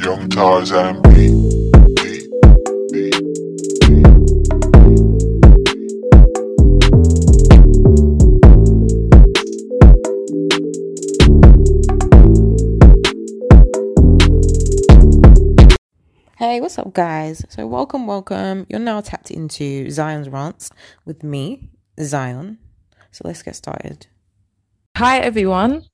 Young 0.00 0.28
Tarzan 0.28 1.02
beat. 1.02 1.34
Hey, 16.36 16.60
what's 16.60 16.78
up, 16.78 16.94
guys? 16.94 17.44
So, 17.48 17.66
welcome, 17.66 18.06
welcome. 18.06 18.66
You're 18.68 18.78
now 18.78 19.00
tapped 19.00 19.32
into 19.32 19.90
Zion's 19.90 20.28
Rants 20.28 20.70
with 21.06 21.24
me, 21.24 21.70
Zion. 22.00 22.58
So, 23.10 23.22
let's 23.24 23.42
get 23.42 23.56
started. 23.56 24.06
Hi, 24.96 25.18
everyone. 25.18 25.86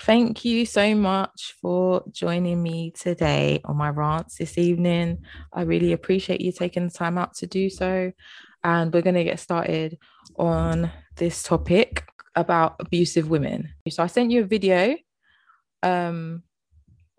Thank 0.00 0.44
you 0.44 0.66
so 0.66 0.94
much 0.94 1.54
for 1.62 2.02
joining 2.10 2.62
me 2.62 2.90
today 2.90 3.60
on 3.64 3.76
my 3.76 3.90
rants 3.90 4.38
this 4.38 4.58
evening. 4.58 5.18
I 5.52 5.62
really 5.62 5.92
appreciate 5.92 6.40
you 6.40 6.52
taking 6.52 6.88
the 6.88 6.92
time 6.92 7.16
out 7.16 7.34
to 7.36 7.46
do 7.46 7.70
so. 7.70 8.12
And 8.62 8.92
we're 8.92 9.02
going 9.02 9.14
to 9.14 9.24
get 9.24 9.40
started 9.40 9.98
on 10.36 10.90
this 11.16 11.42
topic 11.42 12.04
about 12.34 12.76
abusive 12.80 13.30
women. 13.30 13.72
So, 13.88 14.02
I 14.02 14.08
sent 14.08 14.30
you 14.30 14.42
a 14.42 14.46
video. 14.46 14.96
Um, 15.82 16.42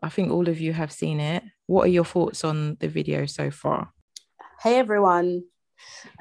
I 0.04 0.10
think 0.10 0.32
all 0.32 0.50
of 0.50 0.60
you 0.60 0.74
have 0.74 0.92
seen 0.92 1.20
it. 1.20 1.44
What 1.68 1.86
are 1.86 1.92
your 1.92 2.06
thoughts 2.06 2.44
on 2.44 2.78
the 2.80 2.88
video 2.88 3.26
so 3.26 3.50
far? 3.52 3.92
Hey 4.62 4.78
everyone. 4.78 5.44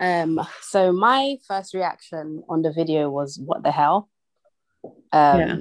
Um, 0.00 0.40
so 0.62 0.92
my 0.92 1.36
first 1.46 1.74
reaction 1.74 2.42
on 2.48 2.62
the 2.62 2.72
video 2.72 3.10
was 3.10 3.38
what 3.44 3.62
the 3.62 3.70
hell? 3.70 4.08
Um 5.12 5.38
Yeah. 5.38 5.56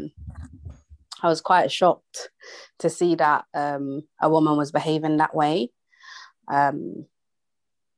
I 1.24 1.28
was 1.28 1.42
quite 1.42 1.72
shocked 1.72 2.30
to 2.80 2.90
see 2.90 3.16
that 3.16 3.46
um 3.54 4.04
a 4.22 4.30
woman 4.30 4.58
was 4.58 4.72
behaving 4.72 5.18
that 5.18 5.36
way. 5.36 5.70
Um 6.52 7.06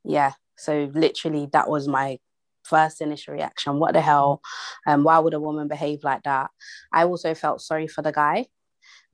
yeah, 0.04 0.34
so 0.58 0.90
literally 0.94 1.50
that 1.52 1.70
was 1.70 1.88
my 1.88 2.20
first 2.64 3.02
initial 3.02 3.34
reaction. 3.34 3.80
What 3.80 3.94
the 3.94 4.02
hell? 4.02 4.42
Um, 4.88 5.04
why 5.04 5.20
would 5.20 5.34
a 5.34 5.40
woman 5.40 5.68
behave 5.68 6.04
like 6.04 6.24
that? 6.24 6.50
I 6.94 7.04
also 7.04 7.34
felt 7.34 7.62
sorry 7.62 7.88
for 7.88 8.02
the 8.02 8.12
guy 8.12 8.46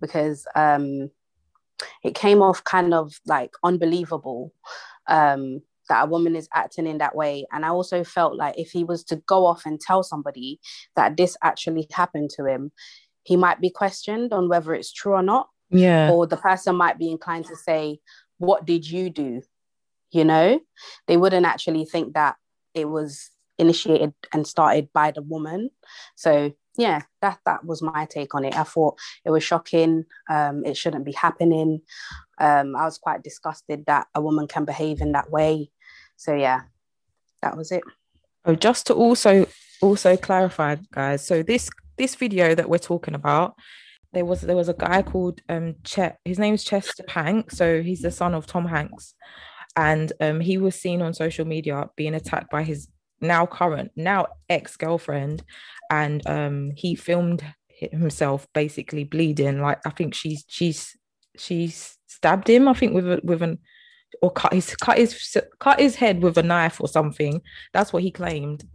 because 0.02 0.46
um 0.56 1.10
it 2.04 2.16
came 2.16 2.42
off 2.42 2.64
kind 2.64 2.94
of 2.94 3.14
like 3.26 3.52
unbelievable 3.64 4.54
um, 5.08 5.62
that 5.90 6.04
a 6.04 6.08
woman 6.08 6.36
is 6.36 6.48
acting 6.54 6.88
in 6.88 7.00
that 7.00 7.16
way. 7.16 7.46
And 7.52 7.66
I 7.66 7.70
also 7.70 8.04
felt 8.04 8.36
like 8.36 8.58
if 8.58 8.72
he 8.72 8.84
was 8.84 9.04
to 9.06 9.18
go 9.28 9.46
off 9.46 9.66
and 9.66 9.80
tell 9.80 10.04
somebody 10.04 10.60
that 10.96 11.18
this 11.18 11.36
actually 11.44 11.88
happened 11.92 12.30
to 12.38 12.46
him, 12.46 12.72
he 13.24 13.38
might 13.38 13.62
be 13.62 13.70
questioned 13.70 14.34
on 14.34 14.50
whether 14.50 14.74
it's 14.74 14.92
true 14.92 15.14
or 15.14 15.24
not, 15.24 15.48
Yeah. 15.70 16.12
or 16.12 16.28
the 16.28 16.38
person 16.38 16.76
might 16.76 16.98
be 16.98 17.12
inclined 17.12 17.46
to 17.46 17.56
say, 17.56 18.00
What 18.38 18.66
did 18.66 18.90
you 18.90 19.10
do? 19.10 19.42
You 20.12 20.26
know, 20.26 20.60
they 21.08 21.18
wouldn't 21.18 21.46
actually 21.46 21.86
think 21.86 22.14
that 22.16 22.36
it 22.74 22.86
was 22.86 23.30
initiated 23.58 24.14
and 24.34 24.48
started 24.48 24.90
by 24.94 25.12
the 25.12 25.22
woman. 25.22 25.70
So 26.16 26.54
yeah, 26.78 27.02
that 27.22 27.40
that 27.46 27.66
was 27.66 27.82
my 27.82 28.06
take 28.10 28.34
on 28.34 28.46
it. 28.46 28.58
I 28.58 28.64
thought 28.64 28.98
it 29.26 29.30
was 29.30 29.44
shocking. 29.44 30.06
Um, 30.30 30.66
it 30.66 30.76
shouldn't 30.78 31.06
be 31.06 31.12
happening. 31.12 31.82
Um, 32.40 32.76
I 32.76 32.86
was 32.86 32.98
quite 32.98 33.24
disgusted 33.24 33.86
that 33.88 34.08
a 34.16 34.22
woman 34.22 34.48
can 34.48 34.66
behave 34.66 35.02
in 35.02 35.12
that 35.12 35.30
way. 35.30 35.70
So 36.16 36.34
yeah, 36.34 36.62
that 37.42 37.56
was 37.58 37.72
it. 37.72 37.84
Oh, 38.46 38.56
just 38.56 38.88
to 38.88 38.94
also 38.94 39.48
also 39.82 40.18
clarify, 40.18 40.78
guys. 40.92 41.26
So 41.26 41.44
this 41.44 41.70
this 42.02 42.16
video 42.16 42.56
that 42.56 42.68
we're 42.68 42.80
talking 42.80 43.14
about, 43.14 43.54
there 44.14 44.26
was 44.26 44.42
there 44.42 44.56
was 44.56 44.70
a 44.70 44.74
guy 44.74 45.02
called 45.04 45.42
um 45.48 45.76
Chet. 45.84 46.18
His 46.26 46.40
name's 46.40 46.64
Chester 46.64 47.06
Hanks. 47.08 47.58
So 47.58 47.82
he's 47.82 48.02
the 48.02 48.12
son 48.12 48.34
of 48.34 48.48
Tom 48.48 48.66
Hanks, 48.66 49.14
and 49.76 50.12
um 50.20 50.40
he 50.40 50.58
was 50.58 50.76
seen 50.76 51.02
on 51.02 51.14
social 51.14 51.46
media 51.46 51.90
being 51.96 52.16
attacked 52.16 52.50
by 52.52 52.64
his 52.64 52.88
now 53.22 53.46
current 53.46 53.92
now 53.96 54.26
ex 54.50 54.76
girlfriend, 54.78 55.44
and 55.90 56.26
um 56.28 56.72
he 56.76 56.96
filmed 56.96 57.44
himself 57.70 58.48
basically 58.54 59.04
bleeding. 59.04 59.62
Like 59.62 59.80
I 59.86 59.92
think 59.92 60.14
she's 60.16 60.44
she's 60.48 60.98
she's 61.38 61.98
stabbed 62.08 62.50
him. 62.50 62.68
I 62.68 62.74
think 62.74 62.94
with 62.94 63.08
a, 63.08 63.22
with 63.24 63.44
an 63.44 63.60
or 64.22 64.32
cut 64.32 64.54
his 64.54 64.76
cut 64.76 64.98
his 64.98 65.38
cut 65.60 65.80
his 65.80 65.96
head 65.96 66.22
with 66.22 66.38
a 66.38 66.44
knife 66.44 66.82
or 66.82 66.88
something. 66.88 67.42
That's 67.74 67.94
what 67.94 68.04
he 68.04 68.12
claimed. 68.12 68.68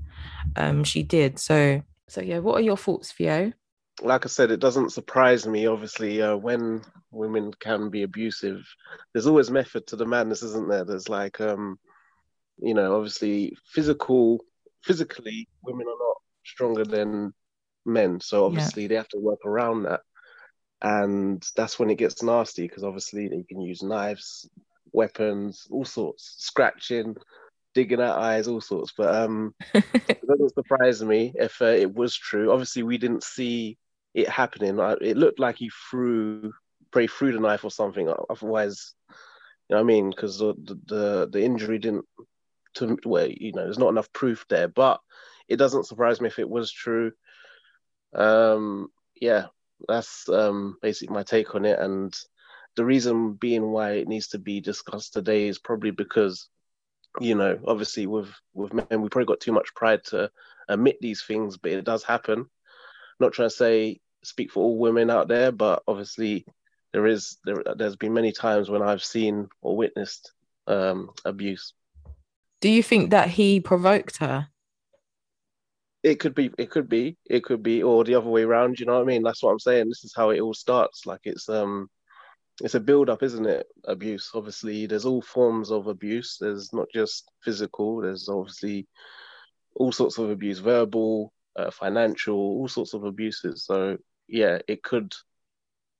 Um, 0.54 0.84
she 0.84 1.02
did. 1.02 1.38
So 1.38 1.82
so 2.08 2.20
yeah. 2.20 2.38
What 2.38 2.56
are 2.56 2.62
your 2.62 2.76
thoughts, 2.76 3.12
Theo? 3.12 3.52
like 4.02 4.26
I 4.26 4.28
said, 4.28 4.50
it 4.50 4.60
doesn't 4.60 4.92
surprise 4.92 5.46
me. 5.46 5.66
Obviously, 5.66 6.20
uh, 6.20 6.36
when 6.36 6.82
women 7.10 7.52
can 7.58 7.88
be 7.88 8.02
abusive, 8.02 8.62
there's 9.12 9.26
always 9.26 9.50
method 9.50 9.86
to 9.86 9.96
the 9.96 10.06
madness, 10.06 10.42
isn't 10.42 10.68
there? 10.68 10.84
There's 10.84 11.08
like, 11.08 11.40
um, 11.40 11.78
you 12.58 12.74
know, 12.74 12.96
obviously, 12.96 13.56
physical, 13.72 14.44
physically, 14.82 15.48
women 15.62 15.86
are 15.86 16.06
not 16.06 16.16
stronger 16.44 16.84
than 16.84 17.32
men, 17.84 18.20
so 18.20 18.44
obviously 18.44 18.86
they 18.86 18.96
have 18.96 19.08
to 19.08 19.18
work 19.18 19.44
around 19.46 19.84
that, 19.84 20.00
and 20.82 21.42
that's 21.56 21.78
when 21.78 21.90
it 21.90 21.96
gets 21.98 22.22
nasty 22.22 22.62
because 22.68 22.84
obviously 22.84 23.28
they 23.28 23.44
can 23.48 23.60
use 23.60 23.82
knives, 23.82 24.48
weapons, 24.92 25.66
all 25.70 25.84
sorts, 25.84 26.36
scratching. 26.38 27.16
Digging 27.76 28.00
out 28.00 28.18
eyes, 28.18 28.48
all 28.48 28.62
sorts, 28.62 28.94
but 28.96 29.14
um, 29.14 29.54
it 29.74 30.26
doesn't 30.26 30.54
surprise 30.54 31.04
me 31.04 31.34
if 31.34 31.60
uh, 31.60 31.66
it 31.66 31.94
was 31.94 32.16
true. 32.16 32.50
Obviously, 32.50 32.82
we 32.82 32.96
didn't 32.96 33.22
see 33.22 33.76
it 34.14 34.30
happening. 34.30 34.78
It 35.02 35.18
looked 35.18 35.38
like 35.38 35.56
he 35.56 35.70
threw, 35.90 36.54
probably 36.90 37.08
threw 37.08 37.32
the 37.32 37.40
knife 37.40 37.64
or 37.64 37.70
something. 37.70 38.10
Otherwise, 38.30 38.94
you 39.10 39.14
know 39.68 39.76
what 39.76 39.82
I 39.82 39.84
mean? 39.84 40.08
Because 40.08 40.38
the, 40.38 40.54
the 40.86 41.28
the 41.30 41.44
injury 41.44 41.78
didn't, 41.78 42.06
to 42.76 42.96
well, 43.04 43.28
you 43.28 43.52
know, 43.52 43.64
there's 43.64 43.78
not 43.78 43.90
enough 43.90 44.10
proof 44.10 44.46
there. 44.48 44.68
But 44.68 44.98
it 45.46 45.56
doesn't 45.56 45.86
surprise 45.86 46.18
me 46.18 46.28
if 46.28 46.38
it 46.38 46.48
was 46.48 46.72
true. 46.72 47.12
Um, 48.14 48.88
yeah, 49.20 49.48
that's 49.86 50.30
um 50.30 50.78
basically 50.80 51.12
my 51.12 51.24
take 51.24 51.54
on 51.54 51.66
it. 51.66 51.78
And 51.78 52.18
the 52.74 52.86
reason 52.86 53.34
being 53.34 53.70
why 53.70 53.92
it 53.96 54.08
needs 54.08 54.28
to 54.28 54.38
be 54.38 54.62
discussed 54.62 55.12
today 55.12 55.46
is 55.46 55.58
probably 55.58 55.90
because 55.90 56.48
you 57.20 57.34
know, 57.34 57.58
obviously 57.66 58.06
with 58.06 58.28
with 58.54 58.72
men, 58.72 59.00
we 59.02 59.08
probably 59.08 59.26
got 59.26 59.40
too 59.40 59.52
much 59.52 59.74
pride 59.74 60.04
to 60.04 60.30
admit 60.68 60.98
these 61.00 61.22
things, 61.22 61.56
but 61.56 61.72
it 61.72 61.84
does 61.84 62.02
happen. 62.02 62.46
Not 63.20 63.32
trying 63.32 63.48
to 63.48 63.54
say 63.54 64.00
speak 64.22 64.50
for 64.50 64.62
all 64.62 64.78
women 64.78 65.10
out 65.10 65.28
there, 65.28 65.52
but 65.52 65.82
obviously 65.86 66.44
there 66.92 67.06
is 67.06 67.38
there 67.44 67.62
there's 67.76 67.96
been 67.96 68.12
many 68.12 68.32
times 68.32 68.70
when 68.70 68.82
I've 68.82 69.04
seen 69.04 69.48
or 69.60 69.76
witnessed 69.76 70.32
um, 70.66 71.10
abuse. 71.24 71.72
Do 72.60 72.68
you 72.68 72.82
think 72.82 73.10
that 73.10 73.28
he 73.28 73.60
provoked 73.60 74.18
her? 74.18 74.48
It 76.02 76.20
could 76.20 76.34
be, 76.34 76.52
it 76.56 76.70
could 76.70 76.88
be, 76.88 77.16
it 77.28 77.42
could 77.42 77.62
be, 77.62 77.82
or 77.82 78.04
the 78.04 78.14
other 78.14 78.28
way 78.28 78.42
around. 78.42 78.78
You 78.78 78.86
know 78.86 78.94
what 78.94 79.02
I 79.02 79.04
mean? 79.04 79.22
That's 79.22 79.42
what 79.42 79.50
I'm 79.50 79.58
saying. 79.58 79.88
This 79.88 80.04
is 80.04 80.14
how 80.14 80.30
it 80.30 80.40
all 80.40 80.54
starts. 80.54 81.04
Like 81.04 81.20
it's 81.24 81.48
um 81.48 81.90
it's 82.62 82.74
a 82.74 82.80
build 82.80 83.10
up, 83.10 83.22
isn't 83.22 83.46
it? 83.46 83.66
Abuse. 83.84 84.30
Obviously, 84.34 84.86
there's 84.86 85.04
all 85.04 85.22
forms 85.22 85.70
of 85.70 85.86
abuse. 85.86 86.38
There's 86.40 86.72
not 86.72 86.86
just 86.92 87.30
physical. 87.42 88.00
There's 88.00 88.28
obviously 88.28 88.86
all 89.74 89.92
sorts 89.92 90.18
of 90.18 90.30
abuse, 90.30 90.58
verbal, 90.58 91.32
uh, 91.54 91.70
financial, 91.70 92.34
all 92.34 92.68
sorts 92.68 92.94
of 92.94 93.04
abuses. 93.04 93.64
So 93.64 93.98
yeah, 94.28 94.58
it 94.66 94.82
could 94.82 95.14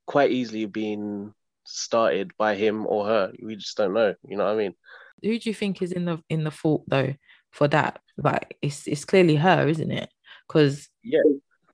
quite 0.07 0.31
easily 0.31 0.63
have 0.63 0.73
been 0.73 1.35
started 1.65 2.33
by 2.39 2.55
him 2.55 2.87
or 2.87 3.07
her. 3.07 3.33
We 3.43 3.57
just 3.57 3.77
don't 3.77 3.95
know. 3.95 4.15
You 4.27 4.37
know 4.37 4.45
what 4.45 4.55
I 4.55 4.57
mean? 4.57 4.75
Who 5.23 5.39
do 5.39 5.51
you 5.51 5.55
think 5.55 5.83
is 5.83 5.93
in 5.93 6.05
the 6.05 6.23
in 6.29 6.45
the 6.45 6.51
fault 6.51 6.85
though 6.89 7.15
for 7.51 7.69
that? 7.69 8.01
Like 8.17 8.57
it's 8.63 8.87
it's 8.87 9.05
clearly 9.05 9.37
her, 9.37 9.69
isn't 9.69 9.91
it? 9.91 10.11
Because 10.47 10.89
Yeah, 11.03 11.23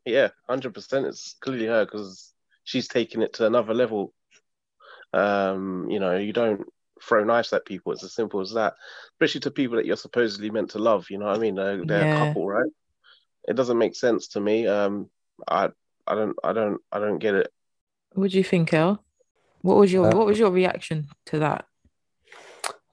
yeah, 0.04 0.28
hundred 0.48 0.74
percent. 0.74 1.06
It's 1.06 1.36
clearly 1.40 1.66
her 1.66 1.84
because 1.84 2.32
she's 2.64 2.88
taking 2.88 3.22
it 3.22 3.34
to 3.34 3.46
another 3.46 3.74
level. 3.74 4.12
Um, 5.12 5.88
you 5.90 6.00
know, 6.00 6.16
you 6.16 6.32
don't 6.32 6.62
throw 7.02 7.24
knives 7.24 7.52
at 7.52 7.66
people. 7.66 7.92
It's 7.92 8.04
as 8.04 8.14
simple 8.14 8.40
as 8.40 8.52
that. 8.52 8.74
Especially 9.14 9.40
to 9.42 9.50
people 9.50 9.76
that 9.76 9.86
you're 9.86 9.96
supposedly 9.96 10.50
meant 10.50 10.70
to 10.70 10.78
love. 10.78 11.10
You 11.10 11.18
know 11.18 11.26
what 11.26 11.36
I 11.36 11.40
mean? 11.40 11.54
They're, 11.56 11.84
they're 11.84 12.06
Yeah. 12.06 12.14
a 12.14 12.26
couple, 12.26 12.46
right? 12.46 12.70
It 13.48 13.56
doesn't 13.56 13.78
make 13.78 13.96
sense 13.96 14.28
to 14.28 14.40
me. 14.40 14.66
Um, 14.66 15.10
I, 15.48 15.70
I 16.06 16.14
don't, 16.14 16.36
I 16.44 16.52
don't, 16.52 16.80
I 16.92 16.98
don't 16.98 17.18
get 17.18 17.34
it. 17.34 17.52
what 18.14 18.30
do 18.30 18.36
you 18.38 18.44
think, 18.44 18.72
El? 18.72 19.02
What 19.62 19.76
was 19.76 19.92
your 19.92 20.06
Uh, 20.12 20.16
what 20.16 20.26
was 20.26 20.38
your 20.38 20.50
reaction 20.50 21.08
to 21.26 21.38
that? 21.40 21.66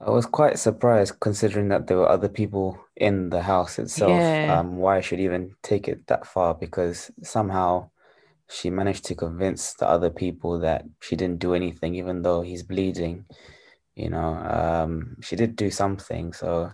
I 0.00 0.10
was 0.10 0.24
quite 0.24 0.58
surprised 0.58 1.20
considering 1.20 1.68
that 1.68 1.86
there 1.86 1.98
were 1.98 2.08
other 2.08 2.28
people 2.28 2.78
in 2.96 3.28
the 3.30 3.42
house 3.42 3.78
itself. 3.78 4.20
Yeah. 4.22 4.60
Um, 4.60 4.76
why 4.76 4.96
I 4.96 5.00
should 5.02 5.20
even 5.20 5.54
take 5.62 5.88
it 5.88 6.06
that 6.06 6.26
far 6.26 6.54
because 6.54 7.10
somehow 7.22 7.90
she 8.50 8.68
managed 8.68 9.04
to 9.04 9.14
convince 9.14 9.74
the 9.74 9.88
other 9.88 10.10
people 10.10 10.58
that 10.58 10.84
she 11.00 11.14
didn't 11.14 11.38
do 11.38 11.54
anything, 11.54 11.94
even 11.94 12.22
though 12.22 12.42
he's 12.42 12.64
bleeding. 12.64 13.24
You 13.94 14.10
know, 14.10 14.34
um, 14.34 15.16
she 15.22 15.36
did 15.36 15.54
do 15.54 15.70
something. 15.70 16.32
So 16.32 16.72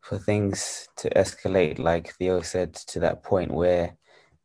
for 0.00 0.18
things 0.18 0.88
to 0.96 1.10
escalate, 1.10 1.78
like 1.78 2.14
Theo 2.14 2.40
said, 2.40 2.74
to 2.74 3.00
that 3.00 3.22
point 3.22 3.52
where 3.52 3.96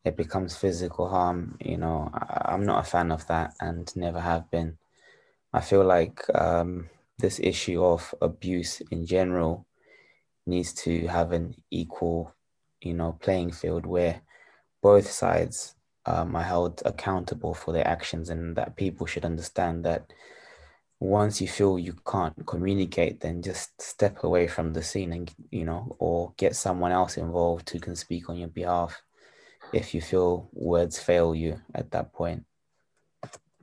it 0.03 0.17
becomes 0.17 0.57
physical 0.57 1.07
harm, 1.07 1.57
you 1.61 1.77
know, 1.77 2.09
I, 2.13 2.53
I'm 2.53 2.65
not 2.65 2.85
a 2.85 2.89
fan 2.89 3.11
of 3.11 3.25
that 3.27 3.53
and 3.61 3.89
never 3.95 4.19
have 4.19 4.51
been. 4.51 4.77
I 5.53 5.61
feel 5.61 5.85
like 5.85 6.23
um, 6.35 6.89
this 7.19 7.39
issue 7.39 7.83
of 7.83 8.13
abuse 8.21 8.81
in 8.91 9.06
general 9.06 9.65
needs 10.45 10.73
to 10.73 11.07
have 11.07 11.31
an 11.31 11.56
equal, 11.71 12.35
you 12.81 12.94
know, 12.94 13.13
playing 13.21 13.51
field 13.51 13.85
where 13.85 14.21
both 14.81 15.09
sides 15.09 15.75
um, 16.05 16.35
are 16.35 16.43
held 16.43 16.81
accountable 16.85 17.53
for 17.53 17.73
their 17.73 17.87
actions, 17.87 18.29
and 18.29 18.55
that 18.55 18.75
people 18.75 19.05
should 19.05 19.25
understand 19.25 19.85
that 19.85 20.11
once 20.99 21.39
you 21.39 21.47
feel 21.47 21.79
you 21.79 21.93
can't 22.05 22.45
communicate, 22.45 23.21
then 23.21 23.41
just 23.41 23.81
step 23.81 24.23
away 24.23 24.47
from 24.47 24.73
the 24.73 24.83
scene 24.83 25.13
and 25.13 25.33
you 25.51 25.65
know, 25.65 25.95
or 25.99 26.33
get 26.37 26.55
someone 26.55 26.91
else 26.91 27.17
involved 27.17 27.69
who 27.69 27.79
can 27.79 27.95
speak 27.95 28.29
on 28.29 28.37
your 28.37 28.49
behalf 28.49 29.01
if 29.73 29.93
you 29.93 30.01
feel 30.01 30.49
words 30.53 30.99
fail 30.99 31.33
you 31.33 31.59
at 31.73 31.91
that 31.91 32.11
point. 32.13 32.43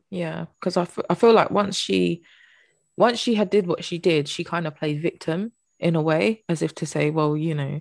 Yeah, 0.08 0.46
because 0.58 0.76
I, 0.76 0.82
f- 0.82 0.98
I 1.10 1.14
feel 1.14 1.32
like 1.32 1.50
once 1.50 1.76
she 1.76 2.22
once 2.96 3.18
she 3.18 3.34
had 3.34 3.50
did 3.50 3.66
what 3.66 3.84
she 3.84 3.98
did, 3.98 4.28
she 4.28 4.44
kind 4.44 4.66
of 4.66 4.76
played 4.76 5.02
victim 5.02 5.52
in 5.78 5.96
a 5.96 6.00
way, 6.02 6.44
as 6.48 6.62
if 6.62 6.74
to 6.76 6.86
say, 6.86 7.10
well, 7.10 7.36
you 7.36 7.54
know, 7.54 7.80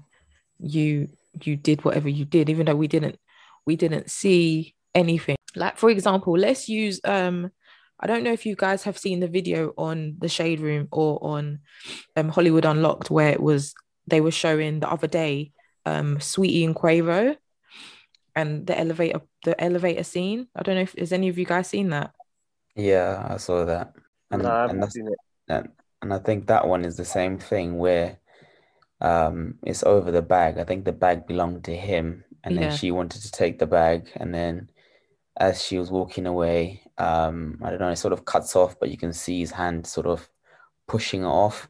you 0.60 1.10
you 1.42 1.56
did 1.56 1.86
whatever 1.86 2.10
you 2.10 2.26
did, 2.26 2.50
even 2.50 2.66
though 2.66 2.76
we 2.76 2.88
didn't 2.88 3.20
we 3.66 3.76
didn't 3.76 4.10
see 4.10 4.76
anything. 4.94 5.36
Like 5.56 5.78
for 5.78 5.90
example, 5.90 6.38
let's 6.38 6.68
use 6.70 7.00
um 7.04 7.52
I 8.00 8.08
don't 8.08 8.24
know 8.24 8.34
if 8.34 8.46
you 8.46 8.56
guys 8.56 8.84
have 8.84 8.98
seen 8.98 9.22
the 9.22 9.28
video 9.28 9.74
on 9.78 10.18
the 10.20 10.28
Shade 10.28 10.60
Room 10.60 10.88
or 10.92 11.18
on 11.24 11.60
um, 12.18 12.30
Hollywood 12.30 12.66
Unlocked 12.66 13.10
where 13.10 13.30
it 13.30 13.42
was 13.42 13.74
they 14.08 14.22
were 14.22 14.32
showing 14.32 14.80
the 14.82 14.90
other 14.90 15.08
day 15.08 15.52
um 15.86 16.18
Saweetie 16.18 16.66
and 16.66 16.76
Quavo 16.76 17.38
and 18.36 18.68
the 18.68 18.78
elevator 18.78 19.22
the 19.46 19.60
elevator 19.62 20.04
scene. 20.04 20.48
I 20.56 20.64
don't 20.64 20.76
know 20.76 20.82
if 20.82 20.96
has 20.98 21.14
any 21.14 21.30
of 21.30 21.38
you 21.38 21.46
guys 21.46 21.68
seen 21.68 21.90
that? 21.90 22.12
Yeah, 22.76 23.26
I 23.30 23.38
saw 23.38 23.66
that. 23.66 23.94
And, 24.32 24.44
No, 24.44 24.50
I 24.50 24.66
and 24.66 24.84
that's 24.84 24.94
seen 24.94 25.08
it. 25.08 25.20
and, 25.48 25.70
and 26.02 26.14
I 26.14 26.20
think 26.20 26.48
that 26.48 26.68
one 26.68 26.84
is 26.84 26.98
the 26.98 27.06
same 27.06 27.40
thing 27.40 27.78
where 27.78 28.20
um 29.02 29.56
it's 29.64 29.84
over 29.84 30.12
the 30.12 30.22
bag. 30.22 30.58
I 30.58 30.66
think 30.66 30.84
the 30.86 30.92
bag 30.92 31.28
belonged 31.28 31.64
to 31.66 31.76
him 31.76 32.25
and 32.46 32.58
then 32.58 32.66
Yeah. 32.66 32.70
she 32.70 32.92
wanted 32.92 33.22
to 33.24 33.32
take 33.32 33.60
the 33.60 33.68
bag 33.68 34.10
and 34.16 34.34
then 34.34 34.70
as 35.38 35.62
she 35.62 35.78
was 35.78 35.92
walking 35.92 36.26
away, 36.28 36.82
um, 36.98 37.60
I 37.64 37.70
don't 37.70 37.80
know, 37.80 37.90
it 37.90 37.98
sort 37.98 38.14
of 38.14 38.24
cuts 38.26 38.56
off, 38.56 38.80
but 38.80 38.90
you 38.90 38.98
can 38.98 39.12
see 39.12 39.40
his 39.42 39.52
hand 39.52 39.86
sort 39.86 40.08
of 40.08 40.30
pushing 40.88 41.24
it 41.24 41.26
off. 41.28 41.70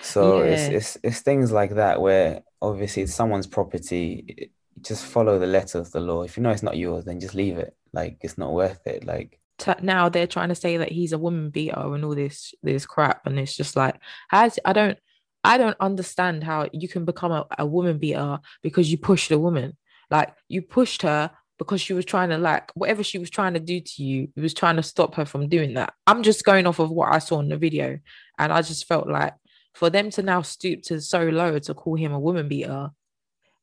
So 0.00 0.40
it's 0.40 0.68
Yeah. 0.68 0.76
it's 0.78 0.98
it's 1.04 1.20
things 1.20 1.52
like 1.52 1.74
that 1.74 2.00
where 2.00 2.42
obviously 2.60 3.04
it's 3.04 3.14
someone's 3.14 3.46
property. 3.46 4.50
Just 4.80 5.04
follow 5.04 5.38
the 5.38 5.46
letter 5.46 5.78
of 5.78 5.92
the 5.92 6.00
law. 6.00 6.22
If 6.22 6.36
you 6.36 6.42
know 6.42 6.50
it's 6.50 6.62
not 6.62 6.76
yours, 6.76 7.04
then 7.04 7.20
just 7.20 7.34
leave 7.34 7.58
it. 7.58 7.76
Like 7.92 8.18
it's 8.22 8.38
not 8.38 8.52
worth 8.52 8.86
it. 8.86 9.04
Like 9.04 9.38
now 9.80 10.08
they're 10.08 10.26
trying 10.26 10.48
to 10.48 10.54
say 10.56 10.76
that 10.78 10.90
he's 10.90 11.12
a 11.12 11.18
woman 11.18 11.50
beater 11.50 11.94
and 11.94 12.04
all 12.04 12.14
this 12.14 12.54
this 12.62 12.84
crap 12.86 13.24
and 13.26 13.38
it's 13.38 13.56
just 13.56 13.76
like 13.76 13.94
has 14.28 14.58
i 14.64 14.72
don't 14.72 14.98
i 15.44 15.58
don't 15.58 15.76
understand 15.80 16.44
how 16.44 16.68
you 16.72 16.88
can 16.88 17.04
become 17.04 17.32
a, 17.32 17.46
a 17.58 17.66
woman 17.66 17.98
beater 17.98 18.38
because 18.62 18.90
you 18.90 18.98
pushed 18.98 19.30
a 19.30 19.38
woman. 19.38 19.76
Like 20.10 20.34
you 20.48 20.60
pushed 20.60 21.02
her 21.02 21.30
because 21.58 21.80
she 21.80 21.94
was 21.94 22.04
trying 22.04 22.28
to 22.28 22.38
like 22.38 22.70
whatever 22.74 23.02
she 23.02 23.18
was 23.18 23.30
trying 23.30 23.54
to 23.54 23.60
do 23.60 23.80
to 23.80 24.02
you 24.02 24.28
it 24.36 24.40
was 24.40 24.52
trying 24.52 24.76
to 24.76 24.82
stop 24.82 25.14
her 25.14 25.24
from 25.24 25.48
doing 25.48 25.74
that. 25.74 25.94
I'm 26.06 26.22
just 26.22 26.44
going 26.44 26.66
off 26.66 26.78
of 26.78 26.90
what 26.90 27.12
i 27.12 27.18
saw 27.18 27.40
in 27.40 27.48
the 27.48 27.56
video 27.56 27.98
and 28.38 28.52
i 28.52 28.60
just 28.62 28.86
felt 28.86 29.08
like 29.08 29.34
for 29.74 29.88
them 29.88 30.10
to 30.10 30.22
now 30.22 30.42
stoop 30.42 30.82
to 30.82 31.00
so 31.00 31.22
low 31.22 31.58
to 31.58 31.74
call 31.74 31.94
him 31.94 32.12
a 32.12 32.18
woman 32.18 32.48
beater 32.48 32.90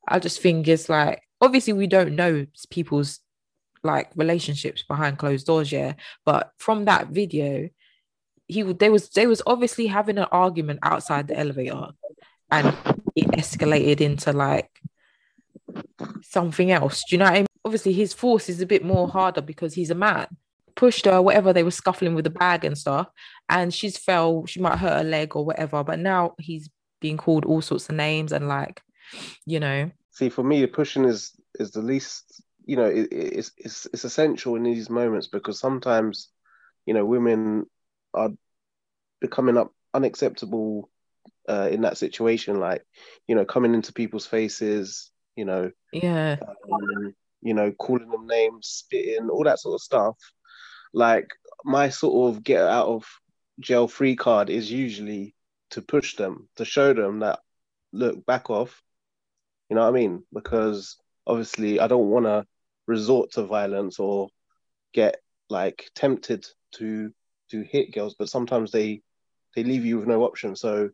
i 0.08 0.18
just 0.18 0.42
think 0.42 0.68
it's 0.68 0.90
like 0.90 1.22
obviously 1.42 1.74
we 1.74 1.88
don't 1.88 2.16
know 2.16 2.46
people's 2.70 3.20
like 3.84 4.10
relationships 4.16 4.84
behind 4.84 5.18
closed 5.18 5.46
doors 5.46 5.72
yeah 5.72 5.94
but 6.26 6.52
from 6.58 6.86
that 6.86 7.08
video 7.08 7.70
he 8.50 8.64
they 8.64 8.90
was 8.90 9.10
they 9.10 9.28
was 9.28 9.42
obviously 9.48 9.88
having 9.88 10.18
an 10.18 10.28
argument 10.32 10.80
outside 10.84 11.28
the 11.28 11.40
elevator 11.40 11.88
and 12.52 12.76
it 13.16 13.28
escalated 13.32 14.02
into 14.02 14.34
like 14.34 14.70
something 16.22 16.72
else 16.72 17.04
do 17.08 17.16
you 17.16 17.20
know 17.20 17.26
what 17.26 17.34
I 17.34 17.38
mean? 17.38 17.48
obviously 17.64 17.94
his 17.94 18.14
force 18.14 18.50
is 18.50 18.60
a 18.60 18.66
bit 18.66 18.84
more 18.84 19.08
harder 19.08 19.42
because 19.42 19.74
he's 19.74 19.92
a 19.92 19.96
man 19.96 20.28
pushed 20.76 21.06
her 21.06 21.22
whatever 21.22 21.54
they 21.54 21.64
were 21.64 21.72
scuffling 21.72 22.16
with 22.16 22.24
the 22.24 22.30
bag 22.30 22.66
and 22.66 22.78
stuff 22.78 23.08
and 23.48 23.74
she's 23.74 23.98
fell 23.98 24.46
she 24.46 24.60
might 24.60 24.78
hurt 24.78 24.98
her 24.98 25.04
leg 25.04 25.36
or 25.36 25.46
whatever 25.46 25.84
but 25.84 26.00
now 26.00 26.34
he's 26.40 26.70
being 27.00 27.18
called 27.18 27.46
all 27.46 27.62
sorts 27.62 27.88
of 27.88 27.96
names 27.96 28.34
and 28.34 28.48
like 28.48 28.82
you 29.46 29.60
know 29.60 29.90
See, 30.20 30.28
for 30.28 30.44
me, 30.44 30.66
pushing 30.66 31.06
is 31.06 31.32
is 31.62 31.72
the 31.72 31.82
least. 31.82 32.44
You 32.66 32.76
know, 32.76 32.88
it, 32.88 33.08
it's 33.10 33.52
it's 33.58 33.88
it's 33.94 34.04
essential 34.04 34.58
in 34.58 34.64
these 34.64 34.90
moments 34.90 35.28
because 35.28 35.58
sometimes, 35.58 36.28
you 36.86 36.94
know, 36.94 37.06
women 37.06 37.68
are 38.14 38.32
becoming 39.22 39.58
up 39.58 39.74
unacceptable 39.94 40.90
uh, 41.48 41.70
in 41.72 41.82
that 41.82 41.98
situation. 41.98 42.60
Like, 42.60 42.86
you 43.28 43.36
know, 43.36 43.46
coming 43.46 43.74
into 43.74 43.94
people's 43.94 44.26
faces. 44.26 45.12
You 45.36 45.46
know, 45.46 45.72
yeah 45.94 46.36
um, 46.42 47.16
you 47.42 47.54
know, 47.54 47.72
calling 47.72 48.10
them 48.10 48.28
names, 48.28 48.68
spitting, 48.68 49.30
all 49.30 49.44
that 49.44 49.60
sort 49.60 49.76
of 49.76 49.82
stuff. 49.82 50.18
Like 50.94 51.30
my 51.64 51.90
sort 51.90 52.36
of 52.36 52.44
get 52.44 52.62
out 52.62 52.88
of 52.88 53.06
jail 53.60 53.88
free 53.88 54.16
card 54.16 54.50
is 54.50 54.72
usually 54.72 55.36
to 55.72 55.82
push 55.82 56.16
them, 56.16 56.50
to 56.56 56.66
show 56.66 56.94
them 56.94 57.20
that 57.20 57.40
look, 57.92 58.26
back 58.26 58.50
off. 58.50 58.82
You 59.70 59.76
know 59.76 59.84
what 59.84 59.90
I 59.90 60.00
mean? 60.00 60.24
Because 60.34 60.98
obviously 61.28 61.80
I 61.80 61.88
don't 61.88 62.10
want 62.10 62.26
to 62.26 62.46
resort 62.88 63.32
to 63.34 63.44
violence 63.44 64.00
or 64.00 64.30
get 64.94 65.18
like 65.50 65.90
tempted 65.96 66.46
to 66.74 67.14
to 67.52 67.62
hit 67.64 67.94
girls, 67.94 68.16
but 68.18 68.30
sometimes 68.30 68.72
they 68.72 69.02
they 69.56 69.64
leave 69.64 69.86
you 69.86 69.98
with 70.00 70.08
no 70.08 70.24
option. 70.24 70.56
So 70.56 70.90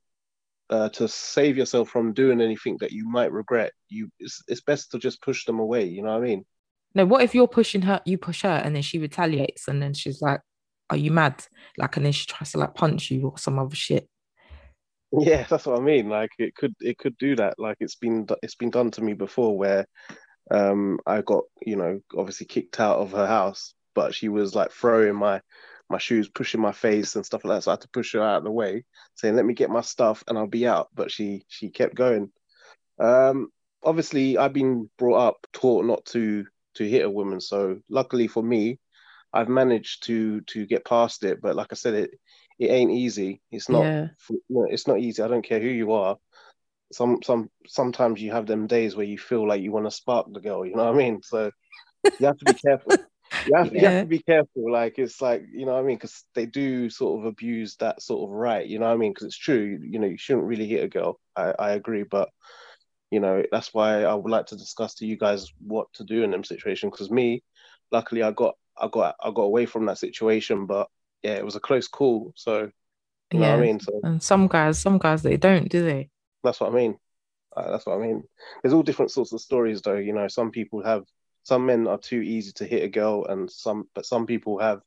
uh, 0.69 0.89
to 0.89 1.07
save 1.07 1.57
yourself 1.57 1.89
from 1.89 2.13
doing 2.13 2.41
anything 2.41 2.77
that 2.79 2.91
you 2.91 3.07
might 3.07 3.31
regret, 3.31 3.73
you 3.89 4.09
it's, 4.19 4.41
it's 4.47 4.61
best 4.61 4.91
to 4.91 4.99
just 4.99 5.21
push 5.21 5.45
them 5.45 5.59
away. 5.59 5.85
You 5.85 6.03
know 6.03 6.13
what 6.13 6.23
I 6.23 6.27
mean? 6.27 6.45
No, 6.93 7.05
what 7.05 7.23
if 7.23 7.35
you're 7.35 7.47
pushing 7.47 7.81
her, 7.83 8.01
you 8.05 8.17
push 8.17 8.43
her, 8.43 8.61
and 8.63 8.75
then 8.75 8.81
she 8.81 8.97
retaliates, 8.97 9.67
and 9.67 9.81
then 9.81 9.93
she's 9.93 10.21
like, 10.21 10.41
"Are 10.89 10.97
you 10.97 11.11
mad?" 11.11 11.45
Like, 11.77 11.97
and 11.97 12.05
then 12.05 12.13
she 12.13 12.25
tries 12.25 12.51
to 12.53 12.57
like 12.57 12.73
punch 12.73 13.11
you 13.11 13.27
or 13.29 13.37
some 13.37 13.59
other 13.59 13.75
shit. 13.75 14.07
Yeah, 15.17 15.45
that's 15.49 15.65
what 15.65 15.79
I 15.79 15.81
mean. 15.81 16.09
Like 16.09 16.31
it 16.39 16.55
could 16.55 16.73
it 16.81 16.97
could 16.97 17.17
do 17.17 17.37
that. 17.37 17.57
Like 17.57 17.77
it's 17.79 17.95
been 17.95 18.27
it's 18.41 18.55
been 18.55 18.71
done 18.71 18.91
to 18.91 19.01
me 19.01 19.13
before 19.13 19.57
where 19.57 19.85
um 20.51 20.99
I 21.05 21.21
got, 21.21 21.43
you 21.65 21.77
know, 21.77 22.01
obviously 22.17 22.47
kicked 22.47 22.81
out 22.81 22.97
of 22.99 23.11
her 23.13 23.27
house, 23.27 23.75
but 23.93 24.13
she 24.13 24.27
was 24.27 24.55
like 24.55 24.71
throwing 24.71 25.15
my 25.15 25.41
my 25.89 25.97
shoes, 25.97 26.29
pushing 26.29 26.61
my 26.61 26.71
face 26.71 27.15
and 27.15 27.25
stuff 27.25 27.45
like 27.45 27.57
that. 27.57 27.63
So 27.63 27.71
I 27.71 27.73
had 27.73 27.81
to 27.81 27.89
push 27.89 28.13
her 28.13 28.21
out 28.21 28.37
of 28.39 28.43
the 28.43 28.51
way, 28.51 28.83
saying, 29.15 29.35
Let 29.35 29.45
me 29.45 29.53
get 29.53 29.69
my 29.69 29.81
stuff 29.81 30.23
and 30.27 30.37
I'll 30.37 30.47
be 30.47 30.67
out. 30.67 30.89
But 30.93 31.11
she 31.11 31.45
she 31.47 31.69
kept 31.69 31.95
going. 31.95 32.31
Um 32.99 33.49
obviously 33.83 34.37
I've 34.37 34.53
been 34.53 34.89
brought 34.97 35.27
up 35.27 35.47
taught 35.53 35.85
not 35.85 36.05
to 36.07 36.45
to 36.75 36.89
hit 36.89 37.05
a 37.05 37.09
woman. 37.09 37.39
So 37.39 37.79
luckily 37.89 38.27
for 38.27 38.43
me, 38.43 38.79
I've 39.31 39.49
managed 39.49 40.03
to 40.07 40.41
to 40.41 40.65
get 40.65 40.85
past 40.85 41.23
it. 41.23 41.41
But 41.41 41.55
like 41.55 41.67
I 41.71 41.75
said, 41.75 41.93
it 41.93 42.11
it 42.57 42.67
ain't 42.71 42.91
easy. 42.91 43.41
It's 43.51 43.69
not 43.69 43.83
Yeah. 43.83 44.07
it's 44.67 44.87
not 44.87 44.99
easy. 44.99 45.21
I 45.21 45.27
don't 45.27 45.45
care 45.45 45.59
who 45.59 45.67
you 45.67 45.91
are. 45.91 46.17
Some 46.91 47.19
some 47.23 47.49
sometimes 47.67 48.21
you 48.21 48.31
have 48.31 48.45
them 48.45 48.67
days 48.67 48.95
where 48.95 49.05
you 49.05 49.17
feel 49.17 49.47
like 49.47 49.61
you 49.61 49.71
want 49.71 49.85
to 49.85 49.91
spark 49.91 50.27
the 50.31 50.39
girl. 50.39 50.65
You 50.65 50.75
know 50.75 50.85
what 50.85 50.95
I 50.95 50.97
mean? 50.97 51.21
So 51.23 51.51
you 52.19 52.25
have 52.25 52.37
to 52.37 52.45
be 52.45 52.53
careful. 52.53 52.97
You 53.45 53.55
have, 53.57 53.73
you 53.73 53.79
have 53.81 54.01
to 54.01 54.07
be 54.07 54.19
careful. 54.19 54.71
Like 54.71 54.97
it's 54.97 55.21
like 55.21 55.43
you 55.51 55.65
know 55.65 55.73
what 55.73 55.79
I 55.79 55.83
mean 55.83 55.97
because 55.97 56.23
they 56.33 56.45
do 56.45 56.89
sort 56.89 57.19
of 57.19 57.25
abuse 57.25 57.75
that 57.77 58.01
sort 58.01 58.29
of 58.29 58.35
right. 58.35 58.65
You 58.65 58.79
know 58.79 58.87
what 58.87 58.93
I 58.93 58.97
mean? 58.97 59.11
Because 59.11 59.27
it's 59.27 59.37
true. 59.37 59.79
You 59.81 59.99
know 59.99 60.07
you 60.07 60.17
shouldn't 60.17 60.45
really 60.47 60.67
hit 60.67 60.83
a 60.83 60.87
girl. 60.87 61.19
I 61.35 61.53
I 61.57 61.71
agree, 61.71 62.03
but 62.03 62.29
you 63.11 63.19
know 63.19 63.43
that's 63.51 63.73
why 63.73 64.03
I 64.03 64.13
would 64.13 64.31
like 64.31 64.47
to 64.47 64.57
discuss 64.57 64.95
to 64.95 65.05
you 65.05 65.17
guys 65.17 65.51
what 65.59 65.87
to 65.93 66.03
do 66.03 66.23
in 66.23 66.31
them 66.31 66.43
situations. 66.43 66.91
Because 66.91 67.11
me, 67.11 67.43
luckily, 67.91 68.23
I 68.23 68.31
got 68.31 68.55
I 68.77 68.87
got 68.87 69.15
I 69.23 69.31
got 69.31 69.43
away 69.43 69.65
from 69.65 69.85
that 69.85 69.97
situation, 69.97 70.65
but 70.65 70.87
yeah, 71.23 71.33
it 71.33 71.45
was 71.45 71.55
a 71.55 71.59
close 71.59 71.87
call. 71.87 72.33
So 72.35 72.69
you 73.31 73.39
know 73.39 73.49
what 73.51 73.59
I 73.59 73.61
mean? 73.61 73.79
So 73.79 73.99
And 74.03 74.21
some 74.21 74.47
guys, 74.47 74.79
some 74.79 74.97
guys 74.97 75.23
they 75.23 75.37
don't, 75.37 75.69
do 75.69 75.83
they? 75.83 76.09
that's 76.43 76.59
what 76.59 76.71
I 76.71 76.75
mean. 76.75 76.97
Uh, 77.55 77.71
that's 77.71 77.85
what 77.85 77.97
I 77.97 78.01
mean. 78.01 78.23
There's 78.61 78.73
all 78.73 78.83
different 78.83 79.11
sorts 79.11 79.33
of 79.33 79.41
stories, 79.41 79.81
though. 79.81 79.95
You 79.95 80.13
know, 80.13 80.27
some 80.27 80.51
people 80.51 80.83
have 80.83 81.03
some 81.45 81.67
men 81.67 81.87
are 81.87 81.99
too 81.99 82.21
easy 82.21 82.51
to 82.53 82.65
hit 82.65 82.83
a 82.83 82.87
girl, 82.89 83.25
and 83.25 83.49
some 83.49 83.87
but 83.93 84.05
some 84.05 84.25
people 84.25 84.57
have 84.59 84.81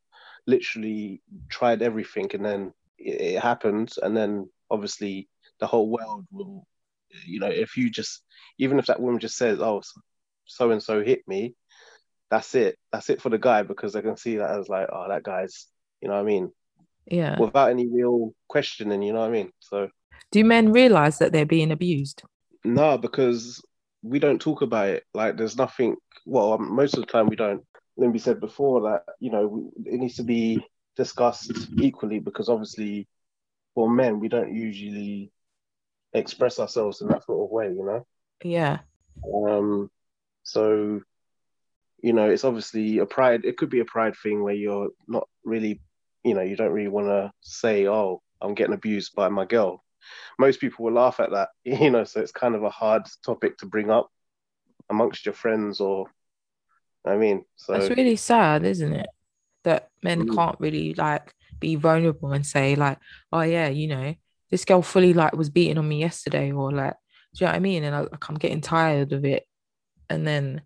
literally 0.46 1.22
tried 1.48 1.82
everything, 1.82 2.28
and 2.34 2.44
then 2.44 2.72
it, 2.98 3.20
it 3.36 3.42
happened, 3.42 3.94
and 4.02 4.16
then 4.16 4.50
obviously 4.68 5.28
the 5.60 5.66
whole 5.68 5.88
world 5.88 6.26
will, 6.32 6.66
you 7.24 7.38
know, 7.38 7.46
if 7.46 7.76
you 7.76 7.88
just 7.90 8.24
even 8.58 8.78
if 8.80 8.86
that 8.86 9.00
woman 9.00 9.20
just 9.20 9.36
says, 9.36 9.60
"Oh, 9.60 9.82
so 10.46 10.70
and 10.72 10.82
so 10.82 11.00
hit 11.00 11.26
me," 11.28 11.54
that's 12.28 12.56
it. 12.56 12.76
That's 12.90 13.08
it 13.08 13.22
for 13.22 13.28
the 13.28 13.38
guy 13.38 13.62
because 13.62 13.92
they 13.92 14.02
can 14.02 14.16
see 14.16 14.38
that 14.38 14.58
as 14.58 14.68
like, 14.68 14.88
"Oh, 14.92 15.06
that 15.08 15.22
guy's," 15.22 15.68
you 16.00 16.08
know 16.08 16.14
what 16.14 16.20
I 16.22 16.24
mean, 16.24 16.52
Yeah. 17.06 17.38
without 17.38 17.70
any 17.70 17.86
real 17.86 18.34
questioning. 18.48 19.02
You 19.02 19.12
know 19.12 19.20
what 19.20 19.28
I 19.28 19.32
mean? 19.32 19.52
So. 19.60 19.90
Do 20.32 20.44
men 20.44 20.72
realize 20.72 21.18
that 21.18 21.32
they're 21.32 21.46
being 21.46 21.70
abused? 21.70 22.24
No, 22.64 22.98
because 22.98 23.62
we 24.02 24.18
don't 24.18 24.40
talk 24.40 24.62
about 24.62 24.88
it. 24.88 25.04
Like, 25.14 25.36
there's 25.36 25.56
nothing. 25.56 25.96
Well, 26.26 26.54
um, 26.54 26.74
most 26.74 26.94
of 26.94 27.00
the 27.00 27.06
time 27.06 27.28
we 27.28 27.36
don't. 27.36 27.64
Let 27.96 28.10
me 28.10 28.18
said 28.18 28.38
before 28.38 28.82
that 28.82 29.02
you 29.18 29.32
know 29.32 29.72
it 29.84 29.98
needs 29.98 30.16
to 30.16 30.22
be 30.22 30.64
discussed 30.96 31.52
equally 31.78 32.20
because 32.20 32.48
obviously 32.48 33.08
for 33.74 33.90
men 33.90 34.20
we 34.20 34.28
don't 34.28 34.54
usually 34.54 35.32
express 36.12 36.58
ourselves 36.58 37.00
in 37.00 37.08
that 37.08 37.24
sort 37.24 37.44
of 37.44 37.50
way, 37.50 37.66
you 37.66 37.84
know. 37.84 38.06
Yeah. 38.44 38.78
Um, 39.34 39.90
so 40.44 41.00
you 42.02 42.12
know, 42.12 42.30
it's 42.30 42.44
obviously 42.44 42.98
a 42.98 43.06
pride. 43.06 43.44
It 43.44 43.56
could 43.56 43.70
be 43.70 43.80
a 43.80 43.84
pride 43.84 44.14
thing 44.22 44.42
where 44.42 44.54
you're 44.54 44.90
not 45.06 45.28
really, 45.44 45.80
you 46.24 46.34
know, 46.34 46.42
you 46.42 46.56
don't 46.56 46.72
really 46.72 46.88
want 46.88 47.08
to 47.08 47.32
say, 47.40 47.86
"Oh, 47.88 48.22
I'm 48.40 48.54
getting 48.54 48.74
abused 48.74 49.14
by 49.14 49.28
my 49.28 49.44
girl." 49.44 49.84
Most 50.38 50.60
people 50.60 50.84
will 50.84 50.92
laugh 50.92 51.20
at 51.20 51.30
that, 51.32 51.50
you 51.64 51.90
know. 51.90 52.04
So 52.04 52.20
it's 52.20 52.32
kind 52.32 52.54
of 52.54 52.64
a 52.64 52.70
hard 52.70 53.02
topic 53.24 53.58
to 53.58 53.66
bring 53.66 53.90
up 53.90 54.10
amongst 54.90 55.26
your 55.26 55.34
friends, 55.34 55.80
or 55.80 56.06
I 57.04 57.16
mean, 57.16 57.44
so 57.56 57.74
That's 57.74 57.90
really 57.90 58.16
sad, 58.16 58.64
isn't 58.64 58.92
it? 58.92 59.08
That 59.64 59.90
men 60.02 60.26
Mm. 60.26 60.34
can't 60.36 60.60
really 60.60 60.94
like 60.94 61.34
be 61.60 61.76
vulnerable 61.76 62.32
and 62.32 62.46
say 62.46 62.76
like, 62.76 62.98
oh 63.32 63.42
yeah, 63.42 63.68
you 63.68 63.88
know, 63.88 64.14
this 64.50 64.64
girl 64.64 64.82
fully 64.82 65.12
like 65.14 65.34
was 65.36 65.50
beating 65.50 65.78
on 65.78 65.88
me 65.88 66.00
yesterday, 66.00 66.52
or 66.52 66.72
like, 66.72 66.94
do 67.34 67.44
you 67.44 67.46
know 67.46 67.52
what 67.52 67.56
I 67.56 67.60
mean? 67.60 67.84
And 67.84 67.94
I, 67.94 68.00
like, 68.00 68.28
I'm 68.28 68.36
getting 68.36 68.60
tired 68.60 69.12
of 69.12 69.24
it, 69.24 69.44
and 70.10 70.26
then 70.26 70.62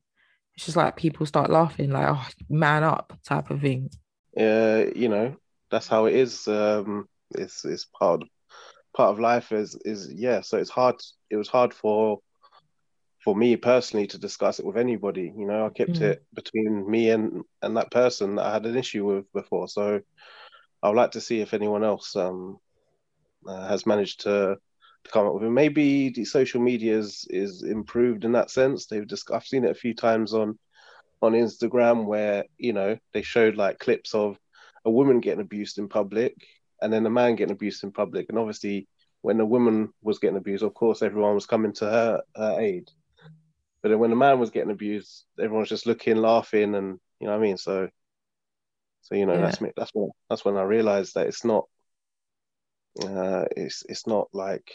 it's 0.57 0.67
just 0.67 0.77
like 0.77 0.97
people 0.97 1.27
start 1.27 1.51
laughing, 1.51 1.91
like, 1.91 2.09
oh, 2.11 2.29
man 2.51 2.85
up, 2.85 3.15
type 3.25 3.51
of 3.51 3.61
thing. 3.63 3.91
uh, 4.39 4.85
you 4.95 5.09
know, 5.09 5.37
that's 5.71 5.89
how 5.89 6.07
it 6.07 6.15
is. 6.15 6.47
Um, 6.49 7.09
it's 7.31 7.65
it's 7.65 7.87
part 7.87 8.23
part 8.95 9.11
of 9.11 9.21
life. 9.21 9.53
Is 9.53 9.77
is 9.85 10.13
yeah. 10.15 10.41
So 10.43 10.59
it's 10.59 10.71
hard. 10.71 10.97
It 11.31 11.37
was 11.37 11.49
hard 11.49 11.73
for 11.75 12.19
for 13.25 13.35
me 13.35 13.57
personally 13.57 14.07
to 14.09 14.19
discuss 14.19 14.59
it 14.59 14.67
with 14.67 14.77
anybody. 14.77 15.33
You 15.37 15.47
know, 15.47 15.67
I 15.67 15.71
kept 15.71 16.01
Mm. 16.01 16.03
it 16.03 16.23
between 16.35 16.89
me 16.91 17.11
and 17.11 17.43
and 17.63 17.77
that 17.77 17.91
person 17.91 18.37
that 18.37 18.47
I 18.47 18.53
had 18.55 18.67
an 18.67 18.77
issue 18.77 19.05
with 19.05 19.33
before. 19.33 19.69
So 19.69 20.01
I 20.83 20.89
would 20.89 20.97
like 20.97 21.13
to 21.13 21.21
see 21.21 21.41
if 21.41 21.55
anyone 21.55 21.85
else 21.85 22.17
um 22.17 22.59
uh, 23.49 23.69
has 23.69 23.87
managed 23.87 24.21
to 24.23 24.57
to 25.05 25.11
come 25.11 25.27
up 25.27 25.35
with 25.35 25.45
it. 25.45 25.51
Maybe 25.51 26.11
the 26.11 26.25
social 26.25 26.61
media 26.61 26.99
is 26.99 27.27
is 27.31 27.63
improved 27.63 28.25
in 28.25 28.33
that 28.33 28.51
sense. 28.51 28.87
They've 28.87 29.07
just 29.07 29.31
I've 29.31 29.45
seen 29.45 29.65
it 29.65 29.71
a 29.71 29.75
few 29.83 29.95
times 29.95 30.35
on 30.35 30.59
on 31.23 31.33
Instagram 31.33 32.07
where 32.07 32.45
you 32.59 32.73
know 32.73 32.97
they 33.13 33.23
showed 33.23 33.57
like 33.57 33.79
clips 33.79 34.15
of 34.15 34.39
a 34.85 34.91
woman 34.91 35.21
getting 35.21 35.41
abused 35.41 35.79
in 35.79 35.89
public 35.89 36.35
and 36.83 36.93
then 36.93 37.07
a 37.07 37.11
man 37.11 37.37
getting 37.37 37.53
abused 37.53 37.85
in 37.85 37.93
public, 37.93 38.27
and 38.29 38.39
obviously 38.39 38.89
when 39.23 39.39
the 39.39 39.47
woman 39.47 39.93
was 40.03 40.19
getting 40.19 40.37
abused, 40.37 40.65
of 40.65 40.75
course 40.75 41.03
everyone 41.03 41.35
was 41.35 41.47
coming 41.47 41.73
to 41.75 41.85
her 41.87 42.23
her 42.37 42.61
aid. 42.61 42.91
But 43.83 43.89
then 43.91 43.99
when 43.99 44.11
the 44.11 44.17
man 44.17 44.39
was 44.39 44.51
getting 44.51 44.71
abused, 44.71 45.25
everyone 45.39 45.61
was 45.61 45.69
just 45.69 45.87
looking, 45.87 46.17
laughing, 46.17 46.75
and 46.75 47.01
you 47.21 47.27
know 47.27 47.33
what 47.33 47.41
I 47.41 47.43
mean. 47.43 47.57
So, 47.57 47.89
so 49.03 49.15
you 49.15 49.27
know 49.27 49.35
Yeah. 49.35 49.41
that's 49.43 49.61
me. 49.61 49.71
That's 49.77 49.91
when 49.95 50.11
that's 50.29 50.45
when 50.45 50.57
I 50.57 50.63
realized 50.63 51.15
that 51.15 51.27
it's 51.27 51.45
not. 51.45 51.67
Uh, 53.03 53.47
it's 53.57 53.85
it's 53.89 54.07
not 54.07 54.29
like, 54.33 54.71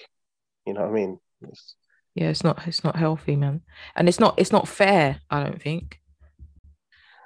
you 0.66 0.74
know 0.74 0.82
what 0.82 0.90
I 0.90 0.94
mean. 0.94 1.20
It's, 1.44 1.76
Yeah, 2.16 2.30
it's 2.30 2.44
not 2.44 2.68
it's 2.68 2.84
not 2.84 2.96
healthy, 2.96 3.36
man, 3.36 3.62
and 3.96 4.10
it's 4.10 4.20
not 4.20 4.40
it's 4.40 4.52
not 4.52 4.68
fair. 4.68 5.22
I 5.30 5.44
don't 5.44 5.62
think. 5.62 6.00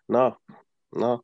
no, 0.10 0.38
no, 0.94 1.24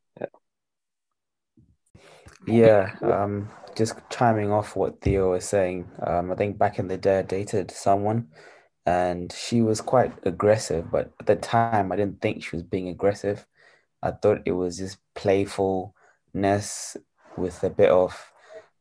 yeah. 2.52 2.96
Um, 3.02 3.50
just 3.76 3.96
chiming 4.10 4.52
off 4.52 4.76
what 4.76 5.02
Theo 5.02 5.32
was 5.32 5.46
saying. 5.46 5.90
Um, 6.06 6.32
I 6.32 6.36
think 6.36 6.58
back 6.58 6.80
in 6.80 6.88
the 6.88 6.98
day, 6.98 7.20
I 7.20 7.22
dated 7.22 7.70
someone, 7.72 8.28
and 8.86 9.32
she 9.32 9.62
was 9.62 9.82
quite 9.82 10.14
aggressive, 10.24 10.90
but 10.92 11.12
at 11.20 11.26
the 11.28 11.36
time, 11.36 11.92
I 11.92 11.96
didn't 11.96 12.22
think 12.22 12.44
she 12.44 12.56
was 12.56 12.64
being 12.64 12.88
aggressive. 12.88 13.46
I 14.02 14.12
thought 14.12 14.42
it 14.46 14.54
was 14.54 14.78
just 14.78 14.98
playfulness 15.16 16.98
with 17.38 17.64
a 17.64 17.70
bit 17.70 17.90
of 17.90 18.32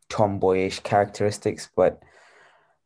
tomboyish 0.09 0.81
characteristics, 0.81 1.69
but 1.77 2.03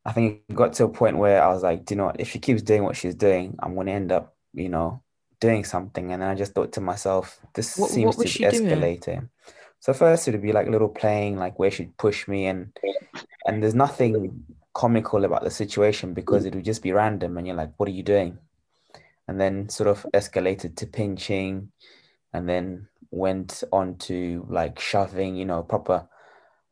I 0.04 0.12
think 0.12 0.42
it 0.48 0.54
got 0.54 0.72
to 0.74 0.84
a 0.84 0.88
point 0.88 1.18
where 1.18 1.42
I 1.42 1.52
was 1.52 1.62
like, 1.62 1.84
do 1.84 1.94
you 1.94 1.98
know 1.98 2.06
what? 2.06 2.20
If 2.20 2.30
she 2.30 2.38
keeps 2.38 2.62
doing 2.62 2.84
what 2.84 2.96
she's 2.96 3.14
doing, 3.14 3.56
I'm 3.60 3.74
going 3.74 3.86
to 3.86 3.92
end 3.92 4.12
up, 4.12 4.34
you 4.54 4.68
know, 4.68 5.02
doing 5.40 5.64
something. 5.64 6.12
And 6.12 6.22
then 6.22 6.28
I 6.28 6.34
just 6.34 6.54
thought 6.54 6.72
to 6.72 6.80
myself, 6.80 7.38
this 7.54 7.76
What- 7.76 7.90
seems 7.90 8.16
what 8.16 8.26
to 8.26 8.32
be 8.38 8.44
doing? 8.58 8.80
So 9.80 9.92
first 9.92 10.28
it'd 10.28 10.42
be 10.42 10.52
like 10.52 10.68
little 10.68 10.88
playing, 10.88 11.36
like 11.36 11.58
where 11.58 11.70
she'd 11.70 11.96
push 11.96 12.28
me 12.28 12.46
and 12.46 12.72
and 13.46 13.62
there's 13.62 13.74
nothing 13.74 14.44
comical 14.74 15.24
about 15.24 15.42
the 15.42 15.50
situation 15.50 16.14
because 16.14 16.44
it 16.44 16.54
would 16.54 16.64
just 16.64 16.82
be 16.82 16.92
random 16.92 17.36
and 17.38 17.46
you're 17.46 17.56
like, 17.56 17.72
what 17.76 17.88
are 17.88 17.92
you 17.92 18.02
doing? 18.02 18.38
And 19.26 19.40
then 19.40 19.68
sort 19.68 19.88
of 19.88 20.06
escalated 20.14 20.76
to 20.76 20.86
pinching 20.86 21.72
and 22.32 22.48
then 22.48 22.88
went 23.10 23.64
on 23.72 23.96
to 23.96 24.46
like 24.48 24.78
shoving, 24.78 25.36
you 25.36 25.44
know, 25.44 25.62
proper 25.62 26.06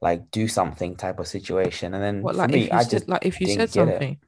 like 0.01 0.31
do 0.31 0.47
something 0.47 0.97
type 0.97 1.19
of 1.19 1.27
situation. 1.27 1.95
And 1.95 2.03
then 2.03 2.23
What 2.23 2.37
like 2.37 2.51
me, 2.51 2.65
if 2.65 2.73
you 2.73 2.79
I 2.79 2.83
said 2.83 2.91
just 2.91 3.09
like 3.09 3.27
if 3.27 3.41
you 3.41 3.47
said 3.49 3.57
get 3.57 3.63
it. 3.65 3.73
something? 3.73 4.19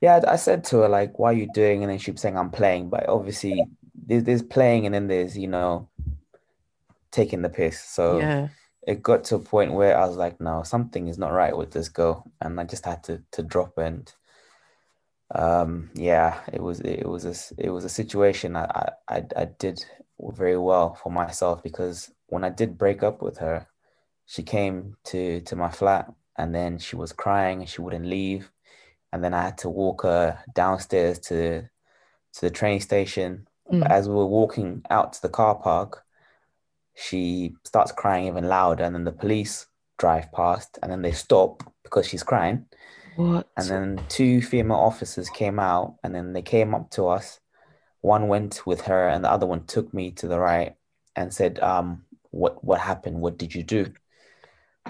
Yeah, 0.00 0.20
I 0.28 0.36
said 0.36 0.64
to 0.64 0.78
her 0.78 0.88
like, 0.88 1.18
"Why 1.18 1.30
are 1.30 1.36
you 1.36 1.48
doing?" 1.52 1.82
And 1.82 1.90
then 1.90 1.98
she 1.98 2.12
was 2.12 2.20
saying, 2.20 2.38
"I'm 2.38 2.50
playing." 2.50 2.88
But 2.88 3.08
obviously, 3.08 3.64
there's, 3.94 4.22
there's 4.22 4.42
playing, 4.42 4.86
and 4.86 4.94
then 4.94 5.08
there's 5.08 5.36
you 5.36 5.48
know, 5.48 5.88
taking 7.10 7.42
the 7.42 7.48
piss. 7.48 7.82
So 7.82 8.18
Yeah. 8.20 8.48
it 8.86 9.02
got 9.02 9.24
to 9.24 9.36
a 9.36 9.40
point 9.40 9.72
where 9.72 9.96
I 9.98 10.06
was 10.06 10.16
like, 10.16 10.40
"No, 10.40 10.62
something 10.62 11.08
is 11.08 11.18
not 11.18 11.32
right 11.32 11.56
with 11.56 11.72
this 11.72 11.88
girl," 11.88 12.30
and 12.40 12.58
I 12.60 12.64
just 12.64 12.84
had 12.84 13.04
to 13.04 13.22
to 13.32 13.42
drop. 13.42 13.78
And 13.78 14.12
um, 15.34 15.90
yeah, 15.94 16.40
it 16.52 16.62
was 16.62 16.80
it 16.80 17.06
was 17.06 17.24
a 17.24 17.34
it 17.58 17.70
was 17.70 17.84
a 17.84 17.88
situation 17.88 18.56
I 18.56 18.64
I 19.08 19.16
I 19.16 19.26
I 19.36 19.44
did 19.46 19.84
very 20.20 20.58
well 20.58 20.94
for 20.94 21.10
myself 21.12 21.62
because 21.62 22.10
when 22.28 22.44
I 22.44 22.50
did 22.50 22.78
break 22.78 23.02
up 23.02 23.22
with 23.22 23.38
her, 23.38 23.66
she 24.26 24.42
came 24.42 24.96
to 25.04 25.40
to 25.42 25.56
my 25.56 25.70
flat, 25.70 26.12
and 26.36 26.54
then 26.54 26.78
she 26.78 26.96
was 26.96 27.12
crying 27.12 27.60
and 27.60 27.68
she 27.68 27.80
wouldn't 27.82 28.06
leave 28.06 28.50
and 29.12 29.22
then 29.24 29.34
I 29.34 29.42
had 29.42 29.58
to 29.58 29.68
walk 29.70 30.02
her 30.02 30.38
downstairs 30.54 31.18
to 31.20 31.62
to 32.34 32.40
the 32.40 32.50
train 32.50 32.80
station. 32.80 33.48
Mm. 33.72 33.86
As 33.88 34.08
we 34.08 34.14
were 34.14 34.26
walking 34.26 34.82
out 34.90 35.14
to 35.14 35.22
the 35.22 35.28
car 35.28 35.54
park, 35.54 36.04
she 36.98 37.54
starts 37.64 37.92
crying 37.92 38.26
even 38.26 38.48
louder, 38.48 38.84
and 38.84 38.94
then 38.94 39.04
the 39.04 39.12
police 39.12 39.66
drive 39.98 40.30
past, 40.32 40.78
and 40.82 40.90
then 40.90 41.02
they 41.02 41.12
stop 41.12 41.62
because 41.84 42.06
she's 42.08 42.22
crying. 42.22 42.66
What? 43.16 43.48
And 43.56 43.68
then 43.68 44.04
two 44.08 44.42
female 44.42 44.78
officers 44.78 45.30
came 45.30 45.58
out, 45.58 45.96
and 46.02 46.14
then 46.14 46.32
they 46.32 46.42
came 46.42 46.74
up 46.74 46.90
to 46.92 47.06
us. 47.08 47.40
One 48.00 48.28
went 48.28 48.66
with 48.66 48.82
her, 48.82 49.08
and 49.08 49.24
the 49.24 49.30
other 49.30 49.46
one 49.46 49.64
took 49.66 49.92
me 49.94 50.10
to 50.12 50.28
the 50.28 50.38
right 50.38 50.74
and 51.14 51.32
said, 51.32 51.60
um, 51.60 52.04
"What 52.30 52.64
what 52.64 52.80
happened? 52.80 53.20
What 53.20 53.38
did 53.38 53.54
you 53.54 53.62
do?" 53.62 53.92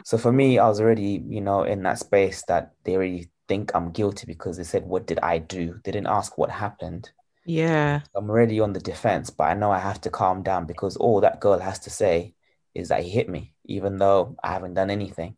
So 0.04 0.16
for 0.18 0.32
me, 0.32 0.58
I 0.58 0.68
was 0.68 0.80
already, 0.80 1.22
you 1.26 1.40
know, 1.40 1.62
in 1.64 1.82
that 1.82 1.98
space 1.98 2.42
that 2.48 2.72
they 2.84 2.96
already 2.96 3.28
think 3.48 3.72
I'm 3.74 3.90
guilty 3.90 4.26
because 4.26 4.56
they 4.56 4.64
said, 4.64 4.86
"What 4.86 5.06
did 5.06 5.18
I 5.20 5.38
do?" 5.38 5.80
They 5.84 5.92
didn't 5.92 6.14
ask 6.18 6.38
what 6.38 6.50
happened. 6.50 7.10
Yeah. 7.49 8.02
I'm 8.14 8.28
already 8.28 8.61
on 8.61 8.75
the 8.75 8.81
defense, 8.81 9.31
but 9.31 9.45
I 9.45 9.55
know 9.55 9.71
I 9.73 9.78
have 9.78 10.02
to 10.02 10.11
calm 10.11 10.43
down 10.43 10.67
because 10.67 10.97
all 10.97 11.23
that 11.23 11.40
girl 11.40 11.59
has 11.59 11.78
to 11.81 11.90
say 11.90 12.35
is 12.75 12.88
that 12.88 13.02
he 13.02 13.09
hit 13.09 13.28
me, 13.28 13.55
even 13.64 13.97
though 13.97 14.37
I 14.45 14.52
haven't 14.52 14.75
done 14.75 14.90
anything. 14.90 15.37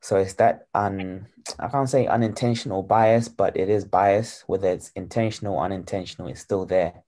So 0.00 0.16
it's 0.16 0.34
that 0.34 0.68
un 0.74 1.28
I 1.58 1.68
can't 1.68 1.90
say 1.90 2.06
unintentional 2.06 2.82
bias, 2.82 3.28
but 3.28 3.58
it 3.58 3.68
is 3.68 3.84
bias, 3.84 4.42
whether 4.46 4.68
it's 4.68 4.90
intentional, 4.96 5.58
unintentional, 5.58 6.28
it's 6.28 6.40
still 6.40 6.64
there. 6.64 7.04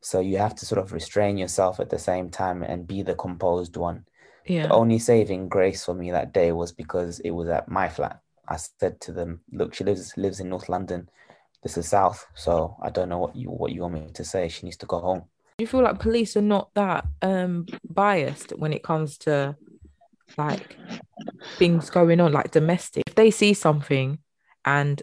So 0.00 0.18
you 0.18 0.38
have 0.38 0.56
to 0.56 0.66
sort 0.66 0.80
of 0.80 0.92
restrain 0.92 1.38
yourself 1.38 1.78
at 1.78 1.90
the 1.90 2.00
same 2.00 2.28
time 2.28 2.64
and 2.64 2.88
be 2.88 3.02
the 3.02 3.14
composed 3.14 3.76
one. 3.76 4.04
Yeah. 4.46 4.66
The 4.66 4.74
only 4.74 4.98
saving 4.98 5.48
grace 5.48 5.84
for 5.84 5.94
me 5.94 6.10
that 6.10 6.32
day 6.32 6.50
was 6.50 6.72
because 6.72 7.20
it 7.20 7.30
was 7.30 7.48
at 7.48 7.68
my 7.68 7.88
flat. 7.88 8.20
I 8.48 8.56
said 8.56 9.00
to 9.02 9.12
them, 9.12 9.42
"Look, 9.52 9.74
she 9.74 9.84
lives 9.84 10.16
lives 10.16 10.40
in 10.40 10.48
North 10.48 10.68
London. 10.68 11.08
This 11.62 11.76
is 11.76 11.88
South, 11.88 12.26
so 12.34 12.76
I 12.82 12.90
don't 12.90 13.08
know 13.08 13.18
what 13.18 13.36
you 13.36 13.48
what 13.48 13.72
you 13.72 13.82
want 13.82 13.94
me 13.94 14.08
to 14.14 14.24
say. 14.24 14.48
She 14.48 14.66
needs 14.66 14.78
to 14.78 14.86
go 14.86 14.98
home." 15.00 15.22
Do 15.58 15.62
you 15.62 15.66
feel 15.66 15.82
like 15.82 16.00
police 16.00 16.36
are 16.36 16.42
not 16.42 16.70
that 16.74 17.06
um 17.20 17.66
biased 17.88 18.50
when 18.50 18.72
it 18.72 18.82
comes 18.82 19.18
to 19.18 19.56
like 20.36 20.76
things 21.58 21.90
going 21.90 22.20
on, 22.20 22.32
like 22.32 22.50
domestic? 22.50 23.04
If 23.06 23.14
they 23.14 23.30
see 23.30 23.54
something 23.54 24.18
and 24.64 25.02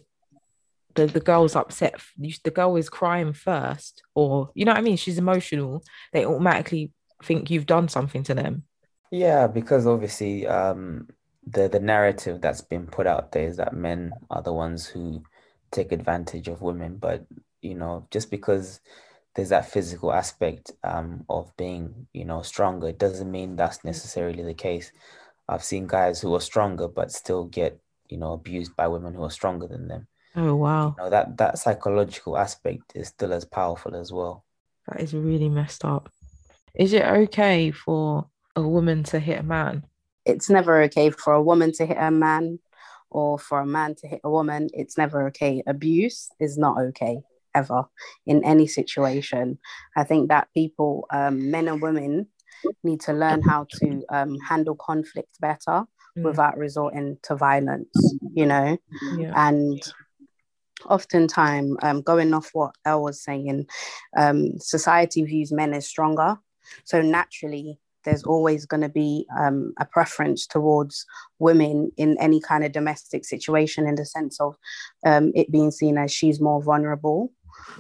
the, 0.96 1.06
the 1.06 1.20
girl's 1.20 1.56
upset, 1.56 2.02
the 2.18 2.52
girl 2.52 2.76
is 2.76 2.90
crying 2.90 3.34
first, 3.34 4.04
or 4.16 4.50
you 4.54 4.66
know 4.66 4.72
what 4.72 4.80
I 4.80 4.82
mean, 4.82 4.98
she's 4.98 5.18
emotional, 5.18 5.84
they 6.14 6.26
automatically 6.26 6.92
think 7.24 7.50
you've 7.50 7.66
done 7.66 7.88
something 7.88 8.24
to 8.24 8.34
them. 8.34 8.64
Yeah, 9.12 9.48
because 9.48 9.88
obviously, 9.88 10.46
um, 10.48 11.08
the 11.48 11.68
the 11.68 11.80
narrative 11.80 12.42
that's 12.42 12.62
been 12.62 12.88
put 12.88 13.08
out 13.08 13.32
there 13.32 13.48
is 13.48 13.58
that 13.58 13.74
men 13.74 14.12
are 14.30 14.42
the 14.42 14.54
ones 14.54 14.86
who 14.86 15.24
take 15.72 15.92
advantage 15.92 16.48
of 16.48 16.62
women, 16.62 16.98
but 16.98 17.26
you 17.62 17.76
know, 17.76 18.08
just 18.12 18.32
because 18.32 18.80
there's 19.36 19.50
that 19.50 19.70
physical 19.70 20.12
aspect 20.14 20.72
um 20.84 21.26
of 21.30 21.56
being, 21.58 22.08
you 22.14 22.26
know, 22.26 22.42
stronger, 22.42 22.88
it 22.90 23.00
doesn't 23.00 23.32
mean 23.32 23.56
that's 23.56 23.84
necessarily 23.84 24.44
the 24.44 24.54
case. 24.54 24.92
I've 25.48 25.64
seen 25.64 25.88
guys 25.88 26.22
who 26.22 26.34
are 26.36 26.42
stronger 26.42 26.88
but 26.88 27.12
still 27.12 27.46
get, 27.46 27.80
you 28.08 28.18
know, 28.18 28.34
abused 28.34 28.76
by 28.76 28.88
women 28.88 29.14
who 29.14 29.24
are 29.24 29.32
stronger 29.32 29.68
than 29.68 29.88
them. 29.88 30.08
Oh 30.36 30.56
wow, 30.56 30.96
You 30.98 31.04
know, 31.04 31.10
that 31.10 31.38
that 31.38 31.58
psychological 31.58 32.38
aspect 32.38 32.94
is 32.96 33.08
still 33.10 33.34
as 33.34 33.46
powerful 33.46 33.96
as 33.96 34.12
well. 34.12 34.46
that 34.88 35.02
is 35.02 35.14
really 35.14 35.50
messed 35.50 35.84
up. 35.86 36.12
Is 36.76 36.94
it 36.94 37.04
okay 37.04 37.72
for 37.72 38.30
a 38.56 38.68
woman 38.68 39.04
to 39.04 39.20
hit 39.20 39.40
a 39.40 39.44
man. 39.44 39.86
It's 40.26 40.50
never 40.50 40.84
okay 40.84 41.10
for 41.10 41.34
a 41.34 41.42
woman 41.42 41.72
to 41.74 41.86
hit 41.86 41.98
a 42.00 42.12
man 42.12 42.60
or 43.12 43.40
for 43.40 43.60
a 43.60 43.66
man 43.66 43.96
to 43.96 44.08
hit 44.08 44.22
a 44.24 44.30
woman. 44.30 44.70
It's 44.74 44.98
never 44.98 45.28
okay. 45.28 45.64
Abuse 45.68 46.30
is 46.40 46.58
not 46.58 46.80
okay 46.80 47.22
ever 47.56 47.86
in 48.26 48.44
any 48.44 48.68
situation. 48.68 49.60
I 49.96 50.04
think 50.04 50.30
that 50.30 50.50
people, 50.54 51.06
um, 51.12 51.50
men 51.52 51.68
and 51.68 51.82
women, 51.82 52.28
need 52.84 53.02
to 53.02 53.14
learn 53.14 53.42
how 53.42 53.66
to 53.80 54.04
um, 54.10 54.38
handle 54.40 54.76
conflict 54.76 55.40
better 55.40 55.86
Mm. 56.18 56.24
without 56.24 56.58
resorting 56.58 57.18
to 57.24 57.36
violence, 57.36 58.16
you 58.34 58.46
know? 58.46 58.78
Yeah. 59.18 59.34
And 59.36 59.82
oftentimes, 60.86 61.78
um, 61.84 62.02
going 62.02 62.34
off 62.34 62.50
what 62.54 62.76
Elle 62.86 63.04
was 63.04 63.24
saying, 63.24 63.68
um, 64.18 64.60
society 64.60 65.24
views 65.24 65.52
men 65.52 65.74
as 65.74 65.88
stronger. 65.88 66.38
So 66.84 67.02
naturally, 67.02 67.80
there's 68.06 68.24
always 68.24 68.66
going 68.66 68.82
to 68.82 68.90
be 68.90 69.26
um, 69.38 69.74
a 69.80 69.86
preference 69.86 70.48
towards 70.48 71.06
women 71.40 71.92
in 71.98 72.18
any 72.20 72.40
kind 72.40 72.64
of 72.64 72.72
domestic 72.72 73.26
situation 73.26 73.88
in 73.88 73.96
the 73.96 74.06
sense 74.06 74.40
of 74.40 74.56
um, 75.06 75.32
it 75.36 75.52
being 75.52 75.72
seen 75.72 75.98
as 75.98 76.12
she's 76.12 76.40
more 76.40 76.62
vulnerable. 76.62 77.32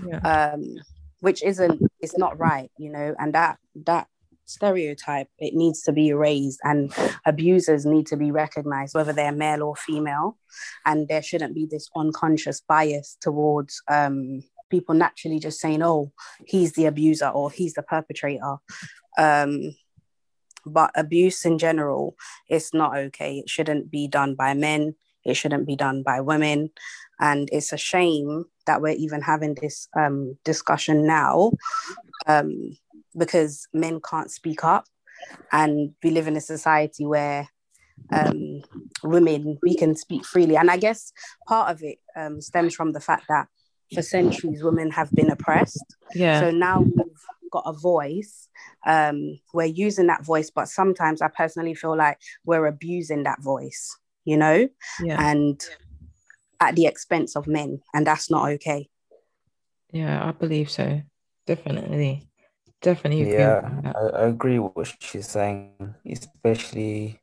Yeah. 0.05 0.19
um, 0.53 0.75
which 1.21 1.41
isn't 1.43 1.81
it's 1.99 2.17
not 2.17 2.37
right 2.37 2.69
you 2.77 2.89
know 2.89 3.15
and 3.17 3.33
that 3.33 3.57
that 3.85 4.07
stereotype 4.49 5.27
it 5.37 5.53
needs 5.53 5.83
to 5.83 5.91
be 5.91 6.07
erased 6.07 6.59
and 6.63 6.91
abusers 7.25 7.85
need 7.85 8.07
to 8.07 8.17
be 8.17 8.31
recognized 8.31 8.95
whether 8.95 9.13
they're 9.13 9.31
male 9.31 9.61
or 9.63 9.75
female. 9.75 10.37
And 10.85 11.07
there 11.07 11.21
shouldn't 11.21 11.53
be 11.53 11.67
this 11.67 11.87
unconscious 11.95 12.61
bias 12.61 13.15
towards 13.21 13.81
um, 13.87 14.43
people 14.71 14.95
naturally 14.95 15.39
just 15.39 15.59
saying 15.59 15.83
oh 15.83 16.11
he's 16.45 16.73
the 16.73 16.87
abuser 16.87 17.27
or 17.27 17.51
he's 17.51 17.75
the 17.75 17.83
perpetrator. 17.83 18.57
Um, 19.17 19.75
but 20.65 20.91
abuse 20.95 21.45
in 21.45 21.57
general 21.57 22.15
it's 22.47 22.73
not 22.73 22.97
okay. 22.97 23.39
It 23.39 23.49
shouldn't 23.49 23.91
be 23.91 24.07
done 24.07 24.35
by 24.35 24.53
men. 24.53 24.95
It 25.23 25.35
shouldn't 25.35 25.67
be 25.67 25.75
done 25.75 26.03
by 26.03 26.21
women. 26.21 26.71
And 27.19 27.49
it's 27.51 27.73
a 27.73 27.77
shame 27.77 28.45
that 28.65 28.81
we're 28.81 28.95
even 28.97 29.21
having 29.21 29.55
this 29.55 29.87
um, 29.95 30.37
discussion 30.45 31.05
now 31.05 31.51
um, 32.27 32.77
because 33.17 33.67
men 33.73 33.99
can't 34.01 34.31
speak 34.31 34.63
up. 34.63 34.85
And 35.51 35.93
we 36.03 36.11
live 36.11 36.27
in 36.27 36.37
a 36.37 36.41
society 36.41 37.05
where 37.05 37.49
um, 38.11 38.61
women 39.03 39.57
we 39.61 39.75
can 39.75 39.95
speak 39.95 40.25
freely. 40.25 40.55
And 40.55 40.71
i 40.71 40.77
guess 40.77 41.11
part 41.47 41.69
of 41.69 41.83
it 41.83 41.97
um, 42.15 42.41
stems 42.41 42.73
from 42.73 42.93
the 42.93 43.01
fact 43.01 43.25
that 43.27 43.47
for 43.93 44.01
centuries 44.01 44.63
women 44.63 44.91
have 44.91 45.11
been 45.11 45.29
oppressed. 45.29 45.83
Yeah. 46.15 46.39
so 46.39 46.51
now 46.51 46.81
we've 46.81 47.25
got 47.51 47.63
a 47.65 47.73
voice 47.73 48.47
um, 48.85 49.39
we're 49.53 49.65
using 49.65 50.07
that 50.07 50.25
voice 50.25 50.49
but 50.49 50.67
sometimes 50.67 51.21
i 51.21 51.27
personally 51.27 51.73
feel 51.73 51.95
like 51.95 52.17
we're 52.45 52.65
abusing 52.67 53.23
that 53.23 53.41
voice 53.41 53.97
you 54.25 54.37
know 54.37 54.67
yeah. 55.03 55.17
and 55.31 55.61
at 56.59 56.75
the 56.75 56.85
expense 56.85 57.35
of 57.35 57.47
men 57.47 57.81
and 57.93 58.05
that's 58.05 58.29
not 58.29 58.49
okay 58.49 58.89
Yeah, 59.91 60.27
I 60.27 60.31
believe 60.31 60.69
so. 60.69 61.01
Definitely. 61.45 62.27
Definitely 62.81 63.21
agree 63.23 63.37
Yeah. 63.37 63.91
I, 63.95 63.99
I 63.99 64.27
agree 64.27 64.59
with 64.59 64.75
what 64.75 64.95
she's 64.99 65.27
saying, 65.27 65.95
especially 66.05 67.19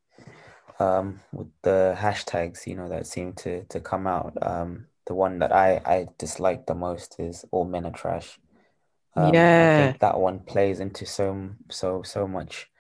um, 0.79 1.21
with 1.33 1.49
the 1.63 1.95
hashtags, 1.97 2.67
you 2.67 2.77
know, 2.77 2.89
that 2.89 3.07
seem 3.07 3.33
to 3.35 3.65
to 3.65 3.81
come 3.81 4.07
out. 4.07 4.37
Um, 4.43 4.87
the 5.07 5.15
one 5.15 5.39
that 5.39 5.53
I 5.53 5.81
I 5.87 6.09
dislike 6.19 6.67
the 6.67 6.75
most 6.75 7.19
is 7.19 7.45
"All 7.53 7.65
men 7.65 7.87
are 7.87 7.93
trash." 7.93 8.39
Um, 9.17 9.51
I 9.59 9.67
Yeah. 9.67 9.67
think 9.67 9.99
that 10.01 10.19
one 10.19 10.41
plays 10.41 10.81
into 10.81 11.07
so 11.07 11.51
so 11.71 12.03
so 12.03 12.29
much 12.29 12.71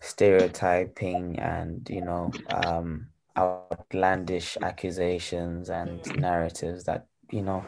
stereotyping 0.00 1.38
and 1.38 1.88
you 1.90 2.02
know 2.02 2.32
um, 2.48 3.08
outlandish 3.36 4.58
accusations 4.62 5.70
and 5.70 6.00
narratives 6.16 6.84
that 6.84 7.06
you 7.30 7.42
know, 7.42 7.64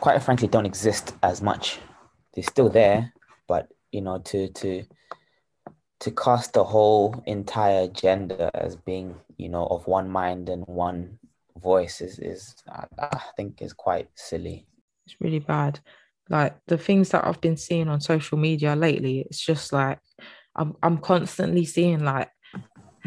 quite 0.00 0.22
frankly, 0.22 0.48
don't 0.48 0.66
exist 0.66 1.14
as 1.22 1.42
much. 1.42 1.80
They're 2.34 2.44
still 2.44 2.68
there, 2.70 3.12
but 3.46 3.68
you 3.92 4.00
know, 4.00 4.18
to 4.18 4.48
to 4.48 4.84
to 6.00 6.10
cast 6.10 6.52
the 6.52 6.64
whole 6.64 7.22
entire 7.26 7.88
gender 7.88 8.50
as 8.54 8.76
being 8.76 9.16
you 9.36 9.48
know 9.48 9.66
of 9.66 9.86
one 9.86 10.08
mind 10.08 10.48
and 10.48 10.64
one 10.66 11.18
voice 11.58 12.00
is 12.00 12.18
is 12.18 12.54
I, 12.68 12.86
I 12.98 13.20
think 13.36 13.62
is 13.62 13.72
quite 13.72 14.08
silly. 14.14 14.66
It's 15.06 15.20
really 15.20 15.38
bad. 15.38 15.80
Like 16.28 16.56
the 16.66 16.78
things 16.78 17.10
that 17.10 17.26
I've 17.26 17.40
been 17.40 17.56
seeing 17.56 17.88
on 17.88 18.00
social 18.00 18.38
media 18.38 18.74
lately, 18.74 19.20
it's 19.20 19.40
just 19.40 19.72
like 19.72 19.98
I'm 20.54 20.74
I'm 20.82 20.98
constantly 20.98 21.64
seeing 21.64 22.04
like 22.04 22.30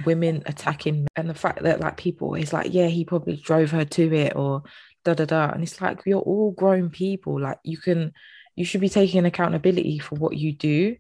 women 0.06 0.44
attacking 0.46 1.08
and 1.16 1.30
the 1.30 1.34
fact 1.34 1.64
that 1.64 1.80
like 1.80 1.98
people 1.98 2.36
is 2.36 2.54
like, 2.54 2.74
yeah, 2.74 2.88
he 2.88 3.04
probably 3.06 3.36
drove 3.36 3.72
her 3.72 3.86
to 3.86 4.14
it 4.14 4.36
or 4.36 4.64
da 5.04 5.14
da 5.14 5.26
da. 5.26 5.50
And 5.50 5.64
it's 5.64 5.82
like 5.82 6.02
you're 6.06 6.20
all 6.20 6.52
grown 6.52 6.90
people. 6.90 7.40
Like 7.40 7.60
you 7.64 7.78
can 7.78 8.14
you 8.56 8.66
should 8.66 8.82
be 8.82 8.90
taking 8.90 9.26
accountability 9.26 10.00
for 10.00 10.16
what 10.16 10.38
you 10.38 10.54
do. 10.54 10.96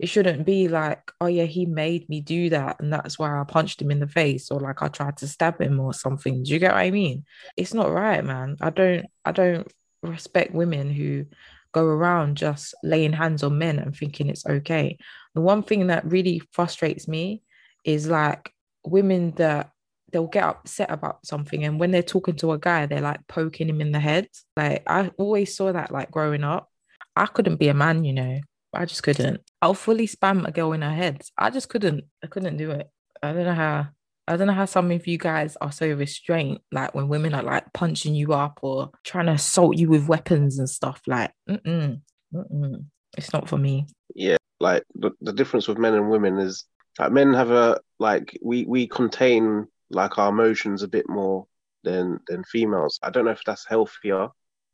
It 0.00 0.08
shouldn't 0.08 0.44
be 0.44 0.66
like, 0.66 1.12
oh 1.20 1.26
yeah, 1.26 1.44
he 1.44 1.66
made 1.66 2.08
me 2.08 2.20
do 2.20 2.50
that, 2.50 2.80
and 2.80 2.92
that's 2.92 3.16
why 3.16 3.40
I 3.40 3.44
punched 3.44 3.80
him 3.80 3.92
in 3.92 4.00
the 4.00 4.08
face, 4.08 4.50
or 4.50 4.58
like 4.58 4.82
I 4.82 4.88
tried 4.88 5.18
to 5.18 5.28
stab 5.28 5.60
him 5.60 5.78
or 5.78 5.94
something. 5.94 6.42
Do 6.42 6.52
you 6.52 6.58
get 6.58 6.72
what 6.72 6.80
I 6.80 6.90
mean? 6.90 7.24
It's 7.56 7.72
not 7.72 7.92
right, 7.92 8.24
man. 8.24 8.56
I 8.60 8.70
don't 8.70 9.06
I 9.24 9.30
don't 9.30 9.70
respect 10.02 10.52
women 10.52 10.90
who 10.90 11.26
go 11.74 11.84
around 11.84 12.36
just 12.36 12.74
laying 12.82 13.12
hands 13.12 13.42
on 13.42 13.58
men 13.58 13.78
and 13.78 13.94
thinking 13.94 14.28
it's 14.28 14.46
okay. 14.46 14.96
The 15.34 15.40
one 15.40 15.62
thing 15.62 15.88
that 15.88 16.10
really 16.10 16.40
frustrates 16.52 17.06
me 17.08 17.42
is 17.84 18.08
like 18.08 18.52
women 18.86 19.32
that 19.32 19.70
they'll 20.12 20.28
get 20.28 20.44
upset 20.44 20.90
about 20.90 21.26
something 21.26 21.64
and 21.64 21.80
when 21.80 21.90
they're 21.90 22.02
talking 22.02 22.36
to 22.36 22.52
a 22.52 22.58
guy 22.58 22.86
they're 22.86 23.00
like 23.00 23.26
poking 23.26 23.68
him 23.68 23.80
in 23.80 23.92
the 23.92 24.00
head. 24.00 24.28
Like 24.56 24.84
i 24.86 25.10
always 25.18 25.54
saw 25.56 25.72
that 25.72 25.90
like 25.90 26.10
growing 26.10 26.44
up. 26.44 26.70
I 27.16 27.26
couldn't 27.26 27.56
be 27.56 27.68
a 27.68 27.74
man 27.74 28.04
you 28.04 28.12
know. 28.12 28.40
I 28.72 28.86
just 28.86 29.02
couldn't. 29.02 29.40
I'll 29.60 29.74
fully 29.74 30.06
spam 30.06 30.46
a 30.46 30.52
girl 30.52 30.72
in 30.72 30.82
her 30.82 30.92
head. 30.92 31.22
I 31.36 31.50
just 31.50 31.68
couldn't. 31.68 32.04
I 32.22 32.28
couldn't 32.28 32.56
do 32.56 32.70
it. 32.70 32.88
I 33.22 33.32
don't 33.32 33.44
know 33.44 33.54
how 33.54 33.88
I 34.26 34.36
don't 34.36 34.46
know 34.46 34.54
how 34.54 34.64
some 34.64 34.90
of 34.90 35.06
you 35.06 35.18
guys 35.18 35.56
are 35.60 35.72
so 35.72 35.86
restrained, 35.88 36.60
like 36.72 36.94
when 36.94 37.08
women 37.08 37.34
are 37.34 37.42
like 37.42 37.72
punching 37.72 38.14
you 38.14 38.32
up 38.32 38.58
or 38.62 38.90
trying 39.04 39.26
to 39.26 39.32
assault 39.32 39.76
you 39.76 39.88
with 39.88 40.08
weapons 40.08 40.58
and 40.58 40.68
stuff. 40.68 41.02
Like, 41.06 41.32
mm-mm, 41.48 42.00
mm-mm. 42.32 42.84
it's 43.18 43.32
not 43.32 43.48
for 43.48 43.58
me. 43.58 43.86
Yeah, 44.14 44.36
like 44.60 44.84
the, 44.94 45.10
the 45.20 45.32
difference 45.32 45.68
with 45.68 45.78
men 45.78 45.94
and 45.94 46.08
women 46.08 46.38
is 46.38 46.64
like 46.98 47.12
men 47.12 47.34
have 47.34 47.50
a 47.50 47.80
like 47.98 48.38
we 48.42 48.64
we 48.64 48.86
contain 48.86 49.66
like 49.90 50.18
our 50.18 50.30
emotions 50.30 50.82
a 50.82 50.88
bit 50.88 51.08
more 51.08 51.46
than 51.82 52.20
than 52.28 52.44
females. 52.44 52.98
I 53.02 53.10
don't 53.10 53.26
know 53.26 53.30
if 53.30 53.44
that's 53.44 53.66
healthier 53.66 54.28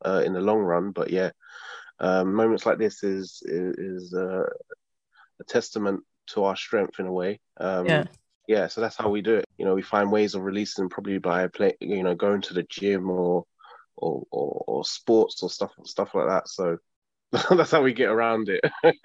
uh, 0.05 0.23
in 0.25 0.33
the 0.33 0.41
long 0.41 0.61
run, 0.61 0.93
but 0.93 1.11
yeah, 1.11 1.31
um, 1.99 2.35
moments 2.35 2.67
like 2.67 2.79
this 2.79 3.03
is 3.03 3.43
is, 3.45 3.77
is 3.77 4.15
uh, 4.15 4.45
a 5.41 5.45
testament 5.49 6.05
to 6.29 6.45
our 6.45 6.57
strength 6.57 7.01
in 7.01 7.07
a 7.07 7.13
way. 7.13 7.41
Um, 7.57 7.87
Yeah. 7.87 8.05
Yeah. 8.51 8.67
So 8.67 8.81
that's 8.81 8.97
how 8.97 9.09
we 9.09 9.23
do 9.23 9.37
it. 9.37 9.45
You 9.59 9.65
know, 9.65 9.77
we 9.77 9.83
find 9.83 10.11
ways 10.11 10.35
of 10.35 10.43
releasing 10.43 10.89
probably 10.89 11.19
by 11.19 11.47
play, 11.47 11.77
you 11.81 12.03
know, 12.03 12.17
going 12.17 12.43
to 12.43 12.55
the 12.55 12.65
gym 12.65 13.09
or 13.09 13.45
or 13.97 14.25
or, 14.33 14.65
or 14.67 14.85
sports 14.85 15.41
or 15.45 15.49
stuff 15.49 15.71
stuff 15.85 16.17
like 16.17 16.27
that. 16.27 16.49
So 16.49 16.79
that's 17.57 17.71
how 17.71 17.83
we 17.83 17.93
get 17.93 18.09
around 18.09 18.49
it. 18.49 18.65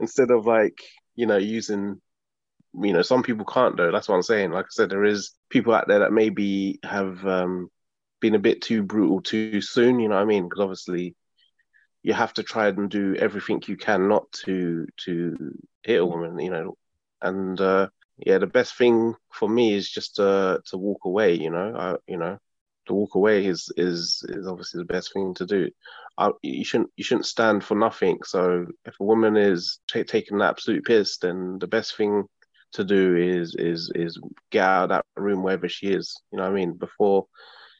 Instead 0.00 0.30
of 0.30 0.44
like 0.44 0.78
you 1.16 1.24
know 1.24 1.38
using 1.38 2.02
you 2.74 2.92
know 2.92 3.02
some 3.02 3.22
people 3.22 3.44
can't 3.44 3.76
though 3.76 3.90
that's 3.90 4.08
what 4.08 4.14
i'm 4.14 4.22
saying 4.22 4.52
like 4.52 4.66
i 4.66 4.68
said 4.70 4.88
there 4.88 5.04
is 5.04 5.32
people 5.48 5.74
out 5.74 5.88
there 5.88 5.98
that 6.00 6.12
maybe 6.12 6.78
have 6.84 7.26
um 7.26 7.68
been 8.20 8.36
a 8.36 8.38
bit 8.38 8.62
too 8.62 8.84
brutal 8.84 9.20
too 9.20 9.60
soon 9.60 9.98
you 9.98 10.08
know 10.08 10.14
what 10.14 10.22
i 10.22 10.24
mean 10.24 10.44
because 10.44 10.62
obviously 10.62 11.16
you 12.04 12.12
have 12.12 12.32
to 12.32 12.44
try 12.44 12.68
and 12.68 12.88
do 12.88 13.16
everything 13.16 13.60
you 13.66 13.76
can 13.76 14.06
not 14.06 14.30
to 14.30 14.86
to 14.96 15.52
hit 15.82 16.00
a 16.00 16.06
woman 16.06 16.38
you 16.38 16.50
know 16.50 16.76
and 17.22 17.60
uh 17.60 17.88
yeah 18.24 18.38
the 18.38 18.46
best 18.46 18.76
thing 18.76 19.14
for 19.32 19.48
me 19.48 19.74
is 19.74 19.88
just 19.88 20.18
uh 20.20 20.58
to 20.66 20.76
walk 20.76 21.04
away 21.04 21.34
you 21.34 21.50
know 21.50 21.74
I, 21.76 21.96
you 22.10 22.16
know 22.18 22.38
to 22.86 22.94
walk 22.94 23.14
away 23.14 23.46
is 23.46 23.70
is 23.76 24.24
is 24.28 24.46
obviously 24.46 24.78
the 24.78 24.92
best 24.92 25.12
thing 25.12 25.34
to 25.34 25.46
do 25.46 25.70
I, 26.18 26.30
you 26.42 26.64
shouldn't 26.64 26.90
you 26.96 27.04
shouldn't 27.04 27.26
stand 27.26 27.64
for 27.64 27.76
nothing 27.76 28.18
so 28.24 28.66
if 28.84 28.94
a 29.00 29.04
woman 29.04 29.36
is 29.36 29.80
ta 29.90 30.02
taking 30.06 30.36
an 30.36 30.42
absolute 30.42 30.84
piss 30.84 31.18
then 31.18 31.58
the 31.58 31.68
best 31.68 31.96
thing 31.96 32.26
to 32.72 32.84
do 32.84 33.16
is 33.16 33.54
is 33.56 33.90
is 33.94 34.18
get 34.50 34.64
out 34.64 34.84
of 34.84 34.88
that 34.90 35.04
room 35.16 35.42
wherever 35.42 35.68
she 35.68 35.88
is. 35.88 36.20
You 36.32 36.38
know 36.38 36.44
what 36.44 36.52
I 36.52 36.54
mean? 36.54 36.72
Before 36.74 37.26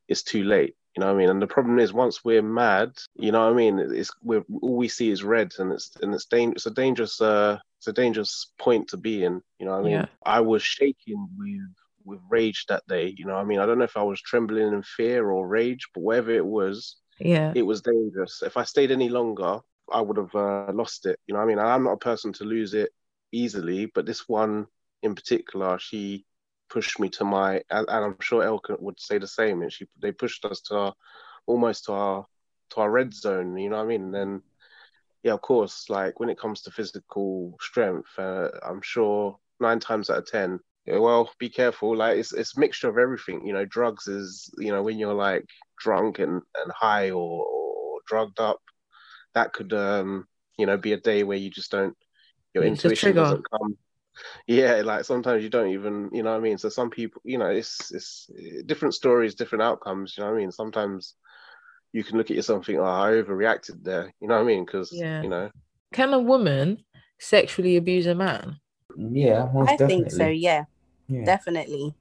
it's 0.09 0.23
too 0.23 0.45
late. 0.45 0.75
You 0.97 1.01
know 1.01 1.07
what 1.07 1.15
I 1.15 1.19
mean? 1.19 1.31
And 1.31 1.41
the 1.41 1.47
problem 1.47 1.79
is 1.79 1.93
once 1.93 2.25
we're 2.25 2.43
mad, 2.43 2.91
you 3.15 3.31
know 3.31 3.45
what 3.45 3.53
I 3.53 3.57
mean? 3.57 3.79
It's 3.79 4.11
we're 4.23 4.45
all 4.61 4.77
we 4.77 4.89
see 4.89 5.11
is 5.11 5.23
red, 5.23 5.53
and 5.59 5.73
it's 5.73 5.93
and 6.03 6.13
it's 6.15 6.27
dang, 6.27 6.53
it's 6.53 6.67
a 6.67 6.71
dangerous 6.71 7.21
uh 7.21 7.59
it's 7.81 7.87
a 7.87 7.95
dangerous 7.95 8.53
point 8.59 8.89
to 8.89 8.99
be 8.99 9.25
in. 9.25 9.41
You 9.59 9.65
know 9.65 9.73
what 9.73 9.81
I 9.81 9.85
mean? 9.85 9.93
Yeah. 9.93 10.07
I 10.23 10.41
was 10.41 10.63
shaking 10.63 11.29
with 11.39 11.75
with 12.05 12.21
rage 12.29 12.67
that 12.69 12.87
day. 12.87 13.15
You 13.17 13.25
know 13.25 13.35
what 13.35 13.41
I 13.41 13.45
mean? 13.45 13.59
I 13.59 13.65
don't 13.65 13.79
know 13.79 13.85
if 13.85 13.97
I 13.97 14.03
was 14.03 14.21
trembling 14.21 14.73
in 14.73 14.83
fear 14.83 15.31
or 15.31 15.49
rage, 15.49 15.89
but 15.95 16.03
whatever 16.03 16.31
it 16.33 16.45
was, 16.45 16.97
Yeah. 17.19 17.53
it 17.55 17.63
was 17.63 17.81
dangerous. 17.81 18.43
If 18.43 18.59
I 18.59 18.65
stayed 18.65 18.91
any 18.91 19.09
longer, 19.09 19.61
I 19.91 20.03
would 20.03 20.19
have 20.19 20.35
uh, 20.35 20.73
lost 20.75 21.07
it. 21.07 21.19
You 21.27 21.33
know 21.33 21.41
what 21.41 21.47
I 21.47 21.49
mean? 21.49 21.59
I'm 21.59 21.85
not 21.85 21.93
a 21.93 21.97
person 22.11 22.33
to 22.35 22.45
lose 22.45 22.75
it 22.75 22.91
easily, 23.33 23.87
but 23.87 24.05
this 24.05 24.29
one 24.29 24.67
in 25.03 25.15
particular, 25.15 25.79
she 25.79 26.27
pushed 26.69 27.01
me 27.01 27.09
to 27.11 27.25
my, 27.25 27.63
and, 27.71 27.87
and 27.89 28.05
I'm 28.05 28.17
sure 28.21 28.43
Elkin 28.43 28.77
would 28.81 29.01
say 29.01 29.17
the 29.19 29.27
same. 29.27 29.63
And 29.63 29.73
she, 29.73 29.87
they 30.01 30.13
pushed 30.13 30.45
us 30.45 30.61
to 30.63 30.77
our, 30.77 30.95
almost 31.47 31.85
to 31.87 31.93
our, 31.93 32.27
to 32.71 32.81
our 32.81 32.91
red 32.91 33.15
zone. 33.15 33.57
You 33.57 33.71
know 33.71 33.77
what 33.77 33.85
I 33.85 33.89
mean? 33.89 34.05
And 34.05 34.15
then, 34.15 34.43
yeah, 35.23 35.33
of 35.33 35.43
course, 35.43 35.91
like 35.91 36.19
when 36.21 36.31
it 36.31 36.39
comes 36.39 36.63
to 36.63 36.71
physical 36.71 37.57
strength, 37.61 38.09
uh, 38.19 38.49
I'm 38.63 38.81
sure 38.83 39.39
nine 39.61 39.81
times 39.81 40.11
out 40.11 40.19
of 40.19 40.27
ten, 40.27 40.61
yeah, 40.87 40.99
well, 40.99 41.31
be 41.39 41.49
careful. 41.49 41.97
Like 41.97 42.19
it's 42.19 42.33
it's 42.33 42.57
a 42.57 42.61
mixture 42.61 42.89
of 42.89 42.99
everything. 42.99 43.47
You 43.47 43.53
know, 43.53 43.65
drugs 43.67 44.07
is 44.07 44.51
you 44.59 44.73
know 44.73 44.83
when 44.83 44.99
you're 44.99 45.15
like 45.15 45.47
drunk 45.79 46.19
and 46.19 46.43
and 46.57 46.73
high 46.73 47.11
or, 47.11 47.45
or 47.47 48.01
drugged 48.07 48.41
up, 48.41 48.61
that 49.35 49.53
could 49.53 49.73
um 49.73 50.27
you 50.59 50.67
know 50.67 50.77
be 50.77 50.93
a 50.93 50.97
day 51.01 51.23
where 51.23 51.39
you 51.39 51.51
just 51.51 51.71
don't 51.71 51.97
your 52.55 52.65
It's 52.65 52.83
intuition 52.85 53.15
doesn't 53.15 53.47
come. 53.51 53.77
Yeah, 54.47 54.83
like 54.85 55.05
sometimes 55.05 55.43
you 55.43 55.49
don't 55.51 55.71
even 55.71 56.11
you 56.13 56.23
know 56.23 56.33
what 56.33 56.39
I 56.39 56.41
mean. 56.41 56.59
So 56.59 56.69
some 56.69 56.91
people, 56.91 57.23
you 57.25 57.39
know, 57.39 57.47
it's 57.51 57.91
it's 57.93 58.31
different 58.67 58.95
stories, 58.95 59.35
different 59.35 59.63
outcomes. 59.63 60.15
You 60.17 60.25
know 60.25 60.31
what 60.31 60.37
I 60.37 60.41
mean. 60.41 60.53
Sometimes 60.53 61.15
you 61.93 62.05
can 62.05 62.17
look 62.19 62.31
at 62.31 62.37
yourself 62.37 62.59
and 62.59 62.67
think, 62.67 62.79
oh, 62.79 62.85
I 62.85 63.11
overreacted 63.13 63.83
there. 63.83 64.13
You 64.21 64.29
know 64.29 64.35
what 64.37 64.43
I 64.43 64.45
mean? 64.45 64.65
Because 64.65 64.93
Yeah. 64.93 65.23
you 65.23 65.29
know, 65.29 65.51
Can 65.93 66.13
a 66.15 66.19
woman 66.21 66.79
sexually 67.19 67.77
abuse 67.77 68.07
a 68.07 68.15
man? 68.15 68.57
Yeah, 68.97 69.49
most 69.53 69.71
I 69.71 69.77
think 69.77 70.11
so. 70.11 70.27
Yeah, 70.27 70.65
Yeah. 71.09 71.25
definitely. 71.25 71.95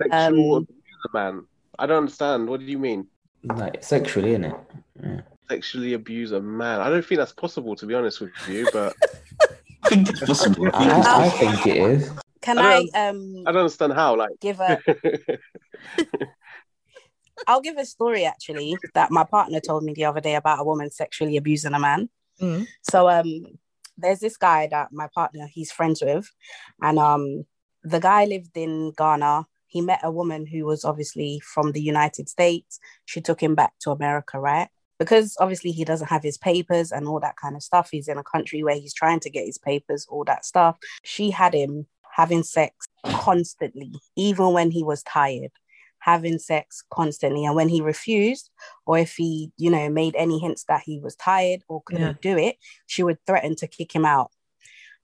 sexual 0.00 0.54
Um, 0.56 0.62
abuse, 0.62 0.68
man. 1.14 1.42
I 1.78 1.86
don't 1.86 1.98
understand. 1.98 2.48
What 2.48 2.60
do 2.60 2.66
you 2.66 2.78
mean? 2.78 3.06
Like 3.44 3.82
sexually, 3.82 4.32
innit? 4.36 4.58
Yeah. 5.02 5.20
sexually 5.48 5.92
abuse 5.94 6.32
a 6.32 6.40
man. 6.40 6.80
I 6.80 6.88
don't 6.90 7.04
think 7.04 7.18
that's 7.18 7.32
possible, 7.32 7.76
to 7.76 7.86
be 7.86 7.94
honest 7.94 8.20
with 8.20 8.30
you. 8.48 8.68
But 8.72 8.94
I 9.84 9.88
think 9.90 10.08
it's 10.10 10.20
possible. 10.20 10.68
I 10.74 10.78
think 10.78 11.06
I, 11.06 11.26
it's 11.26 11.38
think 11.38 11.66
it 11.66 11.76
is. 11.76 12.10
Can 12.40 12.58
I 12.58 12.62
I, 12.62 12.74
don't- 12.74 12.96
um 12.96 13.44
I 13.46 13.52
don't 13.52 13.60
understand 13.62 13.92
how. 13.92 14.16
Like, 14.16 14.30
give 14.40 14.58
a? 14.60 14.78
I'll 17.46 17.60
give 17.60 17.76
a 17.76 17.84
story 17.84 18.24
actually 18.24 18.76
that 18.94 19.10
my 19.10 19.24
partner 19.24 19.60
told 19.60 19.84
me 19.84 19.92
the 19.92 20.04
other 20.04 20.20
day 20.20 20.34
about 20.34 20.60
a 20.60 20.64
woman 20.64 20.90
sexually 20.90 21.36
abusing 21.36 21.74
a 21.74 21.78
man. 21.78 22.08
Mm. 22.40 22.66
So 22.82 23.08
um 23.08 23.46
there's 23.98 24.20
this 24.20 24.36
guy 24.36 24.68
that 24.68 24.88
my 24.92 25.08
partner 25.14 25.48
he's 25.50 25.72
friends 25.72 26.02
with 26.02 26.30
and 26.82 26.98
um 26.98 27.44
the 27.82 28.00
guy 28.00 28.24
lived 28.24 28.56
in 28.56 28.92
Ghana. 28.98 29.46
He 29.68 29.80
met 29.80 30.00
a 30.02 30.10
woman 30.10 30.46
who 30.46 30.64
was 30.64 30.84
obviously 30.84 31.40
from 31.40 31.72
the 31.72 31.80
United 31.80 32.28
States. 32.28 32.80
She 33.04 33.20
took 33.20 33.40
him 33.40 33.54
back 33.54 33.74
to 33.80 33.90
America, 33.90 34.40
right? 34.40 34.68
Because 34.98 35.36
obviously 35.38 35.70
he 35.70 35.84
doesn't 35.84 36.08
have 36.08 36.22
his 36.22 36.38
papers 36.38 36.90
and 36.90 37.06
all 37.06 37.20
that 37.20 37.36
kind 37.36 37.54
of 37.54 37.62
stuff. 37.62 37.90
He's 37.92 38.08
in 38.08 38.18
a 38.18 38.24
country 38.24 38.62
where 38.62 38.74
he's 38.74 38.94
trying 38.94 39.20
to 39.20 39.30
get 39.30 39.44
his 39.44 39.58
papers, 39.58 40.06
all 40.08 40.24
that 40.24 40.44
stuff. 40.44 40.78
She 41.04 41.30
had 41.30 41.54
him 41.54 41.86
having 42.16 42.42
sex 42.42 42.86
constantly, 43.04 43.92
even 44.16 44.52
when 44.52 44.70
he 44.70 44.82
was 44.82 45.02
tired, 45.02 45.52
having 46.06 46.38
sex 46.38 46.84
constantly. 46.88 47.44
And 47.44 47.56
when 47.56 47.68
he 47.68 47.80
refused, 47.80 48.48
or 48.86 48.96
if 48.96 49.16
he, 49.16 49.50
you 49.58 49.70
know, 49.70 49.90
made 49.90 50.14
any 50.16 50.38
hints 50.38 50.64
that 50.68 50.82
he 50.84 51.00
was 51.00 51.16
tired 51.16 51.62
or 51.68 51.82
couldn't 51.84 52.22
do 52.22 52.38
it, 52.38 52.56
she 52.86 53.02
would 53.02 53.18
threaten 53.26 53.56
to 53.56 53.66
kick 53.66 53.92
him 53.92 54.06
out 54.06 54.30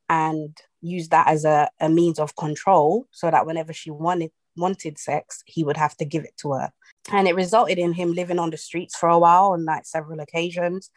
and 0.08 0.56
use 0.80 1.08
that 1.08 1.26
as 1.26 1.44
a, 1.44 1.68
a 1.80 1.88
means 1.88 2.20
of 2.20 2.36
control 2.36 3.08
so 3.10 3.30
that 3.30 3.46
whenever 3.46 3.72
she 3.72 3.90
wanted 3.90 4.30
wanted 4.56 4.98
sex, 4.98 5.42
he 5.46 5.64
would 5.64 5.78
have 5.78 5.96
to 5.96 6.04
give 6.04 6.24
it 6.24 6.36
to 6.36 6.52
her. 6.52 6.70
And 7.10 7.26
it 7.26 7.34
resulted 7.34 7.78
in 7.78 7.94
him 7.94 8.12
living 8.12 8.38
on 8.38 8.50
the 8.50 8.56
streets 8.56 8.96
for 8.96 9.08
a 9.08 9.18
while 9.18 9.52
on 9.52 9.64
like 9.64 9.86
several 9.86 10.20
occasions. 10.20 10.90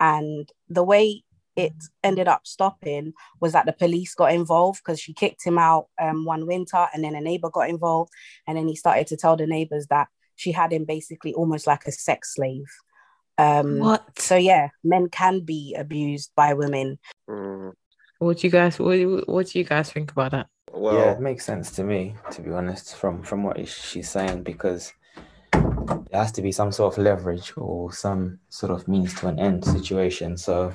And 0.00 0.50
the 0.68 0.82
way 0.82 1.22
it 1.56 1.72
ended 2.04 2.28
up 2.28 2.46
stopping 2.46 3.14
was 3.40 3.52
that 3.52 3.66
the 3.66 3.72
police 3.72 4.14
got 4.14 4.32
involved 4.32 4.80
because 4.84 5.00
she 5.00 5.14
kicked 5.14 5.42
him 5.44 5.58
out 5.58 5.86
um, 6.00 6.24
one 6.24 6.46
winter 6.46 6.86
and 6.92 7.02
then 7.02 7.14
a 7.14 7.20
neighbor 7.20 7.50
got 7.50 7.68
involved. 7.70 8.12
And 8.46 8.56
then 8.58 8.68
he 8.68 8.76
started 8.76 9.06
to 9.08 9.16
tell 9.16 9.36
the 9.36 9.46
neighbors 9.46 9.86
that 9.88 10.08
she 10.34 10.52
had 10.52 10.72
him 10.72 10.84
basically 10.84 11.32
almost 11.32 11.66
like 11.66 11.84
a 11.86 11.92
sex 11.92 12.34
slave. 12.34 12.66
Um, 13.38 13.78
What? 13.78 14.18
so 14.18 14.36
yeah, 14.36 14.68
men 14.84 15.08
can 15.08 15.40
be 15.40 15.74
abused 15.78 16.30
by 16.36 16.52
women. 16.54 16.98
mm, 17.28 17.72
What 18.18 18.38
do 18.38 18.46
you 18.46 18.50
guys? 18.50 18.78
What, 18.78 18.98
what 19.28 19.46
do 19.46 19.58
you 19.58 19.64
guys 19.64 19.90
think 19.90 20.12
about 20.12 20.32
that? 20.32 20.46
well, 20.72 20.94
yeah, 20.94 21.12
it 21.12 21.20
makes 21.20 21.44
sense 21.46 21.70
to 21.72 21.84
me, 21.84 22.14
to 22.32 22.42
be 22.42 22.50
honest, 22.50 22.96
from 22.96 23.22
from 23.22 23.42
what 23.42 23.66
she's 23.66 24.10
saying, 24.10 24.42
because 24.42 24.92
there 25.52 26.20
has 26.20 26.32
to 26.32 26.42
be 26.42 26.52
some 26.52 26.70
sort 26.72 26.92
of 26.98 27.02
leverage 27.02 27.52
or 27.56 27.92
some 27.92 28.38
sort 28.50 28.72
of 28.72 28.86
means 28.88 29.14
to 29.14 29.28
an 29.28 29.38
end 29.38 29.64
situation. 29.64 30.36
So, 30.36 30.72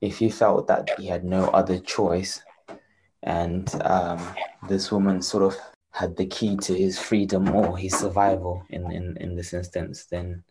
if 0.00 0.18
he 0.18 0.30
felt 0.30 0.66
that 0.68 0.90
he 0.98 1.06
had 1.06 1.24
no 1.24 1.48
other 1.48 1.78
choice, 1.78 2.42
and 3.22 3.68
um, 3.84 4.20
this 4.68 4.90
woman 4.92 5.22
sort 5.22 5.42
of 5.42 5.56
had 5.90 6.16
the 6.16 6.26
key 6.26 6.56
to 6.56 6.74
his 6.74 6.98
freedom 6.98 7.48
or 7.54 7.76
his 7.76 7.98
survival 7.98 8.62
in, 8.70 8.90
in, 8.92 9.16
in 9.16 9.34
this 9.34 9.52
instance, 9.52 10.06
then 10.06 10.44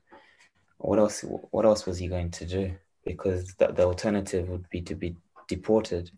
what 0.77 0.99
else? 0.99 1.23
What 1.51 1.65
else 1.65 1.85
was 1.85 1.97
he 1.97 2.07
going 2.07 2.31
to 2.31 2.45
do? 2.45 2.75
Because 3.05 3.53
the, 3.55 3.67
the 3.67 3.83
alternative 3.83 4.49
would 4.49 4.69
be 4.69 4.81
to 4.81 4.95
be 4.95 5.15
deported. 5.47 6.11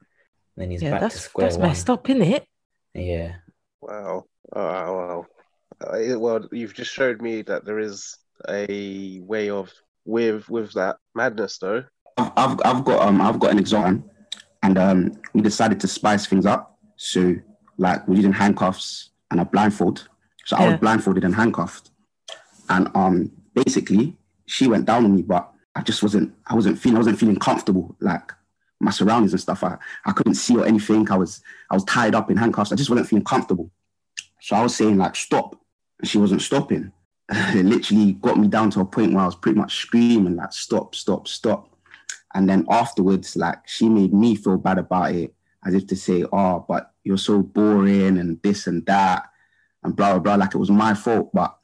Then 0.58 0.72
he's 0.72 0.82
yeah, 0.82 0.92
back 0.92 1.00
to 1.02 1.06
that's 1.06 1.22
square 1.22 1.48
that's 1.48 1.58
one. 1.58 1.68
messed 1.70 1.90
up, 1.90 2.10
isn't 2.10 2.22
it? 2.24 2.46
Yeah. 2.94 3.36
wow, 3.82 4.26
oh, 4.56 4.62
wow. 4.62 5.26
Uh, 5.80 6.20
well, 6.20 6.46
you've 6.52 6.74
just 6.74 6.92
showed 6.92 7.22
me 7.22 7.42
that 7.44 7.64
there 7.64 7.80
is 7.80 8.18
a 8.50 9.20
way 9.22 9.50
of 9.50 9.72
with 10.06 10.50
with 10.50 10.74
that 10.74 10.98
madness, 11.16 11.58
though. 11.60 11.84
I've, 12.36 12.60
I've, 12.66 12.86
got 12.86 13.02
um 13.02 13.22
I've 13.22 13.40
got 13.40 13.52
an 13.52 13.60
exam, 13.60 14.04
and 14.64 14.78
um 14.78 15.12
we 15.34 15.42
decided 15.42 15.80
to 15.82 15.88
spice 15.88 16.26
things 16.26 16.46
up. 16.46 16.78
So 16.96 17.36
like 17.78 18.08
we're 18.08 18.16
using 18.16 18.34
handcuffs 18.34 19.10
and 19.32 19.40
a 19.40 19.46
blindfold. 19.46 20.08
So 20.46 20.58
I 20.58 20.70
was 20.70 20.80
blindfolded 20.80 21.24
and 21.24 21.36
handcuffed, 21.36 21.92
and 22.70 22.90
um 22.96 23.32
basically 23.54 24.18
she 24.46 24.68
went 24.68 24.86
down 24.86 25.06
on 25.06 25.16
me, 25.16 25.22
but 25.22 25.52
I 25.76 25.82
just 25.82 26.02
wasn't 26.02 26.34
I 26.48 26.56
wasn't 26.56 26.80
feeling 26.80 26.98
I 26.98 27.00
wasn't 27.00 27.20
feeling 27.20 27.38
comfortable 27.38 27.96
like 28.00 28.32
my 28.80 28.92
surroundings 28.92 29.34
and 29.34 29.42
stuff. 29.42 29.64
I, 29.64 29.78
I 30.06 30.12
couldn't 30.12 30.36
see 30.36 30.58
or 30.58 30.66
anything. 30.66 31.10
I 31.12 31.18
was 31.18 31.42
I 31.70 31.76
was 31.76 31.84
tied 31.84 32.16
up 32.16 32.32
in 32.32 32.38
handcuffs. 32.38 32.72
I 32.72 32.76
just 32.76 32.90
wasn't 32.90 33.08
feeling 33.08 33.26
comfortable. 33.26 33.72
So 34.42 34.56
I 34.56 34.64
was 34.64 34.76
saying 34.76 34.98
like 34.98 35.16
stop, 35.16 35.60
and 36.00 36.08
she 36.08 36.18
wasn't 36.18 36.42
stopping. 36.42 36.92
it 37.30 37.66
literally 37.66 38.14
got 38.14 38.40
me 38.40 38.48
down 38.48 38.72
to 38.72 38.80
a 38.80 38.86
point 38.86 39.14
where 39.14 39.24
I 39.24 39.26
was 39.28 39.36
pretty 39.36 39.60
much 39.60 39.76
screaming 39.76 40.36
like 40.36 40.52
stop, 40.54 40.96
stop, 40.96 41.28
stop. 41.28 41.69
And 42.34 42.48
then 42.48 42.66
afterwards, 42.70 43.36
like 43.36 43.68
she 43.68 43.90
made 43.90 44.14
me 44.14 44.36
feel 44.36 44.58
bad 44.58 44.78
about 44.78 45.14
it, 45.16 45.34
as 45.66 45.74
if 45.74 45.88
to 45.88 45.96
say, 45.96 46.26
"Oh, 46.32 46.66
but 46.68 46.92
you're 47.04 47.18
so 47.18 47.42
boring 47.42 48.18
and 48.18 48.42
this 48.42 48.68
and 48.68 48.86
that 48.86 49.30
and 49.84 49.96
blah 49.96 50.12
blah 50.12 50.20
blah." 50.20 50.36
Like 50.36 50.54
it 50.54 50.60
was 50.60 50.72
my 50.72 50.94
fault, 50.94 51.32
but 51.34 51.58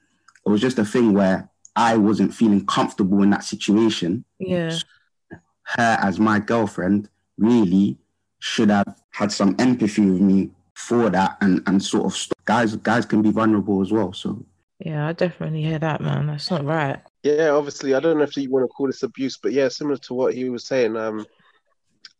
it 0.46 0.50
was 0.50 0.62
just 0.62 0.80
a 0.80 0.86
thing 0.86 1.14
where 1.14 1.50
I 1.76 1.98
wasn't 1.98 2.34
feeling 2.34 2.66
comfortable 2.66 3.22
in 3.22 3.30
that 3.32 3.44
situation. 3.44 4.26
Yeah. 4.40 4.78
Her 5.64 5.98
as 6.02 6.20
my 6.20 6.40
girlfriend 6.40 7.10
really 7.38 7.98
should 8.40 8.70
have 8.70 8.96
had 9.12 9.32
some 9.32 9.56
empathy 9.60 10.06
with 10.06 10.22
me 10.22 10.52
for 10.74 11.10
that 11.10 11.38
and 11.42 11.62
and 11.68 11.82
sort 11.82 12.06
of 12.06 12.14
stop. 12.14 12.38
guys 12.46 12.76
guys 12.78 13.06
can 13.06 13.22
be 13.22 13.32
vulnerable 13.32 13.82
as 13.82 13.92
well. 13.92 14.14
So 14.14 14.46
Yeah, 14.80 15.08
I 15.08 15.14
definitely 15.14 15.64
hear 15.64 15.80
that, 15.80 16.02
man. 16.02 16.28
That's 16.28 16.52
not 16.52 16.66
right. 16.66 17.00
Yeah, 17.24 17.50
obviously, 17.50 17.96
I 17.96 18.00
don't 18.00 18.18
know 18.18 18.24
if 18.24 18.36
you 18.36 18.50
want 18.50 18.64
to 18.64 18.68
call 18.68 18.88
this 18.88 19.04
abuse, 19.04 19.38
but 19.38 19.54
yeah, 19.54 19.70
similar 19.70 19.98
to 19.98 20.14
what 20.14 20.34
he 20.34 20.50
was 20.50 20.66
saying. 20.66 20.98
Um, 20.98 21.26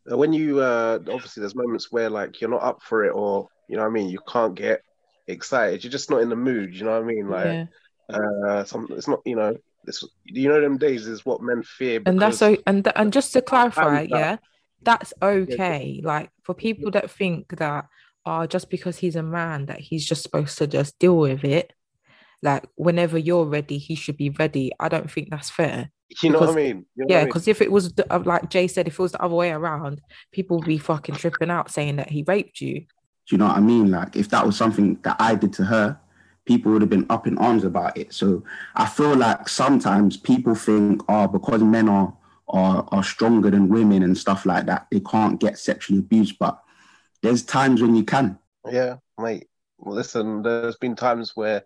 when 0.06 0.32
you 0.32 0.60
uh, 0.60 0.98
obviously 1.00 1.40
there's 1.40 1.54
moments 1.54 1.92
where 1.92 2.08
like 2.08 2.40
you're 2.40 2.50
not 2.50 2.62
up 2.62 2.82
for 2.82 3.04
it, 3.04 3.10
or 3.10 3.48
you 3.68 3.76
know 3.76 3.82
what 3.82 3.88
I 3.88 3.92
mean, 3.92 4.08
you 4.08 4.20
can't 4.26 4.54
get 4.54 4.80
excited. 5.26 5.84
You're 5.84 5.90
just 5.90 6.10
not 6.10 6.22
in 6.22 6.28
the 6.28 6.36
mood. 6.36 6.74
You 6.74 6.84
know 6.84 6.92
what 6.92 7.02
I 7.02 7.06
mean? 7.06 7.28
Like, 7.28 7.44
yeah. 7.44 8.16
uh, 8.16 8.64
some 8.64 8.88
it's 8.90 9.08
not. 9.08 9.20
You 9.26 9.36
know, 9.36 9.56
this. 9.84 10.02
You 10.24 10.48
know, 10.48 10.60
them 10.60 10.78
days 10.78 11.06
is 11.06 11.26
what 11.26 11.42
men 11.42 11.62
fear. 11.62 12.00
And 12.06 12.20
that's 12.20 12.38
so 12.38 12.56
and 12.66 12.84
th- 12.84 12.96
and 12.96 13.12
just 13.12 13.32
to 13.34 13.42
clarify, 13.42 14.06
that. 14.06 14.10
yeah, 14.10 14.36
that's 14.82 15.12
okay. 15.20 16.00
Like 16.02 16.30
for 16.42 16.54
people 16.54 16.90
that 16.92 17.10
think 17.10 17.56
that 17.58 17.86
oh, 18.24 18.46
just 18.46 18.70
because 18.70 18.96
he's 18.96 19.16
a 19.16 19.22
man 19.22 19.66
that 19.66 19.80
he's 19.80 20.06
just 20.06 20.22
supposed 20.22 20.56
to 20.58 20.66
just 20.66 20.98
deal 20.98 21.18
with 21.18 21.44
it. 21.44 21.72
Like 22.42 22.64
whenever 22.76 23.18
you're 23.18 23.44
ready, 23.46 23.78
he 23.78 23.94
should 23.94 24.16
be 24.16 24.30
ready. 24.30 24.72
I 24.78 24.88
don't 24.88 25.10
think 25.10 25.30
that's 25.30 25.50
fair. 25.50 25.90
You 26.22 26.30
know 26.30 26.40
what 26.40 26.50
I 26.50 26.52
mean? 26.52 26.86
You 26.96 27.04
know 27.04 27.08
what 27.08 27.16
I 27.16 27.18
Yeah, 27.18 27.24
mean? 27.24 27.28
because 27.28 27.48
if 27.48 27.60
it 27.60 27.70
was 27.72 27.92
the, 27.92 28.12
uh, 28.14 28.22
like 28.24 28.50
Jay 28.50 28.68
said, 28.68 28.86
if 28.86 28.94
it 28.94 28.98
was 29.02 29.12
the 29.12 29.22
other 29.22 29.34
way 29.34 29.50
around, 29.52 30.00
people 30.32 30.58
would 30.58 30.66
be 30.66 30.78
fucking 30.78 31.16
tripping 31.16 31.50
out 31.50 31.70
saying 31.70 31.96
that 31.96 32.10
he 32.10 32.24
raped 32.26 32.60
you. 32.60 32.80
Do 33.28 33.34
you 33.34 33.38
know 33.38 33.46
what 33.46 33.56
I 33.56 33.60
mean? 33.60 33.90
Like 33.90 34.16
if 34.16 34.28
that 34.30 34.46
was 34.46 34.56
something 34.56 34.98
that 35.02 35.16
I 35.18 35.34
did 35.34 35.52
to 35.54 35.64
her, 35.64 35.98
people 36.44 36.72
would 36.72 36.82
have 36.82 36.90
been 36.90 37.06
up 37.10 37.26
in 37.26 37.38
arms 37.38 37.64
about 37.64 37.96
it. 37.98 38.12
So 38.12 38.44
I 38.74 38.86
feel 38.86 39.16
like 39.16 39.48
sometimes 39.48 40.16
people 40.16 40.54
think, 40.54 41.02
oh, 41.08 41.26
because 41.26 41.62
men 41.62 41.88
are 41.88 42.16
are, 42.48 42.86
are 42.92 43.02
stronger 43.02 43.50
than 43.50 43.68
women 43.68 44.04
and 44.04 44.16
stuff 44.16 44.46
like 44.46 44.66
that, 44.66 44.86
they 44.92 45.00
can't 45.00 45.40
get 45.40 45.58
sexually 45.58 45.98
abused. 45.98 46.38
But 46.38 46.62
there's 47.22 47.42
times 47.42 47.82
when 47.82 47.96
you 47.96 48.04
can. 48.04 48.38
Yeah, 48.70 48.96
mate. 49.18 49.48
Well, 49.78 49.94
listen, 49.94 50.42
there's 50.42 50.76
been 50.76 50.96
times 50.96 51.32
where 51.34 51.64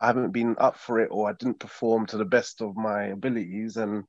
I 0.00 0.06
haven't 0.08 0.32
been 0.32 0.56
up 0.58 0.76
for 0.78 1.00
it 1.00 1.08
or 1.10 1.28
I 1.30 1.34
didn't 1.34 1.60
perform 1.60 2.06
to 2.08 2.16
the 2.18 2.24
best 2.24 2.62
of 2.62 2.76
my 2.76 3.04
abilities, 3.06 3.76
and 3.76 4.04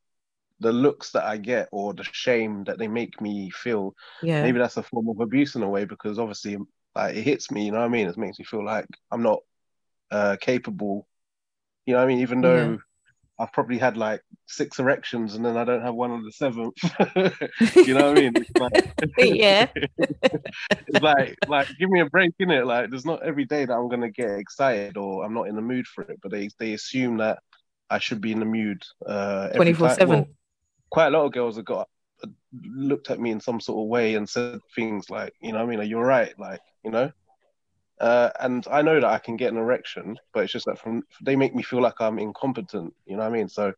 the 0.60 0.72
looks 0.72 1.12
that 1.12 1.26
I 1.26 1.38
get 1.38 1.70
or 1.72 1.94
the 1.94 2.04
shame 2.04 2.64
that 2.66 2.80
they 2.80 2.88
make 2.88 3.22
me 3.22 3.52
feel, 3.52 3.94
Yeah. 4.22 4.42
maybe 4.42 4.60
that's 4.60 4.78
a 4.78 4.84
form 4.84 5.10
of 5.10 5.20
abuse 5.20 5.56
in 5.56 5.64
a 5.64 5.70
way 5.70 5.86
because 5.86 6.20
obviously 6.20 6.58
like 6.96 7.16
it 7.16 7.24
hits 7.24 7.52
me, 7.52 7.66
you 7.66 7.72
know 7.72 7.80
what 7.80 7.86
I 7.86 7.90
mean? 7.90 8.08
It 8.08 8.18
makes 8.18 8.40
me 8.40 8.46
feel 8.46 8.66
like 8.66 8.88
I'm 9.12 9.24
not 9.24 9.40
uh 10.12 10.38
capable. 10.42 11.08
You 11.86 11.94
know 11.94 12.00
what 12.00 12.06
I 12.06 12.08
mean? 12.08 12.20
Even 12.22 12.42
though 12.42 12.78
Yeah. 12.78 12.78
I've 13.40 13.54
probably 13.54 13.78
had 13.80 13.98
like 13.98 14.22
six 14.48 14.80
erections 14.80 15.36
and 15.36 15.46
then 15.46 15.58
I 15.58 15.64
don't 15.66 15.82
have 15.82 15.94
one 15.96 16.12
on 16.12 16.24
the 16.24 16.32
seventh. 16.32 16.78
you 17.86 17.94
know 17.94 18.10
what 18.12 18.18
I 18.18 18.22
mean? 18.22 18.34
Like, 18.58 18.74
Yeah. 19.18 19.68
it's 20.88 21.02
like 21.02 21.38
like 21.46 21.68
give 21.80 21.90
me 21.90 22.02
a 22.02 22.06
break 22.06 22.34
in 22.40 22.52
it. 22.52 22.66
Like 22.66 22.90
there's 22.90 23.06
not 23.06 23.24
every 23.24 23.46
day 23.46 23.66
that 23.66 23.74
I'm 23.74 23.90
gonna 23.90 24.10
get 24.12 24.40
excited 24.40 24.98
or 24.98 25.26
I'm 25.26 25.34
not 25.34 25.48
in 25.48 25.56
the 25.56 25.62
mood 25.62 25.88
for 25.88 26.04
it. 26.04 26.20
But 26.22 26.32
they 26.32 26.50
they 26.60 26.74
assume 26.74 27.18
that 27.18 27.40
I 27.90 28.00
should 28.00 28.22
be 28.22 28.32
in 28.32 28.40
the 28.40 28.46
mood 28.46 28.82
uh 29.06 29.50
every 29.54 29.74
24/7. 29.74 30.28
Quite 30.90 31.08
a 31.08 31.12
lot 31.12 31.26
of 31.26 31.34
girls 31.34 31.58
have 31.58 31.66
got 31.66 31.90
looked 32.64 33.12
at 33.12 33.20
me 33.20 33.32
in 33.32 33.40
some 33.40 33.60
sort 33.60 33.84
of 33.84 33.90
way 33.90 34.16
and 34.16 34.28
said 34.28 34.60
things 34.76 35.10
like, 35.10 35.34
you 35.42 35.52
know, 35.52 35.60
what 35.60 35.66
I 35.66 35.70
mean, 35.70 35.80
are 35.80 35.84
you 35.84 35.98
all 35.98 36.04
right? 36.04 36.34
Like, 36.40 36.62
you 36.84 36.92
know, 36.92 37.12
uh, 38.00 38.30
and 38.40 38.66
I 38.70 38.82
know 38.82 38.96
that 39.00 39.06
I 39.06 39.18
can 39.18 39.38
get 39.38 39.52
an 39.52 39.58
erection, 39.58 40.18
but 40.34 40.44
it's 40.44 40.54
just 40.54 40.66
that 40.66 40.80
from 40.80 41.04
they 41.22 41.36
make 41.36 41.56
me 41.56 41.64
feel 41.64 41.82
like 41.82 42.00
I'm 42.00 42.20
incompetent. 42.20 42.94
You 43.06 43.18
know 43.18 43.24
what 43.24 43.30
I 43.34 43.38
mean? 43.38 43.50
So, 43.50 43.74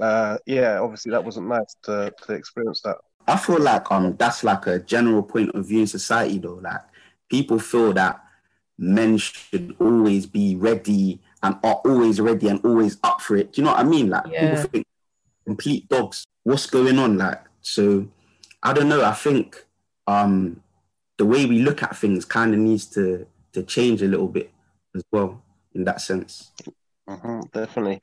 uh, 0.00 0.38
yeah, 0.46 0.78
obviously 0.80 1.10
that 1.12 1.24
wasn't 1.24 1.48
nice 1.48 1.76
to 1.84 2.12
to 2.22 2.32
experience 2.32 2.80
that. 2.82 2.96
I 3.26 3.36
feel 3.36 3.60
like 3.60 3.90
um 3.90 4.16
that's 4.16 4.44
like 4.44 4.66
a 4.66 4.78
general 4.78 5.22
point 5.22 5.54
of 5.54 5.66
view 5.66 5.80
in 5.80 5.86
society 5.86 6.38
though. 6.38 6.60
Like 6.62 6.82
people 7.28 7.58
feel 7.58 7.92
that 7.94 8.22
men 8.78 9.16
should 9.18 9.74
always 9.80 10.26
be 10.26 10.56
ready 10.56 11.20
and 11.42 11.56
are 11.62 11.80
always 11.84 12.20
ready 12.20 12.48
and 12.48 12.64
always 12.64 12.98
up 13.02 13.20
for 13.20 13.36
it. 13.36 13.52
Do 13.52 13.60
you 13.60 13.64
know 13.64 13.72
what 13.72 13.80
I 13.80 13.84
mean? 13.84 14.10
Like 14.10 14.24
Yeah. 14.30 14.50
people 14.50 14.70
think 14.70 14.86
complete 15.46 15.88
dogs. 15.88 16.24
What's 16.42 16.66
going 16.66 16.98
on? 16.98 17.18
Like 17.18 17.42
so 17.60 18.08
I 18.62 18.72
don't 18.72 18.88
know. 18.88 19.04
I 19.04 19.12
think 19.12 19.64
um 20.06 20.60
the 21.16 21.24
way 21.26 21.46
we 21.46 21.60
look 21.60 21.82
at 21.82 21.96
things 21.96 22.24
kind 22.24 22.52
of 22.52 22.60
needs 22.60 22.86
to 22.86 23.26
to 23.52 23.62
change 23.62 24.02
a 24.02 24.08
little 24.08 24.28
bit 24.28 24.50
as 24.94 25.02
well 25.12 25.42
in 25.74 25.84
that 25.84 26.00
sense. 26.00 26.52
hmm 27.08 27.40
definitely. 27.52 28.00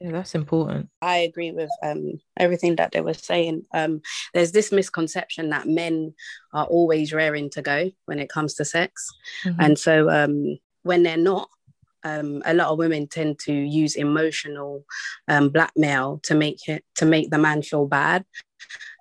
Yeah, 0.00 0.12
that's 0.12 0.34
important. 0.34 0.88
I 1.02 1.18
agree 1.18 1.52
with 1.52 1.70
um, 1.82 2.20
everything 2.36 2.76
that 2.76 2.92
they 2.92 3.00
were 3.00 3.14
saying. 3.14 3.64
Um, 3.72 4.00
there's 4.34 4.52
this 4.52 4.72
misconception 4.72 5.50
that 5.50 5.66
men 5.66 6.14
are 6.52 6.66
always 6.66 7.12
raring 7.12 7.50
to 7.50 7.62
go 7.62 7.90
when 8.06 8.18
it 8.18 8.28
comes 8.28 8.54
to 8.54 8.64
sex. 8.64 9.08
Mhm. 9.44 9.56
And 9.58 9.78
so 9.78 10.10
um, 10.10 10.58
when 10.82 11.02
they're 11.02 11.16
not, 11.16 11.48
um, 12.04 12.42
a 12.44 12.54
lot 12.54 12.68
of 12.68 12.78
women 12.78 13.08
tend 13.08 13.38
to 13.40 13.52
use 13.52 13.96
emotional 13.96 14.84
um, 15.26 15.48
blackmail 15.48 16.20
to 16.24 16.34
make 16.34 16.68
it 16.68 16.84
to 16.96 17.06
make 17.06 17.30
the 17.30 17.38
man 17.38 17.62
feel 17.62 17.86
bad 17.86 18.24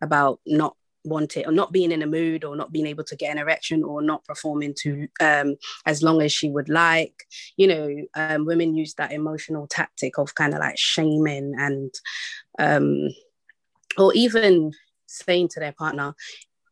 about 0.01 0.39
not 0.45 0.75
wanting 1.07 1.45
or 1.45 1.51
not 1.51 1.71
being 1.71 1.91
in 1.91 2.01
a 2.01 2.07
mood 2.07 2.43
or 2.43 2.55
not 2.55 2.71
being 2.71 2.87
able 2.87 3.03
to 3.05 3.15
get 3.15 3.31
an 3.31 3.37
erection 3.37 3.83
or 3.83 4.01
not 4.01 4.23
performing 4.25 4.73
to 4.79 5.07
um, 5.19 5.55
as 5.85 6.03
long 6.03 6.21
as 6.21 6.31
she 6.31 6.49
would 6.49 6.69
like. 6.69 7.25
You 7.55 7.67
know, 7.67 7.95
um, 8.15 8.45
women 8.45 8.75
use 8.75 8.93
that 8.95 9.11
emotional 9.11 9.67
tactic 9.67 10.17
of 10.17 10.35
kind 10.35 10.53
of 10.53 10.59
like 10.59 10.77
shaming 10.77 11.53
and 11.57 11.93
um, 12.59 13.09
or 13.97 14.13
even 14.13 14.73
saying 15.07 15.49
to 15.49 15.59
their 15.59 15.71
partner, 15.71 16.13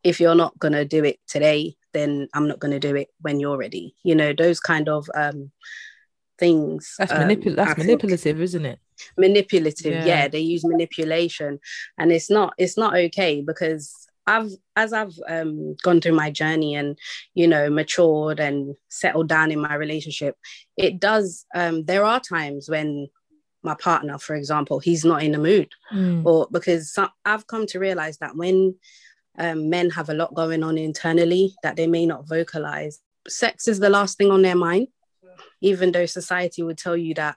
if 0.04 0.19
you're 0.19 0.36
not 0.36 0.58
gonna 0.60 0.86
do 0.86 1.04
it 1.04 1.19
today, 1.28 1.76
then 1.93 2.28
I'm 2.34 2.48
not 2.48 2.60
gonna 2.60 2.80
do 2.80 2.95
it 2.95 3.08
when 3.21 3.39
you're 3.39 3.58
ready. 3.58 3.95
You 4.04 4.15
know, 4.15 4.34
those 4.34 4.60
kind 4.60 4.89
of 4.89 5.10
um, 5.15 5.52
things. 6.38 6.95
That's 6.98 7.12
um, 7.12 7.19
manipul- 7.19 7.56
That's 7.56 7.78
manipulative, 7.78 8.41
isn't 8.41 8.65
it? 8.65 8.80
manipulative 9.17 9.93
Yeah. 9.93 10.06
yeah. 10.06 10.28
they 10.28 10.39
use 10.39 10.63
manipulation 10.63 11.60
and 11.98 12.12
it's 12.12 12.30
not 12.30 12.54
it's 12.58 12.78
not 12.78 12.95
okay 12.95 13.41
because 13.41 14.05
i've 14.28 14.50
as 14.76 14.92
i've 14.94 15.14
um 15.28 15.76
gone 15.84 16.02
through 16.02 16.14
my 16.14 16.32
journey 16.32 16.76
and 16.76 16.98
you 17.34 17.48
know 17.48 17.70
matured 17.70 18.40
and 18.40 18.76
settled 18.90 19.28
down 19.30 19.52
in 19.52 19.60
my 19.60 19.76
relationship 19.76 20.36
it 20.78 21.00
does 21.00 21.46
um 21.56 21.84
there 21.86 22.04
are 22.04 22.20
times 22.20 22.70
when 22.70 23.08
my 23.64 23.76
partner 23.76 24.18
for 24.18 24.36
example 24.36 24.80
he's 24.80 25.04
not 25.06 25.24
in 25.24 25.32
the 25.32 25.38
mood 25.38 25.70
Mm. 25.94 26.26
or 26.26 26.48
because 26.52 26.92
some, 26.94 27.10
i've 27.26 27.48
come 27.48 27.66
to 27.68 27.80
realize 27.80 28.18
that 28.18 28.36
when 28.36 28.76
um, 29.38 29.70
men 29.70 29.90
have 29.92 30.10
a 30.10 30.14
lot 30.14 30.34
going 30.34 30.64
on 30.64 30.78
internally 30.78 31.54
that 31.64 31.76
they 31.76 31.88
may 31.88 32.06
not 32.06 32.28
vocalize 32.28 33.00
sex 33.28 33.68
is 33.68 33.80
the 33.80 33.90
last 33.90 34.18
thing 34.18 34.32
on 34.32 34.42
their 34.42 34.56
mind 34.56 34.88
even 35.62 35.92
though 35.92 36.06
society 36.06 36.62
would 36.64 36.78
tell 36.78 36.96
you 36.98 37.14
that 37.16 37.36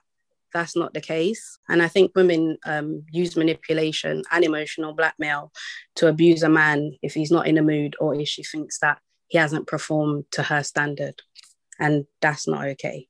that's 0.53 0.75
not 0.75 0.93
the 0.93 1.01
case. 1.01 1.57
And 1.67 1.81
i 1.81 1.87
think 1.87 2.11
women 2.15 2.57
um, 2.65 3.03
use 3.11 3.35
manipulation 3.35 4.23
and 4.31 4.43
emotional 4.43 4.93
blackmail 4.93 5.51
to 5.95 6.07
abuse 6.07 6.43
a 6.43 6.49
man 6.49 6.93
if 7.01 7.13
he's 7.13 7.31
not 7.31 7.47
in 7.47 7.57
a 7.57 7.63
mood 7.63 7.95
or 7.99 8.15
if 8.15 8.27
she 8.27 8.43
thinks 8.43 8.79
that 8.79 8.99
he 9.27 9.37
hasn't 9.37 9.67
performed 9.67 10.25
to 10.31 10.43
her 10.43 10.63
standard. 10.63 11.21
And 11.79 12.05
that's 12.21 12.47
not 12.47 12.65
okay. 12.73 13.07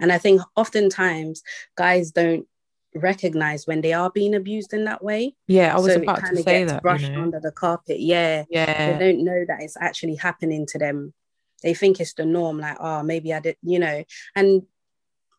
And 0.00 0.12
i 0.12 0.18
think 0.18 0.42
oftentimes 0.56 1.42
guys 1.76 2.10
don't 2.10 2.46
recognize 2.94 3.66
when 3.66 3.80
they 3.80 3.92
are 3.92 4.10
being 4.10 4.34
abused 4.34 4.72
in 4.74 4.84
that 4.84 5.02
way. 5.02 5.34
Yeah, 5.46 5.74
I 5.74 5.80
was 5.80 5.94
so 5.94 6.02
about 6.02 6.24
to 6.26 6.42
say 6.42 6.64
that. 6.64 6.82
brushed 6.82 7.04
You 7.04 7.12
know? 7.12 7.22
under 7.22 7.40
the 7.40 7.52
carpet. 7.52 8.00
Yeah. 8.00 8.44
Yeah. 8.50 8.98
they 8.98 9.12
don't 9.12 9.24
know 9.24 9.44
that 9.48 9.62
it's 9.62 9.76
actually 9.80 10.16
happening 10.16 10.66
to 10.66 10.78
them. 10.78 11.14
They 11.62 11.74
think 11.74 12.00
it's 12.00 12.14
the 12.14 12.26
norm 12.26 12.58
like 12.58 12.76
oh 12.80 13.02
maybe 13.02 13.32
i 13.32 13.40
did 13.40 13.56
you 13.62 13.78
know. 13.78 14.04
And 14.34 14.62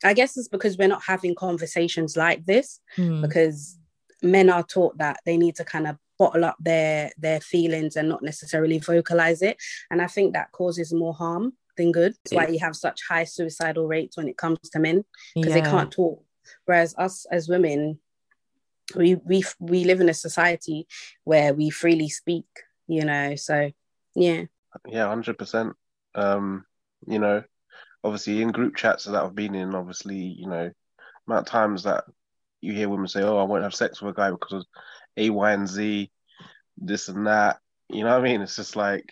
i 0.04 0.14
guess 0.14 0.38
it's 0.38 0.48
because 0.48 0.78
we're 0.78 0.88
not 0.88 1.04
having 1.04 1.36
conversations 1.36 2.16
like 2.18 2.46
this 2.46 2.80
Mm. 2.98 3.22
because 3.22 3.78
men 4.22 4.50
are 4.50 4.64
taught 4.64 4.98
that 4.98 5.20
they 5.26 5.38
need 5.38 5.56
to 5.56 5.66
kind 5.66 5.88
of 5.88 5.98
bottle 6.20 6.46
up 6.46 6.56
their 6.60 7.12
their 7.18 7.42
feelings 7.42 7.96
and 7.96 8.08
not 8.08 8.22
necessarily 8.24 8.80
vocalize 8.80 9.42
it. 9.42 9.58
And 9.90 10.02
i 10.02 10.08
think 10.08 10.34
that 10.34 10.52
causes 10.52 10.94
more 10.94 11.14
harm 11.14 11.54
than 11.76 11.92
good. 11.92 12.14
That's 12.24 12.34
why 12.36 12.48
you 12.48 12.60
have 12.60 12.76
such 12.76 13.02
high 13.10 13.24
suicidal 13.24 13.88
rates 13.88 14.16
when 14.16 14.28
it 14.28 14.38
comes 14.38 14.60
to 14.70 14.80
men 14.80 15.04
because 15.34 15.54
they 15.54 15.62
can't 15.62 15.92
talk. 15.92 16.24
Whereas 16.66 16.94
us 16.98 17.26
as 17.32 17.50
women 17.50 18.00
we 18.96 19.16
we 19.16 19.44
we 19.60 19.84
live 19.86 20.02
in 20.02 20.10
a 20.10 20.14
society 20.14 20.88
where 21.24 21.54
we 21.54 21.70
freely 21.72 22.10
speak 22.10 22.46
you 22.88 23.04
know 23.06 23.36
so 23.36 23.72
yeah. 24.16 24.44
Yeah, 24.88 25.08
hundred 25.08 25.38
percent. 25.38 25.74
Um, 26.16 26.66
you 27.08 27.20
know, 27.20 27.44
obviously 28.04 28.42
in 28.42 28.52
group 28.52 28.76
chats 28.76 29.06
that 29.06 29.16
I've 29.16 29.36
been 29.36 29.56
in, 29.56 29.76
obviously, 29.76 30.18
you 30.18 30.48
know, 30.48 30.72
amount 31.28 31.48
of 31.48 31.52
times 31.52 31.84
that 31.84 32.04
you 32.62 32.74
hear 32.74 32.90
women 32.90 33.08
say, 33.08 33.22
"Oh, 33.22 33.38
I 33.38 33.44
won't 33.44 33.64
have 33.64 33.76
sex 33.76 34.02
with 34.02 34.16
a 34.16 34.18
guy 34.18 34.32
because 34.32 34.54
of 34.54 34.66
A, 35.18 35.30
Y, 35.30 35.52
and 35.52 35.68
Z, 35.68 36.12
this 36.78 37.10
and 37.10 37.28
that." 37.28 37.60
You 37.90 38.04
know 38.04 38.12
what 38.12 38.22
I 38.22 38.24
mean? 38.24 38.42
It's 38.42 38.56
just 38.56 38.76
like, 38.76 39.12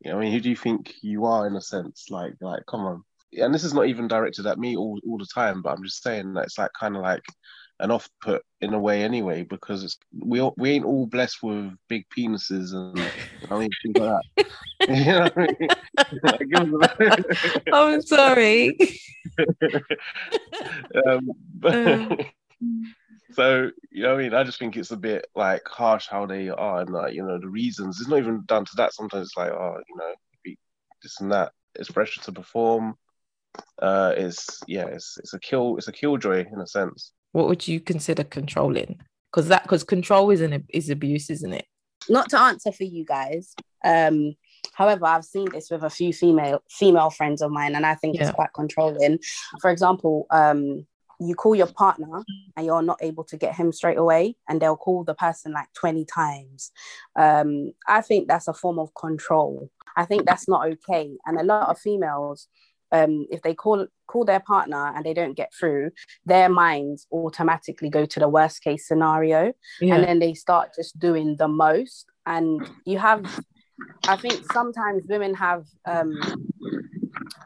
you 0.00 0.10
know, 0.10 0.18
I 0.18 0.20
mean, 0.20 0.32
who 0.32 0.40
do 0.40 0.50
you 0.50 0.56
think 0.56 0.94
you 1.02 1.26
are 1.26 1.46
in 1.46 1.56
a 1.56 1.60
sense? 1.60 2.06
Like, 2.10 2.34
like, 2.40 2.64
come 2.66 2.80
on. 2.80 3.04
And 3.32 3.54
this 3.54 3.64
is 3.64 3.74
not 3.74 3.86
even 3.86 4.08
directed 4.08 4.46
at 4.46 4.58
me 4.58 4.76
all, 4.76 5.00
all 5.06 5.18
the 5.18 5.26
time, 5.34 5.62
but 5.62 5.70
I'm 5.72 5.84
just 5.84 6.02
saying 6.02 6.34
that 6.34 6.44
it's 6.44 6.58
like 6.58 6.70
kind 6.78 6.96
of 6.96 7.02
like 7.02 7.24
an 7.80 7.90
off 7.90 8.08
put 8.22 8.42
in 8.60 8.72
a 8.74 8.78
way 8.78 9.02
anyway, 9.02 9.42
because 9.42 9.84
it's 9.84 9.98
we 10.18 10.40
all, 10.40 10.54
we 10.56 10.70
ain't 10.70 10.84
all 10.84 11.06
blessed 11.06 11.42
with 11.42 11.72
big 11.88 12.06
penises 12.16 12.72
and 12.72 12.98
I 13.50 13.58
mean 13.58 13.68
things 13.82 13.96
like 13.98 14.22
that. 14.36 14.46
you 14.88 15.04
know 15.12 15.30
I 15.36 15.40
mean? 15.40 15.68
Like, 16.22 16.48
give 16.48 16.74
us 16.74 16.90
a- 17.00 17.62
I'm 17.74 18.02
sorry. 18.02 18.78
um, 21.06 21.30
but- 21.54 21.74
Uh. 21.74 22.16
so 23.32 23.70
you 23.90 24.02
know 24.04 24.14
I 24.14 24.16
mean? 24.16 24.32
I 24.34 24.42
just 24.44 24.58
think 24.58 24.76
it's 24.78 24.90
a 24.92 24.96
bit 24.96 25.26
like 25.34 25.62
harsh 25.68 26.06
how 26.08 26.24
they 26.24 26.48
are 26.48 26.80
and 26.80 26.90
like, 26.90 27.12
you 27.12 27.22
know, 27.22 27.38
the 27.38 27.48
reasons. 27.48 28.00
It's 28.00 28.08
not 28.08 28.18
even 28.18 28.44
down 28.46 28.64
to 28.64 28.76
that. 28.76 28.94
Sometimes 28.94 29.26
it's 29.26 29.36
like, 29.36 29.50
oh, 29.50 29.76
you 29.88 29.96
know, 29.96 30.54
this 31.02 31.20
and 31.20 31.30
that. 31.32 31.52
It's 31.74 31.90
pressure 31.90 32.22
to 32.22 32.32
perform. 32.32 32.94
Uh 33.80 34.14
it's 34.16 34.62
yeah, 34.66 34.86
it's 34.86 35.18
it's 35.18 35.34
a 35.34 35.38
kill 35.40 35.76
it's 35.76 35.88
a 35.88 35.92
killjoy 35.92 36.46
in 36.50 36.60
a 36.60 36.66
sense. 36.66 37.12
What 37.36 37.48
would 37.48 37.68
you 37.68 37.80
consider 37.80 38.24
controlling? 38.24 38.98
Because 39.30 39.48
that 39.48 39.62
because 39.62 39.84
control 39.84 40.30
is 40.30 40.40
an 40.40 40.64
is 40.70 40.88
abuse, 40.88 41.28
isn't 41.30 41.52
it? 41.52 41.66
not 42.08 42.28
to 42.28 42.38
answer 42.38 42.70
for 42.70 42.84
you 42.84 43.04
guys 43.04 43.54
um 43.84 44.32
however 44.74 45.06
i've 45.06 45.24
seen 45.24 45.48
this 45.50 45.70
with 45.72 45.82
a 45.82 45.90
few 45.90 46.12
female 46.12 46.62
female 46.70 47.10
friends 47.10 47.42
of 47.42 47.50
mine 47.50 47.74
and 47.74 47.84
i 47.84 47.94
think 47.96 48.14
Yeah. 48.14 48.22
it's 48.22 48.30
quite 48.30 48.52
controlling 48.54 49.18
for 49.60 49.70
example 49.70 50.26
um 50.30 50.86
you 51.18 51.34
call 51.34 51.56
your 51.56 51.66
partner 51.66 52.22
and 52.56 52.64
you're 52.66 52.82
not 52.82 52.98
able 53.02 53.24
to 53.24 53.36
get 53.36 53.56
him 53.56 53.72
straight 53.72 53.98
away 53.98 54.36
and 54.48 54.60
they'll 54.60 54.76
call 54.76 55.02
the 55.02 55.14
person 55.14 55.52
like 55.52 55.66
20 55.72 56.04
times 56.04 56.70
um 57.16 57.72
i 57.88 58.00
think 58.00 58.28
that's 58.28 58.46
a 58.46 58.54
form 58.54 58.78
of 58.78 58.94
control 58.94 59.68
i 59.96 60.04
think 60.04 60.26
that's 60.26 60.46
not 60.46 60.68
okay 60.68 61.10
and 61.26 61.40
a 61.40 61.44
lot 61.52 61.68
of 61.68 61.76
females 61.78 62.46
um 62.92 63.26
if 63.30 63.42
they 63.42 63.54
call 63.54 63.86
call 64.06 64.24
their 64.24 64.40
partner 64.40 64.92
and 64.94 65.04
they 65.04 65.14
don't 65.14 65.34
get 65.36 65.52
through 65.58 65.90
their 66.24 66.48
minds 66.48 67.06
automatically 67.12 67.90
go 67.90 68.04
to 68.06 68.20
the 68.20 68.28
worst 68.28 68.62
case 68.62 68.86
scenario 68.86 69.52
Yeah. 69.80 69.94
and 69.96 70.04
then 70.04 70.18
they 70.18 70.34
start 70.34 70.70
just 70.76 70.98
doing 70.98 71.36
the 71.36 71.48
most 71.48 72.06
and 72.24 72.68
you 72.84 72.98
have 72.98 73.24
i 74.06 74.16
think 74.16 74.44
sometimes 74.52 75.02
women 75.08 75.34
have 75.34 75.64
um 75.86 76.14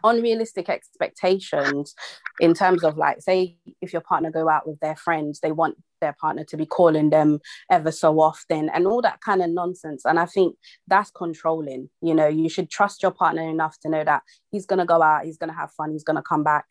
unrealistic 0.04 0.68
expectations 0.68 1.94
in 2.40 2.54
terms 2.54 2.84
of 2.84 2.96
like 2.96 3.20
say 3.20 3.56
if 3.80 3.92
your 3.92 4.02
partner 4.02 4.30
go 4.30 4.48
out 4.48 4.66
with 4.66 4.80
their 4.80 4.96
friends 4.96 5.40
they 5.40 5.52
want 5.52 5.76
their 6.00 6.14
partner 6.20 6.44
to 6.44 6.56
be 6.56 6.66
calling 6.66 7.10
them 7.10 7.40
ever 7.70 7.92
so 7.92 8.20
often 8.20 8.68
and 8.70 8.86
all 8.86 9.02
that 9.02 9.20
kind 9.20 9.42
of 9.42 9.50
nonsense. 9.50 10.04
And 10.04 10.18
i 10.18 10.26
think 10.26 10.56
that's 10.86 11.10
controlling 11.10 11.88
you 12.02 12.14
know 12.14 12.26
you 12.26 12.48
should 12.48 12.70
trust 12.70 13.02
your 13.02 13.12
partner 13.12 13.48
enough 13.48 13.78
to 13.80 13.88
know 13.88 14.04
that 14.04 14.22
he's 14.50 14.66
going 14.66 14.78
to 14.78 14.84
go 14.84 15.02
out 15.02 15.24
he's 15.24 15.38
going 15.38 15.50
to 15.50 15.56
have 15.56 15.72
fun 15.72 15.92
he's 15.92 16.04
going 16.04 16.16
to 16.16 16.22
come 16.22 16.44
back. 16.44 16.64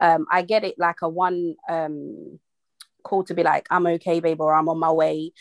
Um, 0.00 0.26
i 0.30 0.42
get 0.42 0.64
it 0.64 0.76
like 0.78 1.02
a 1.02 1.08
one 1.08 1.54
um, 1.68 2.38
call 3.02 3.24
to 3.24 3.34
be 3.34 3.42
like 3.42 3.66
i'm 3.70 3.86
okay 3.86 4.20
babe 4.20 4.40
or 4.40 4.54
i'm 4.54 4.68
on 4.68 4.78
my 4.78 4.92
way. 4.92 5.32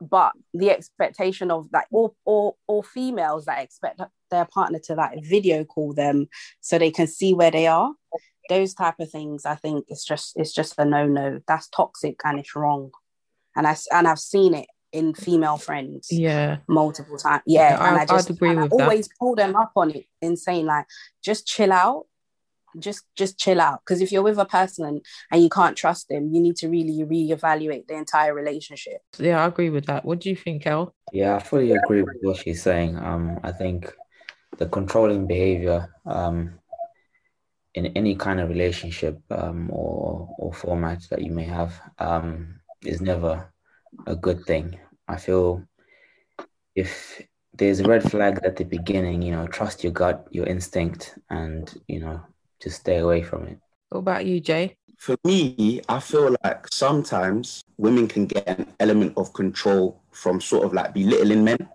But 0.00 0.32
the 0.52 0.70
expectation 0.70 1.50
of 1.50 1.68
like 1.72 1.86
all, 1.90 2.14
all, 2.24 2.58
all 2.66 2.82
females 2.82 3.46
that 3.46 3.62
expect 3.62 4.00
their 4.30 4.44
partner 4.44 4.80
to 4.80 4.94
like 4.94 5.24
video 5.24 5.64
call 5.64 5.94
them 5.94 6.26
so 6.60 6.78
they 6.78 6.90
can 6.90 7.06
see 7.06 7.32
where 7.32 7.50
they 7.50 7.68
are 7.68 7.92
those 8.48 8.74
type 8.74 8.94
of 9.00 9.10
things 9.10 9.44
i 9.46 9.54
think 9.54 9.84
it's 9.88 10.04
just 10.04 10.32
it's 10.36 10.52
just 10.52 10.78
a 10.78 10.84
no-no 10.84 11.40
that's 11.48 11.68
toxic 11.68 12.20
and 12.24 12.38
it's 12.38 12.54
wrong 12.56 12.90
and 13.56 13.66
i 13.66 13.76
and 13.92 14.06
i've 14.08 14.18
seen 14.18 14.54
it 14.54 14.66
in 14.92 15.12
female 15.14 15.56
friends 15.56 16.08
Yeah. 16.10 16.58
multiple 16.68 17.16
times 17.18 17.42
yeah, 17.46 17.70
Yeah, 17.70 17.88
and 17.88 17.98
I- 17.98 18.02
i 18.02 18.06
just 18.06 18.30
I'd 18.30 18.36
agree 18.36 18.50
and 18.50 18.60
I 18.60 18.62
with 18.64 18.72
that. 18.72 18.80
always 18.82 19.08
pull 19.18 19.34
them 19.34 19.56
up 19.56 19.72
on 19.76 19.90
it 19.90 20.06
and 20.22 20.38
saying 20.38 20.66
like 20.66 20.86
just 21.22 21.46
chill 21.46 21.72
out 21.72 22.06
just 22.78 23.04
just 23.16 23.38
chill 23.38 23.60
out 23.60 23.80
because 23.80 24.00
if 24.00 24.10
you're 24.10 24.22
with 24.22 24.36
a 24.38 24.44
person 24.44 25.00
and 25.30 25.42
you 25.42 25.48
can't 25.48 25.76
trust 25.76 26.08
them 26.08 26.30
you 26.32 26.40
need 26.40 26.56
to 26.56 26.68
really 26.68 27.04
reevaluate 27.04 27.86
the 27.86 27.94
entire 27.94 28.34
relationship 28.34 29.00
Yeah, 29.18 29.42
I 29.42 29.46
agree 29.46 29.70
with 29.70 29.86
that. 29.86 30.04
What 30.04 30.18
do 30.20 30.28
you 30.28 30.34
think, 30.36 30.66
El? 30.66 30.92
Yeah, 31.12 31.36
I 31.36 31.38
fully 31.38 31.70
agree 31.70 32.02
with 32.02 32.16
what 32.22 32.36
she's 32.38 32.62
saying. 32.62 32.96
Um, 32.98 33.38
I 33.44 33.52
think 33.52 33.92
the 34.58 34.66
controlling 34.66 35.28
behavior 35.28 35.88
um, 36.04 36.58
in 37.74 37.86
any 37.96 38.14
kind 38.14 38.40
of 38.40 38.48
relationship 38.48 39.20
um, 39.30 39.68
or 39.72 40.28
or 40.38 40.52
format 40.52 41.02
that 41.10 41.22
you 41.22 41.32
may 41.32 41.44
have 41.44 41.72
um, 41.98 42.60
is 42.84 43.00
never 43.00 43.52
a 44.06 44.16
good 44.16 44.44
thing. 44.44 44.78
I 45.08 45.16
feel 45.16 45.62
if 46.74 47.20
there's 47.56 47.80
a 47.80 47.84
red 47.88 48.02
flag 48.10 48.40
at 48.44 48.56
the 48.56 48.64
beginning, 48.64 49.22
you 49.22 49.32
know, 49.32 49.46
trust 49.46 49.84
your 49.84 49.92
gut, 49.92 50.26
your 50.30 50.46
instinct, 50.46 51.18
and 51.30 51.72
you 51.88 52.00
know, 52.00 52.20
just 52.62 52.80
stay 52.80 52.98
away 52.98 53.22
from 53.22 53.44
it. 53.46 53.58
What 53.90 54.00
about 54.00 54.26
you, 54.26 54.40
Jay? 54.40 54.76
For 54.98 55.16
me, 55.24 55.80
I 55.88 56.00
feel 56.00 56.34
like 56.44 56.66
sometimes 56.72 57.62
women 57.76 58.08
can 58.08 58.26
get 58.26 58.48
an 58.48 58.72
element 58.80 59.12
of 59.16 59.32
control 59.32 60.00
from 60.12 60.40
sort 60.40 60.64
of 60.64 60.72
like 60.72 60.94
belittling 60.94 61.44
men. 61.44 61.68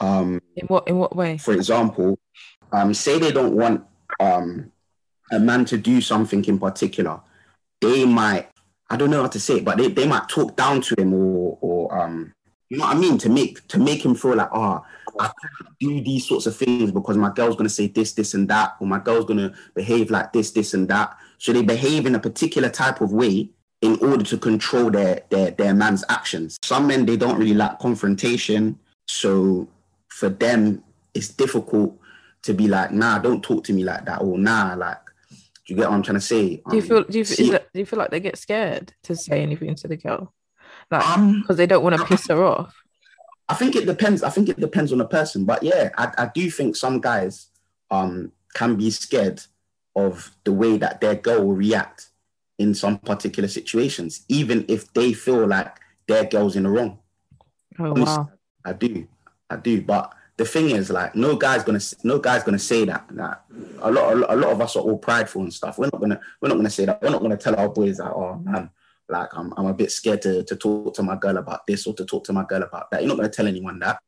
Um, 0.00 0.40
In 0.56 0.66
what 0.66 0.86
in 0.86 0.98
what 0.98 1.16
way? 1.16 1.38
for 1.38 1.54
example, 1.54 2.18
um, 2.72 2.92
say 2.92 3.18
they 3.18 3.32
don't 3.32 3.56
want 3.56 3.84
um, 4.20 4.70
a 5.32 5.38
man 5.38 5.64
to 5.66 5.76
do 5.76 6.00
something 6.00 6.44
in 6.44 6.58
particular, 6.58 7.20
they 7.80 8.04
might, 8.04 8.48
I 8.90 8.96
don't 8.96 9.10
know 9.10 9.22
how 9.22 9.28
to 9.28 9.40
say 9.40 9.56
it, 9.58 9.64
but 9.64 9.78
they, 9.78 9.88
they 9.88 10.06
might 10.06 10.28
talk 10.28 10.56
down 10.56 10.80
to 10.82 10.94
him 11.00 11.12
or, 11.12 11.58
or 11.60 11.98
um, 11.98 12.32
you 12.68 12.78
know 12.78 12.86
what 12.86 12.96
I 12.96 12.98
mean? 12.98 13.18
To 13.18 13.28
make 13.28 13.66
to 13.68 13.78
make 13.78 14.04
him 14.04 14.14
feel 14.14 14.34
like, 14.34 14.48
oh, 14.52 14.84
I 15.20 15.26
can't 15.26 15.78
do 15.78 16.00
these 16.02 16.26
sorts 16.26 16.46
of 16.46 16.56
things 16.56 16.90
because 16.90 17.16
my 17.16 17.30
girl's 17.30 17.56
gonna 17.56 17.68
say 17.68 17.86
this, 17.86 18.12
this, 18.12 18.34
and 18.34 18.48
that, 18.48 18.74
or 18.80 18.86
my 18.86 18.98
girl's 18.98 19.24
gonna 19.24 19.54
behave 19.74 20.10
like 20.10 20.32
this, 20.32 20.50
this, 20.50 20.74
and 20.74 20.88
that. 20.88 21.16
So 21.38 21.52
they 21.52 21.62
behave 21.62 22.06
in 22.06 22.14
a 22.14 22.20
particular 22.20 22.68
type 22.68 23.00
of 23.00 23.12
way 23.12 23.50
in 23.82 23.96
order 24.00 24.24
to 24.24 24.38
control 24.38 24.90
their 24.90 25.22
their 25.30 25.52
their 25.52 25.74
man's 25.74 26.04
actions. 26.08 26.58
Some 26.62 26.88
men 26.88 27.06
they 27.06 27.16
don't 27.16 27.38
really 27.38 27.54
like 27.54 27.78
confrontation, 27.78 28.78
so 29.06 29.68
for 30.08 30.28
them 30.28 30.82
it's 31.14 31.28
difficult 31.28 31.96
to 32.42 32.52
be 32.52 32.68
like, 32.68 32.90
nah, 32.90 33.18
don't 33.18 33.42
talk 33.42 33.64
to 33.64 33.72
me 33.72 33.84
like 33.84 34.04
that, 34.06 34.22
or 34.22 34.38
nah, 34.38 34.74
like, 34.74 34.98
do 35.66 35.74
you 35.74 35.76
get 35.76 35.88
what 35.88 35.96
I'm 35.96 36.02
trying 36.02 36.14
to 36.16 36.20
say? 36.20 36.62
Do 36.68 36.76
you 36.76 36.82
Um, 36.82 36.88
feel 36.88 37.04
do 37.04 37.18
you, 37.18 37.24
see- 37.24 37.44
is 37.44 37.50
that, 37.50 37.72
do 37.72 37.80
you 37.80 37.86
feel 37.86 37.98
like 37.98 38.10
they 38.10 38.20
get 38.20 38.38
scared 38.38 38.92
to 39.04 39.16
say 39.16 39.42
anything 39.42 39.74
to 39.76 39.88
the 39.88 39.96
girl? 39.96 40.32
Like 40.90 41.06
um, 41.08 41.40
because 41.40 41.56
they 41.56 41.66
don't 41.66 41.82
want 41.82 41.96
to 41.96 42.04
piss 42.04 42.28
her 42.28 42.44
off. 42.44 42.74
I 43.48 43.54
think 43.54 43.76
it 43.76 43.86
depends. 43.86 44.22
I 44.22 44.30
think 44.30 44.48
it 44.48 44.58
depends 44.60 44.92
on 44.92 44.98
the 44.98 45.06
person, 45.06 45.44
but 45.44 45.62
yeah, 45.62 45.90
I, 45.96 46.12
I 46.18 46.30
do 46.34 46.50
think 46.50 46.76
some 46.76 47.00
guys 47.00 47.48
um 47.90 48.32
can 48.54 48.76
be 48.76 48.90
scared 48.90 49.42
of 49.94 50.30
the 50.44 50.52
way 50.52 50.76
that 50.78 51.00
their 51.00 51.14
girl 51.14 51.44
will 51.44 51.54
react 51.54 52.10
in 52.58 52.74
some 52.74 52.98
particular 52.98 53.48
situations, 53.48 54.24
even 54.28 54.64
if 54.68 54.92
they 54.94 55.12
feel 55.12 55.46
like 55.46 55.76
their 56.06 56.24
girl's 56.24 56.56
in 56.56 56.62
the 56.64 56.70
wrong. 56.70 56.98
Oh 57.78 57.90
Honestly, 57.90 58.04
wow. 58.04 58.30
I 58.64 58.72
do, 58.72 59.06
I 59.50 59.56
do. 59.56 59.82
But 59.82 60.12
the 60.36 60.44
thing 60.44 60.70
is, 60.70 60.90
like, 60.90 61.14
no 61.14 61.34
guy's 61.36 61.64
gonna, 61.64 61.80
no 62.04 62.18
guy's 62.18 62.42
gonna 62.42 62.58
say 62.58 62.84
that. 62.84 63.06
That 63.10 63.44
a 63.80 63.90
lot, 63.90 64.12
a 64.12 64.36
lot, 64.36 64.52
of 64.52 64.60
us 64.60 64.76
are 64.76 64.82
all 64.82 64.98
prideful 64.98 65.42
and 65.42 65.52
stuff. 65.52 65.78
We're 65.78 65.86
not 65.86 66.00
gonna, 66.00 66.20
we're 66.40 66.48
not 66.48 66.56
gonna 66.56 66.70
say 66.70 66.84
that. 66.84 67.00
We're 67.00 67.10
not 67.10 67.22
gonna 67.22 67.36
tell 67.36 67.56
our 67.56 67.68
boys 67.68 67.98
that, 67.98 68.12
oh 68.12 68.38
man, 68.44 68.70
like 69.08 69.28
I'm, 69.32 69.54
I'm 69.56 69.66
a 69.66 69.74
bit 69.74 69.90
scared 69.90 70.22
to, 70.22 70.42
to 70.44 70.56
talk 70.56 70.94
to 70.94 71.02
my 71.02 71.16
girl 71.16 71.38
about 71.38 71.66
this 71.66 71.86
or 71.86 71.94
to 71.94 72.04
talk 72.04 72.24
to 72.24 72.32
my 72.32 72.44
girl 72.44 72.62
about 72.62 72.90
that. 72.90 73.00
You're 73.00 73.08
not 73.08 73.16
gonna 73.16 73.30
tell 73.30 73.46
anyone 73.46 73.78
that. 73.78 73.98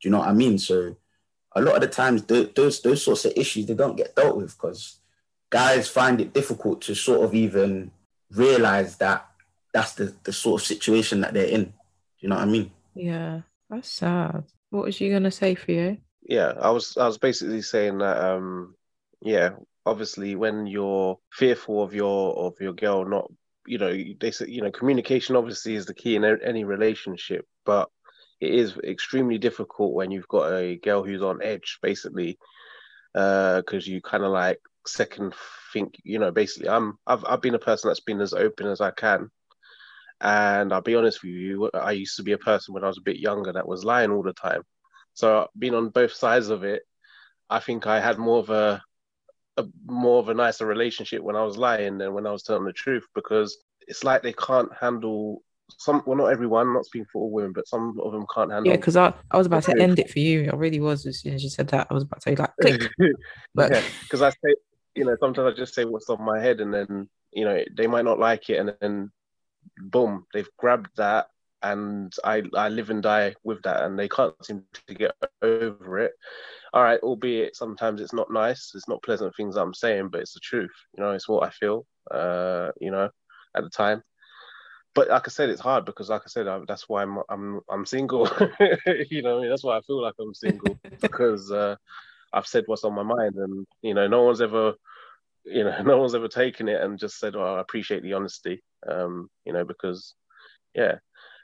Do 0.00 0.08
you 0.08 0.10
know 0.10 0.18
what 0.20 0.28
I 0.28 0.32
mean? 0.32 0.58
So 0.58 0.96
a 1.54 1.60
lot 1.60 1.74
of 1.74 1.82
the 1.82 1.88
times, 1.88 2.22
th- 2.22 2.54
those, 2.54 2.80
those 2.80 3.02
sorts 3.02 3.26
of 3.26 3.32
issues 3.36 3.66
they 3.66 3.74
don't 3.74 3.96
get 3.96 4.14
dealt 4.16 4.36
with 4.36 4.56
because 4.56 4.98
guys 5.50 5.88
find 5.88 6.20
it 6.20 6.32
difficult 6.32 6.80
to 6.82 6.94
sort 6.94 7.22
of 7.22 7.34
even 7.34 7.90
realize 8.30 8.96
that 8.96 9.26
that's 9.74 9.92
the, 9.92 10.14
the 10.24 10.32
sort 10.32 10.62
of 10.62 10.66
situation 10.66 11.20
that 11.20 11.34
they're 11.34 11.46
in. 11.48 11.64
Do 11.64 11.72
you 12.20 12.28
know 12.30 12.36
what 12.36 12.48
I 12.48 12.50
mean? 12.50 12.70
Yeah, 12.94 13.42
that's 13.68 13.90
sad. 13.90 14.44
What 14.76 14.84
was 14.84 15.00
you 15.00 15.10
gonna 15.10 15.30
say 15.30 15.54
for 15.54 15.72
you? 15.72 15.96
Yeah, 16.28 16.52
I 16.60 16.70
was 16.70 16.98
I 16.98 17.06
was 17.06 17.16
basically 17.16 17.62
saying 17.62 17.98
that 17.98 18.18
um 18.22 18.74
yeah, 19.22 19.50
obviously 19.86 20.36
when 20.36 20.66
you're 20.66 21.18
fearful 21.32 21.82
of 21.82 21.94
your 21.94 22.36
of 22.36 22.60
your 22.60 22.74
girl 22.74 23.06
not 23.06 23.32
you 23.66 23.78
know 23.78 23.96
they 24.20 24.30
say 24.30 24.46
you 24.48 24.60
know 24.60 24.70
communication 24.70 25.34
obviously 25.34 25.76
is 25.76 25.86
the 25.86 25.94
key 25.94 26.14
in 26.14 26.24
any 26.24 26.64
relationship, 26.64 27.46
but 27.64 27.88
it 28.38 28.54
is 28.54 28.76
extremely 28.84 29.38
difficult 29.38 29.94
when 29.94 30.10
you've 30.10 30.28
got 30.28 30.52
a 30.52 30.76
girl 30.76 31.02
who's 31.02 31.22
on 31.22 31.42
edge 31.42 31.78
basically 31.80 32.38
uh 33.14 33.56
because 33.62 33.88
you 33.88 34.02
kind 34.02 34.24
of 34.24 34.30
like 34.30 34.60
second 34.86 35.32
think 35.72 35.98
you 36.04 36.18
know 36.18 36.30
basically 36.30 36.68
I'm 36.68 36.98
I've 37.06 37.24
I've 37.24 37.40
been 37.40 37.54
a 37.54 37.58
person 37.58 37.88
that's 37.88 38.00
been 38.00 38.20
as 38.20 38.34
open 38.34 38.66
as 38.66 38.82
I 38.82 38.90
can 38.90 39.30
and 40.20 40.72
I'll 40.72 40.80
be 40.80 40.94
honest 40.94 41.22
with 41.22 41.32
you 41.32 41.70
I 41.74 41.92
used 41.92 42.16
to 42.16 42.22
be 42.22 42.32
a 42.32 42.38
person 42.38 42.72
when 42.72 42.84
I 42.84 42.88
was 42.88 42.98
a 42.98 43.02
bit 43.02 43.18
younger 43.18 43.52
that 43.52 43.68
was 43.68 43.84
lying 43.84 44.10
all 44.10 44.22
the 44.22 44.32
time 44.32 44.62
so 45.16 45.48
being 45.58 45.74
on 45.74 45.88
both 45.88 46.12
sides 46.12 46.50
of 46.50 46.62
it, 46.62 46.82
I 47.48 47.58
think 47.58 47.86
I 47.86 48.00
had 48.00 48.18
more 48.18 48.38
of 48.38 48.50
a, 48.50 48.82
a 49.56 49.64
more 49.86 50.18
of 50.18 50.28
a 50.28 50.34
nicer 50.34 50.66
relationship 50.66 51.22
when 51.22 51.36
I 51.36 51.42
was 51.42 51.56
lying 51.56 51.96
than 51.96 52.12
when 52.12 52.26
I 52.26 52.32
was 52.32 52.42
telling 52.42 52.64
the 52.64 52.72
truth 52.74 53.04
because 53.14 53.56
it's 53.88 54.04
like 54.04 54.22
they 54.22 54.34
can't 54.34 54.68
handle 54.78 55.42
some. 55.78 56.02
Well, 56.04 56.18
not 56.18 56.26
everyone, 56.26 56.74
not 56.74 56.84
speaking 56.84 57.06
for 57.10 57.22
all 57.22 57.30
women, 57.30 57.52
but 57.52 57.66
some 57.66 57.98
of 57.98 58.12
them 58.12 58.26
can't 58.32 58.52
handle. 58.52 58.70
Yeah, 58.70 58.76
because 58.76 58.96
I, 58.96 59.14
I 59.30 59.38
was 59.38 59.46
about 59.46 59.62
to 59.64 59.80
end 59.80 59.98
it 59.98 60.10
for 60.10 60.18
you. 60.18 60.50
I 60.52 60.56
really 60.56 60.80
was 60.80 61.06
as 61.06 61.20
soon 61.20 61.32
as 61.32 61.42
you 61.42 61.48
said 61.48 61.68
that. 61.68 61.86
I 61.90 61.94
was 61.94 62.02
about 62.02 62.20
to 62.20 62.30
say 62.30 62.36
like 62.36 62.50
click. 62.60 62.92
But 63.54 63.70
yeah, 63.72 63.82
because 64.02 64.20
I 64.20 64.28
say, 64.28 64.54
you 64.94 65.06
know, 65.06 65.16
sometimes 65.18 65.54
I 65.54 65.56
just 65.56 65.74
say 65.74 65.86
what's 65.86 66.10
on 66.10 66.22
my 66.22 66.40
head, 66.40 66.60
and 66.60 66.74
then 66.74 67.08
you 67.32 67.46
know 67.46 67.64
they 67.74 67.86
might 67.86 68.04
not 68.04 68.18
like 68.18 68.50
it, 68.50 68.58
and 68.58 68.74
then 68.82 69.10
boom, 69.78 70.24
they've 70.32 70.48
grabbed 70.58 70.90
that, 70.96 71.28
and 71.62 72.12
I 72.24 72.42
I 72.54 72.68
live 72.68 72.90
and 72.90 73.02
die 73.02 73.34
with 73.44 73.62
that, 73.62 73.82
and 73.84 73.98
they 73.98 74.08
can't 74.08 74.34
seem 74.44 74.64
to 74.88 74.94
get 74.94 75.12
over 75.42 75.98
it. 76.00 76.12
All 76.72 76.82
right, 76.82 77.00
albeit 77.00 77.56
sometimes 77.56 78.00
it's 78.00 78.12
not 78.12 78.30
nice, 78.30 78.72
it's 78.74 78.88
not 78.88 79.02
pleasant 79.02 79.34
things 79.36 79.56
I'm 79.56 79.74
saying, 79.74 80.08
but 80.08 80.20
it's 80.20 80.34
the 80.34 80.40
truth. 80.40 80.74
You 80.96 81.02
know, 81.02 81.12
it's 81.12 81.28
what 81.28 81.44
I 81.44 81.50
feel. 81.50 81.86
Uh, 82.10 82.70
you 82.80 82.90
know, 82.90 83.10
at 83.56 83.64
the 83.64 83.70
time. 83.70 84.02
But 84.94 85.08
like 85.08 85.28
I 85.28 85.30
said, 85.30 85.50
it's 85.50 85.60
hard 85.60 85.84
because, 85.84 86.08
like 86.08 86.22
I 86.24 86.28
said, 86.28 86.48
I, 86.48 86.60
that's 86.66 86.88
why 86.88 87.02
I'm 87.02 87.18
I'm 87.28 87.60
I'm 87.68 87.84
single. 87.84 88.24
you 89.10 89.22
know, 89.22 89.34
what 89.34 89.38
I 89.38 89.40
mean, 89.42 89.50
that's 89.50 89.64
why 89.64 89.76
I 89.76 89.82
feel 89.82 90.00
like 90.00 90.14
I'm 90.18 90.34
single 90.34 90.78
because 91.02 91.52
uh, 91.52 91.76
I've 92.32 92.46
said 92.46 92.64
what's 92.66 92.84
on 92.84 92.94
my 92.94 93.02
mind, 93.02 93.34
and 93.36 93.66
you 93.82 93.92
know, 93.92 94.06
no 94.06 94.22
one's 94.22 94.40
ever, 94.40 94.72
you 95.44 95.64
know, 95.64 95.82
no 95.84 95.98
one's 95.98 96.14
ever 96.14 96.28
taken 96.28 96.68
it 96.68 96.80
and 96.80 96.98
just 96.98 97.18
said, 97.18 97.36
"Oh, 97.36 97.56
I 97.56 97.60
appreciate 97.60 98.02
the 98.02 98.14
honesty." 98.14 98.62
Um, 98.88 99.30
you 99.44 99.52
know, 99.52 99.64
because 99.64 100.14
yeah, 100.74 100.96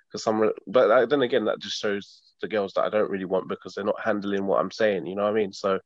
because 0.09 0.23
some, 0.23 0.53
but 0.67 1.07
then 1.07 1.23
again, 1.23 1.47
that 1.47 1.61
just 1.61 1.79
shows 1.79 2.23
the 2.41 2.49
girls 2.49 2.73
that 2.75 2.85
I 2.85 2.91
don't 2.91 3.11
really 3.11 3.25
want 3.25 3.49
because 3.49 3.75
they're 3.75 3.85
not 3.85 4.01
handling 4.03 4.47
what 4.47 4.61
I'm 4.61 4.71
saying. 4.71 5.07
You 5.07 5.17
know 5.17 5.23
what 5.23 5.31
I 5.31 5.35
mean? 5.35 5.53
So 5.53 5.79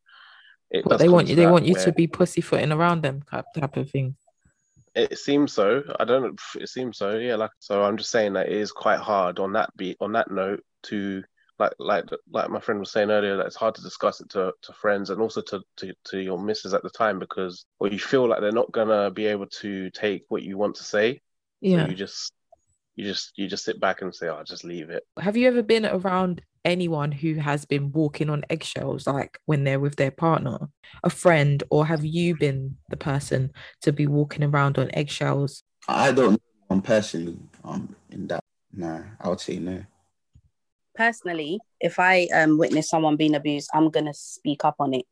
it 0.70 0.84
But 0.84 0.98
they 0.98 1.08
want 1.08 1.28
you. 1.28 1.36
They 1.36 1.46
want 1.46 1.64
you 1.64 1.74
where- 1.74 1.84
to 1.84 1.92
be 1.92 2.06
pussyfooting 2.06 2.72
around 2.72 3.02
them 3.02 3.22
type 3.30 3.46
type 3.54 3.76
of 3.76 3.90
thing. 3.90 4.16
It 4.94 5.18
seems 5.18 5.52
so. 5.52 5.82
I 6.00 6.04
don't. 6.04 6.40
It 6.58 6.68
seems 6.68 6.96
so. 6.98 7.18
Yeah. 7.18 7.36
Like 7.36 7.50
so. 7.58 7.84
I'm 7.84 7.98
just 7.98 8.10
saying 8.10 8.32
that 8.32 8.48
it 8.48 8.56
is 8.56 8.72
quite 8.72 8.98
hard 8.98 9.38
on 9.38 9.52
that 9.52 9.70
beat. 9.76 9.98
On 10.00 10.12
that 10.12 10.30
note, 10.30 10.64
to 10.84 11.22
like 11.58 11.72
like 11.78 12.04
like 12.30 12.50
my 12.50 12.60
friend 12.60 12.80
was 12.80 12.90
saying 12.90 13.10
earlier, 13.10 13.36
that 13.36 13.46
it's 13.46 13.56
hard 13.56 13.74
to 13.74 13.82
discuss 13.82 14.20
it 14.20 14.30
to, 14.30 14.52
to 14.62 14.72
friends 14.72 15.10
and 15.10 15.20
also 15.20 15.42
to, 15.42 15.60
to 15.76 15.92
to 16.04 16.18
your 16.18 16.38
missus 16.38 16.72
at 16.74 16.82
the 16.82 16.90
time 16.90 17.18
because 17.18 17.66
or 17.78 17.88
you 17.88 17.98
feel 17.98 18.26
like 18.26 18.40
they're 18.40 18.52
not 18.52 18.72
gonna 18.72 19.10
be 19.10 19.26
able 19.26 19.46
to 19.46 19.90
take 19.90 20.24
what 20.28 20.42
you 20.42 20.56
want 20.56 20.76
to 20.76 20.84
say. 20.84 21.20
Yeah. 21.60 21.84
So 21.84 21.90
you 21.90 21.96
just 21.96 22.32
you 22.96 23.04
just 23.04 23.32
you 23.36 23.48
just 23.48 23.64
sit 23.64 23.80
back 23.80 24.02
and 24.02 24.14
say, 24.14 24.28
"I'll 24.28 24.44
just 24.44 24.64
leave 24.64 24.90
it." 24.90 25.04
Have 25.18 25.36
you 25.36 25.48
ever 25.48 25.62
been 25.62 25.86
around 25.86 26.42
anyone 26.64 27.12
who 27.12 27.34
has 27.34 27.64
been 27.64 27.92
walking 27.92 28.28
on 28.28 28.44
eggshells, 28.50 29.06
like 29.06 29.38
when 29.46 29.64
they're 29.64 29.80
with 29.80 29.96
their 29.96 30.10
partner, 30.10 30.68
a 31.04 31.10
friend, 31.10 31.62
or 31.70 31.86
have 31.86 32.04
you 32.04 32.34
been 32.34 32.76
the 32.90 32.96
person 32.96 33.52
to 33.82 33.92
be 33.92 34.06
walking 34.06 34.42
around 34.42 34.78
on 34.78 34.90
eggshells? 34.94 35.62
I 35.88 36.12
don't 36.12 36.32
know 36.32 36.38
one 36.68 36.82
personally 36.82 37.38
um 37.64 37.94
in 38.10 38.26
that 38.26 38.42
No, 38.72 39.04
I 39.20 39.28
would 39.28 39.40
say 39.40 39.58
no. 39.58 39.84
personally, 40.94 41.60
if 41.80 41.98
I 41.98 42.26
um, 42.34 42.58
witness 42.58 42.88
someone 42.90 43.16
being 43.16 43.34
abused, 43.34 43.70
I'm 43.72 43.90
gonna 43.90 44.14
speak 44.14 44.64
up 44.64 44.76
on 44.80 44.94
it 44.94 45.06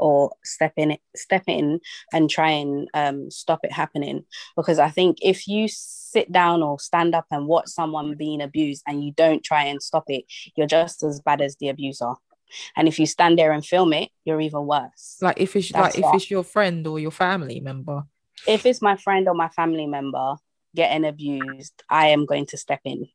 or 0.00 0.32
step 0.44 0.72
in 0.76 0.92
it, 0.92 1.00
step 1.14 1.44
in 1.46 1.80
and 2.12 2.28
try 2.28 2.50
and 2.50 2.88
um, 2.94 3.30
stop 3.30 3.60
it 3.62 3.72
happening. 3.72 4.24
Because 4.56 4.78
I 4.78 4.90
think 4.90 5.18
if 5.22 5.46
you 5.46 5.68
sit 5.68 6.32
down 6.32 6.62
or 6.62 6.78
stand 6.80 7.14
up 7.14 7.26
and 7.30 7.46
watch 7.46 7.68
someone 7.68 8.16
being 8.16 8.40
abused 8.40 8.82
and 8.86 9.04
you 9.04 9.12
don't 9.12 9.44
try 9.44 9.64
and 9.64 9.82
stop 9.82 10.04
it, 10.08 10.24
you're 10.56 10.66
just 10.66 11.02
as 11.02 11.20
bad 11.20 11.40
as 11.40 11.56
the 11.56 11.68
abuser. 11.68 12.14
And 12.76 12.88
if 12.88 12.98
you 12.98 13.06
stand 13.06 13.38
there 13.38 13.52
and 13.52 13.64
film 13.64 13.92
it, 13.92 14.10
you're 14.24 14.40
even 14.40 14.66
worse. 14.66 15.18
Like 15.20 15.38
if 15.40 15.54
it's 15.54 15.70
That's 15.70 15.96
like 15.96 16.04
if 16.04 16.14
it's 16.14 16.30
your 16.30 16.42
friend 16.42 16.86
or 16.86 16.98
your 16.98 17.12
family 17.12 17.60
member. 17.60 18.02
If 18.46 18.66
it's 18.66 18.82
my 18.82 18.96
friend 18.96 19.28
or 19.28 19.34
my 19.34 19.48
family 19.48 19.86
member 19.86 20.36
getting 20.74 21.04
abused, 21.04 21.82
I 21.88 22.08
am 22.08 22.26
going 22.26 22.46
to 22.46 22.56
step 22.56 22.80
in. 22.84 23.06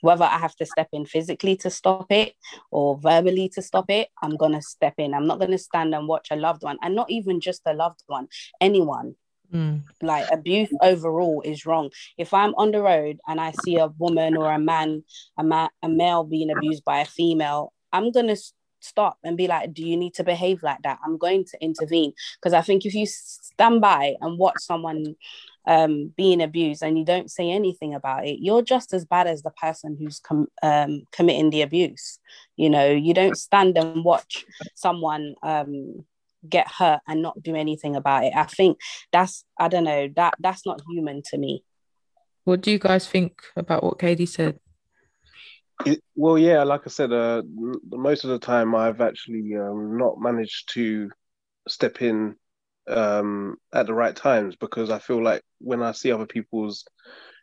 Whether 0.00 0.24
I 0.24 0.38
have 0.38 0.54
to 0.56 0.66
step 0.66 0.88
in 0.92 1.06
physically 1.06 1.56
to 1.56 1.70
stop 1.70 2.10
it 2.10 2.34
or 2.70 2.98
verbally 2.98 3.48
to 3.54 3.62
stop 3.62 3.90
it, 3.90 4.08
I'm 4.22 4.36
going 4.36 4.52
to 4.52 4.62
step 4.62 4.94
in. 4.98 5.14
I'm 5.14 5.26
not 5.26 5.38
going 5.38 5.50
to 5.50 5.58
stand 5.58 5.94
and 5.94 6.08
watch 6.08 6.28
a 6.30 6.36
loved 6.36 6.62
one, 6.62 6.78
and 6.82 6.94
not 6.94 7.10
even 7.10 7.40
just 7.40 7.62
a 7.66 7.74
loved 7.74 8.02
one, 8.06 8.28
anyone. 8.60 9.14
Mm. 9.52 9.82
Like 10.02 10.30
abuse 10.30 10.70
overall 10.82 11.42
is 11.42 11.64
wrong. 11.64 11.90
If 12.18 12.34
I'm 12.34 12.54
on 12.56 12.70
the 12.70 12.82
road 12.82 13.18
and 13.26 13.40
I 13.40 13.52
see 13.52 13.78
a 13.78 13.86
woman 13.86 14.36
or 14.36 14.52
a 14.52 14.58
man, 14.58 15.04
a, 15.38 15.44
ma- 15.44 15.70
a 15.82 15.88
male 15.88 16.24
being 16.24 16.50
abused 16.50 16.84
by 16.84 17.00
a 17.00 17.06
female, 17.06 17.72
I'm 17.90 18.12
going 18.12 18.26
to 18.28 18.36
stop 18.80 19.18
and 19.24 19.36
be 19.36 19.46
like, 19.46 19.72
do 19.72 19.84
you 19.84 19.96
need 19.96 20.14
to 20.14 20.24
behave 20.24 20.62
like 20.62 20.82
that? 20.82 20.98
I'm 21.04 21.18
going 21.18 21.44
to 21.46 21.58
intervene 21.62 22.12
because 22.40 22.52
I 22.52 22.60
think 22.60 22.84
if 22.84 22.94
you 22.94 23.06
stand 23.06 23.80
by 23.80 24.14
and 24.20 24.38
watch 24.38 24.60
someone 24.60 25.16
um, 25.68 26.12
being 26.16 26.42
abused 26.42 26.82
and 26.82 26.98
you 26.98 27.04
don't 27.04 27.30
say 27.30 27.50
anything 27.50 27.94
about 27.94 28.26
it, 28.26 28.38
you're 28.40 28.62
just 28.62 28.94
as 28.94 29.04
bad 29.04 29.26
as 29.26 29.42
the 29.42 29.50
person 29.50 29.96
who's 30.00 30.18
com- 30.18 30.48
um, 30.62 31.02
committing 31.12 31.50
the 31.50 31.60
abuse. 31.60 32.18
You 32.56 32.70
know, 32.70 32.90
you 32.90 33.12
don't 33.12 33.36
stand 33.36 33.76
and 33.76 34.02
watch 34.02 34.46
someone 34.74 35.34
um, 35.42 36.06
get 36.48 36.66
hurt 36.72 37.00
and 37.06 37.20
not 37.20 37.42
do 37.42 37.54
anything 37.54 37.96
about 37.96 38.24
it. 38.24 38.32
I 38.34 38.44
think 38.44 38.78
that's 39.12 39.44
I 39.58 39.68
don't 39.68 39.84
know 39.84 40.08
that 40.16 40.34
that's 40.40 40.64
not 40.64 40.80
human 40.88 41.22
to 41.26 41.38
me. 41.38 41.62
What 42.44 42.62
do 42.62 42.70
you 42.70 42.78
guys 42.78 43.06
think 43.06 43.42
about 43.54 43.84
what 43.84 43.98
Katie 43.98 44.24
said? 44.24 44.58
It, 45.84 46.02
well, 46.16 46.38
yeah, 46.38 46.64
like 46.64 46.80
I 46.86 46.88
said, 46.88 47.12
uh, 47.12 47.42
most 47.90 48.24
of 48.24 48.30
the 48.30 48.38
time 48.38 48.74
I've 48.74 49.02
actually 49.02 49.54
um, 49.54 49.98
not 49.98 50.18
managed 50.18 50.72
to 50.72 51.10
step 51.68 52.00
in 52.00 52.36
um, 52.88 53.56
at 53.72 53.86
the 53.86 53.94
right 53.94 54.14
times 54.14 54.56
because 54.56 54.90
I 54.90 54.98
feel 54.98 55.22
like 55.22 55.42
when 55.60 55.82
I 55.82 55.92
see 55.92 56.12
other 56.12 56.26
people's, 56.26 56.84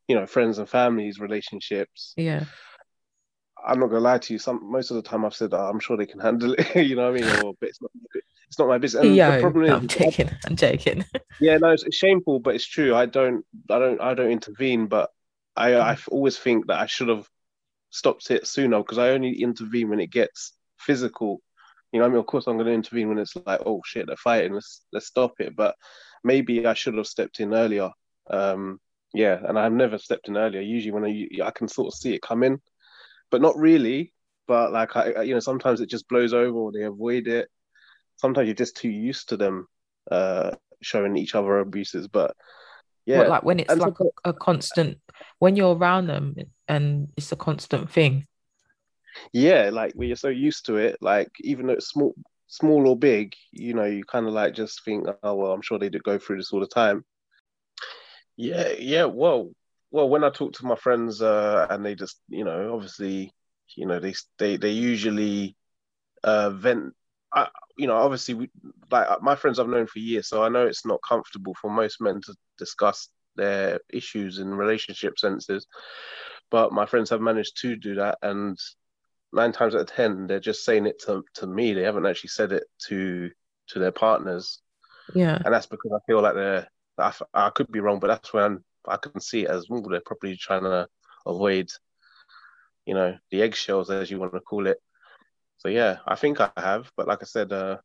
you 0.07 0.15
know, 0.15 0.25
friends 0.25 0.57
and 0.57 0.69
families' 0.69 1.19
relationships, 1.19 2.13
Yeah. 2.17 2.45
I'm 3.67 3.79
not 3.79 3.87
gonna 3.87 4.01
lie 4.01 4.19
to 4.19 4.33
you. 4.33 4.37
Some 4.37 4.71
most 4.71 4.91
of 4.91 4.95
the 4.95 5.01
time 5.01 5.25
I've 5.25 5.33
said 5.33 5.53
oh, 5.53 5.69
I'm 5.69 5.79
sure 5.79 5.97
they 5.97 6.05
can 6.05 6.19
handle 6.19 6.53
it. 6.53 6.75
you 6.87 6.95
know 6.95 7.11
what 7.11 7.19
I 7.19 7.25
mean? 7.25 7.45
Or 7.45 7.53
but 7.59 7.69
it's 7.69 7.81
not 7.81 7.89
it's 8.47 8.59
not 8.59 8.67
my 8.67 8.77
business. 8.77 9.05
And 9.05 9.15
Yo, 9.15 9.31
the 9.31 9.39
problem 9.41 9.65
no, 9.65 9.75
is, 9.75 9.81
I'm 9.81 9.87
joking. 9.87 10.29
I'm 10.45 10.55
joking. 10.55 11.05
yeah, 11.41 11.57
no, 11.57 11.69
it's, 11.71 11.83
it's 11.83 11.95
shameful, 11.95 12.39
but 12.39 12.55
it's 12.55 12.65
true. 12.65 12.95
I 12.95 13.05
don't, 13.05 13.45
I 13.69 13.79
don't, 13.79 14.01
I 14.01 14.13
don't 14.13 14.31
intervene, 14.31 14.87
but 14.87 15.09
I, 15.55 15.75
I 15.75 15.97
always 16.09 16.37
think 16.37 16.67
that 16.67 16.79
I 16.79 16.85
should 16.85 17.09
have 17.09 17.27
stopped 17.89 18.29
it 18.31 18.47
sooner 18.47 18.77
because 18.77 18.97
I 18.97 19.09
only 19.09 19.41
intervene 19.41 19.89
when 19.89 19.99
it 19.99 20.11
gets 20.11 20.53
physical. 20.77 21.41
You 21.95 22.01
know, 22.01 22.07
I 22.07 22.09
mean, 22.09 22.17
of 22.17 22.25
course, 22.25 22.45
I'm 22.45 22.57
going 22.57 22.65
to 22.67 22.73
intervene 22.73 23.07
when 23.07 23.17
it's 23.19 23.37
like, 23.45 23.61
oh 23.65 23.79
shit, 23.85 24.07
they're 24.07 24.17
fighting. 24.17 24.51
Let's 24.51 24.81
let's 24.91 25.05
stop 25.07 25.35
it. 25.39 25.55
But 25.55 25.75
maybe 26.25 26.65
I 26.67 26.73
should 26.73 26.95
have 26.97 27.07
stepped 27.07 27.39
in 27.39 27.53
earlier. 27.53 27.89
Um, 28.29 28.81
yeah, 29.13 29.39
and 29.47 29.57
I've 29.57 29.71
never 29.71 29.97
stepped 29.97 30.27
in 30.27 30.35
earlier. 30.35 30.59
Usually, 30.59 30.91
when 30.91 31.05
I 31.05 31.27
I 31.41 31.51
can 31.51 31.69
sort 31.69 31.87
of 31.87 31.93
see 31.93 32.13
it 32.13 32.21
coming, 32.21 32.59
but 33.31 33.41
not 33.41 33.55
really. 33.57 34.11
But 34.45 34.73
like 34.73 34.93
I, 34.97 35.21
you 35.21 35.33
know, 35.35 35.39
sometimes 35.39 35.79
it 35.79 35.89
just 35.89 36.09
blows 36.09 36.33
over 36.33 36.57
or 36.57 36.73
they 36.73 36.83
avoid 36.83 37.27
it. 37.27 37.47
Sometimes 38.17 38.47
you're 38.47 38.55
just 38.55 38.75
too 38.75 38.89
used 38.89 39.29
to 39.29 39.37
them 39.37 39.65
uh, 40.11 40.51
showing 40.81 41.15
each 41.15 41.33
other 41.33 41.59
abuses. 41.59 42.09
But 42.09 42.35
yeah, 43.05 43.21
like 43.21 43.43
when 43.43 43.61
it's 43.61 43.71
And 43.71 43.79
like 43.79 43.97
so- 43.97 44.11
a, 44.25 44.31
a 44.31 44.33
constant 44.33 44.97
when 45.39 45.55
you're 45.55 45.77
around 45.77 46.07
them 46.07 46.35
and 46.67 47.07
it's 47.15 47.31
a 47.31 47.37
constant 47.37 47.89
thing. 47.89 48.25
Yeah, 49.33 49.69
like 49.71 49.93
when 49.95 50.07
you're 50.07 50.15
so 50.17 50.29
used 50.29 50.65
to 50.67 50.77
it, 50.77 50.97
like 51.01 51.29
even 51.41 51.67
though 51.67 51.73
it's 51.73 51.89
small, 51.89 52.13
small 52.47 52.87
or 52.87 52.97
big, 52.97 53.33
you 53.51 53.73
know, 53.73 53.85
you 53.85 54.03
kind 54.05 54.27
of 54.27 54.33
like 54.33 54.53
just 54.53 54.83
think, 54.85 55.07
oh 55.23 55.35
well, 55.35 55.51
I'm 55.51 55.61
sure 55.61 55.79
they 55.79 55.89
do 55.89 55.99
go 55.99 56.17
through 56.17 56.37
this 56.37 56.51
all 56.53 56.59
the 56.59 56.67
time. 56.67 57.03
Yeah, 58.37 58.73
yeah. 58.77 59.05
Well, 59.05 59.51
well, 59.91 60.09
when 60.09 60.23
I 60.23 60.29
talk 60.29 60.53
to 60.53 60.65
my 60.65 60.75
friends, 60.75 61.21
uh, 61.21 61.67
and 61.69 61.85
they 61.85 61.95
just, 61.95 62.19
you 62.29 62.43
know, 62.43 62.73
obviously, 62.73 63.31
you 63.75 63.85
know, 63.85 63.99
they 63.99 64.13
they 64.37 64.57
they 64.57 64.71
usually 64.71 65.55
uh 66.23 66.49
vent. 66.51 66.93
I, 67.33 67.49
you 67.77 67.87
know, 67.87 67.95
obviously, 67.97 68.33
we, 68.35 68.49
like 68.91 69.09
uh, 69.09 69.17
my 69.21 69.35
friends 69.35 69.59
I've 69.59 69.67
known 69.69 69.87
for 69.87 69.99
years, 69.99 70.29
so 70.29 70.43
I 70.43 70.49
know 70.49 70.65
it's 70.67 70.85
not 70.85 70.99
comfortable 71.07 71.53
for 71.61 71.69
most 71.69 72.01
men 72.01 72.21
to 72.25 72.35
discuss 72.57 73.09
their 73.35 73.79
issues 73.91 74.39
in 74.39 74.53
relationship 74.53 75.19
senses. 75.19 75.67
But 76.51 76.71
my 76.73 76.85
friends 76.85 77.09
have 77.09 77.21
managed 77.21 77.59
to 77.61 77.75
do 77.75 77.95
that, 77.95 78.17
and 78.21 78.57
nine 79.33 79.51
times 79.51 79.75
out 79.75 79.81
of 79.81 79.87
ten, 79.87 80.27
they're 80.27 80.39
just 80.39 80.63
saying 80.65 80.85
it 80.85 81.01
to, 81.03 81.23
to 81.35 81.47
me. 81.47 81.73
They 81.73 81.83
haven't 81.83 82.05
actually 82.05 82.29
said 82.29 82.51
it 82.51 82.63
to 82.87 83.31
to 83.69 83.79
their 83.79 83.91
partners, 83.91 84.61
Yeah. 85.15 85.41
and 85.43 85.53
that's 85.53 85.65
because 85.65 85.91
I 85.91 85.99
feel 86.05 86.21
like 86.21 86.35
they're. 86.35 86.67
i, 86.97 87.11
I 87.33 87.49
could 87.49 87.71
be 87.71 87.79
wrong, 87.79 87.99
but 87.99 88.07
that's 88.07 88.31
when 88.33 88.63
I 88.87 88.97
can 88.97 89.19
see 89.19 89.43
it 89.43 89.49
as 89.49 89.67
well. 89.69 89.81
They're 89.81 90.01
probably 90.05 90.37
trying 90.37 90.63
to 90.63 90.87
avoid, 91.25 91.69
you 92.85 92.93
know, 92.93 93.17
the 93.31 93.41
eggshells 93.41 93.89
as 93.89 94.11
you 94.11 94.19
want 94.19 94.33
to 94.33 94.39
call 94.41 94.67
it. 94.67 94.77
So 95.57 95.69
yeah, 95.69 95.97
I 96.05 96.15
think 96.15 96.39
I 96.39 96.51
have, 96.57 96.91
but 96.95 97.07
like 97.07 97.23
I 97.23 97.25
said, 97.25 97.51
uh, 97.51 97.77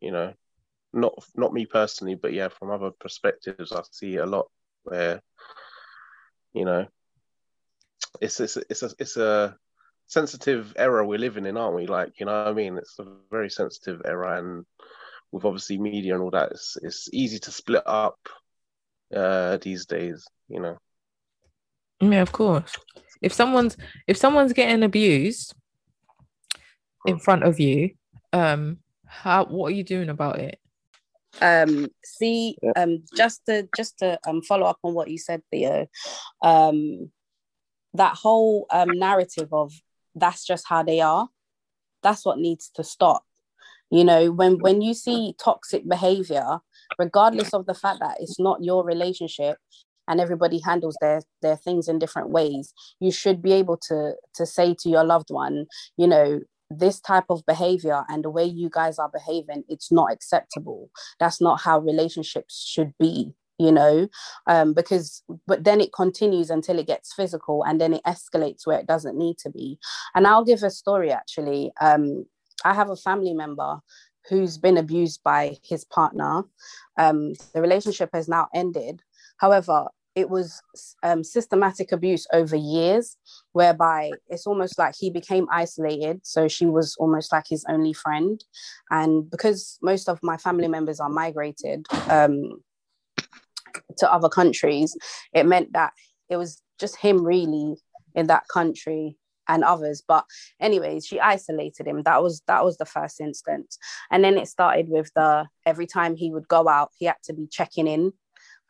you 0.00 0.10
know, 0.10 0.34
not 0.92 1.14
not 1.36 1.52
me 1.52 1.66
personally, 1.66 2.16
but 2.16 2.32
yeah, 2.32 2.48
from 2.48 2.70
other 2.70 2.90
perspectives, 2.90 3.70
I 3.72 3.82
see 3.92 4.16
a 4.16 4.26
lot 4.26 4.50
where, 4.82 5.22
you 6.52 6.64
know, 6.64 6.86
it's 8.20 8.40
it's 8.40 8.56
it's 8.56 8.82
a 8.82 8.90
it's 8.98 9.16
a 9.16 9.56
sensitive 10.12 10.74
era 10.76 11.06
we're 11.06 11.18
living 11.18 11.46
in, 11.46 11.56
aren't 11.56 11.76
we? 11.76 11.86
Like, 11.86 12.20
you 12.20 12.26
know 12.26 12.36
what 12.44 12.48
I 12.48 12.52
mean? 12.52 12.76
It's 12.76 12.98
a 12.98 13.06
very 13.30 13.48
sensitive 13.50 14.02
era, 14.04 14.38
and 14.38 14.66
with 15.32 15.44
obviously 15.44 15.78
media 15.78 16.14
and 16.14 16.22
all 16.22 16.30
that, 16.30 16.52
it's 16.52 16.76
it's 16.82 17.08
easy 17.12 17.38
to 17.40 17.50
split 17.50 17.82
up 17.86 18.18
uh 19.14 19.56
these 19.62 19.86
days, 19.86 20.26
you 20.48 20.60
know. 20.60 20.76
Yeah, 22.00 22.20
of 22.22 22.32
course. 22.32 22.76
If 23.22 23.32
someone's 23.32 23.76
if 24.06 24.16
someone's 24.16 24.52
getting 24.52 24.82
abused 24.82 25.54
in 27.06 27.18
front 27.18 27.44
of 27.44 27.58
you, 27.58 27.90
um, 28.32 28.78
how 29.06 29.44
what 29.46 29.72
are 29.72 29.74
you 29.74 29.84
doing 29.84 30.10
about 30.10 30.38
it? 30.38 30.58
um 31.40 31.88
see 32.04 32.58
Yeah. 32.62 32.72
um 32.76 33.04
just 33.16 33.40
to 33.46 33.66
just 33.74 33.98
to 34.00 34.18
um 34.28 34.42
follow 34.42 34.66
up 34.66 34.76
on 34.82 34.92
what 34.92 35.08
you 35.08 35.16
said 35.16 35.40
theo 35.50 35.86
um 36.42 37.10
that 37.94 38.14
whole 38.14 38.66
um 38.70 38.90
narrative 38.98 39.48
of 39.50 39.72
that's 40.14 40.44
just 40.46 40.64
how 40.68 40.82
they 40.82 41.00
are. 41.00 41.28
That's 42.02 42.24
what 42.24 42.38
needs 42.38 42.70
to 42.74 42.84
stop. 42.84 43.24
You 43.90 44.04
know 44.04 44.32
when 44.32 44.58
when 44.58 44.80
you 44.80 44.94
see 44.94 45.34
toxic 45.38 45.86
behavior 45.86 46.60
regardless 46.98 47.52
of 47.52 47.66
the 47.66 47.74
fact 47.74 48.00
that 48.00 48.16
it's 48.20 48.40
not 48.40 48.64
your 48.64 48.84
relationship 48.84 49.58
and 50.08 50.18
everybody 50.18 50.60
handles 50.64 50.96
their 51.02 51.20
their 51.42 51.56
things 51.56 51.88
in 51.88 51.98
different 51.98 52.30
ways 52.30 52.72
you 53.00 53.12
should 53.12 53.42
be 53.42 53.52
able 53.52 53.76
to 53.88 54.14
to 54.34 54.46
say 54.46 54.74
to 54.78 54.88
your 54.88 55.04
loved 55.04 55.28
one 55.28 55.66
you 55.98 56.06
know 56.06 56.40
this 56.78 57.00
type 57.00 57.24
of 57.28 57.44
behavior 57.46 58.04
and 58.08 58.24
the 58.24 58.30
way 58.30 58.44
you 58.44 58.70
guys 58.70 58.98
are 58.98 59.10
behaving 59.10 59.64
it's 59.68 59.92
not 59.92 60.12
acceptable. 60.12 60.90
That's 61.20 61.40
not 61.40 61.60
how 61.60 61.78
relationships 61.80 62.66
should 62.66 62.94
be 62.98 63.34
you 63.62 63.72
know 63.72 64.08
um 64.46 64.74
because 64.74 65.22
but 65.46 65.64
then 65.64 65.80
it 65.80 65.92
continues 65.92 66.50
until 66.50 66.78
it 66.78 66.86
gets 66.86 67.12
physical 67.12 67.64
and 67.64 67.80
then 67.80 67.92
it 67.94 68.02
escalates 68.04 68.66
where 68.66 68.78
it 68.78 68.86
doesn't 68.86 69.16
need 69.16 69.38
to 69.38 69.50
be. 69.50 69.78
And 70.14 70.26
i'll 70.26 70.44
give 70.44 70.62
a 70.62 70.70
story 70.70 71.10
actually. 71.10 71.72
Um 71.80 72.26
i 72.64 72.74
have 72.74 72.90
a 72.90 72.96
family 72.96 73.34
member 73.34 73.80
who's 74.28 74.56
been 74.56 74.76
abused 74.76 75.20
by 75.24 75.56
his 75.62 75.84
partner. 75.84 76.42
Um 76.98 77.32
the 77.54 77.60
relationship 77.60 78.10
has 78.12 78.28
now 78.28 78.48
ended. 78.54 79.02
However 79.38 79.88
it 80.14 80.28
was 80.28 80.60
um, 81.02 81.24
systematic 81.24 81.92
abuse 81.92 82.26
over 82.32 82.56
years 82.56 83.16
whereby 83.52 84.12
it's 84.28 84.46
almost 84.46 84.78
like 84.78 84.94
he 84.98 85.10
became 85.10 85.46
isolated. 85.50 86.20
So 86.24 86.48
she 86.48 86.66
was 86.66 86.96
almost 86.98 87.32
like 87.32 87.46
his 87.48 87.64
only 87.68 87.92
friend. 87.92 88.42
And 88.90 89.30
because 89.30 89.78
most 89.82 90.08
of 90.08 90.18
my 90.22 90.36
family 90.36 90.68
members 90.68 91.00
are 91.00 91.08
migrated 91.08 91.86
um, 92.08 92.62
to 93.98 94.12
other 94.12 94.28
countries 94.28 94.96
it 95.32 95.46
meant 95.46 95.72
that 95.72 95.92
it 96.28 96.36
was 96.36 96.62
just 96.78 96.96
him 96.96 97.24
really 97.24 97.76
in 98.14 98.26
that 98.26 98.44
country 98.52 99.16
and 99.48 99.64
others 99.64 100.02
but 100.06 100.24
anyways 100.60 101.04
she 101.04 101.18
isolated 101.18 101.86
him 101.86 102.02
that 102.04 102.22
was 102.22 102.42
that 102.46 102.64
was 102.64 102.76
the 102.78 102.84
first 102.84 103.20
instance 103.20 103.76
and 104.10 104.22
then 104.22 104.38
it 104.38 104.46
started 104.46 104.88
with 104.88 105.10
the 105.14 105.46
every 105.66 105.86
time 105.86 106.14
he 106.14 106.30
would 106.30 106.46
go 106.48 106.68
out 106.68 106.90
he 106.98 107.06
had 107.06 107.16
to 107.24 107.32
be 107.32 107.46
checking 107.50 107.88
in 107.88 108.12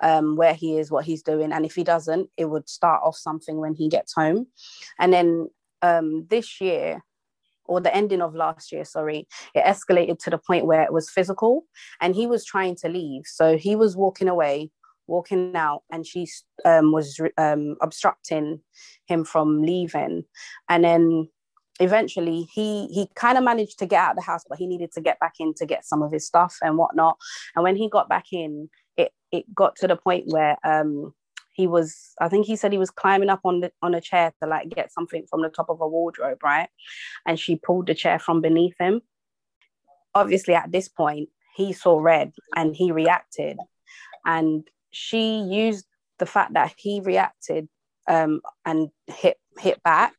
um, 0.03 0.37
where 0.37 0.55
he 0.55 0.79
is, 0.79 0.91
what 0.91 1.05
he's 1.05 1.23
doing. 1.23 1.53
And 1.53 1.65
if 1.65 1.75
he 1.75 1.85
doesn't, 1.85 2.29
it 2.37 2.47
would 2.47 2.69
start 2.69 3.03
off 3.05 3.17
something 3.17 3.57
when 3.59 3.75
he 3.75 3.89
gets 3.89 4.13
home. 4.13 4.49
And 4.99 5.13
then 5.13 5.49
um, 5.81 6.27
this 6.29 6.61
year, 6.61 7.03
or 7.65 7.81
the 7.81 7.95
ending 7.95 8.21
of 8.21 8.35
last 8.35 8.73
year, 8.73 8.85
sorry, 8.85 9.29
it 9.55 9.65
escalated 9.65 10.19
to 10.19 10.31
the 10.31 10.39
point 10.39 10.67
where 10.67 10.83
it 10.83 10.93
was 10.93 11.09
physical 11.09 11.65
and 12.01 12.15
he 12.15 12.27
was 12.27 12.45
trying 12.45 12.75
to 12.77 12.89
leave. 12.89 13.23
So 13.25 13.57
he 13.57 13.77
was 13.77 13.97
walking 13.97 14.29
away, 14.29 14.71
walking 15.13 15.55
out, 15.55 15.83
and 15.93 16.07
she 16.07 16.27
um, 16.65 16.91
was 16.91 17.21
um, 17.37 17.77
obstructing 17.81 18.61
him 19.07 19.25
from 19.25 19.63
leaving. 19.63 20.25
And 20.69 20.85
then 20.85 21.29
eventually 21.81 22.49
he 22.53 22.87
he 22.89 23.09
kind 23.15 23.39
of 23.39 23.45
managed 23.45 23.79
to 23.79 23.87
get 23.87 23.99
out 23.99 24.11
of 24.11 24.17
the 24.17 24.23
house 24.23 24.45
but 24.49 24.59
he 24.59 24.67
needed 24.67 24.93
to 24.93 25.01
get 25.01 25.19
back 25.21 25.35
in 25.41 25.55
to 25.55 25.65
get 25.65 25.87
some 25.87 26.03
of 26.03 26.13
his 26.13 26.27
stuff 26.27 26.57
and 26.63 26.77
whatnot. 26.77 27.17
And 27.55 27.63
when 27.63 27.77
he 27.77 27.89
got 27.89 28.09
back 28.09 28.27
in 28.33 28.69
it 28.97 29.13
it 29.31 29.45
got 29.55 29.77
to 29.77 29.89
the 29.89 29.97
point 29.97 30.25
where 30.27 30.57
um 30.65 31.15
he 31.55 31.67
was 31.67 32.15
i 32.21 32.29
think 32.29 32.47
he 32.47 32.57
said 32.57 32.73
he 32.73 32.79
was 32.79 32.91
climbing 32.91 33.31
up 33.31 33.41
on 33.45 33.61
the 33.61 33.71
on 33.83 33.95
a 33.95 34.01
chair 34.01 34.33
to 34.41 34.49
like 34.49 34.69
get 34.71 34.93
something 34.93 35.25
from 35.29 35.43
the 35.43 35.49
top 35.49 35.69
of 35.71 35.81
a 35.81 35.89
wardrobe 35.89 36.43
right? 36.43 36.69
And 37.27 37.39
she 37.41 37.57
pulled 37.57 37.87
the 37.87 37.95
chair 37.95 38.19
from 38.19 38.41
beneath 38.43 38.77
him. 38.79 39.01
Obviously 40.15 40.55
at 40.55 40.73
this 40.73 40.89
point 40.89 41.31
he 41.57 41.73
saw 41.73 41.99
red 41.99 42.33
and 42.55 42.77
he 42.77 42.93
reacted. 42.93 43.59
And 44.25 44.69
she 44.93 45.41
used 45.41 45.87
the 46.19 46.27
fact 46.27 46.55
that 46.55 46.75
he 46.77 47.01
reacted 47.01 47.69
um, 48.09 48.41
and 48.65 48.89
hit 49.07 49.39
hit 49.59 49.83
back 49.83 50.15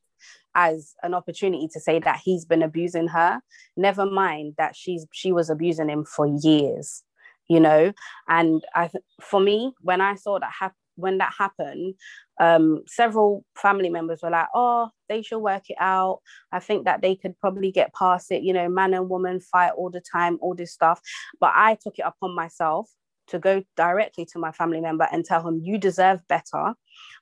as 0.54 0.94
an 1.02 1.14
opportunity 1.14 1.68
to 1.72 1.80
say 1.80 1.98
that 1.98 2.20
he's 2.22 2.44
been 2.44 2.62
abusing 2.62 3.08
her. 3.08 3.40
Never 3.76 4.06
mind 4.06 4.54
that 4.58 4.76
she's 4.76 5.06
she 5.12 5.32
was 5.32 5.50
abusing 5.50 5.88
him 5.88 6.04
for 6.04 6.26
years 6.26 7.02
you 7.48 7.60
know? 7.60 7.92
And 8.28 8.64
i 8.74 8.90
for 9.20 9.40
me 9.40 9.72
when 9.80 10.00
i 10.00 10.14
saw 10.14 10.38
that 10.38 10.52
happen 10.58 10.76
when 10.96 11.18
that 11.18 11.34
happened 11.36 11.94
um, 12.40 12.82
several 12.86 13.44
family 13.56 13.88
members 13.88 14.20
were 14.22 14.30
like 14.30 14.46
oh 14.54 14.90
they 15.08 15.22
should 15.22 15.40
work 15.40 15.70
it 15.70 15.76
out. 15.78 16.20
I 16.52 16.60
think 16.60 16.84
that 16.84 17.02
they 17.02 17.14
could 17.16 17.38
probably 17.40 17.72
get 17.72 17.92
past 17.94 18.30
it 18.30 18.42
you 18.42 18.52
know 18.52 18.68
man 18.68 18.94
and 18.94 19.08
woman 19.08 19.40
fight 19.40 19.72
all 19.76 19.90
the 19.90 20.00
time 20.00 20.38
all 20.40 20.54
this 20.54 20.72
stuff. 20.72 21.00
But 21.40 21.52
i 21.54 21.76
took 21.80 21.98
it 21.98 22.04
upon 22.06 22.34
myself 22.34 22.88
to 23.28 23.38
go 23.38 23.62
directly 23.76 24.26
to 24.26 24.38
my 24.38 24.52
family 24.52 24.80
member 24.80 25.08
and 25.10 25.24
tell 25.24 25.46
him, 25.46 25.60
You 25.62 25.78
deserve 25.78 26.20
better. 26.28 26.74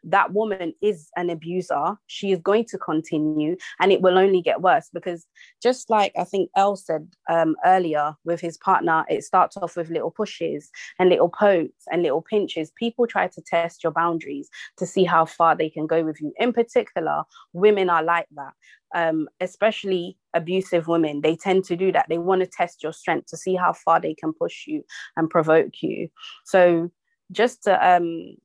That 0.05 0.33
woman 0.33 0.75
is 0.83 1.09
an 1.17 1.31
abuser. 1.31 1.97
She 2.07 2.33
is 2.33 2.41
going 2.41 2.67
to 2.67 2.79
continue 2.79 3.57
and 3.81 3.91
it 3.91 4.03
will 4.03 4.19
only 4.19 4.43
get 4.43 4.61
worse 4.61 4.91
because, 4.93 5.27
just 5.63 5.89
like 5.89 6.13
I 6.19 6.25
think 6.25 6.51
El 6.57 6.77
said 6.77 7.09
um, 7.31 7.57
earlier 7.65 8.15
with 8.25 8.41
his 8.41 8.59
partner, 8.59 9.05
it 9.09 9.25
starts 9.25 9.57
off 9.57 9.77
with 9.77 9.91
little 9.91 10.11
pushes 10.11 10.71
and 10.99 11.09
little 11.09 11.31
pokes 11.31 11.85
and 11.91 12.03
little 12.03 12.23
pinches. 12.23 12.73
People 12.77 13.07
try 13.07 13.29
to 13.29 13.41
test 13.41 13.83
your 13.83 13.93
boundaries 13.93 14.51
to 14.77 14.87
see 14.87 15.05
how 15.05 15.25
far 15.25 15.57
they 15.57 15.71
can 15.71 15.87
go 15.87 16.05
with 16.05 16.21
you. 16.21 16.33
In 16.39 16.53
particular, 16.53 17.23
women 17.55 17.89
are 17.89 18.03
like 18.03 18.27
that 18.35 18.53
um, 18.95 19.29
especially 19.41 20.17
abusive 20.35 20.89
women, 20.89 21.21
they 21.21 21.37
tend 21.37 21.65
to 21.65 21.77
do 21.77 21.93
that. 21.93 22.07
They 22.09 22.19
want 22.19 22.41
to 22.43 22.47
test 22.47 22.83
your 22.83 22.93
strength 22.93 23.27
to 23.29 23.37
see 23.37 23.55
how 23.55 23.73
far 23.73 24.01
they 24.01 24.15
can 24.15 24.33
push 24.33 24.67
you 24.67 24.85
and 25.17 25.31
provoke 25.31 25.83
you. 25.83 26.09
So, 26.45 26.91
just 27.31 27.63
to 27.65 27.89
um, 27.89 28.37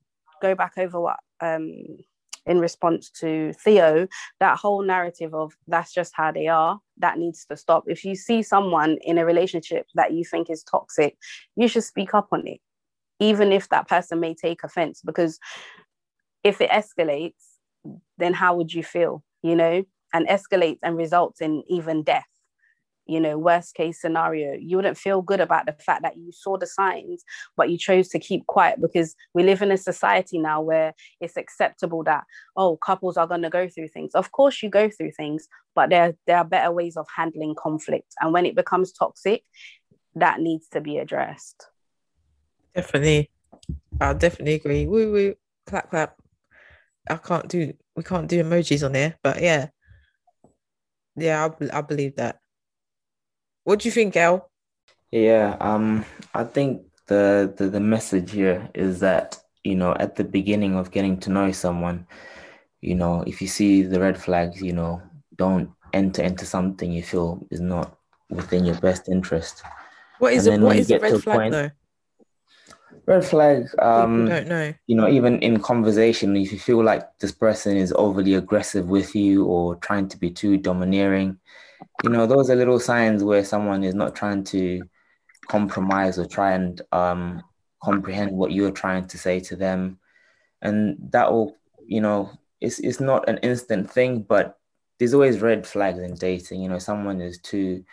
go 0.41 0.55
back 0.55 0.73
over 0.77 0.99
what 0.99 1.17
um, 1.41 1.73
in 2.47 2.59
response 2.59 3.09
to 3.09 3.53
Theo, 3.53 4.07
that 4.39 4.57
whole 4.57 4.81
narrative 4.81 5.33
of 5.33 5.53
that's 5.67 5.93
just 5.93 6.13
how 6.15 6.31
they 6.31 6.47
are, 6.47 6.79
that 6.97 7.17
needs 7.17 7.45
to 7.45 7.57
stop. 7.57 7.83
If 7.87 8.05
you 8.05 8.15
see 8.15 8.41
someone 8.41 8.97
in 9.01 9.17
a 9.17 9.25
relationship 9.25 9.87
that 9.95 10.13
you 10.13 10.23
think 10.23 10.49
is 10.49 10.63
toxic, 10.63 11.17
you 11.55 11.67
should 11.67 11.83
speak 11.83 12.13
up 12.13 12.29
on 12.31 12.47
it, 12.47 12.61
even 13.19 13.51
if 13.51 13.69
that 13.69 13.87
person 13.87 14.19
may 14.19 14.33
take 14.33 14.63
offense, 14.63 15.01
because 15.05 15.39
if 16.43 16.61
it 16.61 16.69
escalates, 16.69 17.33
then 18.17 18.33
how 18.33 18.55
would 18.55 18.73
you 18.73 18.83
feel? 18.83 19.23
You 19.43 19.55
know, 19.55 19.83
and 20.13 20.27
escalates 20.27 20.79
and 20.83 20.97
results 20.97 21.41
in 21.41 21.63
even 21.67 22.03
death. 22.03 22.25
You 23.09 23.21
know 23.21 23.37
worst 23.37 23.73
case 23.73 24.01
scenario 24.01 24.57
you 24.59 24.75
wouldn't 24.75 24.97
feel 24.97 25.21
good 25.21 25.39
about 25.39 25.65
the 25.65 25.71
fact 25.71 26.01
that 26.01 26.17
you 26.17 26.33
saw 26.33 26.57
the 26.57 26.67
signs 26.67 27.23
but 27.55 27.69
you 27.69 27.77
chose 27.77 28.09
to 28.09 28.19
keep 28.19 28.45
quiet 28.47 28.81
because 28.81 29.15
we 29.33 29.43
live 29.43 29.61
in 29.61 29.71
a 29.71 29.77
society 29.77 30.37
now 30.37 30.59
where 30.59 30.93
it's 31.21 31.37
acceptable 31.37 32.03
that 32.03 32.25
oh 32.57 32.75
couples 32.75 33.15
are 33.15 33.25
going 33.25 33.43
to 33.43 33.49
go 33.49 33.69
through 33.69 33.87
things. 33.87 34.13
Of 34.13 34.33
course 34.33 34.61
you 34.61 34.69
go 34.69 34.89
through 34.89 35.11
things 35.11 35.47
but 35.73 35.89
there 35.89 36.15
there 36.27 36.37
are 36.37 36.43
better 36.43 36.71
ways 36.71 36.97
of 36.97 37.07
handling 37.15 37.55
conflict. 37.55 38.13
And 38.19 38.33
when 38.33 38.45
it 38.45 38.57
becomes 38.57 38.91
toxic 38.91 39.43
that 40.15 40.41
needs 40.41 40.67
to 40.69 40.81
be 40.81 40.97
addressed. 40.97 41.67
Definitely. 42.75 43.31
I 44.01 44.13
definitely 44.13 44.55
agree. 44.55 44.85
Woo 44.85 45.13
woo. 45.13 45.35
Clap 45.65 45.89
clap. 45.89 46.17
I 47.09 47.15
can't 47.15 47.47
do 47.47 47.73
we 47.95 48.03
can't 48.03 48.27
do 48.27 48.43
emojis 48.43 48.85
on 48.85 48.91
there 48.91 49.17
but 49.23 49.41
yeah 49.41 49.67
yeah, 51.17 51.49
I, 51.59 51.79
I 51.79 51.81
believe 51.81 52.15
that. 52.15 52.39
What 53.63 53.79
do 53.79 53.87
you 53.87 53.91
think, 53.91 54.13
Gail? 54.13 54.49
Yeah, 55.11 55.57
um, 55.59 56.05
I 56.33 56.43
think 56.43 56.83
the, 57.07 57.53
the 57.57 57.69
the 57.69 57.79
message 57.79 58.31
here 58.31 58.69
is 58.73 58.99
that 58.99 59.39
you 59.63 59.75
know 59.75 59.93
at 59.99 60.15
the 60.15 60.23
beginning 60.23 60.75
of 60.75 60.91
getting 60.91 61.19
to 61.21 61.29
know 61.29 61.51
someone, 61.51 62.07
you 62.81 62.95
know, 62.95 63.23
if 63.25 63.41
you 63.41 63.47
see 63.47 63.83
the 63.83 63.99
red 63.99 64.21
flags, 64.21 64.61
you 64.61 64.73
know, 64.73 65.01
don't 65.35 65.71
enter 65.93 66.21
into 66.21 66.45
something 66.45 66.91
you 66.91 67.03
feel 67.03 67.45
is 67.51 67.59
not 67.59 67.97
within 68.29 68.65
your 68.65 68.79
best 68.79 69.09
interest. 69.09 69.63
What 70.19 70.33
is 70.33 70.47
it? 70.47 70.59
What 70.59 70.77
is 70.77 70.91
a 70.91 70.99
red 70.99 71.21
flag 71.21 71.35
point, 71.35 71.51
though? 71.51 71.71
Red 73.07 73.23
flag. 73.25 73.67
Um, 73.79 74.25
don't 74.25 74.47
know. 74.49 74.73
You 74.85 74.95
know, 74.97 75.07
even 75.07 75.39
in 75.39 75.61
conversation, 75.61 76.35
if 76.35 76.51
you 76.51 76.59
feel 76.59 76.83
like 76.83 77.17
this 77.19 77.31
person 77.31 77.77
is 77.77 77.93
overly 77.93 78.33
aggressive 78.33 78.87
with 78.87 79.15
you 79.15 79.45
or 79.45 79.77
trying 79.77 80.09
to 80.09 80.17
be 80.17 80.29
too 80.29 80.57
domineering, 80.57 81.39
you 82.03 82.09
know, 82.09 82.27
those 82.27 82.49
are 82.49 82.55
little 82.55 82.81
signs 82.81 83.23
where 83.23 83.45
someone 83.45 83.85
is 83.85 83.95
not 83.95 84.13
trying 84.13 84.43
to 84.45 84.81
compromise 85.47 86.19
or 86.19 86.25
try 86.25 86.51
and 86.51 86.81
um, 86.91 87.41
comprehend 87.81 88.31
what 88.31 88.51
you're 88.51 88.71
trying 88.71 89.07
to 89.07 89.17
say 89.17 89.39
to 89.39 89.55
them, 89.55 89.97
and 90.61 90.97
that 91.11 91.31
will, 91.31 91.55
you 91.85 92.01
know, 92.01 92.29
it's 92.59 92.79
it's 92.79 92.99
not 92.99 93.29
an 93.29 93.37
instant 93.37 93.89
thing, 93.89 94.21
but 94.21 94.59
there's 94.99 95.13
always 95.13 95.39
red 95.39 95.65
flags 95.65 95.99
in 95.99 96.15
dating. 96.15 96.61
You 96.61 96.67
know, 96.67 96.79
someone 96.79 97.21
is 97.21 97.37
too 97.37 97.85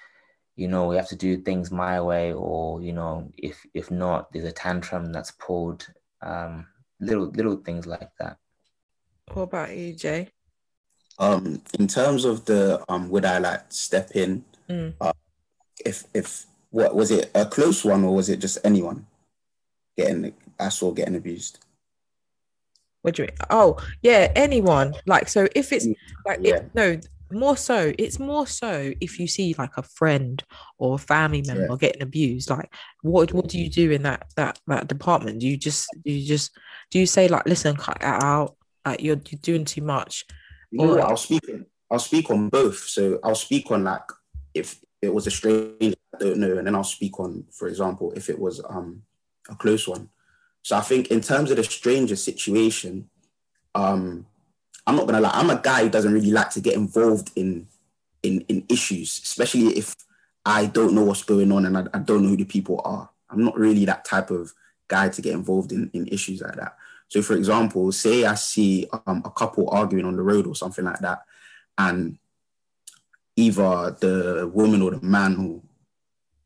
you 0.57 0.69
know, 0.69 0.87
we 0.87 0.97
have 0.97 1.09
to 1.09 1.17
do 1.17 1.37
things 1.37 1.71
my 1.71 2.01
way, 2.01 2.33
or 2.33 2.81
you 2.81 2.93
know, 2.93 3.31
if 3.37 3.65
if 3.75 3.91
not, 3.91 4.33
there's 4.33 4.45
a 4.45 4.53
tantrum 4.53 5.13
that's 5.13 5.33
pulled. 5.33 5.87
Um, 6.23 6.67
little 7.01 7.27
little 7.27 7.57
things 7.57 7.87
like 7.87 8.11
that. 8.21 8.39
What 9.33 9.43
about 9.43 9.77
you, 9.77 9.95
Jay? 9.95 10.29
Um, 11.19 11.63
in 11.79 11.87
terms 11.87 12.25
of 12.25 12.45
the 12.45 12.85
um, 12.89 13.09
would 13.11 13.25
I 13.25 13.39
like 13.39 13.73
step 13.73 14.11
in? 14.15 14.45
Mm. 14.69 14.95
Uh, 15.01 15.13
if 15.85 16.05
if 16.15 16.47
what 16.71 16.95
was 16.95 17.11
it 17.11 17.31
a 17.35 17.47
close 17.47 17.85
one 17.85 18.05
or 18.05 18.15
was 18.15 18.29
it 18.29 18.41
just 18.41 18.59
anyone 18.65 19.07
getting 19.97 20.35
I 20.59 20.69
saw 20.69 20.93
getting 20.93 21.17
abused? 21.17 21.59
What 23.03 23.17
do 23.17 23.23
you 23.23 23.27
mean? 23.27 23.37
Oh, 23.51 23.77
yeah, 24.03 24.33
anyone. 24.35 24.95
Like, 25.05 25.29
so 25.29 25.47
if 25.55 25.75
it's 25.75 25.87
mm, 25.87 25.95
like, 26.25 26.39
yeah. 26.41 26.57
If, 26.57 26.75
no, 26.75 26.99
more 27.35 27.57
so 27.57 27.93
it's 27.99 28.19
more 28.19 28.47
so 28.47 28.93
if 29.01 29.19
you 29.19 29.27
see 29.27 29.55
like 29.59 29.77
a 29.77 29.83
friend 29.83 30.43
or 30.79 30.95
a 30.95 30.99
family 30.99 31.43
member 31.47 31.69
yeah. 31.71 31.77
getting 31.79 32.03
abused 32.03 32.51
like 32.51 32.73
what 33.03 33.33
what 33.33 33.49
do 33.49 33.59
you 33.59 33.69
do 33.69 33.91
in 33.91 34.03
that 34.03 34.27
that 34.37 34.59
that 34.67 34.89
department? 34.89 35.41
Do 35.41 35.49
you 35.49 35.57
just 35.57 35.89
do 36.05 36.13
you 36.13 36.27
just 36.27 36.57
do 36.91 36.99
you 36.99 37.07
say 37.07 37.29
like 37.29 37.47
listen 37.47 37.77
cut 37.77 37.99
that 38.01 38.23
out. 38.23 38.57
Like 38.85 39.03
you're, 39.03 39.21
you're 39.31 39.41
doing 39.41 39.65
too 39.65 39.83
much 39.83 40.25
no 40.73 40.95
or, 40.95 41.01
i'll 41.01 41.17
speak 41.17 41.49
on, 41.49 41.67
i'll 41.91 41.99
speak 41.99 42.31
on 42.31 42.49
both. 42.49 42.79
So 42.79 43.19
i'll 43.25 43.35
speak 43.35 43.71
on 43.71 43.85
like 43.85 44.03
if 44.53 44.81
it 45.01 45.13
was 45.13 45.27
a 45.27 45.31
stranger 45.31 45.97
i 46.15 46.19
don't 46.19 46.39
know 46.39 46.57
and 46.57 46.67
then 46.67 46.75
i'll 46.75 46.85
speak 46.85 47.19
on 47.19 47.45
for 47.51 47.69
example 47.69 48.13
if 48.15 48.31
it 48.31 48.39
was 48.39 48.63
um 48.69 49.03
a 49.49 49.55
close 49.55 49.89
one. 49.89 50.09
So 50.63 50.77
i 50.77 50.81
think 50.81 51.11
in 51.11 51.21
terms 51.21 51.51
of 51.51 51.57
the 51.57 51.65
stranger 51.65 52.17
situation 52.17 53.09
um 53.75 54.27
I'm 54.87 54.97
not 54.97 55.07
gonna 55.07 55.21
lie, 55.21 55.31
I'm 55.33 55.51
a 55.51 55.61
guy 55.61 55.83
who 55.83 55.89
doesn't 55.89 56.13
really 56.13 56.31
like 56.31 56.51
to 56.51 56.61
get 56.61 56.75
involved 56.75 57.31
in 57.37 57.67
in 58.23 58.41
in 58.49 58.65
issues, 58.69 59.21
especially 59.23 59.69
if 59.79 59.95
I 60.45 60.67
don't 60.67 60.95
know 60.95 61.05
what's 61.05 61.23
going 61.23 61.51
on 61.53 61.65
and 61.67 61.77
I, 61.77 61.85
I 61.95 61.99
don't 61.99 62.23
know 62.23 62.29
who 62.29 62.37
the 62.37 62.45
people 62.45 62.81
are. 62.85 63.09
I'm 63.31 63.45
not 63.45 63.59
really 63.59 63.85
that 63.87 64.05
type 64.05 64.31
of 64.31 64.53
guy 64.89 65.09
to 65.09 65.23
get 65.23 65.33
involved 65.33 65.73
in, 65.73 65.91
in 65.95 66.07
issues 66.09 66.43
like 66.43 66.57
that. 66.57 66.77
So, 67.09 67.23
for 67.23 67.35
example, 67.35 67.91
say 67.93 68.25
I 68.25 68.35
see 68.35 68.87
um, 69.07 69.23
a 69.25 69.31
couple 69.31 69.71
arguing 69.71 70.05
on 70.05 70.17
the 70.17 70.23
road 70.23 70.47
or 70.47 70.55
something 70.55 70.85
like 70.85 71.01
that, 71.01 71.23
and 71.79 72.19
either 73.37 73.97
the 74.01 74.51
woman 74.53 74.83
or 74.83 74.91
the 74.93 75.01
man 75.01 75.35
who, 75.35 75.63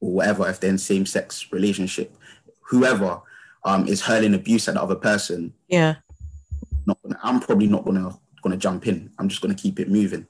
or 0.00 0.12
whatever, 0.12 0.48
if 0.48 0.60
they're 0.60 0.70
in 0.70 0.78
same 0.78 1.06
sex 1.06 1.50
relationship, 1.52 2.14
whoever 2.60 3.20
um, 3.64 3.86
is 3.88 4.02
hurling 4.02 4.34
abuse 4.34 4.68
at 4.68 4.74
the 4.74 4.82
other 4.82 4.94
person, 4.94 5.52
yeah, 5.68 5.96
not 6.86 6.98
gonna, 7.02 7.18
I'm 7.22 7.40
probably 7.40 7.66
not 7.66 7.84
gonna 7.84 8.18
going 8.48 8.58
to 8.58 8.62
jump 8.62 8.86
in. 8.86 9.10
I'm 9.18 9.28
just 9.28 9.40
going 9.40 9.54
to 9.54 9.60
keep 9.60 9.78
it 9.78 9.90
moving. 9.90 10.26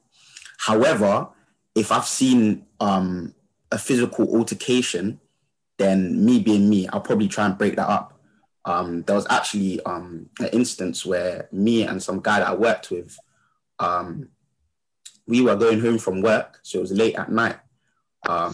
However, 0.57 1.29
if 1.75 1.91
I've 1.91 2.05
seen 2.05 2.65
um, 2.79 3.33
a 3.71 3.77
physical 3.77 4.35
altercation, 4.35 5.19
then 5.77 6.25
me 6.25 6.39
being 6.39 6.69
me, 6.69 6.87
I'll 6.87 7.01
probably 7.01 7.27
try 7.27 7.45
and 7.45 7.57
break 7.57 7.75
that 7.77 7.89
up. 7.89 8.19
Um, 8.65 9.03
there 9.03 9.15
was 9.15 9.25
actually 9.29 9.81
um, 9.85 10.29
an 10.39 10.49
instance 10.49 11.05
where 11.05 11.47
me 11.51 11.83
and 11.83 12.03
some 12.03 12.19
guy 12.19 12.39
that 12.39 12.49
I 12.49 12.53
worked 12.53 12.91
with, 12.91 13.17
um, 13.79 14.29
we 15.25 15.41
were 15.41 15.55
going 15.55 15.79
home 15.79 15.97
from 15.97 16.21
work, 16.21 16.59
so 16.63 16.79
it 16.79 16.81
was 16.81 16.91
late 16.91 17.15
at 17.15 17.31
night. 17.31 17.57
Um, 18.27 18.53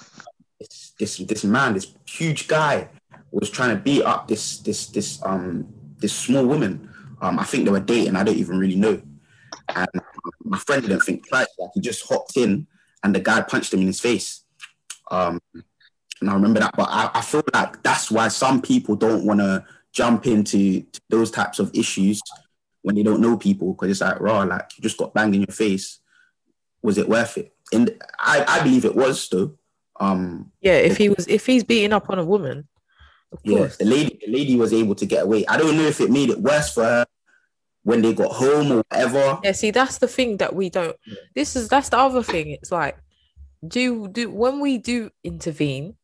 this, 0.59 0.93
this 0.99 1.17
this 1.17 1.43
man, 1.43 1.73
this 1.73 1.93
huge 2.07 2.47
guy, 2.47 2.89
was 3.31 3.49
trying 3.49 3.75
to 3.75 3.81
beat 3.81 4.03
up 4.03 4.27
this 4.27 4.59
this 4.59 4.87
this 4.87 5.21
um 5.23 5.67
this 5.97 6.13
small 6.13 6.45
woman. 6.45 6.89
Um, 7.21 7.39
I 7.39 7.43
think 7.43 7.65
they 7.65 7.71
were 7.71 7.79
dating. 7.79 8.15
I 8.15 8.23
don't 8.23 8.37
even 8.37 8.59
really 8.59 8.75
know. 8.75 9.01
And 9.69 9.87
my 10.43 10.57
friend 10.57 10.81
didn't 10.81 11.01
think 11.01 11.27
twice. 11.27 11.47
Like 11.59 11.69
he 11.73 11.81
just 11.81 12.07
hopped 12.07 12.37
in, 12.37 12.67
and 13.03 13.15
the 13.15 13.19
guy 13.19 13.41
punched 13.41 13.73
him 13.73 13.81
in 13.81 13.87
his 13.87 13.99
face. 13.99 14.43
Um, 15.11 15.39
and 16.21 16.29
I 16.29 16.33
remember 16.33 16.59
that. 16.61 16.75
But 16.75 16.89
I, 16.89 17.11
I 17.13 17.21
feel 17.21 17.43
like 17.53 17.83
that's 17.83 18.09
why 18.09 18.27
some 18.29 18.61
people 18.61 18.95
don't 18.95 19.25
want 19.25 19.39
to 19.39 19.65
jump 19.91 20.27
into 20.27 20.85
those 21.09 21.31
types 21.31 21.59
of 21.59 21.71
issues 21.73 22.21
when 22.81 22.95
they 22.95 23.03
don't 23.03 23.21
know 23.21 23.37
people 23.37 23.73
because 23.73 23.89
it's 23.91 24.01
like 24.01 24.19
raw. 24.19 24.39
Like 24.41 24.69
you 24.77 24.81
just 24.81 24.97
got 24.97 25.13
banged 25.13 25.35
in 25.35 25.41
your 25.41 25.55
face. 25.55 25.99
Was 26.81 26.97
it 26.97 27.09
worth 27.09 27.37
it? 27.37 27.53
And 27.73 27.97
I, 28.19 28.45
I 28.47 28.63
believe 28.63 28.85
it 28.85 28.95
was 28.95 29.27
though. 29.29 29.57
Um, 29.99 30.51
Yeah, 30.61 30.73
if 30.73 30.97
he 30.97 31.09
was 31.09 31.27
if 31.27 31.45
he's 31.45 31.63
beating 31.63 31.93
up 31.93 32.09
on 32.09 32.19
a 32.19 32.25
woman, 32.25 32.67
of 33.31 33.39
yeah, 33.43 33.57
course. 33.59 33.77
the 33.77 33.85
lady, 33.85 34.19
the 34.25 34.31
lady 34.31 34.55
was 34.55 34.73
able 34.73 34.93
to 34.95 35.05
get 35.05 35.23
away. 35.23 35.45
I 35.47 35.57
don't 35.57 35.77
know 35.77 35.83
if 35.83 35.99
it 36.01 36.11
made 36.11 36.29
it 36.29 36.39
worse 36.39 36.73
for 36.73 36.83
her 36.83 37.05
when 37.85 38.01
they 38.01 38.13
got 38.13 38.31
home 38.33 38.71
or 38.71 38.83
whatever. 38.89 39.39
Yeah, 39.43 39.53
see, 39.53 39.71
that's 39.71 39.99
the 39.99 40.07
thing 40.07 40.37
that 40.37 40.53
we 40.53 40.69
don't. 40.69 40.97
This 41.35 41.55
is 41.55 41.69
that's 41.69 41.89
the 41.89 41.97
other 41.97 42.23
thing. 42.23 42.49
It's 42.49 42.71
like, 42.71 42.97
do 43.65 44.07
do 44.07 44.29
when 44.29 44.59
we 44.59 44.77
do 44.77 45.11
intervene, 45.23 45.95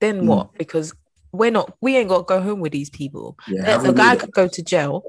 then 0.00 0.22
Mm. 0.22 0.26
what? 0.26 0.52
Because 0.58 0.92
we're 1.32 1.50
not, 1.50 1.74
we 1.80 1.96
ain't 1.96 2.08
got 2.08 2.18
to 2.18 2.24
go 2.34 2.42
home 2.42 2.60
with 2.60 2.72
these 2.72 2.90
people. 2.90 3.38
Yeah, 3.48 3.78
The- 3.78 3.88
the 3.88 3.92
guy 3.94 4.16
could 4.16 4.32
go 4.32 4.46
to 4.48 4.62
jail. 4.62 5.02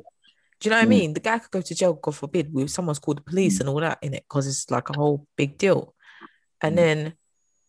Do 0.60 0.70
you 0.70 0.70
know 0.70 0.78
what 0.78 0.84
I 0.84 0.86
Mm. 0.86 0.90
mean? 0.90 1.14
The 1.14 1.20
guy 1.20 1.40
could 1.40 1.52
go 1.52 1.62
to 1.62 1.76
jail, 1.76 1.94
God 1.94 2.16
forbid, 2.16 2.54
with 2.54 2.70
someone's 2.72 3.00
called 3.00 3.18
the 3.18 3.24
police 3.24 3.60
and 3.60 3.68
all 3.68 3.82
that 3.82 3.98
in 4.02 4.14
it, 4.14 4.24
because 4.30 4.48
it's 4.48 4.70
like 4.72 4.90
a 4.90 4.94
whole 4.94 5.28
big 5.36 5.58
deal. 5.58 5.94
And 6.62 6.74
Mm. 6.74 6.78
then 6.78 7.14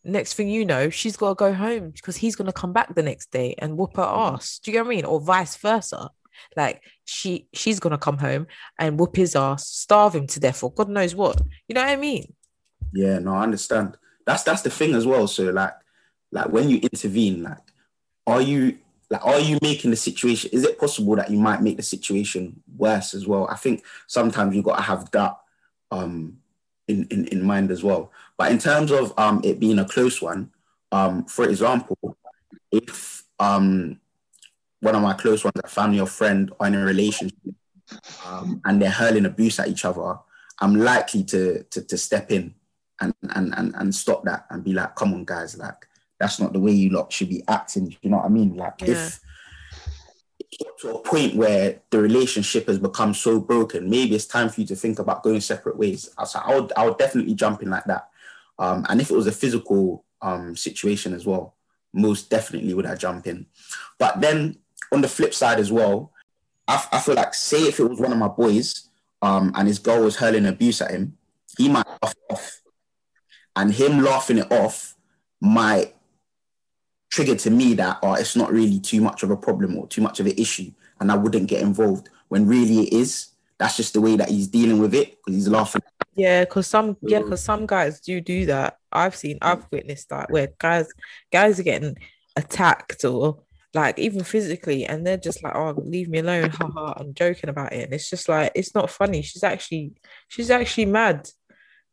next 0.04 0.34
thing 0.34 0.48
you 0.48 0.64
know, 0.66 0.90
she's 0.90 1.16
got 1.16 1.30
to 1.30 1.34
go 1.34 1.52
home 1.54 1.90
because 1.90 2.16
he's 2.18 2.36
going 2.36 2.46
to 2.46 2.52
come 2.52 2.72
back 2.74 2.94
the 2.94 3.02
next 3.02 3.30
day 3.32 3.54
and 3.58 3.76
whoop 3.78 3.96
her 3.96 4.02
Mm. 4.04 4.34
ass. 4.34 4.60
Do 4.62 4.70
you 4.70 4.74
get 4.76 4.82
what 4.84 4.92
I 4.92 4.96
mean? 4.96 5.04
Or 5.06 5.18
vice 5.20 5.56
versa. 5.56 6.10
Like 6.56 6.82
she 7.04 7.48
she's 7.52 7.80
gonna 7.80 7.98
come 7.98 8.18
home 8.18 8.46
and 8.78 8.98
whoop 8.98 9.16
his 9.16 9.36
ass, 9.36 9.66
starve 9.68 10.14
him 10.14 10.26
to 10.28 10.40
death, 10.40 10.62
or 10.62 10.72
God 10.72 10.88
knows 10.88 11.14
what. 11.14 11.40
You 11.68 11.74
know 11.74 11.82
what 11.82 11.90
I 11.90 11.96
mean? 11.96 12.34
Yeah, 12.92 13.18
no, 13.18 13.34
I 13.34 13.42
understand. 13.42 13.96
That's 14.26 14.42
that's 14.42 14.62
the 14.62 14.70
thing 14.70 14.94
as 14.94 15.06
well. 15.06 15.26
So 15.26 15.44
like, 15.50 15.74
like 16.32 16.48
when 16.48 16.70
you 16.70 16.78
intervene, 16.78 17.42
like, 17.42 17.58
are 18.26 18.40
you 18.40 18.78
like 19.10 19.24
are 19.24 19.40
you 19.40 19.58
making 19.62 19.90
the 19.90 19.96
situation? 19.96 20.50
Is 20.52 20.64
it 20.64 20.78
possible 20.78 21.16
that 21.16 21.30
you 21.30 21.38
might 21.38 21.62
make 21.62 21.76
the 21.76 21.82
situation 21.82 22.62
worse 22.76 23.14
as 23.14 23.26
well? 23.26 23.46
I 23.48 23.56
think 23.56 23.84
sometimes 24.06 24.54
you 24.54 24.62
got 24.62 24.76
to 24.76 24.82
have 24.82 25.10
that 25.12 25.38
um 25.90 26.38
in, 26.88 27.06
in 27.10 27.26
in 27.28 27.42
mind 27.42 27.70
as 27.70 27.82
well. 27.82 28.12
But 28.36 28.50
in 28.52 28.58
terms 28.58 28.90
of 28.90 29.12
um 29.18 29.40
it 29.44 29.60
being 29.60 29.78
a 29.78 29.84
close 29.84 30.20
one, 30.22 30.50
um 30.92 31.24
for 31.26 31.48
example, 31.48 32.16
if 32.70 33.24
um 33.38 34.00
one 34.84 34.94
of 34.94 35.02
my 35.02 35.14
close 35.14 35.42
ones, 35.44 35.54
a 35.64 35.68
family 35.68 35.98
or 36.00 36.06
friend, 36.06 36.52
are 36.60 36.66
in 36.66 36.74
a 36.74 36.84
relationship 36.84 37.38
um, 38.24 38.60
and 38.64 38.80
they're 38.80 38.90
hurling 38.90 39.26
abuse 39.26 39.58
at 39.58 39.68
each 39.68 39.84
other, 39.84 40.18
I'm 40.60 40.74
likely 40.76 41.24
to 41.24 41.64
to, 41.64 41.82
to 41.82 41.98
step 41.98 42.30
in 42.30 42.54
and, 43.00 43.14
and 43.34 43.54
and 43.56 43.74
and 43.74 43.94
stop 43.94 44.24
that 44.24 44.46
and 44.50 44.62
be 44.62 44.72
like, 44.72 44.94
come 44.94 45.14
on, 45.14 45.24
guys, 45.24 45.56
like 45.58 45.86
that's 46.20 46.38
not 46.38 46.52
the 46.52 46.60
way 46.60 46.72
you 46.72 46.90
lot 46.90 47.12
should 47.12 47.28
be 47.28 47.42
acting. 47.48 47.96
You 48.02 48.10
know 48.10 48.18
what 48.18 48.26
I 48.26 48.28
mean? 48.28 48.56
Like 48.56 48.74
Yeah. 48.82 48.92
if 48.94 49.20
to 50.80 50.90
a 50.96 50.98
point 51.00 51.34
where 51.34 51.80
the 51.90 52.00
relationship 52.00 52.68
has 52.68 52.78
become 52.78 53.14
so 53.14 53.40
broken, 53.40 53.90
maybe 53.90 54.14
it's 54.14 54.26
time 54.26 54.48
for 54.48 54.60
you 54.60 54.66
to 54.68 54.76
think 54.76 54.98
about 54.98 55.22
going 55.22 55.40
separate 55.40 55.76
ways. 55.76 56.10
So 56.26 56.38
I 56.38 56.54
would 56.54 56.72
I 56.76 56.84
would 56.84 56.98
definitely 56.98 57.34
jump 57.34 57.62
in 57.62 57.70
like 57.70 57.84
that. 57.84 58.08
Um, 58.58 58.86
and 58.88 59.00
if 59.00 59.10
it 59.10 59.16
was 59.16 59.26
a 59.26 59.32
physical 59.32 60.04
um, 60.22 60.56
situation 60.56 61.14
as 61.14 61.26
well, 61.26 61.56
most 61.92 62.30
definitely 62.30 62.74
would 62.74 62.86
I 62.86 62.94
jump 62.94 63.26
in. 63.26 63.46
But 63.98 64.20
then 64.20 64.58
on 64.92 65.00
the 65.00 65.08
flip 65.08 65.34
side 65.34 65.58
as 65.58 65.72
well, 65.72 66.12
I, 66.68 66.86
I 66.92 67.00
feel 67.00 67.14
like 67.14 67.34
say 67.34 67.68
if 67.68 67.78
it 67.80 67.84
was 67.84 68.00
one 68.00 68.12
of 68.12 68.18
my 68.18 68.28
boys 68.28 68.88
um, 69.22 69.52
and 69.54 69.68
his 69.68 69.78
girl 69.78 70.02
was 70.02 70.16
hurling 70.16 70.46
abuse 70.46 70.80
at 70.80 70.90
him, 70.90 71.16
he 71.56 71.68
might 71.68 71.86
laugh 72.02 72.12
it 72.12 72.32
off. 72.32 72.60
And 73.56 73.72
him 73.72 74.00
laughing 74.00 74.38
it 74.38 74.50
off 74.50 74.96
might 75.40 75.94
trigger 77.10 77.36
to 77.36 77.50
me 77.50 77.74
that 77.74 77.98
oh, 78.02 78.14
it's 78.14 78.34
not 78.34 78.52
really 78.52 78.80
too 78.80 79.00
much 79.00 79.22
of 79.22 79.30
a 79.30 79.36
problem 79.36 79.76
or 79.76 79.86
too 79.86 80.02
much 80.02 80.18
of 80.20 80.26
an 80.26 80.34
issue, 80.36 80.72
and 81.00 81.12
I 81.12 81.16
wouldn't 81.16 81.48
get 81.48 81.62
involved 81.62 82.08
when 82.28 82.46
really 82.46 82.84
it 82.88 82.92
is. 82.92 83.28
That's 83.58 83.76
just 83.76 83.92
the 83.92 84.00
way 84.00 84.16
that 84.16 84.28
he's 84.28 84.48
dealing 84.48 84.80
with 84.80 84.94
it 84.94 85.18
because 85.18 85.34
he's 85.34 85.48
laughing. 85.48 85.82
Yeah, 86.16 86.44
because 86.44 86.66
some 86.66 86.96
yeah, 87.02 87.20
Mm. 87.20 87.24
because 87.24 87.44
some 87.44 87.66
guys 87.66 88.00
do 88.00 88.20
do 88.20 88.46
that. 88.46 88.78
I've 88.90 89.14
seen, 89.14 89.38
I've 89.42 89.66
witnessed 89.70 90.08
that 90.08 90.30
where 90.30 90.48
guys 90.58 90.88
guys 91.32 91.60
are 91.60 91.64
getting 91.64 91.96
attacked 92.36 93.04
or 93.04 93.43
like 93.74 93.98
even 93.98 94.24
physically, 94.24 94.84
and 94.86 95.06
they're 95.06 95.16
just 95.16 95.42
like, 95.42 95.54
"Oh, 95.54 95.74
leave 95.76 96.08
me 96.08 96.20
alone!" 96.20 96.50
Haha, 96.50 96.94
I'm 96.96 97.14
joking 97.14 97.50
about 97.50 97.72
it, 97.72 97.84
and 97.84 97.92
it's 97.92 98.10
just 98.10 98.28
like 98.28 98.52
it's 98.54 98.74
not 98.74 98.90
funny. 98.90 99.22
She's 99.22 99.42
actually 99.42 99.92
she's 100.28 100.50
actually 100.50 100.86
mad. 100.86 101.28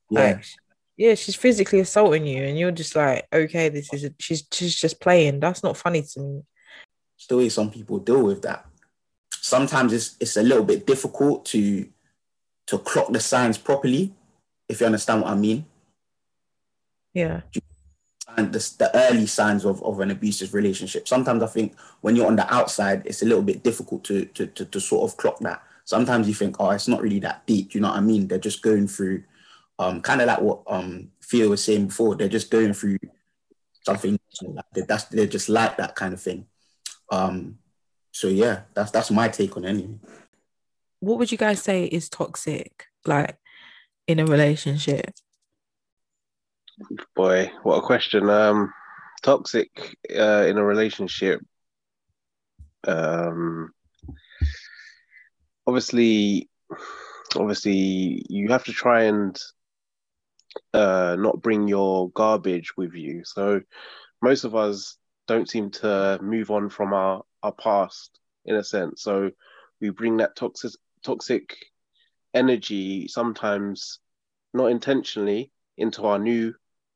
Yeah, 0.09 0.19
Like, 0.21 0.45
yeah, 0.97 1.15
she's 1.15 1.35
physically 1.35 1.79
assaulting 1.79 2.25
you, 2.25 2.43
and 2.43 2.57
you're 2.57 2.71
just 2.71 2.95
like, 2.95 3.27
"Okay, 3.33 3.69
this 3.69 3.93
is 3.93 4.09
she's 4.19 4.43
she's 4.51 4.75
just 4.75 4.99
playing." 4.99 5.39
That's 5.39 5.63
not 5.63 5.77
funny 5.77 6.03
to 6.13 6.19
me. 6.19 6.41
it's 7.17 7.27
the 7.27 7.37
way 7.37 7.49
some 7.49 7.71
people 7.71 7.99
deal 7.99 8.23
with 8.23 8.41
that. 8.43 8.65
Sometimes 9.41 9.93
it's 9.93 10.17
it's 10.19 10.37
a 10.37 10.43
little 10.43 10.63
bit 10.63 10.85
difficult 10.85 11.45
to 11.45 11.87
to 12.67 12.77
clock 12.79 13.11
the 13.11 13.19
signs 13.19 13.57
properly, 13.57 14.13
if 14.69 14.79
you 14.79 14.85
understand 14.85 15.21
what 15.21 15.31
I 15.31 15.35
mean. 15.35 15.65
Yeah, 17.13 17.41
and 18.37 18.53
the, 18.53 18.59
the 18.79 18.91
early 18.93 19.25
signs 19.25 19.65
of, 19.65 19.83
of 19.83 19.99
an 19.99 20.11
abusive 20.11 20.53
relationship. 20.53 21.07
Sometimes 21.07 21.43
I 21.43 21.47
think 21.47 21.75
when 22.01 22.15
you're 22.15 22.27
on 22.27 22.35
the 22.35 22.53
outside, 22.53 23.03
it's 23.05 23.21
a 23.21 23.25
little 23.25 23.43
bit 23.43 23.63
difficult 23.63 24.03
to, 24.05 24.25
to, 24.25 24.47
to, 24.47 24.65
to 24.65 24.79
sort 24.79 25.09
of 25.09 25.17
clock 25.17 25.39
that. 25.39 25.63
Sometimes 25.85 26.27
you 26.27 26.33
think, 26.33 26.57
oh, 26.59 26.69
it's 26.71 26.87
not 26.87 27.01
really 27.01 27.19
that 27.19 27.45
deep. 27.45 27.73
You 27.73 27.81
know 27.81 27.89
what 27.89 27.97
I 27.97 28.01
mean? 28.01 28.27
They're 28.27 28.39
just 28.39 28.61
going 28.61 28.87
through, 28.87 29.23
um, 29.79 30.01
kind 30.01 30.21
of 30.21 30.27
like 30.27 30.41
what 30.41 30.61
um 30.67 31.09
Theo 31.23 31.49
was 31.49 31.63
saying 31.63 31.87
before. 31.87 32.15
They're 32.15 32.29
just 32.29 32.51
going 32.51 32.73
through 32.73 32.97
something. 33.85 34.19
Like 34.43 34.65
that. 34.73 34.87
That's 34.87 35.05
they're 35.05 35.25
just 35.25 35.49
like 35.49 35.77
that 35.77 35.95
kind 35.95 36.13
of 36.13 36.21
thing. 36.21 36.45
Um, 37.11 37.57
so 38.11 38.27
yeah, 38.27 38.61
that's 38.73 38.91
that's 38.91 39.11
my 39.11 39.27
take 39.27 39.57
on 39.57 39.65
it 39.65 39.85
what 41.01 41.17
would 41.17 41.31
you 41.31 41.37
guys 41.37 41.61
say 41.61 41.85
is 41.85 42.07
toxic, 42.07 42.85
like 43.05 43.37
in 44.07 44.19
a 44.19 44.25
relationship? 44.25 45.11
Boy, 47.15 47.51
what 47.63 47.77
a 47.77 47.81
question. 47.81 48.29
Um, 48.29 48.73
toxic 49.21 49.97
uh, 50.15 50.45
in 50.47 50.57
a 50.57 50.63
relationship. 50.63 51.41
Um, 52.87 53.71
obviously, 55.67 56.49
obviously, 57.35 58.25
you 58.29 58.49
have 58.49 58.63
to 58.65 58.73
try 58.73 59.03
and 59.03 59.39
uh, 60.73 61.15
not 61.19 61.41
bring 61.41 61.67
your 61.67 62.09
garbage 62.11 62.75
with 62.77 62.93
you. 62.93 63.23
So, 63.25 63.61
most 64.21 64.43
of 64.43 64.55
us 64.55 64.97
don't 65.27 65.49
seem 65.49 65.71
to 65.71 66.19
move 66.21 66.51
on 66.51 66.69
from 66.69 66.93
our 66.93 67.23
our 67.43 67.53
past 67.53 68.19
in 68.45 68.55
a 68.55 68.63
sense. 68.63 69.03
So, 69.03 69.31
we 69.79 69.89
bring 69.89 70.17
that 70.17 70.35
toxic 70.35 70.71
toxic 71.03 71.55
energy 72.33 73.07
sometimes 73.07 73.99
not 74.53 74.71
intentionally 74.71 75.51
into 75.77 76.05
our 76.05 76.19
new 76.19 76.53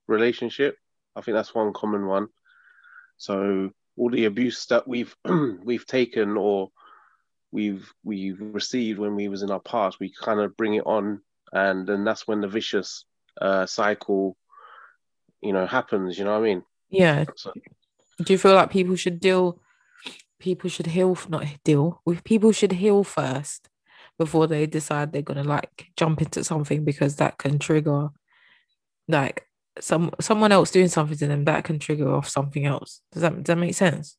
relationship. 0.07 0.77
I 1.15 1.21
think 1.21 1.35
that's 1.35 1.55
one 1.55 1.73
common 1.73 2.05
one. 2.05 2.27
So 3.17 3.71
all 3.97 4.09
the 4.09 4.25
abuse 4.25 4.65
that 4.67 4.87
we've 4.87 5.15
we've 5.63 5.85
taken 5.85 6.37
or 6.37 6.71
we've 7.51 7.91
we've 8.03 8.39
received 8.39 8.99
when 8.99 9.15
we 9.15 9.27
was 9.27 9.41
in 9.41 9.51
our 9.51 9.59
past, 9.59 9.99
we 9.99 10.11
kind 10.11 10.39
of 10.39 10.57
bring 10.57 10.75
it 10.75 10.85
on, 10.85 11.21
and 11.53 11.87
then 11.87 12.03
that's 12.03 12.27
when 12.27 12.41
the 12.41 12.47
vicious 12.47 13.05
uh, 13.41 13.65
cycle, 13.65 14.35
you 15.41 15.53
know, 15.53 15.65
happens. 15.65 16.17
You 16.17 16.25
know 16.25 16.33
what 16.33 16.45
I 16.45 16.49
mean? 16.49 16.63
Yeah. 16.89 17.25
So, 17.35 17.53
Do 18.23 18.33
you 18.33 18.37
feel 18.37 18.53
like 18.53 18.71
people 18.71 18.95
should 18.95 19.19
deal? 19.19 19.59
People 20.39 20.69
should 20.69 20.87
heal, 20.87 21.17
not 21.29 21.45
deal 21.63 22.01
with. 22.05 22.23
People 22.23 22.51
should 22.51 22.73
heal 22.73 23.03
first 23.03 23.69
before 24.19 24.47
they 24.47 24.65
decide 24.65 25.11
they're 25.11 25.21
gonna 25.21 25.43
like 25.43 25.87
jump 25.97 26.21
into 26.21 26.43
something 26.43 26.83
because 26.83 27.15
that 27.15 27.37
can 27.37 27.57
trigger, 27.57 28.09
like 29.07 29.47
some 29.79 30.11
someone 30.19 30.51
else 30.51 30.71
doing 30.71 30.87
something 30.87 31.17
to 31.17 31.27
them 31.27 31.45
that 31.45 31.63
can 31.63 31.79
trigger 31.79 32.13
off 32.13 32.29
something 32.29 32.65
else. 32.65 33.01
Does 33.11 33.21
that 33.21 33.35
does 33.43 33.53
that 33.55 33.57
make 33.59 33.75
sense? 33.75 34.17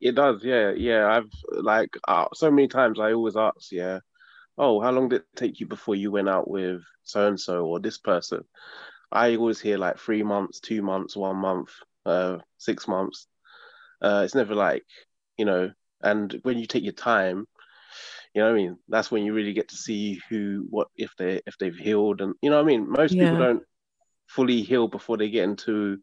It 0.00 0.14
does, 0.14 0.42
yeah, 0.42 0.70
yeah. 0.70 1.06
I've 1.06 1.30
like 1.50 1.96
uh, 2.08 2.26
so 2.34 2.50
many 2.50 2.68
times 2.68 2.98
I 2.98 3.12
always 3.12 3.36
ask, 3.36 3.70
yeah, 3.70 3.98
oh, 4.56 4.80
how 4.80 4.90
long 4.90 5.08
did 5.10 5.20
it 5.22 5.26
take 5.36 5.60
you 5.60 5.66
before 5.66 5.94
you 5.94 6.10
went 6.10 6.28
out 6.28 6.48
with 6.48 6.80
so 7.02 7.28
and 7.28 7.38
so 7.38 7.66
or 7.66 7.80
this 7.80 7.98
person? 7.98 8.44
I 9.12 9.36
always 9.36 9.60
hear 9.60 9.76
like 9.76 9.98
three 9.98 10.22
months, 10.22 10.60
two 10.60 10.82
months, 10.82 11.16
one 11.16 11.36
month, 11.36 11.70
uh, 12.06 12.38
six 12.58 12.88
months. 12.88 13.26
Uh, 14.00 14.22
it's 14.24 14.34
never 14.34 14.54
like, 14.54 14.84
you 15.36 15.44
know, 15.44 15.70
and 16.02 16.38
when 16.44 16.58
you 16.58 16.66
take 16.66 16.84
your 16.84 16.92
time 16.94 17.46
you 18.34 18.40
know 18.40 18.46
what 18.48 18.54
i 18.54 18.56
mean 18.62 18.78
that's 18.88 19.10
when 19.10 19.24
you 19.24 19.34
really 19.34 19.52
get 19.52 19.68
to 19.68 19.76
see 19.76 20.20
who 20.28 20.64
what 20.70 20.88
if 20.96 21.10
they 21.18 21.40
if 21.46 21.58
they've 21.58 21.76
healed 21.76 22.20
and 22.20 22.34
you 22.40 22.48
know 22.48 22.56
what 22.56 22.62
i 22.62 22.66
mean 22.66 22.88
most 22.88 23.12
Yeah. 23.14 23.24
people 23.24 23.38
don't 23.38 23.62
fully 24.34 24.62
heal 24.62 24.88
before 24.88 25.16
they 25.16 25.28
get 25.28 25.44
into 25.44 25.98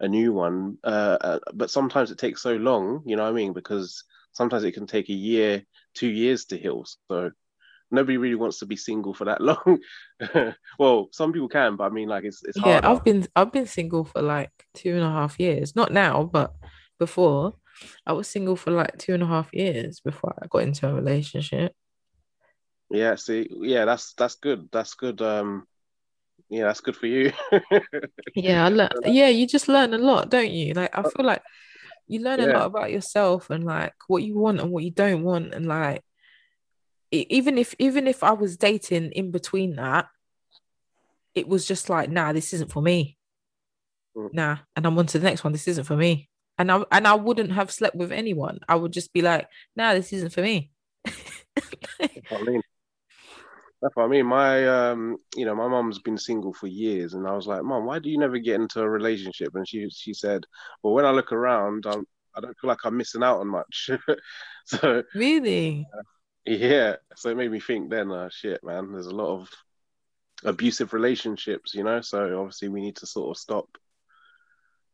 a 0.00 0.08
new 0.08 0.32
one 0.32 0.78
uh, 0.84 1.18
uh, 1.20 1.38
but 1.54 1.70
sometimes 1.70 2.10
it 2.10 2.18
takes 2.18 2.42
so 2.42 2.56
long 2.56 3.02
you 3.06 3.16
know 3.16 3.22
what 3.22 3.30
i 3.30 3.32
mean 3.32 3.52
because 3.52 4.04
sometimes 4.32 4.64
it 4.64 4.72
can 4.72 4.86
take 4.86 5.08
a 5.08 5.14
year 5.14 5.62
two 5.94 6.08
years 6.08 6.44
to 6.46 6.58
heal 6.58 6.84
so 7.08 7.30
nobody 7.90 8.16
really 8.16 8.34
wants 8.34 8.58
to 8.58 8.66
be 8.66 8.76
single 8.76 9.14
for 9.14 9.26
that 9.26 9.40
long 9.50 9.78
well 10.78 11.08
some 11.12 11.32
people 11.32 11.48
can 11.48 11.76
but 11.76 11.84
i 11.84 11.88
mean 11.88 12.08
like 12.08 12.24
it's 12.24 12.42
it's 12.44 12.58
yeah, 12.58 12.80
hard 12.80 12.84
I've 12.84 13.04
been 13.04 13.26
I've 13.36 13.52
been 13.52 13.66
single 13.66 14.04
for 14.04 14.22
like 14.22 14.50
two 14.74 14.94
and 14.94 15.04
a 15.04 15.10
half 15.10 15.38
years. 15.38 15.76
Not 15.76 15.92
now, 15.92 16.24
but 16.24 16.52
before. 16.98 17.54
I 18.06 18.12
was 18.12 18.28
single 18.28 18.56
for 18.56 18.70
like 18.70 18.98
two 18.98 19.14
and 19.14 19.22
a 19.22 19.26
half 19.26 19.52
years 19.52 20.00
before 20.00 20.34
I 20.40 20.46
got 20.46 20.62
into 20.62 20.88
a 20.88 20.94
relationship. 20.94 21.74
Yeah, 22.90 23.16
see, 23.16 23.48
yeah, 23.50 23.86
that's 23.86 24.12
that's 24.14 24.36
good. 24.36 24.68
That's 24.70 24.94
good. 24.94 25.20
Um, 25.22 25.66
yeah, 26.52 26.64
that's 26.64 26.80
good 26.80 26.96
for 26.96 27.06
you. 27.06 27.32
Yeah, 28.34 28.66
I 28.66 28.68
learn. 28.68 28.90
Yeah, 29.04 29.28
you 29.28 29.46
just 29.46 29.68
learn 29.68 29.94
a 29.94 29.98
lot, 29.98 30.28
don't 30.28 30.50
you? 30.50 30.74
Like 30.74 30.96
I 30.96 31.02
feel 31.02 31.24
like 31.24 31.42
you 32.06 32.20
learn 32.20 32.40
a 32.40 32.46
lot 32.46 32.66
about 32.66 32.90
yourself 32.90 33.48
and 33.48 33.64
like 33.64 33.94
what 34.06 34.22
you 34.22 34.38
want 34.38 34.60
and 34.60 34.70
what 34.70 34.84
you 34.84 34.90
don't 34.90 35.22
want, 35.22 35.54
and 35.54 35.66
like 35.66 36.02
even 37.10 37.56
if 37.56 37.74
even 37.78 38.06
if 38.06 38.22
I 38.22 38.32
was 38.32 38.58
dating 38.58 39.12
in 39.12 39.30
between 39.30 39.76
that, 39.76 40.08
it 41.34 41.48
was 41.48 41.66
just 41.66 41.88
like, 41.88 42.10
nah, 42.10 42.32
this 42.32 42.52
isn't 42.52 42.70
for 42.70 42.82
me. 42.82 43.16
Mm. 44.14 44.34
Nah, 44.34 44.58
and 44.76 44.86
I'm 44.86 44.98
on 44.98 45.06
to 45.06 45.18
the 45.18 45.24
next 45.24 45.44
one. 45.44 45.54
This 45.54 45.68
isn't 45.68 45.84
for 45.84 45.96
me. 45.96 46.28
And 46.58 46.70
I 46.70 46.84
and 46.90 47.06
I 47.08 47.14
wouldn't 47.14 47.52
have 47.52 47.70
slept 47.70 47.96
with 47.96 48.12
anyone. 48.12 48.60
I 48.68 48.74
would 48.74 48.92
just 48.92 49.14
be 49.14 49.22
like, 49.22 49.48
nah, 49.74 49.94
this 49.94 50.12
isn't 50.12 50.34
for 50.34 50.42
me. 50.42 50.70
That's 51.04 52.12
I 52.30 52.42
mean. 52.42 52.62
That's 53.82 53.96
what 53.96 54.04
I 54.04 54.08
mean. 54.08 54.26
My 54.26 54.66
um, 54.68 55.18
you 55.36 55.44
know, 55.44 55.56
my 55.56 55.68
mum's 55.68 55.98
been 55.98 56.18
single 56.18 56.52
for 56.54 56.68
years, 56.68 57.14
and 57.14 57.26
I 57.26 57.32
was 57.32 57.48
like, 57.48 57.64
"Mom, 57.64 57.84
why 57.86 57.98
do 57.98 58.10
you 58.10 58.18
never 58.18 58.38
get 58.38 58.60
into 58.60 58.80
a 58.80 58.88
relationship? 58.88 59.54
And 59.56 59.68
she 59.68 59.88
she 59.90 60.14
said, 60.14 60.44
Well, 60.82 60.94
when 60.94 61.04
I 61.06 61.10
look 61.10 61.32
around, 61.32 61.86
I'm, 61.86 62.06
I 62.36 62.40
don't 62.40 62.56
feel 62.60 62.68
like 62.68 62.84
I'm 62.84 62.96
missing 62.96 63.24
out 63.24 63.40
on 63.40 63.48
much. 63.48 63.90
so 64.66 65.02
Really? 65.14 65.88
yeah, 66.44 66.96
so 67.16 67.30
it 67.30 67.36
made 67.36 67.50
me 67.50 67.60
think. 67.60 67.90
Then, 67.90 68.10
uh, 68.10 68.28
shit, 68.30 68.64
man, 68.64 68.92
there's 68.92 69.06
a 69.06 69.14
lot 69.14 69.34
of 69.40 69.48
abusive 70.44 70.92
relationships, 70.92 71.74
you 71.74 71.84
know. 71.84 72.00
So 72.00 72.40
obviously, 72.40 72.68
we 72.68 72.80
need 72.80 72.96
to 72.96 73.06
sort 73.06 73.30
of 73.30 73.40
stop 73.40 73.68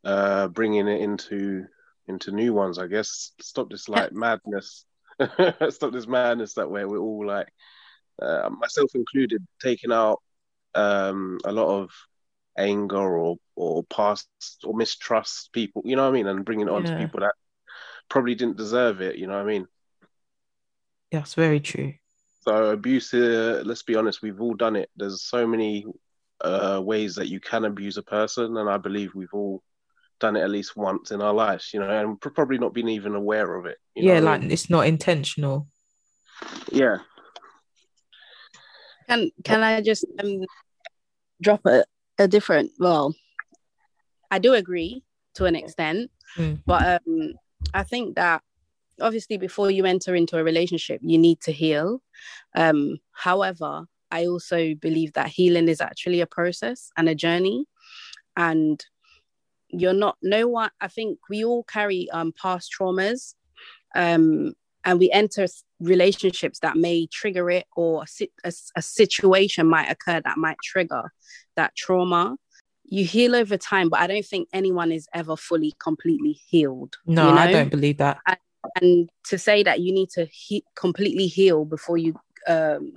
uh 0.04 0.46
bringing 0.48 0.88
it 0.88 1.00
into 1.00 1.66
into 2.06 2.32
new 2.32 2.52
ones. 2.54 2.78
I 2.78 2.86
guess 2.86 3.32
stop 3.40 3.70
this 3.70 3.88
like 3.88 4.12
madness. 4.14 4.84
stop 5.70 5.92
this 5.92 6.06
madness 6.06 6.54
that 6.54 6.70
way. 6.70 6.84
We're 6.84 6.98
all 6.98 7.26
like 7.26 7.48
uh, 8.22 8.50
myself 8.50 8.90
included, 8.94 9.46
taking 9.62 9.92
out 9.92 10.20
um, 10.74 11.38
a 11.44 11.52
lot 11.52 11.68
of 11.82 11.90
anger 12.58 13.18
or 13.18 13.36
or 13.56 13.84
past 13.84 14.28
or 14.64 14.74
mistrust 14.74 15.52
people. 15.52 15.82
You 15.84 15.96
know 15.96 16.02
what 16.04 16.10
I 16.10 16.12
mean, 16.12 16.26
and 16.26 16.44
bringing 16.44 16.68
it 16.68 16.72
on 16.72 16.84
to 16.84 16.92
people 16.94 17.20
that 17.20 17.34
probably 18.08 18.34
didn't 18.34 18.56
deserve 18.58 19.00
it. 19.00 19.16
You 19.16 19.26
know 19.26 19.34
what 19.34 19.42
I 19.42 19.46
mean. 19.46 19.68
That's 21.10 21.34
very 21.34 21.60
true. 21.60 21.94
So 22.40 22.70
abuse. 22.70 23.12
Uh, 23.12 23.62
let's 23.64 23.82
be 23.82 23.96
honest, 23.96 24.22
we've 24.22 24.40
all 24.40 24.54
done 24.54 24.76
it. 24.76 24.90
There's 24.96 25.22
so 25.22 25.46
many 25.46 25.86
uh, 26.40 26.80
ways 26.82 27.14
that 27.16 27.28
you 27.28 27.40
can 27.40 27.64
abuse 27.64 27.96
a 27.96 28.02
person, 28.02 28.56
and 28.56 28.68
I 28.70 28.76
believe 28.76 29.14
we've 29.14 29.32
all 29.34 29.62
done 30.20 30.36
it 30.36 30.42
at 30.42 30.50
least 30.50 30.76
once 30.76 31.10
in 31.10 31.22
our 31.22 31.34
lives. 31.34 31.70
You 31.74 31.80
know, 31.80 31.90
and 31.90 32.20
probably 32.20 32.58
not 32.58 32.74
been 32.74 32.88
even 32.88 33.14
aware 33.14 33.54
of 33.56 33.66
it. 33.66 33.78
you 33.94 34.04
know 34.04 34.08
Yeah, 34.08 34.14
what 34.14 34.24
I 34.24 34.24
like 34.24 34.40
mean? 34.42 34.50
it's 34.50 34.70
not 34.70 34.86
intentional. 34.86 35.68
yeah, 36.72 36.98
Can 39.08 39.30
can 39.44 39.62
I 39.62 39.80
just 39.80 40.04
um, 40.22 40.44
drop 41.40 41.64
a, 41.66 41.84
a 42.18 42.28
different? 42.28 42.72
Well, 42.78 43.14
I 44.30 44.38
do 44.38 44.54
agree 44.54 45.02
to 45.34 45.44
an 45.46 45.56
extent, 45.56 46.10
Mm. 46.36 46.60
but 46.66 47.00
um, 47.06 47.32
I 47.72 47.82
think 47.84 48.16
that 48.16 48.42
obviously 49.00 49.38
before 49.38 49.70
you 49.70 49.86
enter 49.86 50.14
into 50.14 50.36
a 50.38 50.44
relationship, 50.44 51.00
you 51.02 51.16
need 51.16 51.40
to 51.40 51.52
heal. 51.52 52.02
Um, 52.54 52.98
however, 53.12 53.86
I 54.10 54.26
also 54.26 54.74
believe 54.74 55.14
that 55.14 55.28
healing 55.28 55.68
is 55.68 55.80
actually 55.80 56.20
a 56.20 56.26
process 56.26 56.90
and 56.96 57.08
a 57.08 57.14
journey, 57.14 57.64
and 58.36 58.84
you're 59.70 59.94
not 59.94 60.16
no 60.22 60.48
one. 60.48 60.70
I 60.80 60.88
think 60.88 61.18
we 61.30 61.44
all 61.44 61.64
carry 61.64 62.10
um, 62.10 62.32
past 62.32 62.70
traumas. 62.78 63.34
Um, 63.94 64.52
and 64.84 64.98
we 64.98 65.10
enter 65.10 65.46
relationships 65.80 66.60
that 66.60 66.76
may 66.76 67.06
trigger 67.06 67.50
it 67.50 67.66
or 67.76 68.04
a, 68.44 68.52
a, 68.76 68.82
situation 68.82 69.66
might 69.66 69.90
occur 69.90 70.20
that 70.20 70.38
might 70.38 70.56
trigger 70.62 71.12
that 71.56 71.74
trauma 71.76 72.36
you 72.84 73.04
heal 73.04 73.36
over 73.36 73.56
time 73.56 73.88
but 73.88 74.00
i 74.00 74.06
don't 74.06 74.24
think 74.24 74.48
anyone 74.52 74.90
is 74.90 75.08
ever 75.14 75.36
fully 75.36 75.74
completely 75.78 76.38
healed 76.48 76.96
No, 77.06 77.28
you 77.28 77.34
know? 77.34 77.40
I 77.40 77.52
don't 77.52 77.70
believe 77.70 77.98
that. 77.98 78.18
and 78.80 79.08
to 79.28 79.38
say 79.38 79.62
that 79.62 79.80
you 79.80 79.92
need 79.92 80.10
to 80.10 80.26
he- 80.26 80.64
completely 80.74 81.26
heal 81.26 81.64
before 81.64 81.98
you 81.98 82.18
um, 82.46 82.92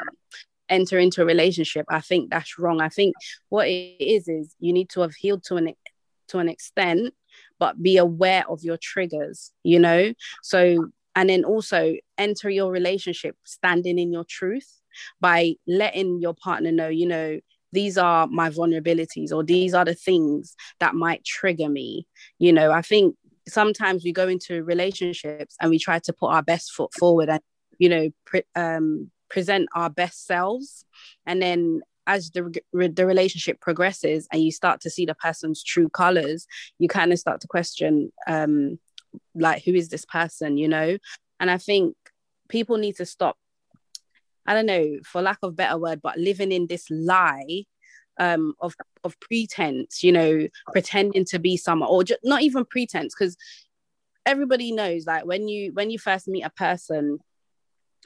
enter 0.70 0.98
into 0.98 1.22
a 1.22 1.26
relationship 1.26 1.86
i 1.90 2.00
think 2.00 2.30
that's 2.30 2.58
wrong 2.58 2.82
i 2.82 2.90
think 2.90 3.16
what 3.50 3.68
it 3.68 3.96
is 4.00 4.28
is 4.28 4.56
you 4.60 4.72
need 4.72 4.90
to 4.90 5.02
have 5.02 5.14
healed 5.14 5.44
to 5.44 5.58
an 5.58 5.74
to 6.30 6.40
an 6.40 6.48
extent 6.48 7.14
but 7.60 7.82
be 7.84 7.98
aware 7.98 8.50
of 8.50 8.64
your 8.64 8.78
triggers 8.78 9.52
you 9.64 9.78
know 9.78 10.14
so 10.42 10.88
and 11.16 11.30
then 11.30 11.44
also 11.44 11.96
enter 12.18 12.50
your 12.50 12.72
relationship 12.72 13.36
standing 13.44 14.00
in 14.00 14.12
your 14.12 14.26
truth 14.28 14.82
by 15.20 15.56
letting 15.68 16.20
your 16.20 16.34
partner 16.34 16.72
know 16.72 16.88
you 16.88 17.08
know 17.08 17.40
these 17.74 17.98
are 17.98 18.28
my 18.28 18.50
vulnerabilities 18.50 19.32
or 19.32 19.44
these 19.44 19.74
are 19.74 19.86
the 19.86 19.96
things 19.96 20.56
that 20.82 20.94
might 20.94 21.24
trigger 21.24 21.70
me. 21.70 22.06
You 22.38 22.54
know 22.54 22.72
i 22.72 22.82
think 22.82 23.16
sometimes 23.48 24.04
we 24.04 24.12
go 24.12 24.28
into 24.28 24.64
relationships 24.64 25.56
and 25.60 25.70
we 25.70 25.80
try 25.80 26.00
to 26.00 26.14
put 26.14 26.28
our 26.28 26.44
best 26.44 26.72
foot 26.72 26.94
forward 26.94 27.30
and 27.30 27.42
you 27.80 27.90
know 27.90 28.10
pre- 28.26 28.44
um, 28.56 29.10
present 29.30 29.68
our 29.74 29.90
best 29.90 30.28
selves. 30.28 30.86
And 31.26 31.42
then 31.42 31.82
as 32.08 32.32
the, 32.32 32.62
re- 32.74 32.88
the 32.88 33.06
relationship 33.06 33.62
progresses 33.62 34.28
and 34.32 34.42
you 34.42 34.52
start 34.52 34.82
to 34.82 34.90
see 34.90 35.06
the 35.06 35.16
person's 35.16 35.64
true 35.64 35.88
colors 35.88 36.48
you 36.80 36.88
kind 36.88 37.14
of 37.14 37.20
start 37.20 37.40
to 37.40 37.48
question 37.48 38.12
um 38.28 38.80
like 39.36 39.64
who 39.64 39.74
is 39.74 39.90
this 39.90 40.06
person 40.06 40.58
you 40.58 40.68
know? 40.68 40.98
And 41.40 41.50
i 41.50 41.58
think 41.58 41.96
people 42.50 42.78
need 42.78 42.96
to 42.98 43.06
stop 43.06 43.38
i 44.46 44.54
don't 44.54 44.66
know 44.66 44.98
for 45.04 45.22
lack 45.22 45.40
of 45.42 45.56
better 45.56 45.78
word 45.78 46.02
but 46.04 46.18
living 46.18 46.52
in 46.52 46.68
this 46.68 46.86
lie 46.92 47.64
um 48.20 48.54
of 48.60 48.76
of 49.04 49.20
pretense 49.20 50.04
you 50.04 50.12
know 50.12 50.48
pretending 50.72 51.26
to 51.26 51.40
be 51.40 51.58
someone 51.58 51.90
or 51.90 52.04
just 52.04 52.20
not 52.24 52.42
even 52.42 52.66
pretense 52.66 53.16
because 53.18 53.38
everybody 54.26 54.72
knows 54.72 55.06
like 55.08 55.26
when 55.26 55.48
you 55.48 55.72
when 55.74 55.90
you 55.90 55.98
first 55.98 56.28
meet 56.28 56.44
a 56.44 56.50
person 56.52 57.18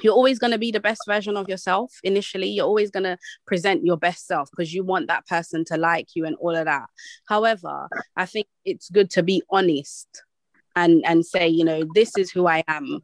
you're 0.01 0.13
always 0.13 0.39
going 0.39 0.51
to 0.51 0.57
be 0.57 0.71
the 0.71 0.79
best 0.79 1.01
version 1.07 1.37
of 1.37 1.47
yourself 1.47 1.99
initially. 2.03 2.49
You're 2.49 2.65
always 2.65 2.91
going 2.91 3.05
to 3.05 3.17
present 3.47 3.85
your 3.85 3.95
best 3.95 4.27
self 4.27 4.49
because 4.51 4.73
you 4.73 4.83
want 4.83 5.07
that 5.07 5.25
person 5.25 5.63
to 5.65 5.77
like 5.77 6.09
you 6.15 6.25
and 6.25 6.35
all 6.41 6.53
of 6.53 6.65
that. 6.65 6.87
However 7.27 7.87
i 8.17 8.25
think 8.25 8.47
it's 8.65 8.89
good 8.89 9.09
to 9.11 9.23
be 9.23 9.41
honest 9.49 10.23
and 10.75 11.03
and 11.05 11.25
say 11.25 11.47
you 11.47 11.63
know 11.63 11.83
this 11.93 12.17
is 12.17 12.31
who 12.31 12.47
i 12.47 12.63
am. 12.67 12.99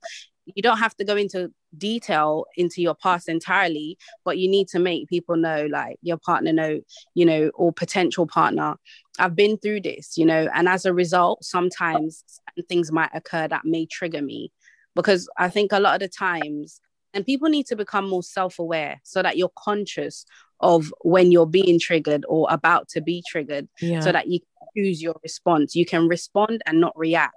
You 0.56 0.64
don't 0.64 0.80
have 0.80 0.96
to 0.98 1.06
go 1.06 1.16
into 1.16 1.52
detail 1.78 2.46
into 2.58 2.82
your 2.82 2.96
past 2.96 3.30
entirely 3.30 3.98
but 4.26 4.38
you 4.38 4.50
need 4.50 4.68
to 4.70 4.80
make 4.80 5.08
people 5.08 5.38
know 5.38 5.68
like 5.72 5.98
your 6.02 6.18
partner 6.18 6.52
know 6.52 6.82
you 7.14 7.26
know 7.26 7.52
or 7.56 7.72
potential 7.72 8.28
partner 8.28 8.76
i've 9.20 9.36
been 9.36 9.58
through 9.58 9.82
this 9.82 10.18
you 10.18 10.26
know? 10.26 10.50
And 10.54 10.68
as 10.68 10.86
a 10.86 10.94
result 10.94 11.44
sometimes 11.44 12.24
things 12.68 12.92
might 12.92 13.12
occur 13.14 13.48
that 13.48 13.64
may 13.66 13.86
trigger 13.86 14.22
me. 14.22 14.52
Because 14.96 15.30
i 15.38 15.48
think 15.50 15.72
a 15.72 15.80
lot 15.80 15.94
of 15.96 16.02
the 16.02 16.10
times 16.10 16.82
and 17.14 17.26
people 17.26 17.50
need 17.50 17.68
to 17.68 17.76
become 17.76 18.10
more 18.10 18.24
self-aware 18.24 19.00
so 19.04 19.22
that 19.22 19.38
you're 19.38 19.52
conscious 19.58 20.26
of 20.60 20.94
when 21.04 21.32
you're 21.32 21.46
being 21.46 21.80
triggered 21.80 22.24
or 22.28 22.48
about 22.50 22.88
to 22.90 23.02
be 23.02 23.24
triggered 23.30 23.68
Yeah. 23.80 24.00
so 24.02 24.12
that 24.12 24.28
you 24.28 24.40
can 24.40 24.68
choose 24.78 25.02
your 25.02 25.16
response. 25.24 25.76
You 25.76 25.86
can 25.86 26.08
respond 26.08 26.62
and 26.66 26.80
not 26.80 26.98
react 26.98 27.36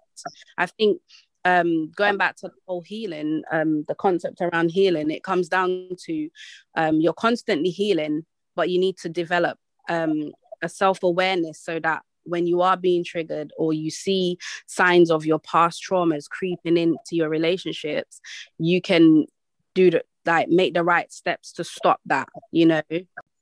i 0.58 0.66
think 0.66 1.00
um 1.44 1.90
going 1.96 2.16
back 2.16 2.36
to 2.36 2.48
the 2.48 2.54
whole 2.66 2.82
healing 2.82 3.42
um 3.52 3.84
the 3.88 3.94
concept 3.94 4.40
around 4.40 4.70
healing 4.70 5.10
it 5.10 5.22
comes 5.22 5.48
down 5.48 5.88
to 5.98 6.28
um 6.76 7.00
you're 7.00 7.12
constantly 7.12 7.70
healing 7.70 8.24
but 8.56 8.70
you 8.70 8.78
need 8.78 8.96
to 8.96 9.08
develop 9.08 9.58
um 9.88 10.32
a 10.62 10.68
self-awareness 10.68 11.60
so 11.60 11.78
that 11.80 12.02
when 12.26 12.46
you 12.46 12.62
are 12.62 12.76
being 12.76 13.04
triggered 13.04 13.52
or 13.58 13.74
you 13.74 13.90
see 13.90 14.38
signs 14.66 15.10
of 15.10 15.26
your 15.26 15.38
past 15.40 15.84
traumas 15.86 16.28
creeping 16.28 16.78
into 16.78 17.12
your 17.12 17.28
relationships 17.28 18.20
you 18.58 18.80
can 18.80 19.26
do 19.74 19.90
the 19.90 20.02
like 20.24 20.48
make 20.48 20.72
the 20.72 20.82
right 20.82 21.12
steps 21.12 21.52
to 21.52 21.62
stop 21.62 22.00
that 22.06 22.28
you 22.50 22.64
know 22.64 22.80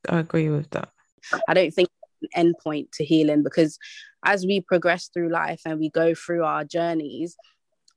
I 0.09 0.19
agree 0.19 0.49
with 0.49 0.69
that. 0.71 0.89
I 1.47 1.53
don't 1.53 1.73
think 1.73 1.89
an 2.21 2.29
end 2.35 2.55
point 2.61 2.91
to 2.93 3.05
healing 3.05 3.43
because 3.43 3.77
as 4.25 4.45
we 4.45 4.61
progress 4.61 5.09
through 5.13 5.29
life 5.29 5.61
and 5.65 5.79
we 5.79 5.89
go 5.89 6.13
through 6.13 6.43
our 6.43 6.63
journeys, 6.63 7.35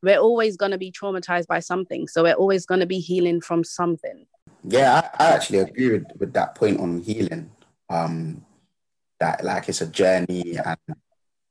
we're 0.02 0.18
always 0.18 0.56
going 0.56 0.72
to 0.72 0.78
be 0.78 0.92
traumatized 0.92 1.46
by 1.46 1.58
something 1.60 2.06
so 2.06 2.22
we're 2.22 2.34
always 2.34 2.66
going 2.66 2.80
to 2.80 2.86
be 2.86 2.98
healing 2.98 3.40
from 3.40 3.64
something 3.64 4.26
Yeah, 4.64 5.00
I, 5.18 5.24
I 5.24 5.30
actually 5.32 5.60
agree 5.60 5.90
with, 5.92 6.06
with 6.18 6.32
that 6.34 6.54
point 6.54 6.80
on 6.80 7.00
healing. 7.00 7.50
Um, 7.88 8.44
that 9.20 9.42
like 9.44 9.68
it's 9.68 9.80
a 9.80 9.86
journey, 9.86 10.58
and 10.58 10.76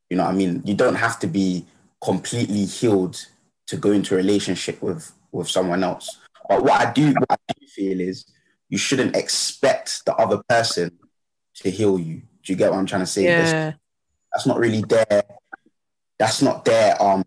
you 0.09 0.17
know, 0.17 0.25
what 0.25 0.33
I 0.33 0.37
mean, 0.37 0.61
you 0.65 0.75
don't 0.75 0.95
have 0.95 1.17
to 1.19 1.27
be 1.27 1.65
completely 2.03 2.65
healed 2.65 3.25
to 3.67 3.77
go 3.77 3.91
into 3.91 4.13
a 4.13 4.17
relationship 4.17 4.81
with 4.81 5.11
with 5.31 5.49
someone 5.49 5.83
else. 5.83 6.19
But 6.47 6.63
what 6.63 6.79
I 6.79 6.91
do, 6.91 7.13
what 7.13 7.39
I 7.49 7.53
do 7.59 7.65
feel 7.67 7.99
is 7.99 8.25
you 8.69 8.77
shouldn't 8.77 9.15
expect 9.15 10.05
the 10.05 10.13
other 10.15 10.41
person 10.47 10.91
to 11.55 11.71
heal 11.71 11.97
you. 11.97 12.21
Do 12.43 12.53
you 12.53 12.55
get 12.55 12.69
what 12.71 12.77
I'm 12.77 12.85
trying 12.85 13.01
to 13.01 13.07
say? 13.07 13.25
That's- 13.25 13.51
Yeah, 13.51 13.73
That's 14.35 14.45
not 14.45 14.59
really 14.59 14.81
their. 14.81 15.23
That's 16.19 16.41
not 16.41 16.65
their 16.65 17.01
um 17.01 17.23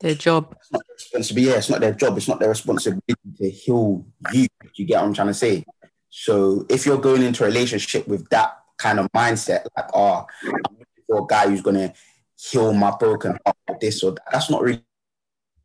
their 0.00 0.14
job. 0.14 0.54
it's 0.60 0.70
not 0.70 0.82
their 0.86 0.94
responsibility. 0.94 1.50
Yeah, 1.50 1.56
it's 1.56 1.70
not 1.70 1.80
their 1.80 1.94
job. 1.94 2.16
It's 2.18 2.28
not 2.28 2.40
their 2.40 2.50
responsibility 2.50 3.14
to 3.38 3.50
heal 3.50 4.06
you. 4.34 4.46
Do 4.62 4.68
you 4.74 4.84
get 4.84 5.00
what 5.00 5.06
I'm 5.06 5.14
trying 5.14 5.28
to 5.28 5.34
say? 5.34 5.64
So 6.10 6.66
if 6.68 6.84
you're 6.84 6.98
going 6.98 7.22
into 7.22 7.44
a 7.44 7.46
relationship 7.46 8.06
with 8.06 8.28
that 8.28 8.58
kind 8.76 8.98
of 9.00 9.10
mindset, 9.16 9.64
like, 9.74 9.86
oh, 9.94 10.26
I'm 10.44 10.52
looking 10.78 11.04
for 11.06 11.22
a 11.22 11.26
guy 11.26 11.48
who's 11.48 11.62
gonna 11.62 11.94
heal 12.38 12.74
my 12.74 12.94
broken 13.00 13.38
heart 13.46 13.56
or 13.68 13.78
this 13.80 14.02
or 14.02 14.12
that, 14.12 14.24
that's 14.30 14.50
not 14.50 14.62
really 14.62 14.82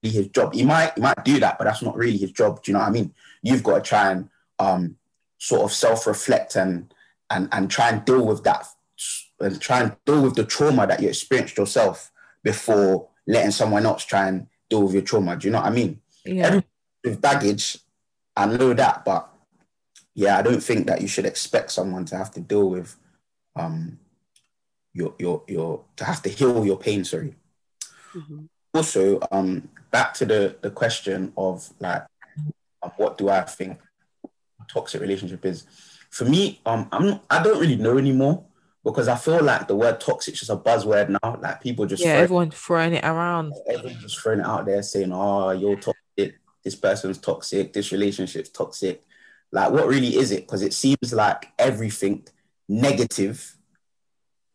his 0.03 0.29
job. 0.29 0.53
He 0.53 0.63
might 0.63 0.93
he 0.95 1.01
might 1.01 1.25
do 1.25 1.37
that, 1.41 1.57
but 1.57 1.65
that's 1.65 1.81
not 1.81 1.97
really 1.97 2.17
his 2.17 2.31
job. 2.31 2.63
Do 2.63 2.71
you 2.71 2.77
know 2.77 2.79
what 2.79 2.87
I 2.87 2.91
mean? 2.91 3.13
You've 3.43 3.63
got 3.63 3.83
to 3.83 3.89
try 3.89 4.11
and 4.11 4.29
um 4.57 4.95
sort 5.37 5.63
of 5.63 5.73
self-reflect 5.73 6.55
and 6.55 6.93
and 7.29 7.49
and 7.51 7.69
try 7.69 7.89
and 7.89 8.05
deal 8.05 8.25
with 8.25 8.45
that 8.45 8.65
and 9.41 9.59
try 9.59 9.81
and 9.81 9.95
deal 10.05 10.21
with 10.21 10.35
the 10.35 10.45
trauma 10.45 10.87
that 10.87 11.01
you 11.01 11.09
experienced 11.09 11.57
yourself 11.57 12.11
before 12.43 13.07
letting 13.27 13.51
someone 13.51 13.85
else 13.85 14.03
try 14.05 14.27
and 14.27 14.47
deal 14.69 14.83
with 14.83 14.93
your 14.93 15.03
trauma. 15.03 15.35
Do 15.35 15.47
you 15.47 15.51
know 15.51 15.59
what 15.59 15.67
I 15.67 15.75
mean? 15.75 16.01
Yeah, 16.25 16.47
Every- 16.47 16.63
With 17.03 17.19
baggage, 17.21 17.79
I 18.37 18.45
know 18.45 18.73
that, 18.73 19.03
but 19.05 19.27
yeah, 20.13 20.37
I 20.37 20.41
don't 20.41 20.61
think 20.61 20.87
that 20.87 21.01
you 21.01 21.07
should 21.07 21.25
expect 21.25 21.71
someone 21.71 22.05
to 22.05 22.15
have 22.17 22.31
to 22.31 22.39
deal 22.39 22.69
with 22.69 22.95
um 23.55 23.99
your 24.93 25.13
your 25.19 25.43
your 25.47 25.83
to 25.97 26.03
have 26.05 26.21
to 26.23 26.29
heal 26.29 26.65
your 26.65 26.77
pain. 26.77 27.03
Sorry. 27.03 27.35
Mhm. 28.13 28.47
Also, 28.73 29.19
um, 29.31 29.69
back 29.91 30.13
to 30.15 30.25
the 30.25 30.55
the 30.61 30.69
question 30.71 31.33
of 31.37 31.73
like, 31.79 32.05
what 32.97 33.17
do 33.17 33.29
I 33.29 33.41
think 33.41 33.79
a 34.23 34.65
toxic 34.71 35.01
relationship 35.01 35.45
is? 35.45 35.65
For 36.09 36.25
me, 36.25 36.59
um, 36.65 36.87
I'm 36.91 37.19
I 37.29 37.41
don't 37.43 37.59
really 37.59 37.77
know 37.77 37.97
anymore 37.97 38.43
because 38.83 39.07
I 39.07 39.15
feel 39.15 39.43
like 39.43 39.67
the 39.67 39.75
word 39.75 39.99
toxic 39.99 40.33
is 40.33 40.39
just 40.41 40.51
a 40.51 40.55
buzzword 40.57 41.09
now. 41.09 41.39
Like 41.41 41.61
people 41.61 41.85
just 41.85 42.03
yeah. 42.03 42.13
throw- 42.15 42.23
Everyone 42.23 42.51
throwing 42.51 42.93
it 42.93 43.03
around. 43.05 43.53
everyone's 43.69 44.01
just 44.01 44.19
throwing 44.19 44.39
it 44.39 44.45
out 44.45 44.65
there 44.65 44.81
saying, 44.83 45.11
"Oh, 45.13 45.51
you're 45.51 45.75
toxic. 45.75 46.39
This 46.63 46.75
person's 46.75 47.17
toxic. 47.19 47.73
This 47.73 47.91
relationship's 47.91 48.49
toxic." 48.49 49.03
Like, 49.51 49.71
what 49.71 49.87
really 49.87 50.15
is 50.17 50.31
it? 50.31 50.41
Because 50.47 50.61
it 50.61 50.73
seems 50.73 51.11
like 51.13 51.47
everything 51.59 52.25
negative, 52.69 53.57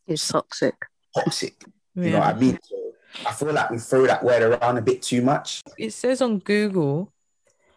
is 0.07 0.27
toxic 0.27 0.75
toxic. 1.15 1.63
You 1.95 2.11
know 2.11 2.19
what 2.21 2.35
I 2.37 2.39
mean? 2.39 2.59
So 2.63 2.77
I 3.27 3.33
feel 3.33 3.53
like 3.53 3.71
we 3.71 3.79
throw 3.79 4.07
that 4.07 4.23
word 4.25 4.43
around 4.43 4.77
a 4.79 4.83
bit 4.83 5.03
too 5.03 5.23
much. 5.23 5.63
It 5.79 5.93
says 5.93 6.21
on 6.23 6.39
Google 6.39 7.13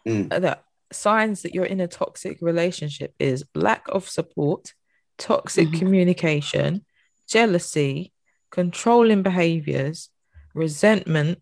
Mm. 0.07 0.29
that 0.41 0.63
signs 0.91 1.41
that 1.41 1.53
you're 1.53 1.65
in 1.65 1.79
a 1.81 1.87
toxic 1.87 2.37
relationship 2.41 3.13
is 3.19 3.43
lack 3.53 3.85
of 3.89 4.07
support, 4.09 4.73
toxic 5.19 5.67
Mhm. 5.67 5.79
communication, 5.79 6.85
jealousy, 7.27 8.11
controlling 8.49 9.21
behaviors, 9.21 10.09
resentment, 10.55 11.39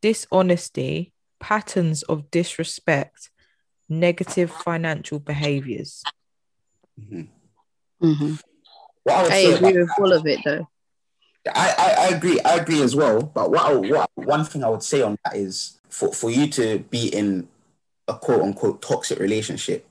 dishonesty, 0.00 1.12
patterns 1.40 2.02
of 2.04 2.30
disrespect, 2.30 3.30
negative 3.88 4.50
financial 4.50 5.18
behaviors. 5.18 6.04
Mhm. 7.00 7.28
Mhm. 8.00 8.40
What 9.02 9.30
I 9.32 9.34
i 9.34 9.38
agree 9.38 9.70
about- 9.70 9.74
with 9.74 9.90
all 9.98 10.12
of 10.12 10.26
it 10.26 10.40
though 10.44 10.68
I, 11.54 11.74
I, 11.78 12.06
I 12.06 12.16
agree. 12.16 12.40
I 12.40 12.56
agree 12.56 12.82
as 12.82 12.96
well. 12.96 13.22
But 13.22 13.52
what, 13.52 13.60
I, 13.70 13.72
what 13.76 14.10
one 14.16 14.44
thing 14.44 14.64
I 14.64 14.68
would 14.68 14.82
say 14.82 15.00
on 15.02 15.16
that 15.24 15.36
is 15.36 15.78
for, 15.88 16.12
for 16.12 16.28
you 16.28 16.48
to 16.48 16.80
be 16.90 17.06
in 17.06 17.46
a 18.08 18.14
quote 18.18 18.42
unquote 18.42 18.82
toxic 18.82 19.20
relationship, 19.20 19.88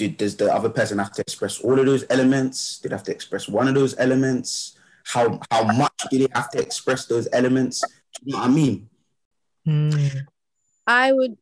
do, 0.00 0.08
does 0.08 0.36
the 0.36 0.52
other 0.52 0.70
person 0.70 0.98
have 0.98 1.12
to 1.12 1.20
express 1.20 1.60
all 1.60 1.78
of 1.78 1.84
those 1.84 2.04
elements? 2.08 2.78
Did 2.78 2.92
have 2.92 3.02
to 3.04 3.12
express 3.12 3.48
one 3.48 3.68
of 3.68 3.74
those 3.74 3.94
elements? 3.98 4.78
How 5.04 5.40
how 5.50 5.64
much 5.64 5.92
do 6.10 6.18
they 6.18 6.28
have 6.32 6.50
to 6.50 6.58
express 6.60 7.06
those 7.06 7.28
elements? 7.32 7.84
You 8.24 8.32
know 8.32 8.40
what 8.40 8.48
I 8.48 8.52
mean? 8.52 8.88
Mm. 9.66 10.26
I 10.86 11.12
would 11.12 11.36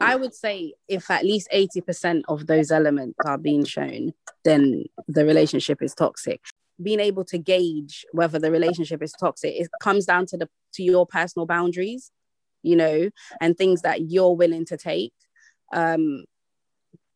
I 0.00 0.16
would 0.16 0.34
say 0.34 0.74
if 0.88 1.10
at 1.10 1.24
least 1.24 1.48
80% 1.54 2.22
of 2.28 2.46
those 2.46 2.72
elements 2.72 3.16
are 3.24 3.38
being 3.38 3.64
shown, 3.64 4.12
then 4.44 4.84
the 5.06 5.24
relationship 5.24 5.82
is 5.82 5.94
toxic. 5.94 6.40
Being 6.82 7.00
able 7.00 7.24
to 7.26 7.38
gauge 7.38 8.06
whether 8.12 8.38
the 8.38 8.50
relationship 8.50 9.02
is 9.02 9.12
toxic, 9.12 9.54
it 9.54 9.68
comes 9.80 10.06
down 10.06 10.26
to 10.26 10.38
the 10.38 10.48
to 10.74 10.82
your 10.82 11.06
personal 11.06 11.46
boundaries, 11.46 12.10
you 12.62 12.76
know, 12.76 13.10
and 13.40 13.56
things 13.56 13.82
that 13.82 14.10
you're 14.10 14.34
willing 14.34 14.64
to 14.66 14.76
take. 14.76 15.12
Um, 15.72 16.24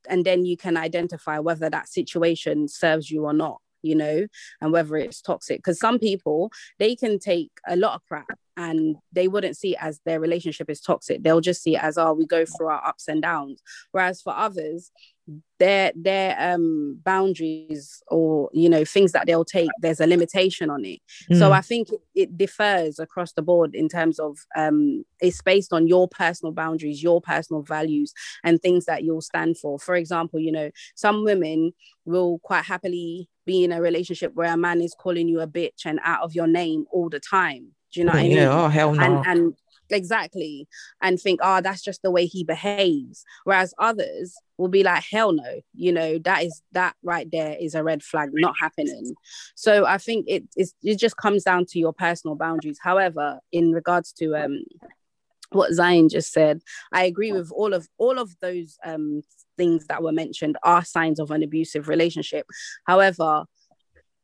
and 0.09 0.25
then 0.25 0.45
you 0.45 0.57
can 0.57 0.77
identify 0.77 1.39
whether 1.39 1.71
that 1.71 1.89
situation 1.89 2.69
serves 2.69 3.11
you 3.11 3.25
or 3.25 3.33
not, 3.33 3.61
you 3.83 3.95
know, 3.95 4.27
and 4.61 4.73
whether 4.73 4.97
it's 4.97 5.21
toxic. 5.21 5.59
Because 5.59 5.79
some 5.79 5.99
people 5.99 6.51
they 6.79 6.95
can 6.95 7.19
take 7.19 7.51
a 7.67 7.77
lot 7.77 7.95
of 7.95 8.03
crap 8.07 8.39
and 8.57 8.97
they 9.13 9.29
wouldn't 9.29 9.57
see 9.57 9.73
it 9.73 9.79
as 9.81 10.01
their 10.05 10.21
relationship 10.21 10.69
is 10.69 10.81
toxic. 10.81 11.23
They'll 11.23 11.41
just 11.41 11.63
see 11.63 11.77
it 11.77 11.83
as 11.83 11.97
oh, 11.97 12.13
we 12.13 12.27
go 12.27 12.45
through 12.45 12.69
our 12.69 12.87
ups 12.87 13.09
and 13.09 13.23
downs. 13.23 13.63
Whereas 13.93 14.21
for 14.21 14.37
others, 14.37 14.91
their 15.59 15.93
their 15.95 16.35
um 16.41 16.99
boundaries 17.05 18.03
or 18.09 18.51
you 18.53 18.69
know 18.69 18.85
things 18.85 19.13
that 19.13 19.27
they'll 19.27 19.45
take, 19.45 19.71
there's 19.81 20.01
a 20.01 20.07
limitation 20.07 20.69
on 20.71 20.85
it. 20.85 21.01
So 21.39 21.51
Mm. 21.51 21.53
I 21.53 21.61
think 21.61 21.91
it, 21.91 22.01
it 22.15 22.37
differs 22.37 22.99
across 22.99 23.33
the 23.33 23.43
board 23.43 23.75
in 23.75 23.89
terms 23.89 24.19
of 24.19 24.37
um 24.57 25.05
it's 25.21 25.41
based 25.43 25.73
on 25.73 25.87
your 25.87 26.09
personal 26.09 26.53
boundaries, 26.53 27.03
your 27.03 27.21
personal 27.21 27.63
values, 27.63 28.13
and 28.43 28.61
things 28.61 28.87
that 28.87 29.05
you'll 29.05 29.21
stand 29.21 29.57
for. 29.59 29.79
For 29.79 29.95
example, 29.95 30.41
you 30.41 30.51
know, 30.53 30.71
some 30.97 31.25
women 31.25 31.73
will 32.05 32.41
quite 32.41 32.65
happily 32.65 33.29
be 33.47 33.63
in 33.65 33.73
a 33.73 33.81
relationship 33.81 34.33
where 34.35 34.53
a 34.53 34.57
man 34.57 34.81
is 34.81 34.95
calling 34.99 35.29
you 35.29 35.41
a 35.41 35.47
bitch 35.47 35.85
and 35.85 36.01
out 36.03 36.23
of 36.23 36.35
your 36.35 36.47
name 36.49 36.87
all 36.93 37.09
the 37.09 37.21
time. 37.21 37.69
Do 37.93 38.01
you 38.01 38.07
know 38.07 38.13
what 38.13 38.21
I 38.21 38.23
mean? 38.23 38.33
yeah, 38.33 38.63
oh 38.65 38.69
hell 38.69 38.93
no. 38.95 39.03
and 39.03 39.27
and 39.27 39.55
exactly. 39.93 40.69
And 41.01 41.21
think 41.21 41.41
oh 41.43 41.61
that's 41.61 41.83
just 41.83 42.03
the 42.03 42.11
way 42.11 42.27
he 42.27 42.45
behaves. 42.45 43.25
Whereas 43.45 43.75
others 43.79 44.35
will 44.59 44.69
be 44.69 44.85
like 44.85 45.03
hell 45.11 45.33
no 45.33 45.61
you 45.75 45.91
know 45.91 46.19
that 46.19 46.45
is 46.45 46.63
that 46.73 46.95
right 47.03 47.29
there 47.33 47.57
is 47.61 47.75
a 47.75 47.83
red 47.83 48.03
flag 48.03 48.31
not 48.33 48.55
happening. 48.61 49.15
So 49.55 49.87
i 49.87 49.99
think 49.99 50.27
it 50.29 50.45
is 50.57 50.75
it 50.83 50.99
just 50.99 51.17
comes 51.17 51.45
down 51.45 51.67
to 51.67 51.79
your 51.79 51.93
personal 51.93 52.37
boundaries. 52.37 52.79
However 52.83 53.41
in 53.53 53.73
regards 53.73 54.13
to 54.15 54.37
um 54.37 54.65
what 55.51 55.73
Zion 55.73 56.09
just 56.09 56.33
said, 56.33 56.63
I 56.93 57.05
agree 57.05 57.33
with 57.33 57.53
all 57.53 57.75
of 57.75 57.89
all 57.99 58.19
of 58.19 58.35
those 58.41 58.79
um 58.85 59.23
things 59.57 59.87
that 59.87 60.03
were 60.03 60.13
mentioned 60.13 60.57
are 60.63 60.85
signs 60.85 61.21
of 61.21 61.31
an 61.31 61.43
abusive 61.43 61.89
relationship. 61.89 62.47
However, 62.87 63.45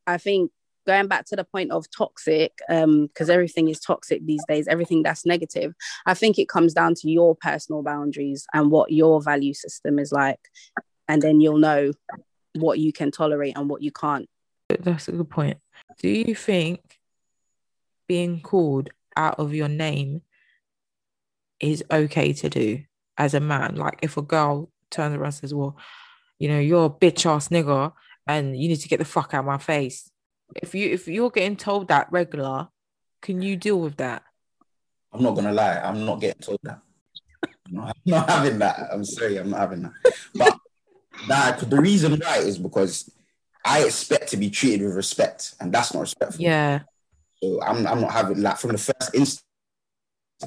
I 0.06 0.16
think 0.16 0.50
going 0.88 1.06
back 1.06 1.26
to 1.26 1.36
the 1.36 1.44
point 1.44 1.70
of 1.70 1.86
toxic, 1.90 2.58
um, 2.70 3.06
because 3.06 3.28
everything 3.28 3.68
is 3.68 3.78
toxic 3.78 4.24
these 4.24 4.42
days, 4.48 4.66
everything 4.66 5.02
that's 5.02 5.26
negative, 5.26 5.74
I 6.06 6.14
think 6.14 6.38
it 6.38 6.48
comes 6.48 6.72
down 6.72 6.94
to 6.96 7.10
your 7.10 7.36
personal 7.36 7.82
boundaries 7.82 8.46
and 8.54 8.70
what 8.70 8.90
your 8.90 9.20
value 9.20 9.52
system 9.52 9.98
is 9.98 10.12
like. 10.12 10.40
And 11.06 11.20
then 11.20 11.40
you'll 11.40 11.58
know 11.58 11.92
what 12.54 12.78
you 12.78 12.90
can 12.92 13.10
tolerate 13.10 13.56
and 13.56 13.68
what 13.68 13.82
you 13.82 13.92
can't. 13.92 14.28
That's 14.80 15.08
a 15.08 15.12
good 15.12 15.28
point. 15.28 15.58
Do 16.00 16.08
you 16.08 16.34
think 16.34 16.80
being 18.06 18.40
called 18.40 18.88
out 19.14 19.38
of 19.38 19.52
your 19.52 19.68
name 19.68 20.22
is 21.60 21.84
okay 21.90 22.32
to 22.32 22.48
do 22.48 22.82
as 23.18 23.34
a 23.34 23.40
man? 23.40 23.76
Like 23.76 23.98
if 24.00 24.16
a 24.16 24.22
girl 24.22 24.70
turns 24.90 25.14
around 25.14 25.26
and 25.26 25.34
says, 25.34 25.54
Well, 25.54 25.76
you 26.38 26.48
know, 26.48 26.58
you're 26.58 26.86
a 26.86 26.90
bitch 26.90 27.26
ass 27.26 27.48
nigga 27.48 27.92
and 28.26 28.56
you 28.56 28.68
need 28.68 28.80
to 28.80 28.88
get 28.88 28.98
the 28.98 29.04
fuck 29.04 29.34
out 29.34 29.40
of 29.40 29.46
my 29.46 29.58
face. 29.58 30.10
If 30.56 30.74
you 30.74 30.88
if 30.90 31.06
you're 31.08 31.30
getting 31.30 31.56
told 31.56 31.88
that 31.88 32.10
regular, 32.10 32.68
can 33.22 33.42
you 33.42 33.56
deal 33.56 33.80
with 33.80 33.96
that? 33.96 34.22
I'm 35.12 35.22
not 35.22 35.34
gonna 35.34 35.52
lie. 35.52 35.78
I'm 35.78 36.04
not 36.04 36.20
getting 36.20 36.40
told 36.40 36.60
that. 36.62 36.80
I'm 37.66 37.74
not, 37.74 37.88
I'm 37.88 38.10
not 38.10 38.30
having 38.30 38.58
that. 38.58 38.88
I'm 38.92 39.04
sorry. 39.04 39.36
I'm 39.36 39.50
not 39.50 39.60
having 39.60 39.82
that. 39.82 39.92
But 40.34 40.58
that 41.28 41.70
the 41.70 41.80
reason 41.80 42.20
why 42.20 42.38
is 42.38 42.58
because 42.58 43.10
I 43.64 43.84
expect 43.84 44.30
to 44.30 44.36
be 44.36 44.50
treated 44.50 44.84
with 44.84 44.96
respect, 44.96 45.54
and 45.60 45.72
that's 45.72 45.92
not 45.92 46.00
respectful. 46.00 46.42
Yeah. 46.42 46.80
So 47.42 47.62
I'm, 47.62 47.86
I'm 47.86 48.00
not 48.00 48.12
having 48.12 48.42
like 48.42 48.58
from 48.58 48.72
the 48.72 48.78
first 48.78 49.14
instant. 49.14 49.44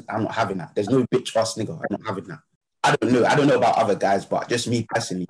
I'm 0.10 0.24
not 0.24 0.34
having 0.34 0.58
that. 0.58 0.74
There's 0.74 0.90
no 0.90 1.06
bitch 1.08 1.36
ass 1.36 1.56
nigga. 1.56 1.72
I'm 1.72 1.86
not 1.92 2.02
having 2.08 2.26
that. 2.26 2.40
I 2.84 2.96
don't 2.96 3.12
know. 3.12 3.26
I 3.26 3.36
don't 3.36 3.48
know 3.48 3.58
about 3.58 3.78
other 3.78 3.96
guys, 3.96 4.26
but 4.26 4.50
just 4.50 4.68
me 4.68 4.88
personally, 4.90 5.28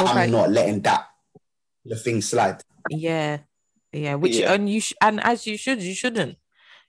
Okay. 0.00 0.10
I'm 0.24 0.30
not 0.30 0.50
letting 0.50 0.80
that 0.82 1.06
the 1.84 1.96
thing 1.96 2.20
slide. 2.20 2.62
Yeah. 2.90 3.38
Yeah. 3.94 4.14
Which 4.16 4.36
Yeah. 4.36 4.52
and 4.52 4.68
you 4.68 4.80
sh- 4.80 4.94
and 5.00 5.22
as 5.22 5.46
you 5.46 5.56
should, 5.56 5.82
you 5.82 5.94
shouldn't. 5.94 6.36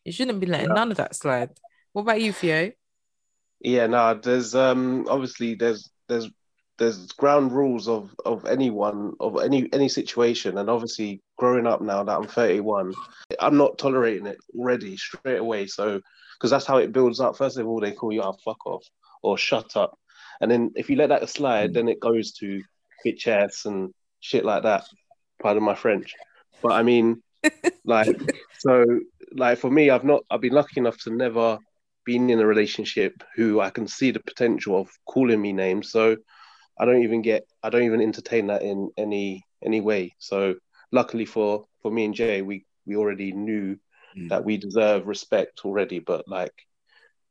You 0.03 0.12
shouldn't 0.12 0.39
be 0.39 0.47
letting 0.47 0.70
none 0.74 0.91
of 0.91 0.97
that 0.97 1.16
slide. 1.16 1.51
What 1.93 2.03
about 2.03 2.22
you, 2.22 2.34
Theo? 2.34 2.72
Yeah, 3.62 3.88
no, 3.88 4.14
there's 4.16 4.53
um 4.53 5.08
obviously 5.10 5.56
there's 5.56 5.89
there's 6.08 6.30
there's 6.78 7.08
ground 7.14 7.51
rules 7.53 7.88
of 7.88 8.14
of 8.26 8.45
anyone 8.45 9.14
of 9.20 9.39
any 9.41 9.70
any 9.74 9.88
situation 9.89 10.58
and 10.58 10.70
obviously 10.70 11.22
growing 11.38 11.66
up 11.66 11.82
now 11.82 12.03
that 12.03 12.18
I'm 12.18 12.28
31 12.28 12.93
I'm 13.39 13.56
not 13.56 13.78
tolerating 13.78 14.26
it 14.28 14.38
already 14.53 14.97
straight 14.97 15.39
away 15.39 15.68
so 15.68 16.01
because 16.38 16.51
that's 16.51 16.66
how 16.66 16.78
it 16.78 16.91
builds 16.91 17.22
up 17.22 17.38
first 17.38 17.58
of 17.58 17.66
all 17.66 17.80
they 17.80 17.93
call 17.93 18.12
you 18.12 18.22
out 18.22 18.41
fuck 18.43 18.66
off 18.68 18.84
or 19.24 19.38
shut 19.38 19.78
up 19.78 19.97
and 20.41 20.51
then 20.51 20.74
if 20.76 20.89
you 20.89 20.97
let 20.97 21.08
that 21.10 21.30
slide 21.30 21.74
then 21.74 21.88
it 21.88 22.01
goes 22.01 22.34
to 22.34 22.62
bitch 23.06 23.26
ass 23.28 23.64
and 23.64 23.93
shit 24.20 24.43
like 24.43 24.64
that 24.64 24.84
pardon 25.41 25.64
my 25.64 25.76
French 25.76 26.14
but 26.66 26.82
I 26.82 26.84
mean 26.84 27.24
like 27.86 28.18
so 28.57 28.86
like 29.36 29.59
for 29.59 29.70
me 29.72 29.89
I've 29.89 30.03
not 30.05 30.24
I've 30.32 30.41
been 30.41 30.53
lucky 30.53 30.80
enough 30.80 30.97
to 31.03 31.11
never 31.11 31.59
been 32.05 32.30
in 32.30 32.39
a 32.39 32.45
relationship 32.45 33.24
who 33.36 33.59
I 33.61 33.70
can 33.72 33.88
see 33.88 34.11
the 34.11 34.20
potential 34.20 34.80
of 34.80 34.89
calling 35.07 35.41
me 35.41 35.53
names 35.53 35.91
so 35.91 36.18
I 36.80 36.86
don't 36.86 37.03
even 37.03 37.22
get 37.22 37.47
I 37.63 37.70
don't 37.70 37.84
even 37.84 38.01
entertain 38.01 38.47
that 38.47 38.63
in 38.63 38.91
any 38.97 39.45
any 39.63 39.82
way. 39.82 40.16
So 40.20 40.55
luckily 40.91 41.26
for 41.26 41.66
for 41.82 41.91
me 41.91 42.05
and 42.05 42.16
Jay, 42.16 42.41
we 42.41 42.66
we 42.86 42.95
already 42.95 43.32
knew 43.32 43.78
Mm. 44.18 44.30
that 44.30 44.45
we 44.45 44.57
deserve 44.57 45.07
respect 45.07 45.66
already. 45.66 45.99
But 45.99 46.28
like, 46.28 46.53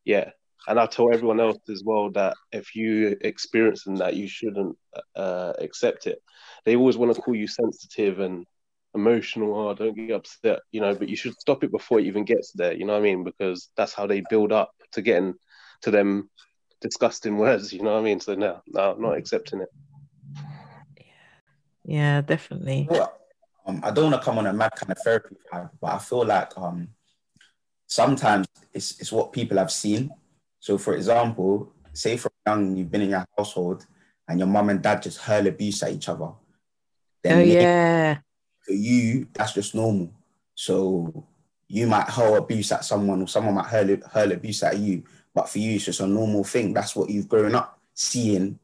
yeah, 0.05 0.31
and 0.69 0.79
I 0.79 0.87
tell 0.87 1.13
everyone 1.13 1.41
else 1.41 1.59
as 1.71 1.83
well 1.85 2.11
that 2.13 2.37
if 2.53 2.75
you 2.77 3.17
experiencing 3.21 3.97
that, 3.97 4.15
you 4.17 4.29
shouldn't 4.29 4.77
uh, 5.17 5.55
accept 5.59 6.07
it. 6.07 6.19
They 6.65 6.77
always 6.77 6.99
want 6.99 7.15
to 7.15 7.21
call 7.21 7.35
you 7.35 7.49
sensitive 7.49 8.21
and 8.21 8.47
emotional. 8.95 9.55
Oh, 9.55 9.75
don't 9.75 9.95
get 9.95 10.13
upset, 10.13 10.61
you 10.73 10.81
know. 10.81 10.95
But 10.95 11.09
you 11.09 11.17
should 11.17 11.39
stop 11.41 11.65
it 11.65 11.71
before 11.71 12.01
it 12.01 12.07
even 12.07 12.25
gets 12.25 12.53
there. 12.53 12.73
You 12.73 12.85
know 12.87 12.95
what 12.95 13.01
I 13.01 13.03
mean? 13.03 13.25
Because 13.25 13.71
that's 13.77 13.95
how 13.95 14.07
they 14.07 14.23
build 14.29 14.53
up 14.53 14.73
to 14.93 15.03
getting 15.03 15.35
to 15.83 15.91
them 15.91 16.31
disgusting 16.81 17.37
words. 17.45 17.73
You 17.73 17.83
know 17.83 17.95
what 17.95 18.01
I 18.01 18.05
mean? 18.05 18.21
So 18.21 18.35
no, 18.35 18.63
no, 18.67 18.93
I'm 18.93 19.03
not 19.03 19.19
accepting 19.19 19.61
it. 19.61 19.69
Yeah, 21.85 22.23
definitely. 22.23 22.87
Well, 22.89 23.13
um, 23.67 23.81
I 23.83 23.91
don't 23.91 24.11
want 24.11 24.23
to 24.23 24.25
come 24.25 24.39
on 24.39 24.47
a 24.47 24.53
mad 24.53 24.73
kind 24.75 24.93
of 24.93 24.99
therapy 24.99 25.37
vibe, 25.53 25.71
but 25.81 25.93
I 25.93 25.99
feel 25.99 26.25
like 26.25 26.57
um, 26.57 26.89
sometimes 27.87 28.47
it's, 28.73 29.01
it's 29.01 29.13
what 29.13 29.33
people 29.33 29.59
have 29.59 29.71
seen. 29.71 30.11
So, 30.61 30.79
for 30.79 30.95
example, 30.95 31.73
say 31.93 32.17
from 32.17 32.33
young 32.47 32.77
you've 32.77 32.91
been 32.91 33.03
in 33.03 33.11
your 33.11 33.25
household 33.37 33.87
and 34.29 34.39
your 34.39 34.49
mum 34.49 34.71
and 34.71 34.83
dad 34.83 35.03
just 35.03 35.19
hurl 35.19 35.47
abuse 35.47 35.83
at 35.83 35.93
each 35.93 36.09
other. 36.09 36.25
Oh 36.25 36.37
maybe 37.25 37.51
yeah. 37.51 38.19
For 38.65 38.73
you, 38.73 39.27
that's 39.33 39.53
just 39.53 39.75
normal. 39.75 40.11
So 40.55 41.27
you 41.69 41.87
might 41.87 42.09
hurl 42.09 42.37
abuse 42.37 42.73
at 42.73 42.85
someone, 42.85 43.23
or 43.23 43.29
someone 43.29 43.55
might 43.55 43.67
hurl, 43.67 43.97
hurl 44.13 44.33
abuse 44.33 44.63
at 44.63 44.79
you, 44.79 45.05
but 45.35 45.49
for 45.49 45.59
you, 45.59 45.77
it's 45.77 45.87
just 45.87 46.01
a 46.01 46.07
normal 46.07 46.45
thing. 46.45 46.73
That's 46.73 46.95
what 46.95 47.11
you've 47.11 47.29
grown 47.29 47.55
up 47.55 47.79
seeing 47.95 48.59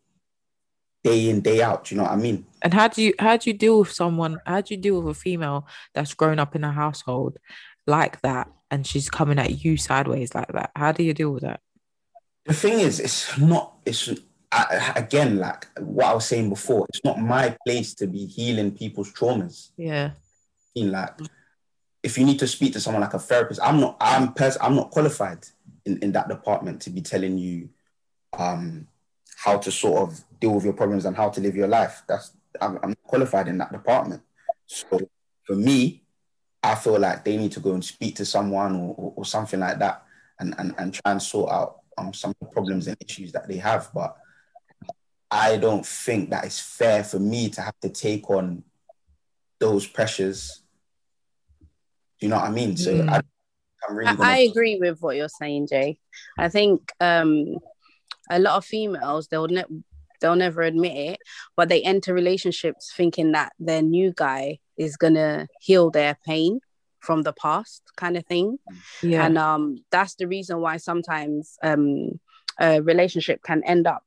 day 1.03 1.29
in, 1.31 1.41
day 1.41 1.63
out. 1.63 1.85
Do 1.85 1.95
you 1.95 2.01
know 2.01 2.05
what 2.05 2.13
I 2.13 2.17
mean? 2.17 2.47
And 2.63 2.75
how 2.75 2.89
do 2.89 3.03
you 3.03 3.15
how 3.19 3.37
do 3.37 3.51
you 3.51 3.55
deal 3.57 3.81
with 3.81 3.93
someone? 3.93 4.39
How 4.47 4.61
do 4.61 4.75
you 4.75 4.81
deal 4.81 5.01
with 5.01 5.17
a 5.17 5.19
female 5.19 5.67
that's 5.95 6.15
grown 6.15 6.39
up 6.39 6.55
in 6.55 6.63
a 6.63 6.73
household 6.73 7.39
like 7.87 8.21
that 8.21 8.49
and 8.71 8.87
she's 8.87 9.11
coming 9.11 9.39
at 9.39 9.65
you 9.65 9.77
sideways 9.77 10.35
like 10.35 10.53
that? 10.53 10.71
How 10.77 10.93
do 10.93 11.03
you 11.03 11.15
deal 11.15 11.31
with 11.31 11.43
that? 11.43 11.61
the 12.51 12.55
thing 12.55 12.81
is, 12.81 13.01
it's 13.01 13.39
not. 13.39 13.77
It's 13.85 14.09
I, 14.53 14.93
again 14.97 15.39
like 15.39 15.69
what 15.79 16.07
I 16.07 16.15
was 16.15 16.27
saying 16.27 16.49
before. 16.49 16.87
It's 16.89 17.05
not 17.05 17.21
my 17.21 17.57
place 17.67 17.95
to 17.95 18.07
be 18.07 18.27
healing 18.27 18.73
people's 18.73 19.13
traumas. 19.13 19.71
Yeah. 19.77 20.13
In 20.75 20.91
like, 20.91 21.19
if 22.03 22.19
you 22.19 22.25
need 22.25 22.39
to 22.41 22.47
speak 22.47 22.73
to 22.73 22.81
someone 22.81 23.03
like 23.03 23.15
a 23.15 23.19
therapist, 23.19 23.61
I'm 23.63 23.81
not. 23.81 23.97
I'm 24.01 24.33
pers- 24.33 24.59
I'm 24.61 24.75
not 24.75 24.91
qualified 24.91 25.47
in, 25.85 25.99
in 25.99 26.13
that 26.13 26.29
department 26.29 26.81
to 26.83 26.91
be 26.91 27.01
telling 27.01 27.39
you 27.39 27.69
um 28.39 28.87
how 29.37 29.59
to 29.59 29.71
sort 29.71 30.03
of 30.03 30.25
deal 30.41 30.55
with 30.55 30.65
your 30.65 30.73
problems 30.73 31.05
and 31.05 31.17
how 31.17 31.29
to 31.31 31.41
live 31.41 31.57
your 31.57 31.69
life. 31.69 32.03
That's 32.09 32.33
I'm, 32.61 32.79
I'm 32.83 32.91
not 32.91 33.03
qualified 33.05 33.49
in 33.49 33.59
that 33.59 33.73
department. 33.73 34.23
So 34.67 35.01
for 35.45 35.57
me, 35.57 36.03
I 36.63 36.75
feel 36.75 36.99
like 36.99 37.25
they 37.25 37.37
need 37.37 37.53
to 37.53 37.61
go 37.61 37.73
and 37.73 37.85
speak 37.85 38.17
to 38.17 38.25
someone 38.25 38.77
or, 38.77 38.95
or, 38.97 39.13
or 39.17 39.25
something 39.25 39.61
like 39.61 39.79
that 39.79 40.05
and, 40.39 40.55
and, 40.59 40.75
and 40.79 40.93
try 40.93 41.13
and 41.13 41.23
sort 41.23 41.51
out 41.51 41.81
um, 41.99 42.13
some 42.13 42.31
of 42.31 42.37
the 42.41 42.47
problems 42.53 42.87
and 42.87 42.97
issues 43.01 43.33
that 43.33 43.49
they 43.49 43.57
have. 43.57 43.91
But 43.95 44.17
I 45.31 45.57
don't 45.57 45.87
think 45.87 46.31
that 46.31 46.45
it's 46.45 46.61
fair 46.61 47.05
for 47.05 47.19
me 47.19 47.51
to 47.51 47.61
have 47.61 47.79
to 47.83 47.89
take 47.89 48.29
on 48.31 48.65
those 49.61 49.87
pressures. 49.87 50.63
Do 52.19 52.27
you 52.27 52.31
know 52.31 52.37
what 52.37 52.47
I 52.47 52.51
mean? 52.51 52.77
So 52.77 52.93
Mm. 52.93 53.09
I, 53.09 53.21
I'm 53.89 53.97
really 53.97 54.17
gonna, 54.17 54.31
I 54.31 54.39
agree 54.39 54.79
with 54.79 55.01
what 55.01 55.17
you're 55.17 55.29
saying, 55.29 55.69
Jay. 55.69 55.99
I 56.39 56.49
think 56.49 56.93
um, 57.01 57.59
a 58.29 58.39
lot 58.39 58.57
of 58.57 58.65
females 58.65 59.29
they'll 59.29 59.47
ne- 59.49 59.83
they'll 60.21 60.37
never 60.37 60.63
admit 60.63 60.97
it, 60.97 61.19
but 61.57 61.69
they 61.69 61.83
enter 61.83 62.13
relationships 62.13 62.93
thinking 62.95 63.33
that 63.33 63.53
their 63.59 63.83
new 63.83 64.13
guy 64.15 64.59
is 64.77 64.97
gonna 64.97 65.47
heal 65.61 65.91
their 65.91 66.19
pain 66.27 66.61
from 66.99 67.23
the 67.23 67.33
past, 67.33 67.83
kind 67.97 68.17
of 68.17 68.27
thing. 68.27 68.59
Yeah. 69.03 69.25
And 69.25 69.39
um, 69.39 69.79
that's 69.91 70.17
the 70.17 70.27
reason 70.27 70.61
why 70.61 70.77
sometimes 70.77 71.57
um, 71.63 72.21
a 72.61 72.81
relationship 72.83 73.43
can 73.43 73.63
end 73.65 73.87
up 73.87 74.03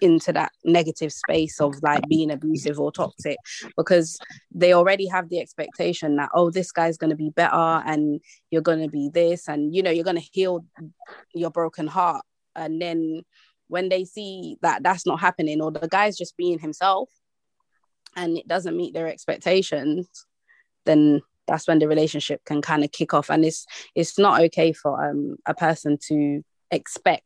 into 0.00 0.32
that 0.32 0.52
negative 0.64 1.12
space 1.12 1.60
of 1.60 1.74
like 1.82 2.02
being 2.08 2.30
abusive 2.30 2.80
or 2.80 2.90
toxic 2.90 3.36
because 3.76 4.18
they 4.50 4.72
already 4.72 5.06
have 5.06 5.28
the 5.28 5.40
expectation 5.40 6.16
that 6.16 6.30
oh 6.34 6.50
this 6.50 6.72
guy's 6.72 6.96
going 6.96 7.10
to 7.10 7.16
be 7.16 7.30
better 7.30 7.82
and 7.86 8.20
you're 8.50 8.62
going 8.62 8.82
to 8.82 8.88
be 8.88 9.10
this 9.12 9.48
and 9.48 9.74
you 9.74 9.82
know 9.82 9.90
you're 9.90 10.04
going 10.04 10.16
to 10.16 10.28
heal 10.32 10.64
your 11.34 11.50
broken 11.50 11.86
heart. 11.86 12.24
And 12.54 12.80
then 12.80 13.22
when 13.68 13.88
they 13.88 14.04
see 14.04 14.56
that 14.62 14.82
that's 14.82 15.06
not 15.06 15.20
happening 15.20 15.60
or 15.60 15.70
the 15.70 15.88
guy's 15.88 16.16
just 16.16 16.36
being 16.36 16.58
himself 16.58 17.08
and 18.16 18.36
it 18.36 18.46
doesn't 18.46 18.76
meet 18.76 18.92
their 18.92 19.08
expectations 19.08 20.26
then 20.84 21.22
that's 21.46 21.66
when 21.66 21.78
the 21.78 21.88
relationship 21.88 22.44
can 22.44 22.62
kind 22.62 22.84
of 22.84 22.92
kick 22.92 23.14
off. 23.14 23.30
And 23.30 23.44
it's 23.44 23.66
it's 23.94 24.18
not 24.18 24.40
okay 24.42 24.72
for 24.72 25.04
um 25.04 25.36
a 25.46 25.54
person 25.54 25.98
to 26.08 26.42
expect 26.72 27.22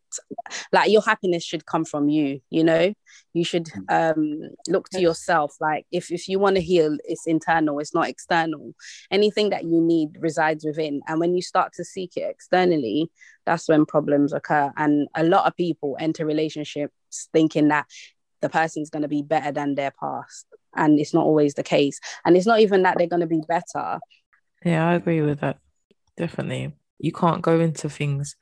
like 0.73 0.91
your 0.91 1.03
happiness 1.03 1.45
should 1.45 1.65
come 1.65 1.85
from 1.85 2.09
you 2.09 2.41
you 2.51 2.65
know? 2.65 2.93
You 3.33 3.45
should 3.45 3.69
um 3.89 4.41
look 4.69 4.89
to 4.91 5.01
yourself 5.01 5.55
like 5.61 5.87
if 5.93 6.11
if 6.11 6.29
you 6.29 6.39
want 6.39 6.57
to 6.57 6.63
heal 6.63 6.97
it's 7.05 7.27
internal 7.27 7.79
it's 7.79 7.95
not 7.95 8.09
external. 8.09 8.75
Anything 9.11 9.51
that 9.51 9.65
you 9.65 9.81
need 9.81 10.17
resides 10.21 10.65
within. 10.65 11.01
And 11.07 11.21
when 11.21 11.35
you 11.35 11.43
start 11.43 11.73
to 11.75 11.85
seek 11.85 12.17
it 12.17 12.29
externally 12.29 13.11
that's 13.47 13.69
when 13.69 13.87
problems 13.87 14.33
occur. 14.33 14.73
And 14.77 15.09
a 15.15 15.23
lot 15.23 15.47
of 15.47 15.57
people 15.57 15.97
enter 16.01 16.27
relationships 16.27 17.29
thinking 17.33 17.69
that 17.69 17.87
the 18.43 18.49
person's 18.49 18.91
going 18.91 19.03
to 19.03 19.09
be 19.09 19.23
better 19.23 19.53
than 19.53 19.75
their 19.77 19.93
past. 19.99 20.47
And 20.75 20.99
it's 20.99 21.15
not 21.15 21.25
always 21.25 21.55
the 21.55 21.63
case. 21.63 22.01
And 22.25 22.37
it's 22.37 22.47
not 22.47 22.61
even 22.61 22.83
that 22.83 22.99
they're 22.99 23.07
going 23.07 23.21
to 23.21 23.27
be 23.27 23.43
better. 23.49 24.01
Yeah, 24.65 24.89
I 24.89 24.95
agree 24.95 25.23
with 25.23 25.41
that. 25.41 25.59
Definitely. 26.17 26.75
You 26.99 27.13
can't 27.13 27.43
go 27.43 27.61
into 27.61 27.89
things 27.89 28.37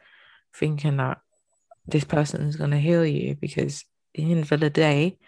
thinking 0.58 0.96
that 0.98 1.18
this 1.86 2.04
person 2.04 2.42
is 2.42 2.56
going 2.56 2.70
to 2.70 2.78
heal 2.78 3.04
you 3.04 3.36
because 3.40 3.84
at 4.16 4.24
the 4.24 4.32
end 4.32 4.50
of 4.50 4.60
the 4.60 4.70
day, 4.70 5.18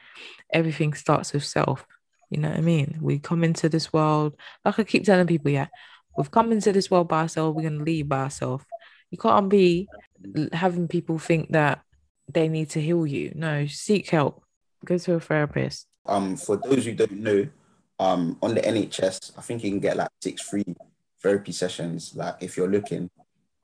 everything 0.53 0.95
starts 0.95 1.33
with 1.33 1.45
self. 1.45 1.87
You 2.31 2.41
know 2.41 2.49
what 2.49 2.59
I 2.59 2.63
mean? 2.63 2.99
We 3.01 3.19
come 3.19 3.45
into 3.45 3.69
this 3.69 3.93
world, 3.93 4.35
like 4.65 4.79
I 4.79 4.85
keep 4.85 5.05
telling 5.05 5.27
people, 5.27 5.51
yeah, 5.51 5.69
we've 6.17 6.31
come 6.31 6.53
into 6.53 6.73
this 6.73 6.91
world 6.91 7.09
by 7.09 7.23
ourselves, 7.23 7.55
we're 7.55 7.63
going 7.63 7.79
to 7.79 7.85
leave 7.85 8.09
by 8.09 8.23
ourselves. 8.23 8.65
You 9.11 9.19
can't 9.19 9.49
be 9.49 9.89
having 10.53 10.89
people 10.89 11.19
think 11.19 11.53
that 11.53 11.83
they 12.33 12.49
need 12.49 12.71
to 12.71 12.81
heal 12.81 13.07
you. 13.07 13.33
No, 13.35 13.67
seek 13.67 14.11
help, 14.11 14.43
go 14.85 14.99
to 14.99 15.15
a 15.15 15.21
therapist. 15.21 15.87
um, 16.07 16.37
for 16.37 16.57
those 16.57 16.85
who 16.85 16.95
don't 16.95 17.13
know, 17.13 17.49
um, 17.99 18.37
on 18.43 18.55
the 18.55 18.61
NHS, 18.61 19.33
I 19.39 19.41
think 19.43 19.65
you 19.65 19.71
can 19.71 19.81
get 19.81 19.97
like 19.97 20.11
six 20.21 20.43
free 20.43 20.65
therapy 21.23 21.53
sessions. 21.53 22.15
Like 22.15 22.37
if 22.41 22.57
you're 22.57 22.69
looking, 22.69 23.09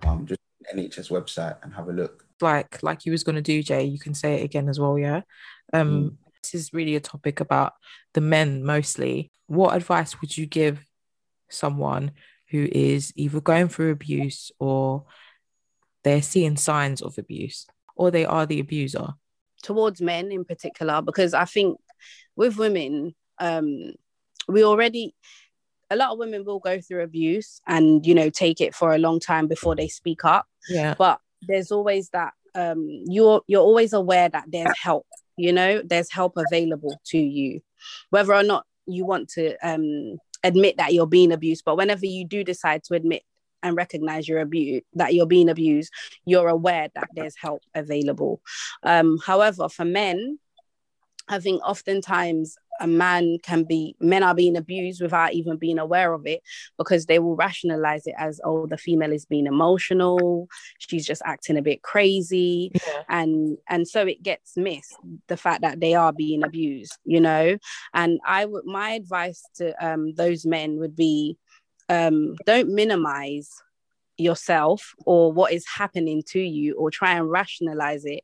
um, 0.06 0.26
just 0.26 0.40
NHS 0.74 1.10
website 1.10 1.56
and 1.62 1.74
have 1.74 1.88
a 1.88 1.92
look. 1.92 2.24
like 2.40 2.82
like 2.82 3.06
you 3.06 3.12
was 3.12 3.22
going 3.24 3.36
to 3.36 3.42
do 3.42 3.62
jay 3.62 3.84
you 3.84 3.98
can 3.98 4.14
say 4.14 4.40
it 4.40 4.44
again 4.44 4.68
as 4.68 4.80
well 4.80 4.98
yeah? 4.98 5.20
Um 5.72 6.18
this 6.42 6.54
is 6.54 6.72
really 6.72 6.96
a 6.96 7.00
topic 7.00 7.40
about 7.40 7.74
the 8.14 8.20
men 8.20 8.64
mostly. 8.64 9.30
What 9.46 9.76
advice 9.76 10.20
would 10.20 10.36
you 10.36 10.46
give 10.46 10.84
someone 11.48 12.12
who 12.50 12.68
is 12.72 13.12
either 13.14 13.40
going 13.40 13.68
through 13.68 13.92
abuse 13.92 14.50
or 14.58 15.04
they're 16.02 16.22
seeing 16.22 16.56
signs 16.56 17.00
of 17.00 17.16
abuse 17.16 17.66
or 17.94 18.10
they 18.10 18.24
are 18.24 18.44
the 18.44 18.60
abuser? 18.60 19.14
Towards 19.62 20.00
men 20.00 20.32
in 20.32 20.44
particular 20.44 21.00
because 21.00 21.32
I 21.34 21.44
think 21.44 21.78
with 22.34 22.56
women, 22.56 23.14
um, 23.38 23.92
we 24.48 24.64
already 24.64 25.14
a 25.92 25.96
lot 25.96 26.10
of 26.10 26.18
women 26.18 26.44
will 26.44 26.58
go 26.58 26.80
through 26.80 27.02
abuse 27.02 27.60
and 27.66 28.06
you 28.06 28.14
know 28.14 28.30
take 28.30 28.60
it 28.60 28.74
for 28.74 28.94
a 28.94 28.98
long 28.98 29.20
time 29.20 29.46
before 29.46 29.76
they 29.76 29.88
speak 29.88 30.24
up. 30.24 30.46
yeah 30.68 30.94
But 30.96 31.20
there's 31.42 31.70
always 31.70 32.08
that 32.10 32.32
um, 32.54 32.86
you're 33.06 33.42
you're 33.46 33.62
always 33.62 33.92
aware 33.92 34.28
that 34.28 34.46
there's 34.48 34.78
help. 34.80 35.06
You 35.36 35.52
know, 35.52 35.82
there's 35.84 36.12
help 36.12 36.34
available 36.36 37.00
to 37.06 37.18
you, 37.18 37.60
whether 38.10 38.34
or 38.34 38.42
not 38.42 38.66
you 38.86 39.04
want 39.04 39.28
to 39.30 39.56
um, 39.66 40.18
admit 40.44 40.76
that 40.76 40.92
you're 40.92 41.06
being 41.06 41.32
abused. 41.32 41.64
But 41.64 41.76
whenever 41.76 42.06
you 42.06 42.26
do 42.26 42.44
decide 42.44 42.84
to 42.84 42.94
admit 42.94 43.22
and 43.62 43.76
recognize 43.76 44.26
you're 44.26 44.40
abused 44.40 44.84
that 44.94 45.14
you're 45.14 45.24
being 45.24 45.48
abused 45.48 45.92
you're 46.24 46.48
aware 46.48 46.88
that 46.96 47.08
there's 47.14 47.36
help 47.36 47.62
available 47.76 48.40
um 48.82 49.18
however 49.24 49.68
for 49.68 49.84
men 49.84 50.36
I 51.28 51.38
think 51.38 51.62
oftentimes 51.62 52.56
a 52.82 52.86
man 52.86 53.38
can 53.42 53.64
be 53.64 53.96
men 54.00 54.22
are 54.22 54.34
being 54.34 54.56
abused 54.56 55.00
without 55.00 55.32
even 55.32 55.56
being 55.56 55.78
aware 55.78 56.12
of 56.12 56.26
it 56.26 56.42
because 56.76 57.06
they 57.06 57.18
will 57.18 57.36
rationalize 57.36 58.06
it 58.06 58.14
as 58.18 58.40
oh 58.44 58.66
the 58.66 58.76
female 58.76 59.12
is 59.12 59.24
being 59.24 59.46
emotional 59.46 60.48
she's 60.78 61.06
just 61.06 61.22
acting 61.24 61.56
a 61.56 61.62
bit 61.62 61.82
crazy. 61.82 62.72
Yeah. 62.74 63.02
and 63.08 63.56
and 63.68 63.88
so 63.88 64.06
it 64.06 64.22
gets 64.22 64.56
missed 64.56 64.96
the 65.28 65.36
fact 65.36 65.62
that 65.62 65.80
they 65.80 65.94
are 65.94 66.12
being 66.12 66.42
abused 66.42 66.98
you 67.04 67.20
know? 67.20 67.56
And 67.94 68.20
i 68.26 68.44
would 68.44 68.64
my 68.66 68.90
advice 68.90 69.42
to 69.56 69.72
um 69.84 70.12
those 70.14 70.44
men 70.44 70.78
would 70.78 70.96
be 70.96 71.36
um 71.88 72.34
don't 72.44 72.68
minimize 72.68 73.50
yourself 74.18 74.94
or 75.06 75.32
what 75.32 75.52
is 75.52 75.64
happening 75.66 76.22
to 76.28 76.40
you 76.40 76.74
or 76.76 76.90
try 76.90 77.12
and 77.12 77.30
rationalize 77.30 78.04
it 78.04 78.22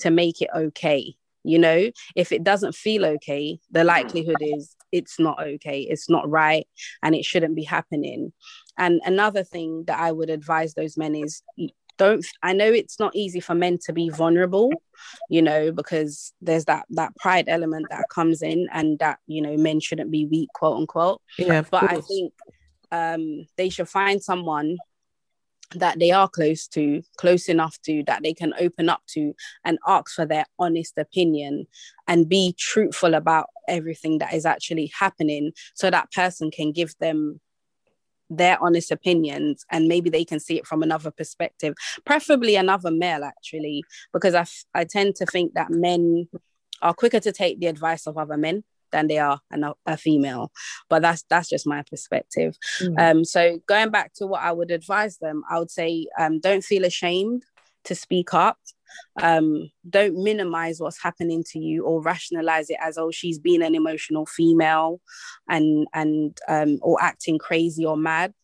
to 0.00 0.10
make 0.10 0.42
it 0.42 0.50
okay 0.54 1.14
you 1.44 1.58
know 1.58 1.90
if 2.16 2.32
it 2.32 2.44
doesn't 2.44 2.74
feel 2.74 3.04
okay 3.04 3.58
the 3.70 3.84
likelihood 3.84 4.36
is 4.40 4.76
it's 4.92 5.18
not 5.18 5.40
okay 5.40 5.80
it's 5.82 6.10
not 6.10 6.28
right 6.28 6.66
and 7.02 7.14
it 7.14 7.24
shouldn't 7.24 7.54
be 7.54 7.62
happening. 7.62 8.32
And 8.76 9.00
another 9.04 9.44
thing 9.44 9.84
that 9.86 9.98
i 9.98 10.10
would 10.12 10.30
advise 10.30 10.74
those 10.74 10.96
men 10.96 11.14
is 11.14 11.42
don't 11.98 12.24
i 12.42 12.52
know 12.52 12.66
it's 12.66 12.98
not 12.98 13.14
easy 13.14 13.40
for 13.40 13.54
men 13.54 13.78
to 13.84 13.92
be 13.92 14.08
vulnerable 14.08 14.70
you 15.28 15.42
know 15.42 15.70
because 15.70 16.32
there's 16.40 16.64
that 16.64 16.86
that 16.90 17.14
pride 17.16 17.44
element 17.46 17.86
that 17.90 18.08
comes 18.08 18.42
in 18.42 18.68
and 18.72 18.98
that 18.98 19.18
you 19.26 19.42
know 19.42 19.56
men 19.56 19.80
shouldn't 19.80 20.10
be 20.10 20.24
weak 20.26 20.48
quote 20.54 20.78
unquote. 20.78 21.20
Yeah, 21.38 21.62
but 21.70 21.84
i 21.84 22.00
think 22.00 22.32
um 22.90 23.46
they 23.56 23.68
should 23.68 23.88
find 23.88 24.22
someone 24.22 24.76
that 25.76 25.98
they 25.98 26.10
are 26.10 26.28
close 26.28 26.66
to 26.66 27.02
close 27.16 27.48
enough 27.48 27.78
to 27.82 28.02
that 28.06 28.22
they 28.22 28.34
can 28.34 28.52
open 28.58 28.88
up 28.88 29.02
to 29.06 29.34
and 29.64 29.78
ask 29.86 30.14
for 30.14 30.26
their 30.26 30.44
honest 30.58 30.98
opinion 30.98 31.66
and 32.08 32.28
be 32.28 32.54
truthful 32.58 33.14
about 33.14 33.46
everything 33.68 34.18
that 34.18 34.34
is 34.34 34.44
actually 34.44 34.90
happening 34.98 35.52
so 35.74 35.90
that 35.90 36.10
person 36.12 36.50
can 36.50 36.72
give 36.72 36.94
them 36.98 37.40
their 38.28 38.62
honest 38.62 38.92
opinions 38.92 39.64
and 39.70 39.88
maybe 39.88 40.08
they 40.08 40.24
can 40.24 40.38
see 40.38 40.56
it 40.56 40.66
from 40.66 40.82
another 40.82 41.10
perspective 41.10 41.74
preferably 42.04 42.54
another 42.54 42.90
male 42.90 43.24
actually 43.24 43.82
because 44.12 44.34
I, 44.34 44.42
f- 44.42 44.64
I 44.74 44.84
tend 44.84 45.16
to 45.16 45.26
think 45.26 45.54
that 45.54 45.70
men 45.70 46.28
are 46.80 46.94
quicker 46.94 47.20
to 47.20 47.32
take 47.32 47.58
the 47.58 47.66
advice 47.66 48.06
of 48.06 48.16
other 48.16 48.36
men 48.36 48.62
than 48.92 49.06
they 49.06 49.18
are 49.18 49.40
an, 49.50 49.72
a 49.86 49.96
female 49.96 50.50
but 50.88 51.02
that's 51.02 51.24
that's 51.28 51.48
just 51.48 51.66
my 51.66 51.82
perspective 51.90 52.56
Mm. 52.80 52.98
um, 52.98 53.24
so 53.24 53.60
going 53.66 53.90
back 53.90 54.12
to 54.14 54.26
what 54.26 54.42
I 54.42 54.52
would 54.52 54.70
advise 54.70 55.18
them, 55.18 55.42
I 55.50 55.58
would 55.58 55.70
say 55.70 56.06
um, 56.18 56.40
don't 56.40 56.64
feel 56.64 56.84
ashamed 56.84 57.44
to 57.84 57.94
speak 57.94 58.32
up. 58.34 58.58
Um, 59.20 59.70
don't 59.88 60.22
minimize 60.22 60.80
what's 60.80 61.02
happening 61.02 61.44
to 61.52 61.58
you 61.58 61.84
or 61.84 62.02
rationalize 62.02 62.70
it 62.70 62.78
as 62.80 62.98
oh 62.98 63.10
she's 63.10 63.38
being 63.38 63.62
an 63.62 63.74
emotional 63.74 64.26
female 64.26 65.00
and 65.48 65.86
and 65.94 66.38
um, 66.48 66.78
or 66.82 67.02
acting 67.02 67.38
crazy 67.38 67.84
or 67.84 67.96
mad. 67.96 68.34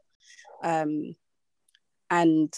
Um, 0.62 1.16
and 2.10 2.52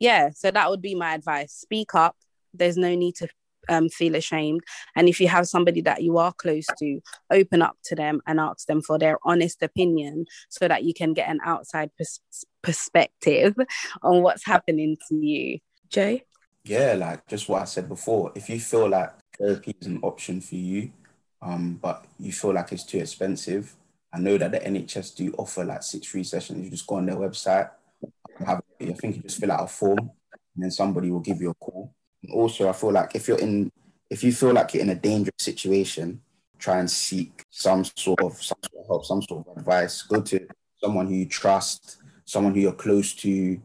yeah, 0.00 0.30
so 0.30 0.50
that 0.50 0.70
would 0.70 0.82
be 0.82 0.94
my 0.94 1.14
advice. 1.14 1.52
Speak 1.52 1.94
up. 1.94 2.16
There's 2.52 2.76
no 2.76 2.94
need 2.94 3.16
to 3.16 3.28
um, 3.68 3.88
feel 3.88 4.14
ashamed. 4.14 4.62
And 4.96 5.08
if 5.08 5.20
you 5.20 5.28
have 5.28 5.46
somebody 5.48 5.80
that 5.82 6.02
you 6.02 6.18
are 6.18 6.32
close 6.32 6.66
to, 6.78 7.00
open 7.30 7.62
up 7.62 7.76
to 7.84 7.94
them 7.94 8.20
and 8.26 8.40
ask 8.40 8.66
them 8.66 8.82
for 8.82 8.98
their 8.98 9.18
honest 9.24 9.62
opinion 9.62 10.26
so 10.48 10.68
that 10.68 10.84
you 10.84 10.94
can 10.94 11.14
get 11.14 11.28
an 11.28 11.40
outside 11.44 11.90
pers- 11.96 12.20
perspective 12.62 13.54
on 14.02 14.22
what's 14.22 14.44
happening 14.44 14.96
to 15.08 15.16
you. 15.16 15.58
Jay? 15.88 16.24
Yeah, 16.64 16.94
like 16.94 17.26
just 17.26 17.48
what 17.48 17.62
I 17.62 17.66
said 17.66 17.88
before. 17.88 18.32
If 18.34 18.48
you 18.48 18.58
feel 18.58 18.88
like 18.88 19.12
therapy 19.38 19.74
is 19.80 19.86
an 19.86 20.00
option 20.02 20.40
for 20.40 20.54
you, 20.54 20.92
um, 21.42 21.78
but 21.80 22.06
you 22.18 22.32
feel 22.32 22.54
like 22.54 22.72
it's 22.72 22.84
too 22.84 22.98
expensive, 22.98 23.76
I 24.12 24.18
know 24.18 24.38
that 24.38 24.52
the 24.52 24.60
NHS 24.60 25.16
do 25.16 25.34
offer 25.36 25.64
like 25.64 25.82
six 25.82 26.06
free 26.06 26.24
sessions. 26.24 26.64
You 26.64 26.70
just 26.70 26.86
go 26.86 26.96
on 26.96 27.06
their 27.06 27.16
website, 27.16 27.70
have, 28.46 28.62
I 28.80 28.92
think 28.92 29.16
you 29.16 29.22
just 29.22 29.40
fill 29.40 29.52
out 29.52 29.64
a 29.64 29.66
form, 29.66 29.98
and 29.98 30.64
then 30.64 30.70
somebody 30.70 31.10
will 31.10 31.20
give 31.20 31.40
you 31.40 31.50
a 31.50 31.54
call. 31.54 31.92
Also, 32.32 32.68
I 32.68 32.72
feel 32.72 32.92
like 32.92 33.14
if 33.14 33.28
you're 33.28 33.38
in, 33.38 33.70
if 34.10 34.22
you 34.22 34.32
feel 34.32 34.52
like 34.52 34.74
you're 34.74 34.82
in 34.82 34.90
a 34.90 34.94
dangerous 34.94 35.34
situation, 35.40 36.20
try 36.58 36.78
and 36.78 36.90
seek 36.90 37.42
some 37.50 37.84
sort 37.84 38.22
of 38.22 38.42
some 38.42 38.58
sort 38.64 38.82
of 38.82 38.86
help, 38.86 39.04
some 39.04 39.22
sort 39.22 39.46
of 39.46 39.56
advice. 39.58 40.02
Go 40.02 40.20
to 40.20 40.46
someone 40.82 41.06
who 41.06 41.14
you 41.14 41.26
trust, 41.26 41.98
someone 42.24 42.54
who 42.54 42.60
you're 42.60 42.72
close 42.72 43.14
to, 43.14 43.60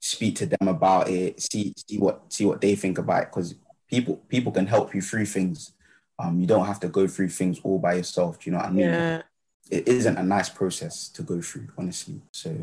speak 0.00 0.36
to 0.36 0.46
them 0.46 0.68
about 0.68 1.08
it, 1.08 1.40
see 1.40 1.72
see 1.88 1.98
what 1.98 2.32
see 2.32 2.44
what 2.44 2.60
they 2.60 2.74
think 2.74 2.98
about 2.98 3.22
it. 3.22 3.28
Because 3.30 3.54
people 3.88 4.16
people 4.28 4.52
can 4.52 4.66
help 4.66 4.94
you 4.94 5.00
through 5.00 5.26
things. 5.26 5.72
Um, 6.18 6.40
you 6.40 6.46
don't 6.46 6.66
have 6.66 6.80
to 6.80 6.88
go 6.88 7.06
through 7.08 7.30
things 7.30 7.58
all 7.64 7.78
by 7.78 7.94
yourself. 7.94 8.38
Do 8.38 8.50
you 8.50 8.52
know 8.52 8.58
what 8.58 8.68
I 8.68 8.70
mean? 8.70 8.86
Yeah. 8.86 9.22
It 9.70 9.88
isn't 9.88 10.16
a 10.16 10.22
nice 10.22 10.48
process 10.48 11.08
to 11.08 11.22
go 11.22 11.40
through, 11.40 11.68
honestly. 11.78 12.20
So 12.32 12.54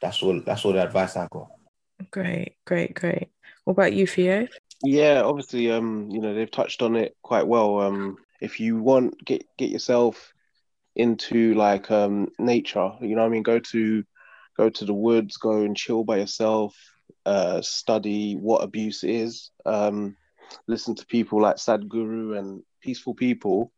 that's 0.00 0.22
all 0.22 0.40
that's 0.40 0.64
all 0.64 0.72
the 0.72 0.82
advice 0.82 1.16
I 1.16 1.26
got. 1.30 1.48
Great, 2.10 2.56
great, 2.66 2.94
great. 2.94 3.28
What 3.64 3.72
about 3.72 3.92
you, 3.92 4.06
Theo? 4.06 4.46
Yeah, 4.82 5.22
obviously, 5.24 5.70
um, 5.70 6.08
you 6.10 6.20
know, 6.20 6.34
they've 6.34 6.50
touched 6.50 6.82
on 6.82 6.94
it 6.96 7.16
quite 7.22 7.46
well. 7.46 7.80
Um, 7.80 8.16
if 8.40 8.60
you 8.60 8.76
want 8.76 9.24
get 9.24 9.44
get 9.56 9.70
yourself 9.70 10.32
into 10.94 11.54
like 11.54 11.90
um 11.90 12.28
nature, 12.38 12.92
you 13.00 13.16
know 13.16 13.24
I 13.24 13.28
mean, 13.28 13.42
go 13.42 13.58
to 13.58 14.04
go 14.56 14.70
to 14.70 14.84
the 14.84 14.94
woods, 14.94 15.36
go 15.36 15.62
and 15.62 15.76
chill 15.76 16.04
by 16.04 16.18
yourself, 16.18 16.76
uh, 17.26 17.60
study 17.62 18.34
what 18.34 18.62
abuse 18.62 19.02
is, 19.04 19.50
um, 19.66 20.16
listen 20.68 20.94
to 20.96 21.06
people 21.06 21.40
like 21.42 21.56
Sadhguru 21.56 22.38
and 22.38 22.62
peaceful 22.80 23.14
people, 23.14 23.72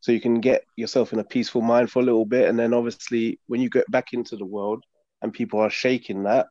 so 0.00 0.12
you 0.12 0.20
can 0.20 0.40
get 0.40 0.64
yourself 0.76 1.12
in 1.12 1.18
a 1.18 1.24
peaceful 1.24 1.62
mind 1.62 1.90
for 1.90 2.00
a 2.00 2.04
little 2.04 2.26
bit, 2.26 2.48
and 2.48 2.58
then 2.58 2.72
obviously 2.72 3.40
when 3.48 3.60
you 3.60 3.68
get 3.68 3.90
back 3.90 4.12
into 4.12 4.36
the 4.36 4.46
world 4.46 4.84
and 5.22 5.32
people 5.32 5.60
are 5.60 5.70
shaking 5.70 6.24
that, 6.24 6.46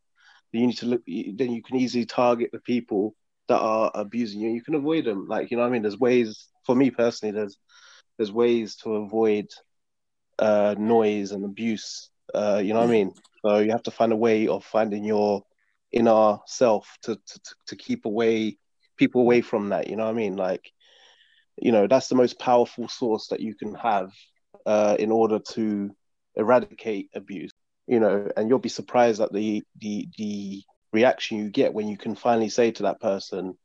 you 0.52 0.68
need 0.68 0.78
to 0.78 0.86
look. 0.86 1.04
Then 1.06 1.52
you 1.52 1.64
can 1.64 1.78
easily 1.78 2.06
target 2.06 2.50
the 2.52 2.60
people 2.60 3.16
that 3.48 3.60
are 3.60 3.92
abusing 3.94 4.42
you. 4.42 4.50
You 4.52 4.64
can 4.64 4.76
avoid 4.76 5.06
them. 5.06 5.28
Like 5.28 5.52
you 5.52 5.58
know, 5.58 5.64
what 5.64 5.70
I 5.70 5.72
mean, 5.72 5.84
there's 5.84 6.00
ways. 6.00 6.48
For 6.66 6.76
me 6.76 6.90
personally, 6.90 7.34
there's 7.34 7.58
there's 8.18 8.32
ways 8.32 8.76
to 8.78 8.96
avoid 8.96 9.48
uh, 10.40 10.76
noise 10.78 11.32
and 11.32 11.46
abuse. 11.46 12.10
Uh, 12.34 12.62
you 12.64 12.74
know 12.74 12.80
what 12.80 12.90
I 12.90 12.92
mean? 12.92 13.14
So 13.46 13.60
you 13.60 13.72
have 13.72 13.84
to 13.84 13.92
find 13.92 14.12
a 14.12 14.18
way 14.18 14.48
of 14.48 14.66
finding 14.66 15.04
your 15.04 15.44
inner 15.92 16.38
self 16.46 16.98
to 17.04 17.16
to, 17.16 17.40
to 17.68 17.76
keep 17.76 18.06
away 18.06 18.58
people 18.98 19.22
away 19.22 19.42
from 19.42 19.70
that. 19.70 19.88
You 19.90 19.96
know 19.96 20.06
what 20.06 20.12
I 20.12 20.18
mean? 20.18 20.36
Like, 20.36 20.72
you 21.58 21.72
know, 21.72 21.88
that's 21.88 22.08
the 22.08 22.16
most 22.16 22.40
powerful 22.40 22.88
source 22.88 23.28
that 23.28 23.42
you 23.42 23.56
can 23.56 23.76
have 23.76 24.12
uh, 24.66 24.96
in 25.00 25.12
order 25.12 25.40
to 25.54 25.92
eradicate 26.36 27.10
abuse. 27.14 27.52
You 27.88 28.00
know, 28.00 28.32
and 28.36 28.50
you'll 28.50 28.60
be 28.60 28.70
surprised 28.70 29.22
at 29.22 29.32
the 29.32 29.64
the 29.80 30.08
the 30.18 30.64
reaction 30.96 31.38
you 31.38 31.50
get 31.50 31.74
when 31.74 31.88
you 31.88 31.98
can 31.98 32.16
finally 32.16 32.50
say 32.50 32.72
to 32.72 32.84
that 32.84 33.00
person, 33.00 33.58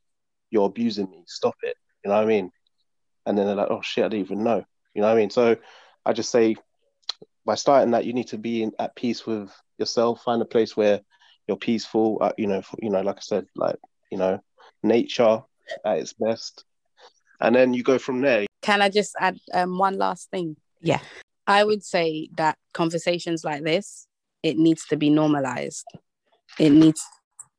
"You're 0.51 0.67
abusing 0.67 1.09
me. 1.09 1.23
Stop 1.27 1.55
it." 1.63 1.75
You 2.03 2.09
know 2.09 2.17
what 2.17 2.23
I 2.23 2.27
mean? 2.27 2.51
And 3.25 3.37
then 3.37 3.45
they're 3.45 3.55
like, 3.55 3.71
"Oh 3.71 3.81
shit, 3.81 4.05
I 4.05 4.09
didn't 4.09 4.25
even 4.25 4.43
know." 4.43 4.63
You 4.93 5.01
know 5.01 5.07
what 5.07 5.17
I 5.17 5.19
mean? 5.19 5.29
So 5.29 5.55
I 6.05 6.13
just 6.13 6.31
say, 6.31 6.55
by 7.45 7.55
starting 7.55 7.91
that, 7.91 8.05
you 8.05 8.13
need 8.13 8.27
to 8.27 8.37
be 8.37 8.63
in, 8.63 8.73
at 8.77 8.95
peace 8.95 9.25
with 9.25 9.49
yourself. 9.77 10.23
Find 10.23 10.41
a 10.41 10.45
place 10.45 10.75
where 10.75 11.01
you're 11.47 11.57
peaceful. 11.57 12.17
Uh, 12.21 12.33
you 12.37 12.47
know, 12.47 12.61
you 12.79 12.89
know, 12.89 13.01
like 13.01 13.17
I 13.17 13.21
said, 13.21 13.45
like 13.55 13.77
you 14.11 14.17
know, 14.17 14.39
nature 14.83 15.41
at 15.85 15.99
its 15.99 16.13
best, 16.13 16.65
and 17.39 17.55
then 17.55 17.73
you 17.73 17.83
go 17.83 17.97
from 17.97 18.21
there. 18.21 18.45
Can 18.61 18.81
I 18.81 18.89
just 18.89 19.15
add 19.19 19.37
um, 19.53 19.77
one 19.77 19.97
last 19.97 20.29
thing? 20.29 20.57
Yeah. 20.81 20.99
I 21.47 21.63
would 21.63 21.83
say 21.83 22.29
that 22.37 22.57
conversations 22.73 23.43
like 23.43 23.63
this, 23.63 24.07
it 24.43 24.57
needs 24.57 24.85
to 24.87 24.97
be 24.97 25.09
normalized. 25.09 25.85
It 26.59 26.69
needs 26.71 27.03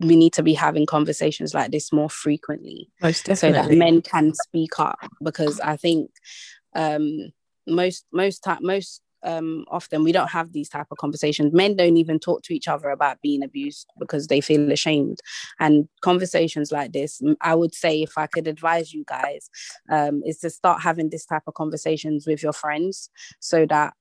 we 0.02 0.16
need 0.16 0.32
to 0.34 0.42
be 0.42 0.54
having 0.54 0.86
conversations 0.86 1.54
like 1.54 1.70
this 1.70 1.92
more 1.92 2.10
frequently 2.10 2.90
so 3.38 3.52
that 3.52 3.70
men 3.78 4.02
can 4.02 4.32
speak 4.34 4.78
up 4.78 4.98
because 5.22 5.60
I 5.60 5.76
think 5.76 6.10
um 6.74 7.32
most 7.66 8.04
most 8.12 8.40
time 8.40 8.58
most 8.62 9.00
um 9.24 9.64
often 9.70 10.02
we 10.02 10.10
don't 10.10 10.30
have 10.30 10.52
these 10.52 10.68
type 10.68 10.88
of 10.90 10.98
conversations. 10.98 11.52
Men 11.52 11.76
don't 11.76 11.96
even 11.96 12.18
talk 12.18 12.42
to 12.42 12.54
each 12.54 12.66
other 12.66 12.90
about 12.90 13.20
being 13.22 13.44
abused 13.44 13.86
because 13.98 14.26
they 14.26 14.40
feel 14.40 14.72
ashamed. 14.72 15.20
And 15.60 15.88
conversations 16.00 16.72
like 16.72 16.92
this 16.92 17.22
i 17.40 17.54
would 17.54 17.74
say 17.74 18.02
if 18.02 18.18
i 18.18 18.26
could 18.26 18.48
advise 18.48 18.92
you 18.92 19.04
guys 19.06 19.48
um 19.90 20.22
is 20.26 20.38
to 20.40 20.50
start 20.50 20.82
having 20.82 21.10
this 21.10 21.24
type 21.24 21.42
of 21.46 21.54
conversations 21.54 22.26
with 22.26 22.42
your 22.42 22.52
friends 22.52 23.10
so 23.40 23.64
that 23.66 23.94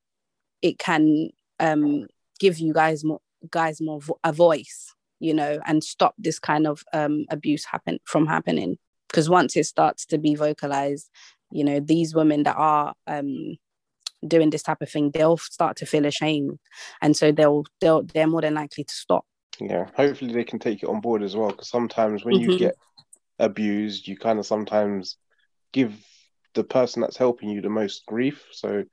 it 0.60 0.78
can 0.78 1.30
um 1.60 2.06
give 2.40 2.58
you 2.58 2.72
guys 2.72 3.04
more 3.04 3.20
guys 3.50 3.80
more 3.80 4.00
vo- 4.00 4.18
a 4.24 4.32
voice 4.32 4.94
you 5.22 5.32
know 5.34 5.58
and 5.66 5.84
stop 5.84 6.14
this 6.18 6.38
kind 6.38 6.66
of 6.66 6.82
um 6.92 7.24
abuse 7.30 7.64
happen 7.64 7.98
from 8.04 8.26
happening 8.26 8.76
because 9.08 9.30
once 9.30 9.56
it 9.56 9.64
starts 9.64 10.04
to 10.06 10.18
be 10.18 10.34
vocalized 10.34 11.10
you 11.50 11.64
know 11.64 11.80
these 11.80 12.14
women 12.14 12.42
that 12.42 12.56
are 12.56 12.94
um 13.06 13.56
doing 14.26 14.50
this 14.50 14.62
type 14.62 14.82
of 14.82 14.88
thing 14.90 15.10
they'll 15.10 15.36
start 15.36 15.76
to 15.76 15.86
feel 15.86 16.06
ashamed 16.06 16.58
and 17.00 17.16
so 17.16 17.32
they'll 17.32 17.64
they'll 17.80 18.02
they're 18.02 18.26
more 18.26 18.42
than 18.42 18.54
likely 18.54 18.84
to 18.84 18.94
stop 18.94 19.24
Yeah, 19.60 19.86
hopefully 19.96 20.32
they 20.32 20.44
can 20.44 20.58
take 20.58 20.82
it 20.82 20.88
on 20.88 21.00
board 21.00 21.22
as 21.22 21.36
well. 21.36 21.50
Because 21.50 21.68
sometimes 21.68 22.24
when 22.24 22.40
you 22.40 22.48
Mhm. 22.48 22.58
get 22.58 22.76
abused, 23.38 24.08
you 24.08 24.16
kind 24.16 24.38
of 24.38 24.46
sometimes 24.46 25.16
give 25.72 25.94
the 26.54 26.64
person 26.64 27.02
that's 27.02 27.16
helping 27.16 27.48
you 27.50 27.60
the 27.60 27.68
most 27.68 28.06
grief. 28.06 28.46
So, 28.52 28.84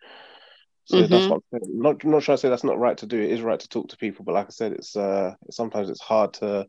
so 0.89 1.07
that's 1.07 1.29
Mhm. 1.29 1.29
what 1.29 1.41
I'm 1.53 1.81
not 1.81 2.03
not 2.03 2.23
sure 2.23 2.33
I 2.33 2.35
say 2.37 2.49
that's 2.49 2.63
not 2.63 2.79
right 2.79 2.97
to 2.97 3.05
do. 3.05 3.19
It 3.21 3.31
is 3.31 3.41
right 3.41 3.59
to 3.59 3.69
talk 3.69 3.89
to 3.89 3.97
people, 3.97 4.25
but 4.25 4.33
like 4.33 4.47
I 4.47 4.49
said, 4.51 4.73
it's 4.73 4.95
uh 4.95 5.35
sometimes 5.51 5.89
it's 5.89 6.01
hard 6.01 6.33
to 6.35 6.67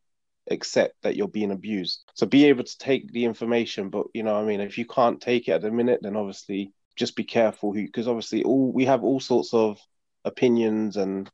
accept 0.51 0.94
that 1.02 1.16
you're 1.16 1.28
being 1.28 1.52
abused. 1.52 2.05
So 2.14 2.26
be 2.26 2.47
able 2.47 2.64
to 2.64 2.78
take 2.78 3.12
the 3.12 3.24
information, 3.24 3.88
but 3.90 4.06
you 4.14 4.22
know, 4.22 4.36
I 4.36 4.44
mean, 4.44 4.60
if 4.60 4.78
you 4.78 4.86
can't 4.86 5.20
take 5.20 5.48
it 5.48 5.52
at 5.52 5.62
the 5.62 5.70
minute, 5.70 6.01
then 6.02 6.16
obviously 6.16 6.72
just 6.97 7.16
be 7.16 7.24
careful 7.24 7.72
who, 7.72 7.82
because 7.84 8.09
obviously 8.09 8.42
all 8.44 8.72
we 8.72 8.84
have 8.86 9.05
all 9.05 9.20
sorts 9.20 9.55
of 9.55 9.78
opinions 10.24 10.97
and 10.97 11.30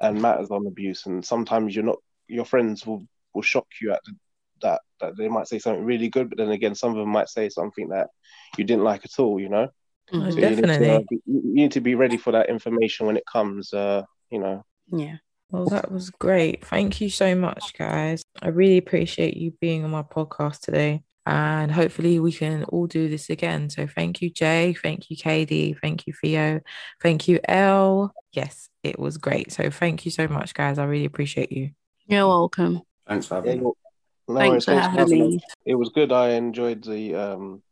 and 0.00 0.20
matters 0.22 0.50
on 0.50 0.66
abuse, 0.66 1.06
and 1.06 1.24
sometimes 1.24 1.74
you're 1.74 1.84
not 1.84 1.98
your 2.28 2.44
friends 2.44 2.86
will 2.86 3.06
will 3.34 3.42
shock 3.42 3.66
you 3.80 3.92
at 3.92 4.00
the, 4.04 4.14
that 4.62 4.80
that 5.00 5.16
they 5.16 5.28
might 5.28 5.48
say 5.48 5.58
something 5.58 5.84
really 5.84 6.08
good, 6.08 6.28
but 6.28 6.38
then 6.38 6.50
again, 6.50 6.74
some 6.74 6.90
of 6.90 6.96
them 6.96 7.10
might 7.10 7.28
say 7.28 7.48
something 7.48 7.88
that 7.90 8.08
you 8.58 8.64
didn't 8.64 8.84
like 8.84 9.04
at 9.04 9.18
all. 9.18 9.40
You 9.40 9.48
know, 9.48 9.68
Mhm. 10.12 10.32
so 10.32 10.38
you 10.38 10.48
need, 10.50 10.56
to, 10.56 10.62
uh, 10.62 10.66
Definitely. 10.66 11.06
be, 11.10 11.20
you 11.26 11.54
need 11.54 11.72
to 11.72 11.80
be 11.80 11.94
ready 11.94 12.16
for 12.16 12.32
that 12.32 12.48
information 12.48 13.06
when 13.06 13.16
it 13.16 13.24
comes. 13.30 13.72
Uh, 13.72 14.02
you 14.30 14.38
know, 14.38 14.64
Yeah. 14.92 15.16
Well, 15.50 15.66
that 15.66 15.90
was 15.90 16.10
great. 16.10 16.64
Thank 16.64 17.00
you 17.00 17.08
so 17.08 17.34
much, 17.34 17.72
guys. 17.78 18.22
I 18.42 18.48
really 18.48 18.76
appreciate 18.76 19.36
you 19.36 19.52
being 19.60 19.82
on 19.84 19.90
my 19.90 20.02
podcast 20.02 20.60
today. 20.60 21.02
And 21.24 21.70
hopefully, 21.70 22.18
we 22.20 22.32
can 22.32 22.64
all 22.64 22.86
do 22.86 23.08
this 23.08 23.28
again. 23.28 23.68
So, 23.68 23.86
thank 23.86 24.22
you, 24.22 24.30
Jay. 24.30 24.74
Thank 24.82 25.10
you, 25.10 25.16
Katie. 25.16 25.74
Thank 25.74 26.06
you, 26.06 26.14
Theo. 26.14 26.60
Thank 27.02 27.28
you, 27.28 27.38
Elle. 27.46 28.14
Yes, 28.32 28.70
it 28.82 28.98
was 28.98 29.18
great. 29.18 29.52
So, 29.52 29.68
thank 29.70 30.04
you 30.06 30.10
so 30.10 30.26
much, 30.28 30.54
guys. 30.54 30.78
I 30.78 30.84
really 30.84 31.04
appreciate 31.04 31.52
you. 31.52 31.70
You're 32.06 32.26
welcome. 32.26 32.80
Thanks 33.06 33.26
for 33.26 33.34
having 33.36 33.58
me. 33.58 33.72
no 34.28 34.34
Thanks 34.38 34.64
for 34.66 34.72
worries, 34.74 34.86
having 34.86 35.20
me. 35.30 35.40
It 35.66 35.74
was 35.74 35.90
good. 35.90 36.12
I 36.12 36.30
enjoyed 36.30 36.82
the 36.84 37.14
um, 37.14 37.62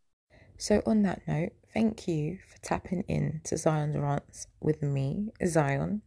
So, 0.58 0.82
on 0.86 1.02
that 1.02 1.26
note, 1.26 1.52
thank 1.76 2.08
you 2.08 2.38
for 2.48 2.58
tapping 2.62 3.02
in 3.06 3.38
to 3.44 3.54
Zion's 3.54 3.98
Rants 3.98 4.46
with 4.60 4.82
me, 4.82 5.28
Zion. 5.46 6.00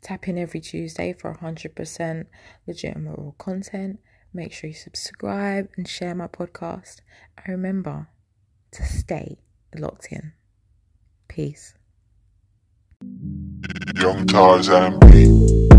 Tap 0.00 0.26
in 0.28 0.38
every 0.38 0.60
Tuesday 0.60 1.12
for 1.12 1.34
100% 1.34 2.24
legitimate 2.66 3.14
raw 3.18 3.32
content. 3.36 4.00
Make 4.32 4.54
sure 4.54 4.68
you 4.68 4.74
subscribe 4.74 5.68
and 5.76 5.86
share 5.86 6.14
my 6.14 6.26
podcast. 6.26 7.02
And 7.36 7.48
remember 7.48 8.08
to 8.72 8.82
stay 8.82 9.40
locked 9.76 10.08
in. 10.10 10.32
Peace. 11.28 11.74
Young 14.00 14.26
Tarzan. 14.26 15.73